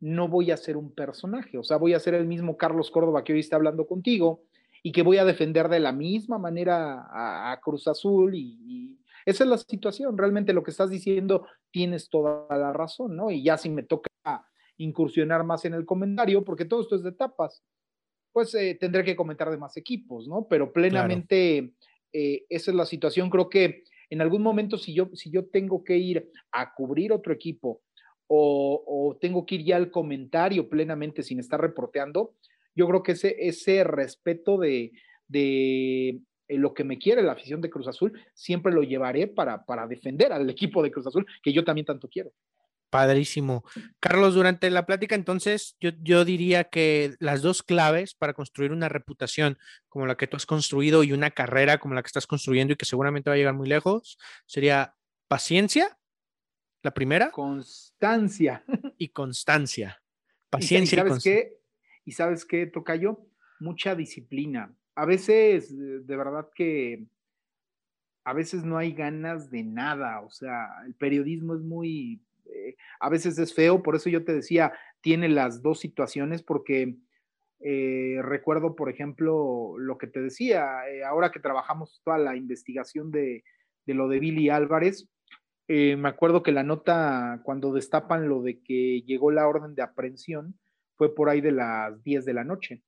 no 0.00 0.28
voy 0.28 0.50
a 0.50 0.56
ser 0.56 0.76
un 0.76 0.92
personaje, 0.92 1.58
o 1.58 1.62
sea, 1.62 1.76
voy 1.76 1.94
a 1.94 2.00
ser 2.00 2.14
el 2.14 2.26
mismo 2.26 2.56
Carlos 2.56 2.90
Córdoba 2.90 3.22
que 3.22 3.32
hoy 3.32 3.40
está 3.40 3.56
hablando 3.56 3.86
contigo, 3.86 4.42
y 4.82 4.92
que 4.92 5.02
voy 5.02 5.18
a 5.18 5.24
defender 5.24 5.68
de 5.68 5.80
la 5.80 5.92
misma 5.92 6.38
manera 6.38 7.06
a, 7.10 7.60
Cruz 7.62 7.86
Azul 7.86 8.34
y, 8.34 8.98
esa 9.24 9.44
es 9.44 9.50
la 9.50 9.58
situación. 9.58 10.18
Realmente 10.18 10.52
lo 10.52 10.64
que 10.64 10.72
estás 10.72 10.90
diciendo 10.90 11.46
tienes 11.70 12.08
toda 12.10 12.44
la 12.58 12.72
razón, 12.72 13.14
¿no? 13.14 13.30
Y 13.30 13.44
ya 13.44 13.56
si 13.56 13.70
me 13.70 13.84
toca 13.84 14.10
incursionar 14.78 15.44
más 15.44 15.64
en 15.64 15.74
el 15.74 15.86
comentario, 15.86 16.42
porque 16.42 16.64
todo 16.64 16.80
esto 16.80 16.96
es 16.96 17.04
de 17.04 17.10
etapas, 17.10 17.62
pues 18.32 18.52
eh, 18.56 18.76
tendré 18.80 19.04
que 19.04 19.14
comentar 19.14 19.48
de 19.48 19.58
más 19.58 19.76
equipos, 19.76 20.26
¿no? 20.26 20.48
Pero 20.50 20.72
plenamente 20.72 21.72
eh, 22.12 22.46
esa 22.48 22.72
es 22.72 22.76
la 22.76 22.84
situación. 22.84 23.30
Creo 23.30 23.48
que 23.48 23.84
en 24.12 24.20
algún 24.20 24.42
momento 24.42 24.76
si 24.76 24.92
yo, 24.92 25.08
si 25.14 25.30
yo 25.30 25.46
tengo 25.46 25.84
que 25.84 25.96
ir 25.96 26.30
a 26.52 26.74
cubrir 26.74 27.12
otro 27.12 27.32
equipo 27.32 27.80
o, 28.26 28.84
o 28.86 29.16
tengo 29.16 29.46
que 29.46 29.54
ir 29.54 29.64
ya 29.64 29.76
al 29.76 29.90
comentario 29.90 30.68
plenamente 30.68 31.22
sin 31.22 31.40
estar 31.40 31.58
reporteando, 31.58 32.34
yo 32.74 32.86
creo 32.86 33.02
que 33.02 33.12
ese, 33.12 33.36
ese 33.38 33.84
respeto 33.84 34.58
de, 34.58 34.92
de 35.28 36.20
eh, 36.48 36.58
lo 36.58 36.74
que 36.74 36.84
me 36.84 36.98
quiere 36.98 37.22
la 37.22 37.32
afición 37.32 37.62
de 37.62 37.70
Cruz 37.70 37.88
Azul, 37.88 38.12
siempre 38.34 38.72
lo 38.72 38.82
llevaré 38.82 39.28
para, 39.28 39.64
para 39.64 39.86
defender 39.86 40.30
al 40.32 40.48
equipo 40.50 40.82
de 40.82 40.90
Cruz 40.90 41.06
Azul, 41.06 41.26
que 41.42 41.54
yo 41.54 41.64
también 41.64 41.86
tanto 41.86 42.06
quiero. 42.08 42.32
Padrísimo. 42.92 43.64
Carlos, 44.00 44.34
durante 44.34 44.68
la 44.68 44.84
plática, 44.84 45.14
entonces, 45.14 45.78
yo, 45.80 45.92
yo, 46.02 46.26
diría 46.26 46.64
que 46.64 47.14
las 47.20 47.40
dos 47.40 47.62
claves 47.62 48.14
para 48.14 48.34
construir 48.34 48.70
una 48.70 48.90
reputación 48.90 49.56
como 49.88 50.04
la 50.04 50.18
que 50.18 50.26
tú 50.26 50.36
has 50.36 50.44
construido 50.44 51.02
y 51.02 51.14
una 51.14 51.30
carrera 51.30 51.78
como 51.78 51.94
la 51.94 52.02
que 52.02 52.08
estás 52.08 52.26
construyendo 52.26 52.74
y 52.74 52.76
que 52.76 52.84
seguramente 52.84 53.30
va 53.30 53.34
a 53.34 53.38
llegar 53.38 53.54
muy 53.54 53.66
lejos, 53.66 54.18
sería 54.44 54.94
paciencia, 55.26 55.96
la 56.82 56.90
primera. 56.90 57.30
Constancia. 57.30 58.62
Y 58.98 59.08
constancia. 59.08 60.02
Paciencia 60.50 60.96
y, 60.96 61.08
¿sabes 61.08 61.24
qué? 61.24 61.60
Y 62.04 62.12
sabes 62.12 62.44
qué, 62.44 62.66
Tocayo, 62.66 63.26
mucha 63.58 63.94
disciplina. 63.94 64.70
A 64.96 65.06
veces, 65.06 65.74
de 65.74 66.14
verdad 66.14 66.50
que 66.54 67.06
a 68.22 68.34
veces 68.34 68.64
no 68.64 68.76
hay 68.76 68.92
ganas 68.92 69.50
de 69.50 69.62
nada, 69.62 70.20
o 70.20 70.28
sea, 70.28 70.66
el 70.84 70.94
periodismo 70.94 71.54
es 71.54 71.62
muy, 71.62 72.20
eh, 72.46 72.76
a 73.00 73.08
veces 73.08 73.38
es 73.38 73.54
feo, 73.54 73.82
por 73.82 73.96
eso 73.96 74.08
yo 74.08 74.24
te 74.24 74.32
decía, 74.32 74.72
tiene 75.00 75.28
las 75.28 75.62
dos 75.62 75.80
situaciones, 75.80 76.42
porque 76.42 76.96
eh, 77.60 78.18
recuerdo, 78.22 78.74
por 78.74 78.90
ejemplo, 78.90 79.74
lo 79.78 79.98
que 79.98 80.06
te 80.06 80.20
decía, 80.20 80.66
ahora 81.06 81.30
que 81.30 81.40
trabajamos 81.40 82.00
toda 82.04 82.18
la 82.18 82.36
investigación 82.36 83.10
de, 83.10 83.44
de 83.86 83.94
lo 83.94 84.08
de 84.08 84.20
Billy 84.20 84.48
Álvarez, 84.48 85.08
me 85.68 86.08
acuerdo 86.08 86.42
que 86.42 86.52
la 86.52 86.64
nota, 86.64 87.40
cuando 87.44 87.72
destapan 87.72 88.28
lo 88.28 88.42
de 88.42 88.60
que 88.60 89.02
llegó 89.06 89.30
la 89.30 89.48
orden 89.48 89.74
de 89.74 89.80
aprehensión, 89.80 90.58
fue 90.96 91.14
por 91.14 91.30
ahí 91.30 91.40
de 91.40 91.52
las 91.52 92.02
10 92.04 92.24
de 92.24 92.34
la 92.34 92.44
noche. 92.44 92.82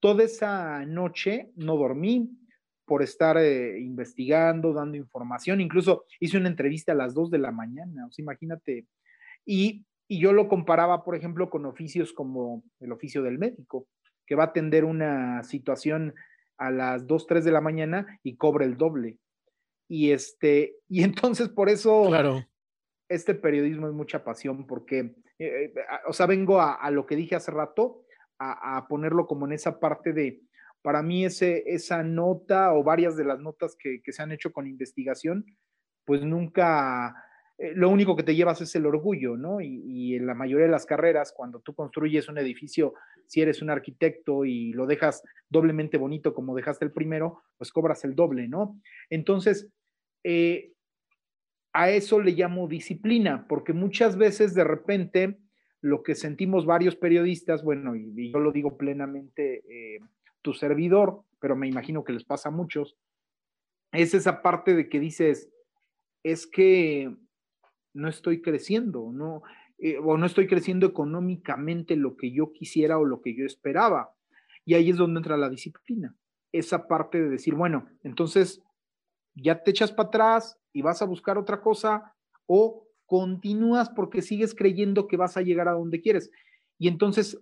Toda 0.00 0.24
esa 0.24 0.84
noche 0.84 1.52
no 1.56 1.76
dormí 1.76 2.30
por 2.86 3.02
estar 3.02 3.36
eh, 3.36 3.78
investigando, 3.80 4.72
dando 4.72 4.96
información, 4.96 5.60
incluso 5.60 6.04
hice 6.20 6.38
una 6.38 6.48
entrevista 6.48 6.92
a 6.92 6.96
las 6.96 7.14
2 7.14 7.30
de 7.30 7.38
la 7.38 7.52
mañana, 7.52 8.06
o 8.06 8.12
sea, 8.12 8.22
imagínate. 8.22 8.86
Y, 9.44 9.84
y 10.08 10.20
yo 10.20 10.32
lo 10.32 10.48
comparaba, 10.48 11.04
por 11.04 11.16
ejemplo, 11.16 11.50
con 11.50 11.66
oficios 11.66 12.12
como 12.12 12.62
el 12.80 12.92
oficio 12.92 13.22
del 13.22 13.38
médico, 13.38 13.86
que 14.26 14.34
va 14.34 14.44
a 14.44 14.46
atender 14.46 14.84
una 14.84 15.42
situación 15.42 16.14
a 16.58 16.70
las 16.70 17.06
2, 17.06 17.26
3 17.26 17.44
de 17.44 17.52
la 17.52 17.60
mañana 17.60 18.18
y 18.22 18.36
cobra 18.36 18.64
el 18.64 18.76
doble. 18.76 19.18
Y 19.88 20.12
este, 20.12 20.76
y 20.88 21.02
entonces 21.04 21.48
por 21.48 21.68
eso 21.68 22.06
claro. 22.06 22.44
este 23.08 23.34
periodismo 23.34 23.88
es 23.88 23.94
mucha 23.94 24.24
pasión, 24.24 24.66
porque 24.66 25.14
eh, 25.38 25.72
eh, 25.74 25.74
o 26.06 26.12
sea, 26.12 26.26
vengo 26.26 26.60
a, 26.60 26.90
lo 26.90 27.06
que 27.06 27.16
dije 27.16 27.36
hace 27.36 27.50
rato, 27.50 28.04
a, 28.38 28.86
ponerlo 28.88 29.26
como 29.26 29.46
en 29.46 29.52
esa 29.52 29.80
parte 29.80 30.12
de, 30.12 30.42
para 30.86 31.02
mí 31.02 31.24
ese, 31.24 31.64
esa 31.66 32.04
nota 32.04 32.72
o 32.72 32.84
varias 32.84 33.16
de 33.16 33.24
las 33.24 33.40
notas 33.40 33.74
que, 33.76 34.00
se 34.06 34.22
han 34.22 34.30
hecho 34.30 34.52
con 34.52 34.68
investigación, 34.68 35.44
pues 36.04 36.22
nunca, 36.22 37.12
eh, 37.58 37.72
lo 37.74 37.90
único 37.90 38.14
que 38.14 38.22
te 38.22 38.36
llevas 38.36 38.60
es 38.60 38.72
el 38.76 38.86
orgullo, 38.86 39.36
¿no? 39.36 39.60
Y, 39.60 40.14
en 40.14 40.28
la 40.28 40.34
mayoría 40.34 40.66
de 40.66 40.70
las 40.70 40.86
carreras, 40.86 41.34
cuando 41.36 41.58
tú 41.58 41.74
construyes 41.74 42.28
un 42.28 42.38
edificio, 42.38 42.94
si 43.26 43.40
eres 43.40 43.62
un 43.62 43.70
arquitecto 43.70 44.44
y 44.44 44.74
lo 44.74 44.86
dejas 44.86 45.24
doblemente 45.48 45.98
bonito 45.98 46.32
como 46.32 46.54
dejaste 46.54 46.84
el 46.84 46.92
primero, 46.92 47.42
pues 47.58 47.72
cobras 47.72 48.04
el 48.04 48.14
doble, 48.14 48.46
¿no? 48.46 48.80
Entonces, 49.10 49.68
eh, 50.22 50.72
a 51.72 51.90
eso 51.90 52.20
le 52.20 52.30
llamo 52.30 52.68
disciplina, 52.68 53.46
porque 53.48 53.72
muchas 53.72 54.16
veces 54.16 54.54
de 54.54 54.62
repente 54.62 55.36
lo 55.80 56.04
que 56.04 56.14
sentimos 56.14 56.64
varios 56.64 56.94
periodistas, 56.94 57.64
bueno, 57.64 57.96
y, 57.96 58.30
yo 58.30 58.38
lo 58.38 58.52
digo 58.52 58.76
plenamente, 58.76 59.64
eh, 59.68 59.98
tu 60.46 60.54
servidor, 60.54 61.24
pero 61.40 61.56
me 61.56 61.66
imagino 61.66 62.04
que 62.04 62.12
les 62.12 62.22
pasa 62.22 62.50
a 62.50 62.52
muchos, 62.52 62.96
es 63.90 64.14
esa 64.14 64.42
parte 64.42 64.76
de 64.76 64.88
que 64.88 65.00
dices, 65.00 65.50
es 66.22 66.46
que 66.46 67.12
no 67.92 68.06
estoy 68.06 68.40
creciendo, 68.40 69.10
no, 69.12 69.42
eh, 69.78 69.98
o 69.98 70.16
no 70.16 70.24
estoy 70.24 70.46
creciendo 70.46 70.86
económicamente 70.86 71.96
lo 71.96 72.16
que 72.16 72.30
yo 72.30 72.52
quisiera 72.52 72.96
o 72.96 73.04
lo 73.04 73.22
que 73.22 73.34
yo 73.34 73.44
esperaba. 73.44 74.14
Y 74.64 74.74
ahí 74.74 74.90
es 74.90 74.98
donde 74.98 75.18
entra 75.18 75.36
la 75.36 75.50
disciplina, 75.50 76.14
esa 76.52 76.86
parte 76.86 77.20
de 77.20 77.28
decir, 77.28 77.56
bueno, 77.56 77.88
entonces 78.04 78.62
ya 79.34 79.64
te 79.64 79.72
echas 79.72 79.90
para 79.90 80.10
atrás 80.10 80.60
y 80.72 80.82
vas 80.82 81.02
a 81.02 81.06
buscar 81.06 81.38
otra 81.38 81.60
cosa 81.60 82.14
o 82.46 82.86
continúas 83.04 83.90
porque 83.90 84.22
sigues 84.22 84.54
creyendo 84.54 85.08
que 85.08 85.16
vas 85.16 85.36
a 85.36 85.42
llegar 85.42 85.66
a 85.66 85.72
donde 85.72 86.00
quieres. 86.00 86.30
Y 86.78 86.86
entonces 86.86 87.36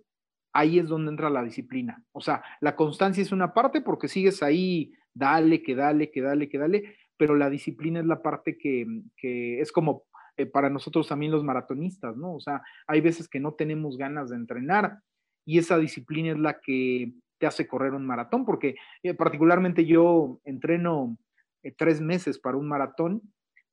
ahí 0.55 0.79
es 0.79 0.87
donde 0.87 1.11
entra 1.11 1.29
la 1.29 1.43
disciplina. 1.43 2.01
O 2.13 2.21
sea, 2.21 2.41
la 2.61 2.77
constancia 2.77 3.21
es 3.21 3.33
una 3.33 3.53
parte 3.53 3.81
porque 3.81 4.07
sigues 4.07 4.41
ahí, 4.41 4.93
dale, 5.13 5.61
que 5.61 5.75
dale, 5.75 6.09
que 6.11 6.21
dale, 6.21 6.47
que 6.47 6.57
dale, 6.57 6.95
pero 7.17 7.35
la 7.35 7.49
disciplina 7.49 7.99
es 7.99 8.05
la 8.05 8.21
parte 8.21 8.57
que, 8.57 8.87
que 9.17 9.59
es 9.59 9.73
como 9.73 10.05
eh, 10.37 10.45
para 10.45 10.69
nosotros 10.69 11.09
también 11.09 11.33
los 11.33 11.43
maratonistas, 11.43 12.15
¿no? 12.15 12.35
O 12.35 12.39
sea, 12.39 12.61
hay 12.87 13.01
veces 13.01 13.27
que 13.27 13.41
no 13.41 13.53
tenemos 13.53 13.97
ganas 13.97 14.29
de 14.29 14.37
entrenar 14.37 14.99
y 15.45 15.57
esa 15.57 15.77
disciplina 15.77 16.31
es 16.31 16.39
la 16.39 16.59
que 16.61 17.13
te 17.37 17.47
hace 17.47 17.67
correr 17.67 17.93
un 17.93 18.05
maratón, 18.05 18.45
porque 18.45 18.75
eh, 19.03 19.13
particularmente 19.13 19.85
yo 19.85 20.39
entreno 20.45 21.17
eh, 21.63 21.73
tres 21.77 21.99
meses 21.99 22.39
para 22.39 22.57
un 22.57 22.67
maratón. 22.67 23.21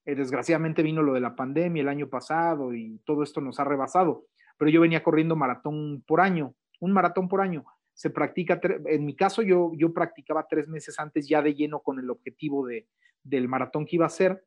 desgraciadamente 0.04 0.82
vino 0.82 1.00
lo 1.02 1.14
de 1.14 1.20
la 1.20 1.36
pandemia 1.36 1.82
el 1.82 1.88
año 1.88 2.08
pasado 2.08 2.74
y 2.74 3.00
todo 3.04 3.22
esto 3.22 3.40
nos 3.40 3.60
ha 3.60 3.64
rebasado, 3.64 4.24
pero 4.58 4.68
yo 4.68 4.80
venía 4.80 5.04
corriendo 5.04 5.36
maratón 5.36 6.02
por 6.06 6.20
año, 6.20 6.54
un 6.82 6.92
maratón 6.92 7.28
por 7.28 7.40
año. 7.40 7.64
Se 7.94 8.10
practica, 8.10 8.60
en 8.86 9.04
mi 9.04 9.14
caso 9.14 9.42
yo, 9.42 9.70
yo 9.76 9.92
practicaba 9.94 10.48
tres 10.48 10.68
meses 10.68 10.98
antes 10.98 11.28
ya 11.28 11.40
de 11.40 11.54
lleno 11.54 11.80
con 11.80 11.98
el 12.00 12.10
objetivo 12.10 12.66
de, 12.66 12.88
del 13.22 13.48
maratón 13.48 13.86
que 13.86 13.96
iba 13.96 14.04
a 14.04 14.08
hacer. 14.08 14.44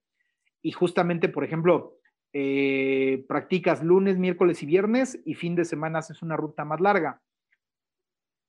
Y 0.62 0.72
justamente, 0.72 1.30
por 1.30 1.46
ejemplo, 1.46 1.98
eh, 2.34 3.24
practicas 3.30 3.82
lunes, 3.82 4.18
miércoles 4.18 4.62
y 4.64 4.66
viernes 4.66 5.22
y 5.24 5.36
fin 5.36 5.56
de 5.56 5.64
semana 5.64 6.00
haces 6.00 6.22
una 6.22 6.36
ruta 6.36 6.66
más 6.66 6.82
larga. 6.82 7.22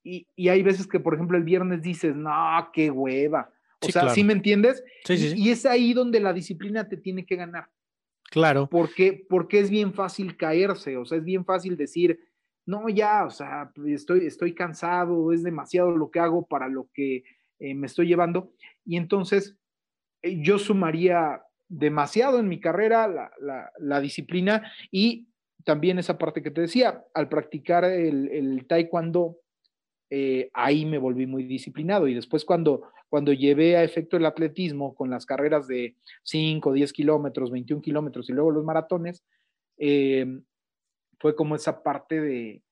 Y, 0.03 0.27
hay 0.49 0.63
veces 0.63 0.87
que, 0.87 1.01
por 1.01 1.15
ejemplo, 1.15 1.37
el 1.37 1.45
viernes 1.45 1.83
dices, 1.83 2.15
no, 2.15 2.33
qué 2.73 2.91
hueva. 2.91 3.53
O 3.81 3.89
sea, 3.89 4.09
¿sí 4.11 4.25
me 4.25 4.33
entiendes? 4.33 4.83
Sí, 5.05 5.17
sí, 5.17 5.35
y, 5.37 5.51
es 5.51 5.67
ahí 5.67 5.93
donde 5.93 6.21
la 6.21 6.33
disciplina 6.33 6.89
te 6.89 6.97
tiene 6.97 7.27
que 7.27 7.37
ganar. 7.37 7.69
Claro. 8.31 8.69
Porque, 8.69 9.27
porque 9.29 9.61
es 9.61 9.71
bien 9.71 9.93
fácil 9.95 10.37
caerse, 10.37 10.97
o 10.97 11.05
sea, 11.05 11.19
es 11.19 11.25
bien 11.25 11.45
fácil 11.45 11.77
decir, 11.77 12.21
no, 12.67 12.89
ya, 12.89 13.25
o 13.25 13.31
sea, 13.31 13.73
estoy, 13.87 14.27
estoy 14.27 14.53
cansado, 14.53 15.33
es 15.33 15.43
demasiado 15.45 15.93
lo 15.93 16.11
que 16.11 16.19
hago 16.19 16.47
para 16.47 16.69
lo 16.69 16.89
que 16.93 17.23
eh, 17.61 17.75
me 17.75 17.87
estoy 17.87 18.09
llevando. 18.09 18.53
Y 18.85 18.97
entonces 18.97 19.57
eh, 20.23 20.43
yo 20.43 20.59
sumaría 20.59 21.43
demasiado 21.69 22.39
en 22.39 22.49
mi 22.49 22.61
carrera 22.61 23.33
la, 23.79 24.01
disciplina 24.01 24.71
y 24.91 25.29
también 25.65 25.99
esa 25.99 26.19
parte 26.19 26.43
que 26.43 26.51
te 26.51 26.61
decía, 26.61 27.05
al 27.15 27.29
practicar 27.29 27.85
el, 27.85 28.65
taekwondo, 28.69 29.39
eh, 30.11 30.51
ahí 30.53 30.87
me 30.87 30.99
volví 30.99 31.27
muy 31.27 31.43
disciplinado 31.45 32.07
y 32.07 32.15
después 32.15 32.45
cuando, 32.45 32.83
cuando 33.09 33.33
llevé 33.33 33.77
a 33.77 33.83
efecto 33.83 34.17
el 34.17 34.27
atletismo 34.27 34.95
con 34.95 35.11
las 35.11 35.27
carreras 35.27 35.67
de 35.67 35.97
5, 36.23 36.73
10 36.73 36.93
kilómetros, 36.93 37.51
21 37.51 37.83
kilómetros 37.83 38.29
y 38.29 38.33
luego 38.33 38.53
los 38.53 38.65
maratones, 38.65 39.25
eh, 39.79 40.41
fue 41.19 41.35
como 41.35 41.57
esa 41.57 41.83
parte 41.83 42.21
de, 42.21 42.63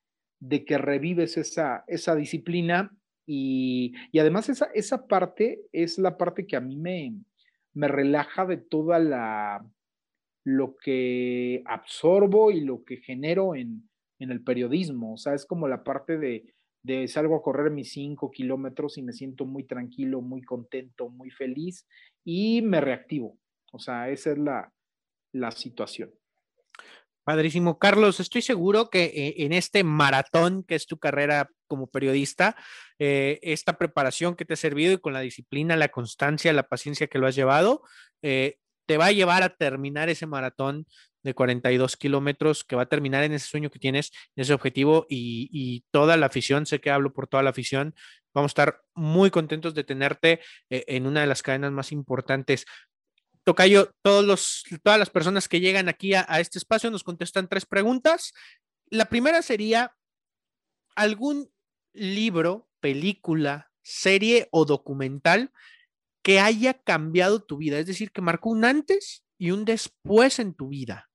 que 0.65 0.79
revives 0.79 1.37
esa, 1.37 1.85
esa 1.87 2.15
disciplina 2.15 2.97
y, 3.27 3.95
y 4.13 4.19
además 4.19 4.49
esa, 4.49 4.67
esa 4.75 5.07
parte 5.07 5.63
es 5.73 5.99
la 5.99 6.19
parte 6.19 6.47
que 6.47 6.57
a 6.57 6.61
mí 6.61 6.77
me, 6.77 7.15
me 7.73 7.89
relaja 7.89 8.47
de 8.47 8.59
toda 8.59 8.99
la 8.99 9.65
lo 10.45 10.77
que 10.77 11.63
absorbo 11.65 12.51
y 12.51 12.61
lo 12.61 12.85
que 12.85 12.99
genero 12.99 13.55
en, 13.55 13.89
el 14.19 14.43
periodismo. 14.43 15.15
O 15.15 15.17
sea, 15.19 15.35
es 15.35 15.45
como 15.45 15.69
la 15.69 15.85
parte 15.85 16.17
de, 16.17 16.55
de 16.83 17.09
salgo 17.09 17.37
a 17.37 17.43
correr 17.43 17.71
mis 17.71 17.93
cinco 17.93 18.31
kilómetros 18.31 18.97
y 18.97 19.03
me 19.03 19.13
siento 19.13 19.45
muy 19.45 19.65
tranquilo, 19.65 20.23
muy 20.23 20.41
contento, 20.41 21.11
muy 21.11 21.31
feliz 21.31 21.87
y 22.25 22.63
me 22.63 22.81
reactivo. 22.81 23.37
O 23.71 23.79
sea, 23.79 24.09
esa 24.09 24.33
es 24.33 24.39
la, 24.39 24.73
la 25.33 25.51
situación. 25.51 26.11
Padrísimo. 27.25 27.79
Carlos, 27.79 28.21
estoy 28.21 28.43
seguro 28.43 28.91
que 28.91 29.05
eh, 29.05 29.35
en 29.39 29.55
este 29.55 29.83
maratón 29.83 30.63
que 30.63 30.75
es 30.75 30.87
tu 30.87 30.99
carrera 30.99 31.49
como 31.67 31.87
periodista, 31.87 32.55
eh, 32.99 33.39
esta 33.41 33.79
preparación 33.79 34.37
que 34.37 34.45
te 34.45 34.53
ha 34.53 34.57
servido 34.59 34.93
y 34.93 34.99
con 34.99 35.15
la 35.15 35.21
disciplina, 35.21 35.75
la 35.77 35.89
constancia, 35.89 36.53
la 36.53 36.69
paciencia 36.69 37.07
que 37.07 37.19
lo 37.19 37.27
has 37.27 37.35
llevado, 37.35 37.81
eh, 38.21 38.59
te 38.87 38.99
va 38.99 39.07
a 39.07 39.13
llevar 39.13 39.43
a 39.43 39.57
terminar 39.57 40.11
ese 40.11 40.27
maratón 40.27 40.87
de 41.23 41.33
42 41.33 41.97
kilómetros, 41.97 42.63
que 42.63 42.77
va 42.77 42.83
a 42.83 42.89
terminar 42.91 43.25
en 43.25 43.33
ese 43.33 43.47
sueño 43.47 43.71
que 43.71 43.79
tienes, 43.79 44.13
en 44.37 44.43
ese 44.43 44.53
objetivo 44.53 45.07
y, 45.09 45.49
y, 45.51 45.87
toda 45.91 46.19
la 46.19 46.27
afición, 46.27 46.67
sé 46.67 46.83
que 46.83 46.91
hablo 46.91 47.15
por 47.15 47.27
toda 47.27 47.43
la 47.43 47.51
afición, 47.51 47.95
vamos 48.35 48.51
a 48.51 48.53
estar 48.53 48.83
muy 48.95 49.31
contentos 49.31 49.73
de 49.75 49.85
tenerte 49.85 50.41
en 50.69 51.07
una 51.07 51.23
de 51.23 51.27
las 51.27 51.43
cadenas 51.43 51.73
más 51.73 51.93
importantes. 51.93 52.67
Tocayo, 53.45 53.91
todos 54.01 54.25
los, 54.25 54.65
todas 54.83 54.99
las 54.99 55.11
personas 55.11 55.49
que 55.49 55.61
llegan 55.61 55.89
aquí 55.91 56.15
a, 56.15 56.23
este 56.41 56.59
espacio 56.59 56.91
nos 56.91 57.05
contestan 57.05 57.47
tres 57.47 57.67
preguntas. 57.67 58.33
La 58.89 59.05
primera 59.05 59.43
sería, 59.43 59.95
¿algún 60.97 61.51
libro, 61.93 62.69
película, 62.81 63.71
serie 63.83 64.49
o 64.51 64.65
documental 64.65 65.53
que 66.23 66.41
haya 66.41 66.73
cambiado 66.73 67.43
tu 67.43 67.59
vida? 67.59 67.79
Es 67.79 67.87
decir, 67.87 68.13
que 68.13 68.23
marcó 68.23 68.49
un 68.49 68.65
antes 68.65 69.27
y 69.37 69.51
un 69.51 69.67
después 69.67 70.39
en 70.39 70.55
tu 70.55 70.69
vida. 70.69 71.11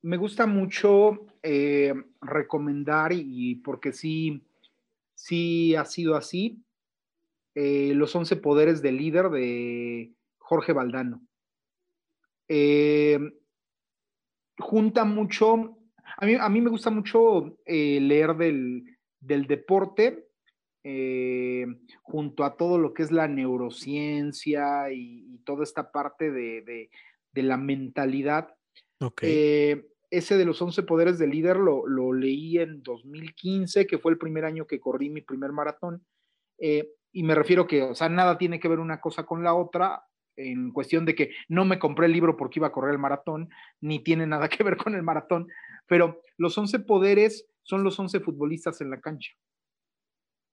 Me 0.00 0.16
gusta 0.16 0.46
mucho 0.46 1.26
eh, 1.44 1.94
recomendar, 2.20 3.12
y, 3.12 3.54
porque 3.56 3.92
sí, 3.92 4.42
sí 5.14 5.76
ha 5.76 5.84
sido 5.84 6.16
así, 6.16 6.60
eh, 7.54 7.92
Los 7.94 8.16
once 8.16 8.34
poderes 8.34 8.82
del 8.82 8.96
líder 8.96 9.28
de 9.30 10.10
Jorge 10.42 10.72
Valdano. 10.72 11.22
Eh, 12.48 13.18
junta 14.58 15.04
mucho, 15.04 15.78
a 16.18 16.26
mí, 16.26 16.34
a 16.38 16.48
mí, 16.48 16.60
me 16.60 16.70
gusta 16.70 16.90
mucho 16.90 17.58
eh, 17.64 18.00
leer 18.00 18.36
del, 18.36 18.84
deporte 19.20 20.28
eh, 20.84 21.66
junto 22.02 22.44
a 22.44 22.56
todo 22.56 22.78
lo 22.78 22.92
que 22.92 23.04
es 23.04 23.10
la 23.10 23.28
neurociencia 23.28 24.92
y, 24.92 25.38
toda 25.44 25.64
esta 25.64 25.90
parte 25.90 26.30
de, 26.30 26.90
la 27.34 27.56
mentalidad. 27.56 28.54
ese 29.18 30.36
de 30.36 30.44
los 30.44 30.60
11 30.60 30.82
poderes 30.82 31.18
del 31.18 31.30
líder 31.30 31.56
lo, 31.56 31.86
lo, 31.86 32.12
leí 32.12 32.58
en 32.58 32.82
2015, 32.82 33.86
que 33.86 33.98
fue 33.98 34.12
el 34.12 34.18
primer 34.18 34.44
año 34.44 34.66
que 34.66 34.78
corrí 34.78 35.08
mi 35.08 35.22
primer 35.22 35.52
maratón. 35.52 36.04
y 36.58 37.22
me 37.22 37.34
refiero 37.34 37.66
que, 37.66 37.82
o 37.82 37.94
sea, 37.94 38.08
nada 38.08 38.36
tiene 38.36 38.60
que 38.60 38.68
ver 38.68 38.78
una 38.78 39.00
cosa 39.00 39.24
con 39.24 39.42
la 39.42 39.54
otra 39.54 40.04
en 40.36 40.70
cuestión 40.72 41.04
de 41.04 41.14
que 41.14 41.30
no 41.48 41.64
me 41.64 41.78
compré 41.78 42.06
el 42.06 42.12
libro 42.12 42.36
porque 42.36 42.58
iba 42.58 42.68
a 42.68 42.72
correr 42.72 42.92
el 42.92 42.98
maratón, 42.98 43.50
ni 43.80 44.02
tiene 44.02 44.26
nada 44.26 44.48
que 44.48 44.64
ver 44.64 44.76
con 44.76 44.94
el 44.94 45.02
maratón, 45.02 45.48
pero 45.86 46.22
los 46.36 46.56
11 46.56 46.80
poderes 46.80 47.46
son 47.62 47.84
los 47.84 47.98
11 47.98 48.20
futbolistas 48.20 48.80
en 48.80 48.90
la 48.90 49.00
cancha. 49.00 49.32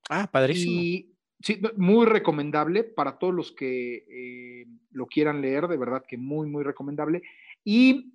Ah, 0.09 0.29
padrísimo. 0.31 0.71
Y 0.71 1.15
sí, 1.39 1.61
muy 1.77 2.05
recomendable 2.05 2.83
para 2.83 3.17
todos 3.17 3.33
los 3.33 3.51
que 3.51 4.05
eh, 4.09 4.65
lo 4.91 5.07
quieran 5.07 5.41
leer, 5.41 5.67
de 5.67 5.77
verdad 5.77 6.03
que 6.07 6.17
muy, 6.17 6.47
muy 6.47 6.63
recomendable. 6.63 7.21
Y 7.63 8.13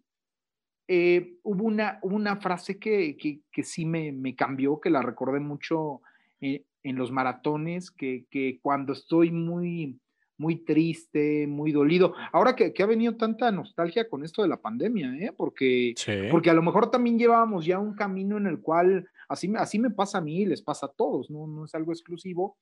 eh, 0.89 1.39
hubo 1.43 1.65
una, 1.65 1.99
una 2.03 2.37
frase 2.37 2.79
que, 2.79 3.17
que, 3.17 3.63
sí 3.63 3.87
me, 3.87 4.13
me, 4.13 4.35
cambió, 4.35 4.81
que 4.81 4.91
la 4.91 5.03
recordé 5.03 5.41
mucho 5.41 6.03
eh, 6.41 6.65
en 6.83 6.97
los 6.97 7.11
maratones, 7.11 7.91
que, 7.91 8.27
que 8.31 8.59
cuando 8.61 8.93
estoy 8.93 9.31
muy 9.31 9.99
muy 10.37 10.57
triste, 10.65 11.47
muy 11.47 11.73
dolido. 11.73 12.15
Ahora 12.33 12.57
que, 12.57 12.75
ha 12.83 12.87
venido 12.87 13.17
tanta 13.17 13.51
nostalgia 13.51 14.09
con 14.09 14.25
esto 14.25 14.43
de 14.43 14.49
la 14.49 14.61
pandemia, 14.61 15.15
¿eh? 15.17 15.33
porque, 15.37 15.95
porque 16.31 16.51
a 16.51 16.55
lo 16.55 16.63
mejor 16.63 16.91
también 16.91 17.19
llevábamos 17.19 17.65
ya 17.65 17.79
un 17.79 17.95
camino 17.95 18.37
en 18.37 18.47
el 18.47 18.61
cual, 18.61 19.09
así, 19.29 19.53
así 19.57 19.79
me 19.79 19.91
pasa 19.91 20.19
a 20.19 20.21
mí 20.21 20.43
y 20.43 20.47
les 20.47 20.63
pasa 20.63 20.87
a 20.87 20.93
todos, 20.93 21.31
¿no? 21.31 21.47
no 21.47 21.65
es 21.65 21.75
algo 21.75 21.93
exclusivo. 21.93 22.57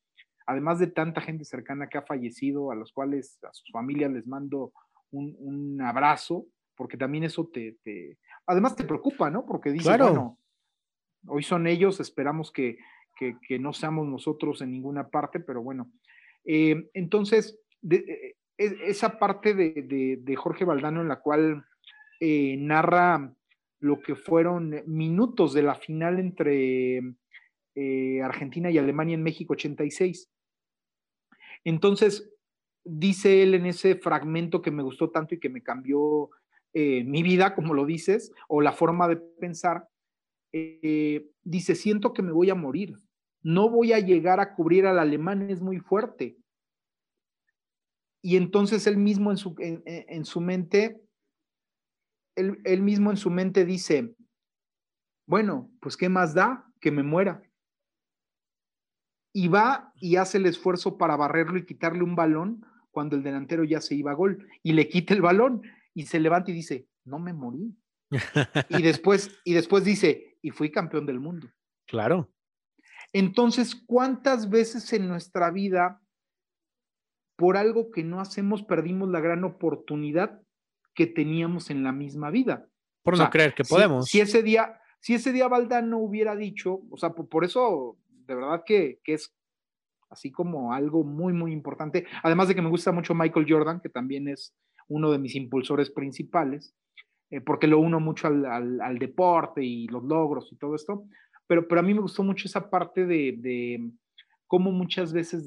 Además 0.47 0.79
de 0.79 0.89
tanta 0.89 1.21
gente 1.21 1.45
cercana 1.45 1.89
que 1.89 1.99
ha 1.99 2.03
fallecido, 2.03 2.73
a 2.73 2.75
los 2.75 2.93
cuales 2.93 3.39
a 3.45 3.53
sus 3.53 3.71
familias 3.71 4.11
les 4.11 4.27
mando 4.27 4.73
un, 5.13 5.81
abrazo, 5.81 6.47
porque 6.75 6.97
también 6.97 7.25
eso 7.25 7.49
te, 7.53 7.77
además 8.47 8.75
te 8.77 8.85
preocupa, 8.85 9.31
¿no? 9.31 9.47
Porque 9.47 9.71
dices, 9.71 9.99
bueno, 9.99 10.39
hoy 11.27 11.43
son 11.43 11.67
ellos, 11.67 12.01
esperamos 12.01 12.51
que, 12.51 12.79
no 13.61 13.73
seamos 13.73 14.09
nosotros 14.09 14.63
en 14.63 14.73
ninguna 14.73 15.09
parte, 15.09 15.39
pero 15.39 15.63
bueno. 15.63 15.91
Eh, 16.45 16.91
entonces, 16.95 17.62
e, 17.89 18.35
e, 18.59 18.77
esa 18.89 19.19
parte 19.19 19.55
de, 19.55 20.37
Jorge 20.37 20.65
Valdano 20.65 21.01
en 21.01 21.09
la 21.09 21.21
cual 21.21 21.65
eh, 22.21 22.57
narra 22.59 23.35
lo 23.81 24.01
que 24.01 24.15
fueron 24.15 24.83
minutos 24.87 25.53
de 25.53 25.63
la 25.63 25.75
final 25.75 26.19
entre 26.21 27.01
eh, 27.75 28.23
Argentina 28.23 28.71
y 28.71 28.79
Alemania 28.79 29.15
en 29.15 29.23
México 29.23 29.55
86. 29.55 30.31
Entonces, 31.65 32.33
dice 32.85 33.43
él 33.43 33.55
en 33.55 33.67
ese 33.67 33.97
fragmento 33.97 34.63
que 34.63 34.71
me 34.71 34.83
gustó 34.83 35.11
tanto 35.11 35.35
y 35.35 35.41
que 35.41 35.49
me 35.49 35.63
cambió 35.63 36.31
eh, 36.75 37.05
mi 37.05 37.23
vida, 37.23 37.55
como 37.55 37.75
lo 37.75 37.85
dices, 37.85 38.33
o 38.49 38.61
la 38.61 38.73
forma 38.73 39.09
de 39.09 39.17
pensar, 39.17 39.89
eh, 40.53 41.29
dice, 41.43 41.75
siento 41.75 42.13
que 42.13 42.23
me 42.23 42.33
voy 42.33 42.51
a 42.51 42.55
morir, 42.55 42.99
no 43.43 43.69
voy 43.71 43.93
a 43.93 44.01
llegar 44.01 44.41
a 44.41 44.55
cubrir 44.55 44.87
al 44.87 44.99
alemán, 44.99 45.51
es 45.51 45.61
muy 45.61 45.79
fuerte. 45.79 46.37
Y 48.23 48.37
entonces 48.37 48.87
él 48.87 48.97
mismo 48.97 49.33
en 49.33 49.37
su, 49.37 49.55
en, 49.59 50.25
su 50.25 50.41
mente, 50.41 51.03
él, 52.37 52.61
él 52.65 52.83
mismo 52.83 53.11
en 53.11 53.17
su 53.17 53.31
mente 53.31 53.65
dice, 53.65 54.15
bueno, 55.27 55.71
pues 55.81 55.97
¿qué 55.97 56.09
más 56.09 56.33
da 56.33 56.65
que 56.81 56.93
me 56.93 57.03
muera? 57.03 57.43
Y 59.35 59.49
va 59.49 59.93
y 59.97 60.17
hace 60.17 60.39
el 60.39 60.47
esfuerzo 60.47 60.99
para 60.99 61.17
barrerlo 61.17 61.59
y 61.59 61.67
quitarle 61.67 62.05
un 62.05 62.15
balón 62.15 62.65
cuando 62.93 63.17
el 63.17 63.23
delantero 63.23 63.65
ya 63.65 63.81
se 63.81 63.97
iba 63.97 64.13
a 64.13 64.15
gol 64.15 64.47
y 64.63 64.73
le 64.73 64.89
quita 64.89 65.15
el 65.15 65.23
balón 65.23 65.63
y 65.95 66.07
se 66.07 66.21
levanta 66.21 66.51
y 66.51 66.55
dice, 66.55 66.87
no 67.05 67.19
me 67.19 67.33
morí. 67.33 67.77
y 68.69 68.83
después, 68.83 69.31
y 69.45 69.55
después 69.55 69.85
dice, 69.85 70.39
y 70.43 70.51
fui 70.51 70.71
campeón 70.71 71.07
del 71.07 71.19
mundo. 71.19 71.49
Claro. 71.87 72.31
Entonces, 73.13 73.75
¿cuántas 73.75 74.49
veces 74.49 74.93
en 74.93 75.09
nuestra 75.09 75.51
vida, 75.51 76.01
por 77.43 77.57
algo 77.57 77.91
que 77.91 78.05
no 78.05 78.21
hacemos, 78.21 78.63
perdimos 78.63 79.09
la 79.09 79.19
gran 79.19 79.43
oportunidad 79.43 80.41
que 80.95 81.09
teníamos 81.09 81.71
en 81.71 81.83
la 81.83 81.91
misma 81.91 82.31
vida? 82.31 82.69
Por 83.03 83.19
no 83.19 83.29
creer 83.31 83.53
que 83.53 83.65
podemos. 83.65 84.07
Si, 84.07 84.21
ese 84.21 84.45
día, 84.45 84.81
si 85.01 85.15
ese 85.15 85.33
día 85.33 85.49
Valdano 85.49 85.99
hubiera 85.99 86.37
dicho, 86.37 86.83
o 86.89 86.97
sea, 86.97 87.11
por, 87.11 87.45
eso, 87.45 87.99
de 88.07 88.37
verdad 88.37 88.63
que, 88.65 89.01
que 89.03 89.15
es 89.15 89.35
así 90.09 90.31
como 90.31 90.73
algo 90.73 91.03
muy, 91.03 91.33
muy 91.33 91.53
importante. 91.53 92.07
Además 92.23 92.47
de 92.47 92.55
que 92.55 92.63
me 92.63 92.69
gusta 92.69 92.93
mucho 92.93 93.13
Michael 93.13 93.47
Jordan, 93.49 93.81
que 93.81 93.89
también 93.89 94.29
es 94.29 94.55
uno 94.87 95.11
de 95.11 95.19
mis 95.19 95.35
impulsores 95.35 95.91
principales, 95.91 96.77
eh, 97.29 97.41
porque 97.41 97.67
lo 97.67 97.81
uno 97.81 97.99
mucho 97.99 98.29
al, 98.29 98.99
deporte 99.01 99.65
y 99.65 99.89
los 99.89 100.05
logros 100.05 100.53
y 100.53 100.57
todo 100.59 100.77
esto, 100.77 101.07
pero, 101.49 101.67
pero 101.67 101.81
a 101.81 101.83
mí 101.83 101.93
me 101.93 102.03
gustó 102.03 102.23
mucho 102.23 102.47
esa 102.47 102.71
parte 102.71 103.05
de, 103.05 103.91
cómo 104.53 104.71
muchas 104.71 105.15
veces 105.15 105.47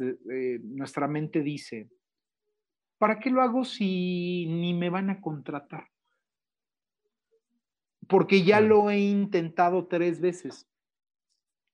nuestra 0.64 1.08
mente 1.08 1.44
dice, 1.44 1.92
¿para 2.98 3.20
qué 3.20 3.30
lo 3.30 3.44
hago 3.44 3.64
si 3.64 4.48
ni 4.48 4.74
me 4.74 4.90
van 4.90 5.12
a 5.12 5.22
contratar? 5.22 5.90
Porque 8.08 8.42
ya 8.42 8.62
lo 8.62 8.90
he 8.90 8.98
intentado 8.98 9.86
tres 9.86 10.20
veces. 10.22 10.68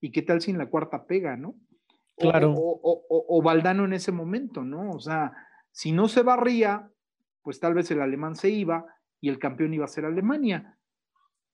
¿Y 0.01 0.11
qué 0.11 0.23
tal 0.23 0.41
si 0.41 0.51
en 0.51 0.57
la 0.57 0.69
cuarta 0.69 1.05
pega, 1.05 1.37
no? 1.37 1.55
Claro. 2.17 2.53
O, 2.53 3.41
Valdano 3.41 3.85
en 3.85 3.93
ese 3.93 4.11
momento, 4.11 4.65
¿no? 4.65 4.91
O 4.91 4.99
sea, 4.99 5.31
si 5.71 5.93
no 5.93 6.09
se 6.09 6.23
barría, 6.23 6.91
pues 7.43 7.61
tal 7.61 7.75
vez 7.75 7.89
el 7.91 8.01
alemán 8.01 8.35
se 8.35 8.49
iba 8.49 8.85
y 9.21 9.29
el 9.29 9.39
campeón 9.39 9.73
iba 9.73 9.85
a 9.85 9.87
ser 9.87 10.03
Alemania. 10.03 10.77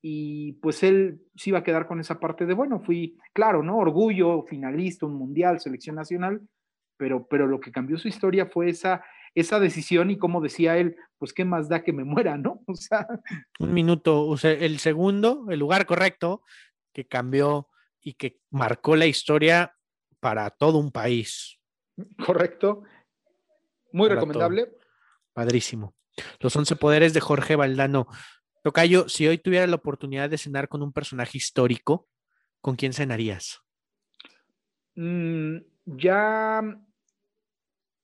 Y 0.09 0.53
pues 0.61 0.83
él 0.83 1.19
sí 1.35 1.49
iba 1.49 1.59
a 1.59 1.63
quedar 1.65 1.85
con 1.85 1.99
esa 1.99 2.17
parte 2.17 2.45
de, 2.45 2.53
bueno, 2.53 2.79
fui, 2.79 3.17
claro, 3.33 3.61
¿no? 3.61 3.77
Orgullo, 3.77 4.43
finalista, 4.43 5.05
un 5.05 5.15
mundial, 5.15 5.59
selección 5.59 5.97
nacional, 5.97 6.47
pero, 6.95 7.27
pero 7.27 7.45
lo 7.45 7.59
que 7.59 7.73
cambió 7.73 7.97
su 7.97 8.07
historia 8.07 8.45
fue 8.45 8.69
esa, 8.69 9.03
esa 9.35 9.59
decisión 9.59 10.09
y 10.09 10.17
como 10.17 10.39
decía 10.39 10.77
él, 10.77 10.95
pues 11.17 11.33
qué 11.33 11.43
más 11.43 11.67
da 11.67 11.83
que 11.83 11.91
me 11.91 12.05
muera, 12.05 12.37
¿no? 12.37 12.61
O 12.67 12.75
sea. 12.75 13.05
Un 13.59 13.73
minuto, 13.73 14.25
o 14.25 14.37
sea, 14.37 14.51
el 14.51 14.79
segundo, 14.79 15.47
el 15.49 15.59
lugar 15.59 15.85
correcto 15.85 16.41
que 16.93 17.05
cambió 17.05 17.67
y 18.01 18.13
que 18.13 18.39
marcó 18.49 18.95
la 18.95 19.07
historia 19.07 19.75
para 20.21 20.49
todo 20.51 20.77
un 20.77 20.93
país. 20.93 21.59
Correcto. 22.25 22.83
Muy 23.91 24.07
recomendable. 24.07 24.71
Padrísimo. 25.33 25.97
Los 26.39 26.55
once 26.55 26.77
poderes 26.77 27.13
de 27.13 27.19
Jorge 27.19 27.57
Valdano. 27.57 28.07
Tocayo, 28.67 29.07
si 29.07 29.25
hoy 29.25 29.37
tuviera 29.37 29.65
la 29.65 29.77
oportunidad 29.77 30.29
de 30.29 30.37
cenar 30.37 30.67
con 30.67 30.81
un 30.81 30.91
personaje 30.91 31.37
histórico, 31.37 32.09
¿con 32.59 32.75
quién 32.75 32.91
cenarías? 32.91 33.61
Mm, 34.93 35.59
ya, 35.85 36.77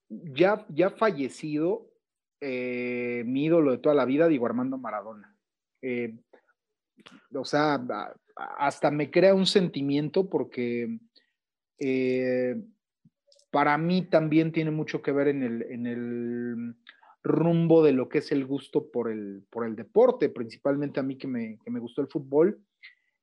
ya, 0.07 0.65
ya 0.69 0.89
fallecido, 0.91 1.91
eh, 2.39 3.23
mi 3.25 3.43
ídolo 3.43 3.71
de 3.71 3.79
toda 3.79 3.93
la 3.93 4.05
vida, 4.05 4.29
Diego 4.29 4.45
Armando 4.45 4.77
Maradona. 4.77 5.35
Eh, 5.81 6.15
o 7.35 7.43
sea, 7.43 7.85
hasta 8.57 8.89
me 8.89 9.11
crea 9.11 9.35
un 9.35 9.45
sentimiento 9.45 10.29
porque 10.29 10.97
eh, 11.77 12.55
para 13.51 13.77
mí 13.77 14.03
también 14.03 14.53
tiene 14.53 14.71
mucho 14.71 15.01
que 15.01 15.11
ver 15.11 15.27
en 15.27 15.43
el, 15.43 16.75
rumbo 17.23 17.83
de 17.83 17.93
lo 17.93 18.09
que 18.09 18.19
es 18.19 18.31
el 18.31 18.45
gusto 18.45 18.91
por 18.91 19.09
el, 19.09 19.43
por 19.49 19.65
el 19.65 19.75
deporte, 19.75 20.29
principalmente 20.29 20.99
a 20.99 21.03
mí 21.03 21.17
que 21.17 21.27
me, 21.27 21.79
gustó 21.79 22.01
el 22.01 22.07
fútbol. 22.07 22.59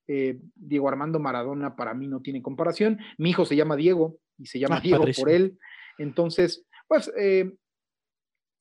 Eh, 0.09 0.41
Diego 0.55 0.89
Armando 0.89 1.21
Maradona 1.21 1.77
para 1.77 1.95
mí 1.95 2.09
no 2.09 2.21
tiene 2.21 2.43
comparación. 2.43 2.99
Mi 3.19 3.31
hijo 3.31 3.45
se 3.45 3.57
llama 3.57 3.77
Diego 3.77 4.19
y 4.39 4.47
se 4.47 4.59
llama 4.59 4.79
ah, 4.79 4.81
Diego 4.81 5.05
por 5.17 5.31
él. 5.31 5.59
Entonces, 5.99 6.65
pues 6.89 7.13
eh, 7.17 7.53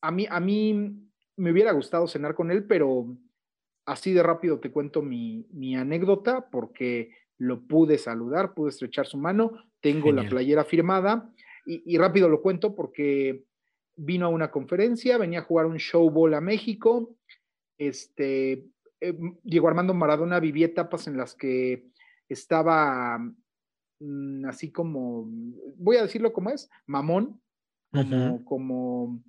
a, 0.02 0.12
mí, 0.12 0.28
a 0.30 0.40
mí 0.40 0.94
me 1.38 1.52
hubiera 1.52 1.72
gustado 1.72 2.08
cenar 2.08 2.36
con 2.36 2.52
él, 2.52 2.66
pero 2.66 3.18
así 3.86 4.14
de 4.14 4.22
rápido 4.22 4.60
te 4.60 4.72
cuento 4.72 5.02
mi, 5.02 5.48
mi 5.52 5.76
anécdota 5.76 6.50
porque 6.52 7.12
lo 7.40 7.62
pude 7.62 7.98
saludar, 7.98 8.54
pude 8.54 8.70
estrechar 8.70 9.08
su 9.08 9.18
mano, 9.18 9.54
tengo 9.82 10.12
la 10.12 10.28
playera 10.28 10.66
firmada 10.66 11.32
y, 11.66 11.98
rápido 11.98 12.28
lo 12.30 12.42
cuento 12.42 12.76
porque 12.76 13.44
vino 14.00 14.26
a 14.26 14.30
una 14.30 14.50
conferencia, 14.50 15.18
venía 15.18 15.40
a 15.40 15.44
jugar 15.44 15.66
un 15.66 15.78
showball 15.78 16.34
a 16.34 16.42
México. 16.42 17.16
Este, 17.78 18.66
eh, 19.02 19.18
Diego 19.44 19.68
Armando 19.68 19.94
Maradona 19.94 20.40
vivía 20.40 20.68
etapas 20.68 21.08
en 21.08 21.18
las 21.18 21.36
que 21.36 21.88
estaba 22.30 23.20
mm, 24.00 24.46
así 24.46 24.72
como, 24.72 25.26
voy 25.76 25.98
a 25.98 26.04
decirlo 26.04 26.32
como 26.32 26.50
es, 26.50 26.70
mamón, 26.86 27.42
como, 27.92 28.46
como, 28.46 29.24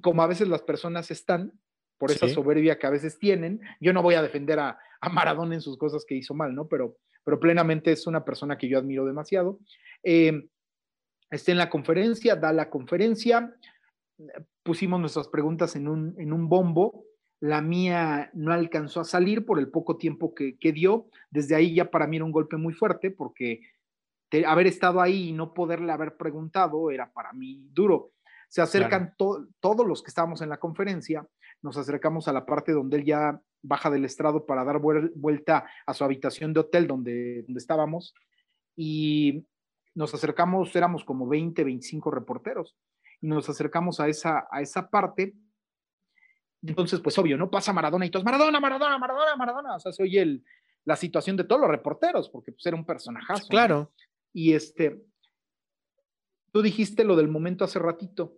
como 0.00 0.22
a 0.22 0.26
veces 0.26 0.48
las 0.48 0.62
personas 0.62 1.10
están, 1.10 1.52
por 1.98 2.10
esa 2.10 2.28
soberbia 2.28 2.78
que 2.78 2.86
a 2.86 2.90
veces 2.90 3.18
tienen. 3.18 3.60
Yo 3.80 3.92
no 3.92 4.02
voy 4.02 4.14
a 4.14 4.22
defender 4.22 4.58
a, 4.58 4.78
a 5.00 5.08
Maradona 5.08 5.54
en 5.54 5.62
sus 5.62 5.78
cosas 5.78 6.04
que 6.06 6.14
hizo 6.14 6.34
mal, 6.34 6.54
¿no? 6.54 6.68
Pero, 6.68 6.98
pero 7.24 7.40
plenamente 7.40 7.90
es 7.90 8.06
una 8.06 8.24
persona 8.24 8.58
que 8.58 8.68
yo 8.68 8.78
admiro 8.78 9.06
demasiado. 9.06 9.58
Eh, 10.02 10.46
está 11.30 11.52
en 11.52 11.58
la 11.58 11.70
conferencia, 11.70 12.36
da 12.36 12.52
la 12.52 12.70
conferencia, 12.70 13.54
pusimos 14.62 15.00
nuestras 15.00 15.28
preguntas 15.28 15.76
en 15.76 15.88
un, 15.88 16.14
en 16.18 16.32
un 16.32 16.48
bombo, 16.48 17.04
la 17.40 17.60
mía 17.60 18.30
no 18.32 18.52
alcanzó 18.52 19.00
a 19.00 19.04
salir 19.04 19.44
por 19.44 19.58
el 19.58 19.68
poco 19.68 19.96
tiempo 19.96 20.34
que, 20.34 20.72
dio, 20.72 21.08
desde 21.30 21.54
ahí 21.54 21.74
ya 21.74 21.90
para 21.90 22.06
mí 22.06 22.16
era 22.16 22.24
un 22.24 22.32
golpe 22.32 22.56
muy 22.56 22.72
fuerte 22.72 23.10
porque 23.10 23.60
haber 24.46 24.66
estado 24.66 25.00
ahí 25.00 25.28
y 25.28 25.32
no 25.32 25.52
poderle 25.52 25.92
haber 25.92 26.16
preguntado 26.16 26.90
era 26.90 27.12
para 27.12 27.32
mí 27.32 27.68
duro. 27.72 28.12
Se 28.48 28.62
acercan 28.62 29.14
todos 29.16 29.86
los 29.86 30.02
que 30.02 30.08
estábamos 30.08 30.40
en 30.40 30.48
la 30.48 30.58
conferencia, 30.58 31.26
nos 31.62 31.76
acercamos 31.76 32.28
a 32.28 32.32
la 32.32 32.46
parte 32.46 32.72
donde 32.72 32.98
él 32.98 33.04
ya 33.04 33.40
baja 33.62 33.90
del 33.90 34.04
estrado 34.04 34.46
para 34.46 34.64
dar 34.64 34.78
vuelta 34.78 35.66
a 35.84 35.94
su 35.94 36.04
habitación 36.04 36.52
de 36.52 36.60
hotel 36.60 36.86
donde, 36.86 37.42
donde 37.42 37.58
estábamos 37.58 38.14
y 38.76 39.44
nos 39.96 40.14
acercamos, 40.14 40.76
éramos 40.76 41.04
como 41.04 41.26
20, 41.26 41.64
25 41.64 42.10
reporteros 42.10 42.76
y 43.20 43.26
nos 43.26 43.48
acercamos 43.48 43.98
a 43.98 44.08
esa, 44.08 44.46
a 44.50 44.60
esa 44.60 44.88
parte. 44.88 45.34
Entonces, 46.62 47.00
pues 47.00 47.18
obvio, 47.18 47.36
¿no? 47.38 47.50
Pasa 47.50 47.72
Maradona 47.72 48.06
y 48.06 48.10
todos, 48.10 48.24
Maradona, 48.24 48.60
Maradona, 48.60 48.98
Maradona, 48.98 49.36
Maradona. 49.36 49.76
O 49.76 49.80
sea, 49.80 49.92
se 49.92 50.02
oye 50.02 50.20
el, 50.20 50.44
la 50.84 50.96
situación 50.96 51.36
de 51.36 51.44
todos 51.44 51.62
los 51.62 51.70
reporteros, 51.70 52.28
porque 52.28 52.52
pues 52.52 52.64
era 52.66 52.76
un 52.76 52.84
personajazo. 52.84 53.48
Claro. 53.48 53.92
Y 54.34 54.52
este, 54.52 55.02
tú 56.52 56.60
dijiste 56.60 57.02
lo 57.02 57.16
del 57.16 57.28
momento 57.28 57.64
hace 57.64 57.78
ratito 57.78 58.36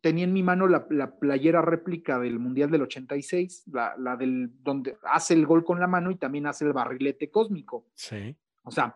tenía 0.00 0.24
en 0.24 0.34
mi 0.34 0.42
mano 0.42 0.66
la, 0.66 1.16
playera 1.18 1.62
réplica 1.62 2.18
del 2.18 2.38
Mundial 2.38 2.70
del 2.70 2.82
86, 2.82 3.64
la, 3.72 3.94
la, 3.98 4.16
del 4.16 4.50
donde 4.62 4.98
hace 5.02 5.32
el 5.32 5.46
gol 5.46 5.64
con 5.64 5.80
la 5.80 5.86
mano 5.86 6.10
y 6.10 6.16
también 6.16 6.46
hace 6.46 6.66
el 6.66 6.74
barrilete 6.74 7.30
cósmico. 7.30 7.86
Sí. 7.94 8.36
O 8.64 8.70
sea, 8.70 8.94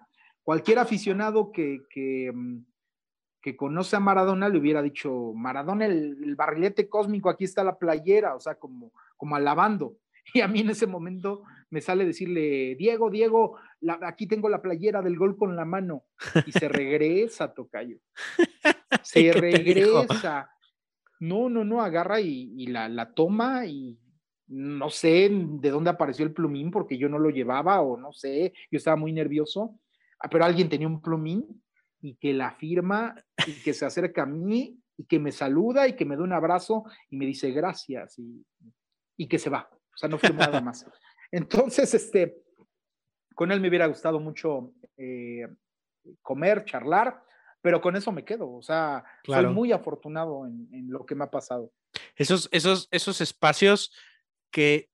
cualquier 0.48 0.78
aficionado 0.78 1.52
que, 1.52 1.82
que, 1.90 2.32
mm, 2.34 2.64
que 3.42 3.54
conoce 3.54 3.96
a 3.96 4.00
Maradona 4.00 4.48
le 4.48 4.58
hubiera 4.58 4.80
dicho, 4.80 5.34
Maradona, 5.34 5.84
el, 5.84 6.34
barrilete 6.36 6.88
cósmico, 6.88 7.28
aquí 7.28 7.44
está 7.44 7.62
la 7.62 7.78
playera, 7.78 8.34
o 8.34 8.40
sea, 8.40 8.54
como, 8.54 8.94
como 9.18 9.36
alabando. 9.36 9.98
Y 10.34 10.40
a 10.40 10.48
mí 10.48 10.60
en 10.60 10.70
ese 10.70 10.86
momento 10.86 11.42
me 11.68 11.82
sale 11.82 12.06
decirle, 12.06 12.76
Diego, 12.76 13.10
Diego, 13.10 13.58
aquí 14.00 14.26
tengo 14.26 14.48
la 14.48 14.62
playera 14.62 15.02
del 15.02 15.18
gol 15.18 15.36
con 15.36 15.54
la 15.54 15.66
mano. 15.66 16.04
Y 16.46 16.52
se 16.52 16.66
regresa, 16.70 17.52
Tocayo. 17.52 17.98
Se 19.02 19.30
regresa. 19.34 20.50
No, 21.20 21.50
no, 21.50 21.62
no, 21.62 21.82
agarra 21.82 22.22
y, 22.22 22.66
la, 22.68 22.88
la, 22.88 23.12
toma 23.12 23.66
y 23.66 23.98
no 24.46 24.88
sé 24.88 25.28
de 25.30 25.70
dónde 25.70 25.90
apareció 25.90 26.24
el 26.24 26.32
plumín 26.32 26.70
porque 26.70 26.96
yo 26.96 27.10
no 27.10 27.18
lo 27.18 27.28
llevaba 27.28 27.82
o 27.82 27.98
no 27.98 28.14
sé, 28.14 28.54
yo 28.70 28.78
estaba 28.78 28.96
muy 28.96 29.12
nervioso, 29.12 29.78
pero 30.30 30.44
alguien 30.44 30.68
tenía 30.68 30.88
un 30.88 31.00
plumín 31.00 31.62
y 32.00 32.14
que 32.16 32.32
la 32.32 32.52
firma 32.52 33.14
y 33.46 33.52
que 33.62 33.72
se 33.72 33.86
acerca 33.86 34.22
a 34.22 34.26
mí 34.26 34.80
y 34.96 35.04
que 35.04 35.18
me 35.18 35.32
saluda 35.32 35.86
y 35.86 35.94
que 35.94 36.04
me 36.04 36.16
da 36.16 36.22
un 36.22 36.32
abrazo 36.32 36.84
y 37.08 37.16
me 37.16 37.26
dice 37.26 37.50
gracias 37.52 38.18
y, 38.18 38.44
y 39.16 39.28
que 39.28 39.38
se 39.38 39.50
va. 39.50 39.68
O 39.72 39.96
sea, 39.96 40.08
no 40.08 40.18
firmó 40.18 40.40
nada 40.40 40.60
más. 40.60 40.86
Entonces, 41.30 41.92
este, 41.94 42.42
con 43.34 43.52
él 43.52 43.60
me 43.60 43.68
hubiera 43.68 43.86
gustado 43.86 44.18
mucho 44.20 44.72
eh, 44.96 45.46
comer, 46.22 46.64
charlar, 46.64 47.22
pero 47.60 47.80
con 47.80 47.96
eso 47.96 48.12
me 48.12 48.24
quedo. 48.24 48.50
O 48.50 48.62
sea, 48.62 49.04
soy 49.24 49.46
muy 49.46 49.72
afortunado 49.72 50.46
en, 50.46 50.68
en, 50.72 50.90
lo 50.90 51.04
que 51.04 51.14
me 51.14 51.24
ha 51.24 51.30
pasado. 51.30 51.72
Esos, 52.16 52.48
esos, 52.52 52.88
esos 52.90 53.20
espacios 53.20 53.92
que 54.50 54.90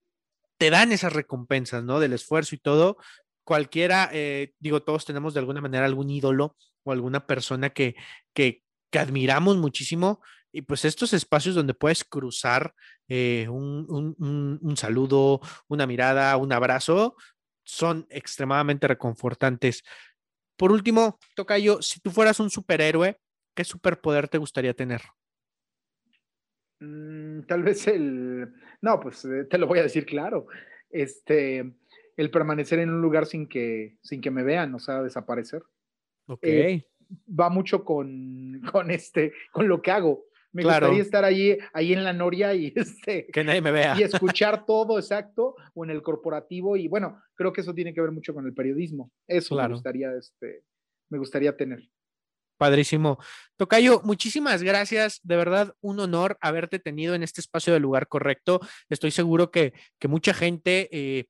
te 0.58 0.70
dan 0.70 0.92
esas 0.92 1.12
recompensas, 1.12 1.84
¿no? 1.84 2.00
Del 2.00 2.12
esfuerzo 2.12 2.54
y 2.54 2.58
todo. 2.58 2.96
Cualquiera, 3.44 4.10
eh, 4.12 4.52
digo, 4.58 4.82
todos 4.82 5.04
tenemos 5.04 5.34
de 5.34 5.40
alguna 5.40 5.60
manera 5.60 5.84
algún 5.84 6.10
ídolo 6.10 6.56
o 6.82 6.92
alguna 6.92 7.26
persona 7.26 7.70
que, 7.70 7.94
que, 8.32 8.62
admiramos 8.92 9.56
muchísimo. 9.56 10.22
Y 10.52 10.62
pues 10.62 10.84
estos 10.84 11.12
espacios 11.12 11.56
donde 11.56 11.74
puedes 11.74 12.04
cruzar 12.04 12.74
eh, 13.08 13.48
un, 13.48 13.86
un, 13.88 14.58
un, 14.62 14.76
saludo, 14.76 15.40
una 15.66 15.84
mirada, 15.84 16.36
un 16.36 16.52
abrazo, 16.52 17.16
son 17.64 18.06
extremadamente 18.08 18.86
reconfortantes. 18.86 19.82
Por 20.56 20.70
último, 20.70 21.18
Tocayo, 21.34 21.82
si 21.82 21.98
tú 22.00 22.12
fueras 22.12 22.38
un 22.38 22.50
superhéroe, 22.50 23.18
¿qué 23.54 23.64
superpoder 23.64 24.28
te 24.28 24.38
gustaría 24.38 24.74
tener? 24.74 25.02
Mm, 26.80 27.42
tal 27.42 27.62
vez 27.62 27.86
el, 27.88 28.52
no, 28.80 29.00
pues 29.00 29.24
eh, 29.24 29.44
te 29.48 29.58
lo 29.58 29.66
voy 29.66 29.78
a 29.78 29.84
decir 29.84 30.04
claro, 30.04 30.46
este, 30.90 31.74
el 32.16 32.30
permanecer 32.30 32.78
en 32.78 32.90
un 32.90 33.00
lugar 33.00 33.26
sin 33.26 33.48
que, 33.48 33.96
sin 34.02 34.20
que 34.20 34.30
me 34.30 34.42
vean, 34.42 34.74
o 34.74 34.78
sea, 34.78 35.02
desaparecer. 35.02 35.62
Ok. 36.26 36.40
Eh, 36.42 36.86
va 37.28 37.48
mucho 37.50 37.84
con, 37.84 38.60
con, 38.72 38.90
este, 38.90 39.32
con 39.52 39.68
lo 39.68 39.82
que 39.82 39.90
hago. 39.90 40.24
Me 40.52 40.62
gustaría 40.62 41.02
estar 41.02 41.24
ahí, 41.24 41.58
ahí 41.72 41.92
en 41.92 42.04
la 42.04 42.12
noria 42.12 42.54
y 42.54 42.72
este. 42.76 43.26
Que 43.26 43.42
nadie 43.42 43.60
me 43.60 43.72
vea. 43.72 43.96
Y 43.98 44.02
escuchar 44.02 44.64
todo 44.64 44.98
exacto, 44.98 45.56
o 45.74 45.84
en 45.84 45.90
el 45.90 46.02
corporativo, 46.02 46.76
y 46.76 46.86
bueno, 46.86 47.20
creo 47.34 47.52
que 47.52 47.60
eso 47.60 47.74
tiene 47.74 47.92
que 47.92 48.00
ver 48.00 48.12
mucho 48.12 48.32
con 48.32 48.46
el 48.46 48.54
periodismo. 48.54 49.10
Eso 49.26 49.56
me 49.56 49.68
gustaría, 49.68 50.14
este, 50.14 50.62
me 51.10 51.18
gustaría 51.18 51.56
tener. 51.56 51.82
Padrísimo. 52.56 53.18
Tocayo, 53.56 54.00
muchísimas 54.04 54.62
gracias. 54.62 55.20
De 55.24 55.36
verdad, 55.36 55.74
un 55.80 55.98
honor 55.98 56.38
haberte 56.40 56.78
tenido 56.78 57.16
en 57.16 57.24
este 57.24 57.40
espacio 57.40 57.72
del 57.72 57.82
lugar 57.82 58.06
correcto. 58.06 58.60
Estoy 58.88 59.10
seguro 59.10 59.50
que, 59.50 59.72
que 59.98 60.06
mucha 60.06 60.32
gente 60.32 60.88
eh, 60.92 61.26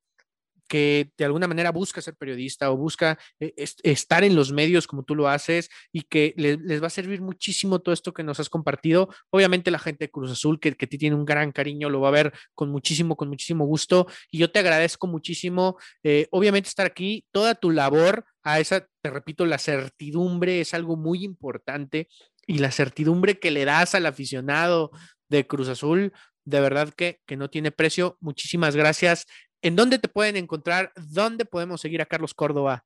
que 0.67 1.11
de 1.17 1.25
alguna 1.25 1.47
manera 1.47 1.71
busca 1.71 2.01
ser 2.01 2.15
periodista 2.15 2.71
o 2.71 2.77
busca 2.77 3.17
eh, 3.39 3.53
estar 3.83 4.23
en 4.23 4.35
los 4.35 4.51
medios 4.51 4.87
como 4.87 5.03
tú 5.03 5.15
lo 5.15 5.27
haces 5.27 5.69
y 5.91 6.01
que 6.01 6.33
les 6.35 6.81
va 6.81 6.87
a 6.87 6.89
servir 6.89 7.21
muchísimo 7.21 7.79
todo 7.79 7.93
esto 7.93 8.13
que 8.13 8.23
nos 8.23 8.39
has 8.39 8.49
compartido. 8.49 9.09
Obviamente 9.29 9.71
la 9.71 9.79
gente 9.79 10.05
de 10.05 10.11
Cruz 10.11 10.31
Azul, 10.31 10.59
que, 10.59 10.73
que 10.73 10.87
te 10.87 10.97
tiene 10.97 11.15
un 11.15 11.25
gran 11.25 11.51
cariño, 11.51 11.89
lo 11.89 12.01
va 12.01 12.09
a 12.09 12.11
ver 12.11 12.33
con 12.53 12.69
muchísimo, 12.69 13.15
con 13.15 13.29
muchísimo 13.29 13.65
gusto. 13.65 14.07
Y 14.31 14.39
yo 14.39 14.51
te 14.51 14.59
agradezco 14.59 15.07
muchísimo, 15.07 15.77
eh, 16.03 16.27
obviamente, 16.31 16.69
estar 16.69 16.85
aquí, 16.85 17.25
toda 17.31 17.55
tu 17.55 17.71
labor 17.71 18.25
a 18.43 18.59
esa, 18.59 18.87
te 19.01 19.09
repito, 19.09 19.45
la 19.45 19.57
certidumbre 19.57 20.61
es 20.61 20.73
algo 20.73 20.97
muy 20.97 21.23
importante 21.23 22.07
y 22.47 22.59
la 22.59 22.71
certidumbre 22.71 23.39
que 23.39 23.51
le 23.51 23.65
das 23.65 23.95
al 23.95 24.05
aficionado 24.05 24.91
de 25.29 25.47
Cruz 25.47 25.67
Azul, 25.67 26.13
de 26.45 26.59
verdad 26.59 26.93
que, 26.93 27.21
que 27.25 27.37
no 27.37 27.49
tiene 27.49 27.71
precio. 27.71 28.17
Muchísimas 28.21 28.75
gracias. 28.75 29.25
¿En 29.65 29.75
dónde 29.75 29.97
te 29.97 30.07
pueden 30.07 30.35
encontrar? 30.35 30.91
¿Dónde 31.11 31.43
podemos 31.43 31.81
seguir 31.81 31.99
a 31.99 32.05
Carlos 32.05 32.35
Córdoba? 32.35 32.85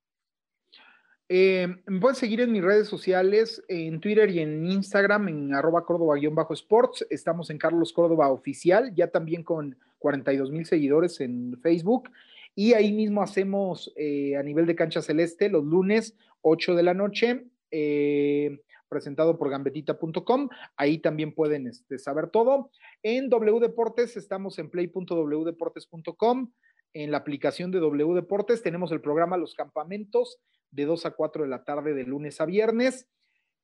Eh, 1.28 1.68
me 1.86 2.00
pueden 2.00 2.16
seguir 2.16 2.40
en 2.40 2.54
mis 2.54 2.64
redes 2.64 2.88
sociales, 2.88 3.62
en 3.68 4.00
Twitter 4.00 4.30
y 4.30 4.40
en 4.40 4.66
Instagram, 4.66 5.28
en 5.28 5.54
arroba 5.54 5.84
Córdoba-sports. 5.84 7.06
Estamos 7.10 7.50
en 7.50 7.58
Carlos 7.58 7.92
Córdoba 7.92 8.30
Oficial, 8.30 8.96
ya 8.96 9.08
también 9.08 9.44
con 9.44 9.78
42 9.98 10.52
mil 10.52 10.66
seguidores 10.66 11.20
en 11.20 11.60
Facebook. 11.62 12.10
Y 12.56 12.72
ahí 12.72 12.94
mismo 12.94 13.22
hacemos 13.22 13.92
eh, 13.98 14.38
a 14.38 14.44
nivel 14.44 14.66
de 14.66 14.76
cancha 14.78 15.02
celeste 15.02 15.50
los 15.50 15.66
lunes, 15.66 16.16
8 16.44 16.76
de 16.76 16.84
la 16.84 16.94
noche, 16.94 17.44
eh, 17.72 18.62
presentado 18.88 19.38
por 19.38 19.50
gambetita.com. 19.50 20.48
Ahí 20.78 21.00
también 21.00 21.34
pueden 21.34 21.68
este, 21.68 22.00
saber 22.00 22.30
todo. 22.30 22.72
En 23.04 23.30
W 23.30 23.70
estamos 24.16 24.58
en 24.60 24.70
play.wdeportes.com 24.70 26.54
en 26.94 27.11
la 27.11 27.18
aplicación 27.18 27.72
de 27.72 27.80
W 27.80 28.14
Deportes. 28.14 28.61
Tenemos 28.61 28.91
el 28.91 29.02
programa 29.02 29.38
Los 29.38 29.53
Campamentos 29.53 30.40
de 30.72 30.86
2 30.86 31.06
a 31.06 31.11
4 31.11 31.44
de 31.44 31.49
la 31.49 31.64
tarde 31.64 31.94
de 31.94 32.03
lunes 32.03 32.41
a 32.41 32.45
viernes 32.45 33.07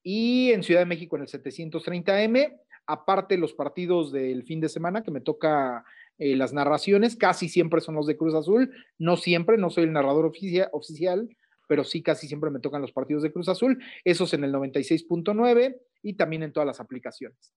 y 0.03 0.52
en 0.52 0.64
Ciudad 0.64 0.81
de 0.81 0.85
México 0.85 1.15
en 1.15 1.23
el 1.23 1.27
730M. 1.27 2.60
Aparte 2.88 3.38
los 3.38 3.53
partidos 3.53 4.11
del 4.11 4.43
fin 4.43 4.61
de 4.61 4.69
semana 4.69 5.03
que 5.03 5.11
me 5.11 5.22
toca 5.22 5.84
eh, 6.18 6.35
las 6.35 6.53
narraciones, 6.53 7.15
casi 7.15 7.49
siempre 7.49 7.81
son 7.81 7.95
los 7.95 8.07
de 8.07 8.15
Cruz 8.15 8.35
Azul, 8.35 8.72
no 8.97 9.18
siempre, 9.18 9.57
no 9.57 9.69
soy 9.69 9.85
el 9.85 9.93
narrador 9.93 10.26
oficial, 10.26 11.30
pero 11.68 11.84
sí 11.84 12.03
casi 12.03 12.27
siempre 12.27 12.52
me 12.52 12.60
tocan 12.60 12.81
los 12.81 12.91
partidos 12.91 13.23
de 13.23 13.34
Cruz 13.34 13.49
Azul, 13.49 13.84
esos 14.03 14.34
en 14.34 14.43
el 14.43 14.53
96.9 14.53 15.76
y 16.03 16.14
también 16.14 16.43
en 16.43 16.53
todas 16.53 16.68
las 16.68 16.80
aplicaciones. 16.80 17.52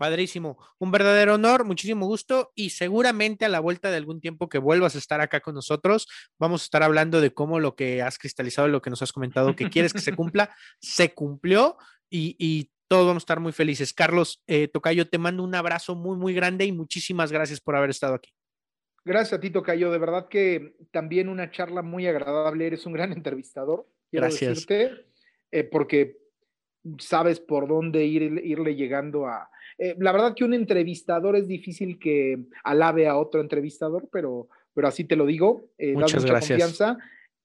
Padrísimo, 0.00 0.56
un 0.78 0.90
verdadero 0.92 1.34
honor, 1.34 1.66
muchísimo 1.66 2.06
gusto 2.06 2.52
y 2.54 2.70
seguramente 2.70 3.44
a 3.44 3.50
la 3.50 3.60
vuelta 3.60 3.90
de 3.90 3.98
algún 3.98 4.18
tiempo 4.18 4.48
que 4.48 4.56
vuelvas 4.56 4.94
a 4.94 4.98
estar 4.98 5.20
acá 5.20 5.40
con 5.40 5.54
nosotros, 5.54 6.08
vamos 6.38 6.62
a 6.62 6.64
estar 6.64 6.82
hablando 6.82 7.20
de 7.20 7.34
cómo 7.34 7.60
lo 7.60 7.76
que 7.76 8.00
has 8.00 8.16
cristalizado, 8.16 8.66
lo 8.66 8.80
que 8.80 8.88
nos 8.88 9.02
has 9.02 9.12
comentado, 9.12 9.54
que 9.54 9.68
quieres 9.68 9.92
que 9.92 10.00
se 10.00 10.16
cumpla, 10.16 10.56
se 10.80 11.12
cumplió 11.12 11.76
y, 12.08 12.70
todos 12.88 13.06
vamos 13.06 13.20
a 13.20 13.24
estar 13.24 13.40
muy 13.40 13.52
felices. 13.52 13.92
Carlos 13.92 14.42
eh, 14.46 14.68
Tocayo, 14.68 15.06
te 15.06 15.18
mando 15.18 15.44
un 15.44 15.54
abrazo 15.54 15.94
muy, 15.94 16.16
muy 16.16 16.32
grande 16.32 16.64
y 16.64 16.72
muchísimas 16.72 17.30
gracias 17.30 17.60
por 17.60 17.76
haber 17.76 17.90
estado 17.90 18.14
aquí. 18.14 18.32
Gracias 19.04 19.34
a 19.34 19.40
ti, 19.40 19.50
Tocayo. 19.50 19.92
De 19.92 19.98
verdad 19.98 20.28
que 20.28 20.76
también 20.90 21.28
una 21.28 21.50
charla 21.50 21.82
muy 21.82 22.06
agradable. 22.06 22.66
Eres 22.66 22.86
un 22.86 22.94
gran 22.94 23.12
entrevistador. 23.12 23.86
gracias. 24.10 24.66
Decirte, 24.66 25.06
eh, 25.52 25.62
porque 25.62 26.18
sabes 26.98 27.38
por 27.38 27.68
dónde 27.68 28.04
ir, 28.06 28.22
irle 28.44 28.74
llegando 28.74 29.26
a, 29.26 29.50
eh, 29.82 29.96
la 29.98 30.12
verdad 30.12 30.34
que 30.34 30.44
un 30.44 30.52
entrevistador 30.52 31.36
es 31.36 31.48
difícil 31.48 31.98
que 31.98 32.38
alabe 32.64 33.08
a 33.08 33.16
otro 33.16 33.40
entrevistador, 33.40 34.10
pero, 34.12 34.46
pero 34.74 34.86
así 34.86 35.04
te 35.04 35.16
lo 35.16 35.24
digo. 35.24 35.70
Eh, 35.78 35.94
muchas 35.94 36.22
mucha 36.22 36.34
gracias. 36.34 36.60
confianza. 36.60 36.98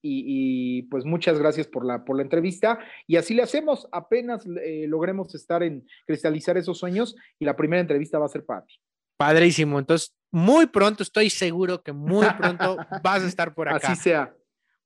Y, 0.08 0.82
pues 0.82 1.04
muchas 1.04 1.36
gracias 1.36 1.66
por 1.66 1.84
la, 1.84 2.04
por 2.04 2.14
la 2.14 2.22
entrevista. 2.22 2.78
Y 3.08 3.16
así 3.16 3.34
le 3.34 3.42
hacemos, 3.42 3.88
apenas 3.90 4.46
eh, 4.62 4.84
logremos 4.86 5.34
estar 5.34 5.64
en 5.64 5.84
cristalizar 6.06 6.56
esos 6.56 6.78
sueños 6.78 7.16
y 7.40 7.44
la 7.44 7.56
primera 7.56 7.80
entrevista 7.80 8.18
va 8.18 8.26
a 8.26 8.28
ser 8.28 8.44
para 8.44 8.64
ti. 8.64 8.74
Padrísimo. 9.16 9.80
Entonces, 9.80 10.14
muy 10.30 10.66
pronto, 10.66 11.02
estoy 11.02 11.28
seguro 11.30 11.82
que 11.82 11.92
muy 11.92 12.26
pronto 12.38 12.76
vas 13.02 13.24
a 13.24 13.26
estar 13.26 13.52
por 13.52 13.68
acá. 13.68 13.92
Así 13.92 14.00
sea. 14.00 14.32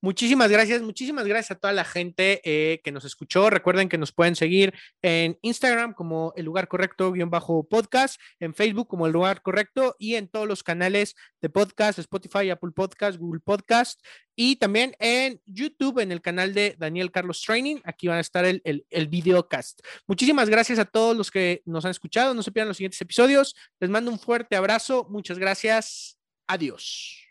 Muchísimas 0.02 0.50
gracias, 0.50 0.80
muchísimas 0.80 1.26
gracias 1.26 1.50
a 1.50 1.60
toda 1.60 1.74
la 1.74 1.84
gente 1.84 2.40
eh, 2.44 2.80
que 2.82 2.90
nos 2.90 3.04
escuchó. 3.04 3.50
Recuerden 3.50 3.90
que 3.90 3.98
nos 3.98 4.12
pueden 4.12 4.34
seguir 4.34 4.72
en 5.02 5.38
Instagram 5.42 5.92
como 5.92 6.32
el 6.36 6.46
lugar 6.46 6.68
correcto 6.68 7.12
guion 7.12 7.28
bajo 7.28 7.68
podcast, 7.68 8.18
en 8.38 8.54
Facebook 8.54 8.88
como 8.88 9.06
el 9.06 9.12
lugar 9.12 9.42
correcto 9.42 9.96
y 9.98 10.14
en 10.14 10.28
todos 10.28 10.48
los 10.48 10.62
canales 10.62 11.16
de 11.42 11.50
podcast, 11.50 11.98
Spotify, 11.98 12.48
Apple 12.48 12.70
Podcast, 12.74 13.18
Google 13.18 13.40
Podcast 13.40 14.00
y 14.34 14.56
también 14.56 14.96
en 15.00 15.42
YouTube 15.44 15.98
en 15.98 16.12
el 16.12 16.22
canal 16.22 16.54
de 16.54 16.76
Daniel 16.78 17.10
Carlos 17.10 17.42
Training. 17.42 17.76
Aquí 17.84 18.08
van 18.08 18.16
a 18.16 18.20
estar 18.20 18.46
el, 18.46 18.62
el, 18.64 18.86
el 18.88 19.06
videocast. 19.06 19.80
Muchísimas 20.06 20.48
gracias 20.48 20.78
a 20.78 20.86
todos 20.86 21.14
los 21.14 21.30
que 21.30 21.60
nos 21.66 21.84
han 21.84 21.90
escuchado. 21.90 22.32
No 22.32 22.42
se 22.42 22.52
pierdan 22.52 22.68
los 22.68 22.78
siguientes 22.78 23.00
episodios. 23.02 23.54
Les 23.78 23.90
mando 23.90 24.10
un 24.10 24.18
fuerte 24.18 24.56
abrazo. 24.56 25.06
Muchas 25.10 25.38
gracias. 25.38 26.18
Adiós. 26.46 27.29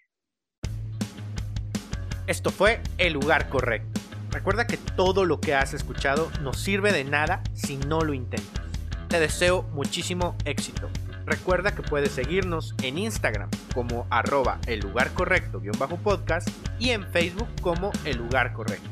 Esto 2.30 2.52
fue 2.52 2.80
El 3.00 3.14
lugar 3.14 3.50
correcto. 3.50 4.00
Recuerda 4.30 4.68
que 4.68 4.78
todo 4.78 5.26
lo 5.26 5.42
que 5.42 5.56
has 5.56 5.74
escuchado 5.74 6.32
no 6.44 6.54
sirve 6.54 6.92
de 6.92 7.04
nada 7.04 7.42
si 7.56 7.78
no 7.78 8.02
lo 8.02 8.14
intentas. 8.14 8.68
Te 9.08 9.20
deseo 9.20 9.64
muchísimo 9.74 10.36
éxito. 10.46 10.92
Recuerda 11.26 11.74
que 11.74 11.82
puedes 11.82 12.12
seguirnos 12.12 12.76
en 12.84 13.00
Instagram 13.00 13.50
como 13.74 14.06
arroba 14.12 14.60
el 14.68 14.82
lugar 14.82 15.12
correcto 15.16 15.60
podcast 16.04 16.48
y 16.78 16.92
en 16.92 17.12
Facebook 17.12 17.48
como 17.64 17.92
el 18.06 18.18
lugar 18.18 18.54
correcto. 18.54 18.88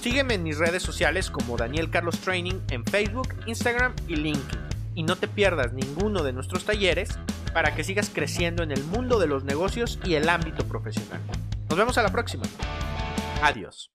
Sígueme 0.00 0.32
en 0.32 0.42
mis 0.42 0.56
redes 0.56 0.82
sociales 0.82 1.30
como 1.30 1.58
Daniel 1.58 1.90
Carlos 1.90 2.18
Training 2.20 2.60
en 2.70 2.86
Facebook, 2.86 3.28
Instagram 3.44 3.92
y 4.08 4.16
LinkedIn. 4.16 4.60
Y 4.94 5.02
no 5.02 5.16
te 5.16 5.28
pierdas 5.28 5.74
ninguno 5.74 6.22
de 6.22 6.32
nuestros 6.32 6.64
talleres 6.64 7.10
para 7.52 7.74
que 7.74 7.84
sigas 7.84 8.10
creciendo 8.10 8.62
en 8.62 8.72
el 8.72 8.82
mundo 8.84 9.18
de 9.18 9.26
los 9.26 9.44
negocios 9.44 9.98
y 10.02 10.14
el 10.14 10.30
ámbito 10.30 10.64
profesional. 10.66 11.20
Nos 11.70 11.78
vemos 11.78 11.96
a 11.98 12.02
la 12.02 12.10
próxima. 12.10 12.42
Adiós. 13.40 13.92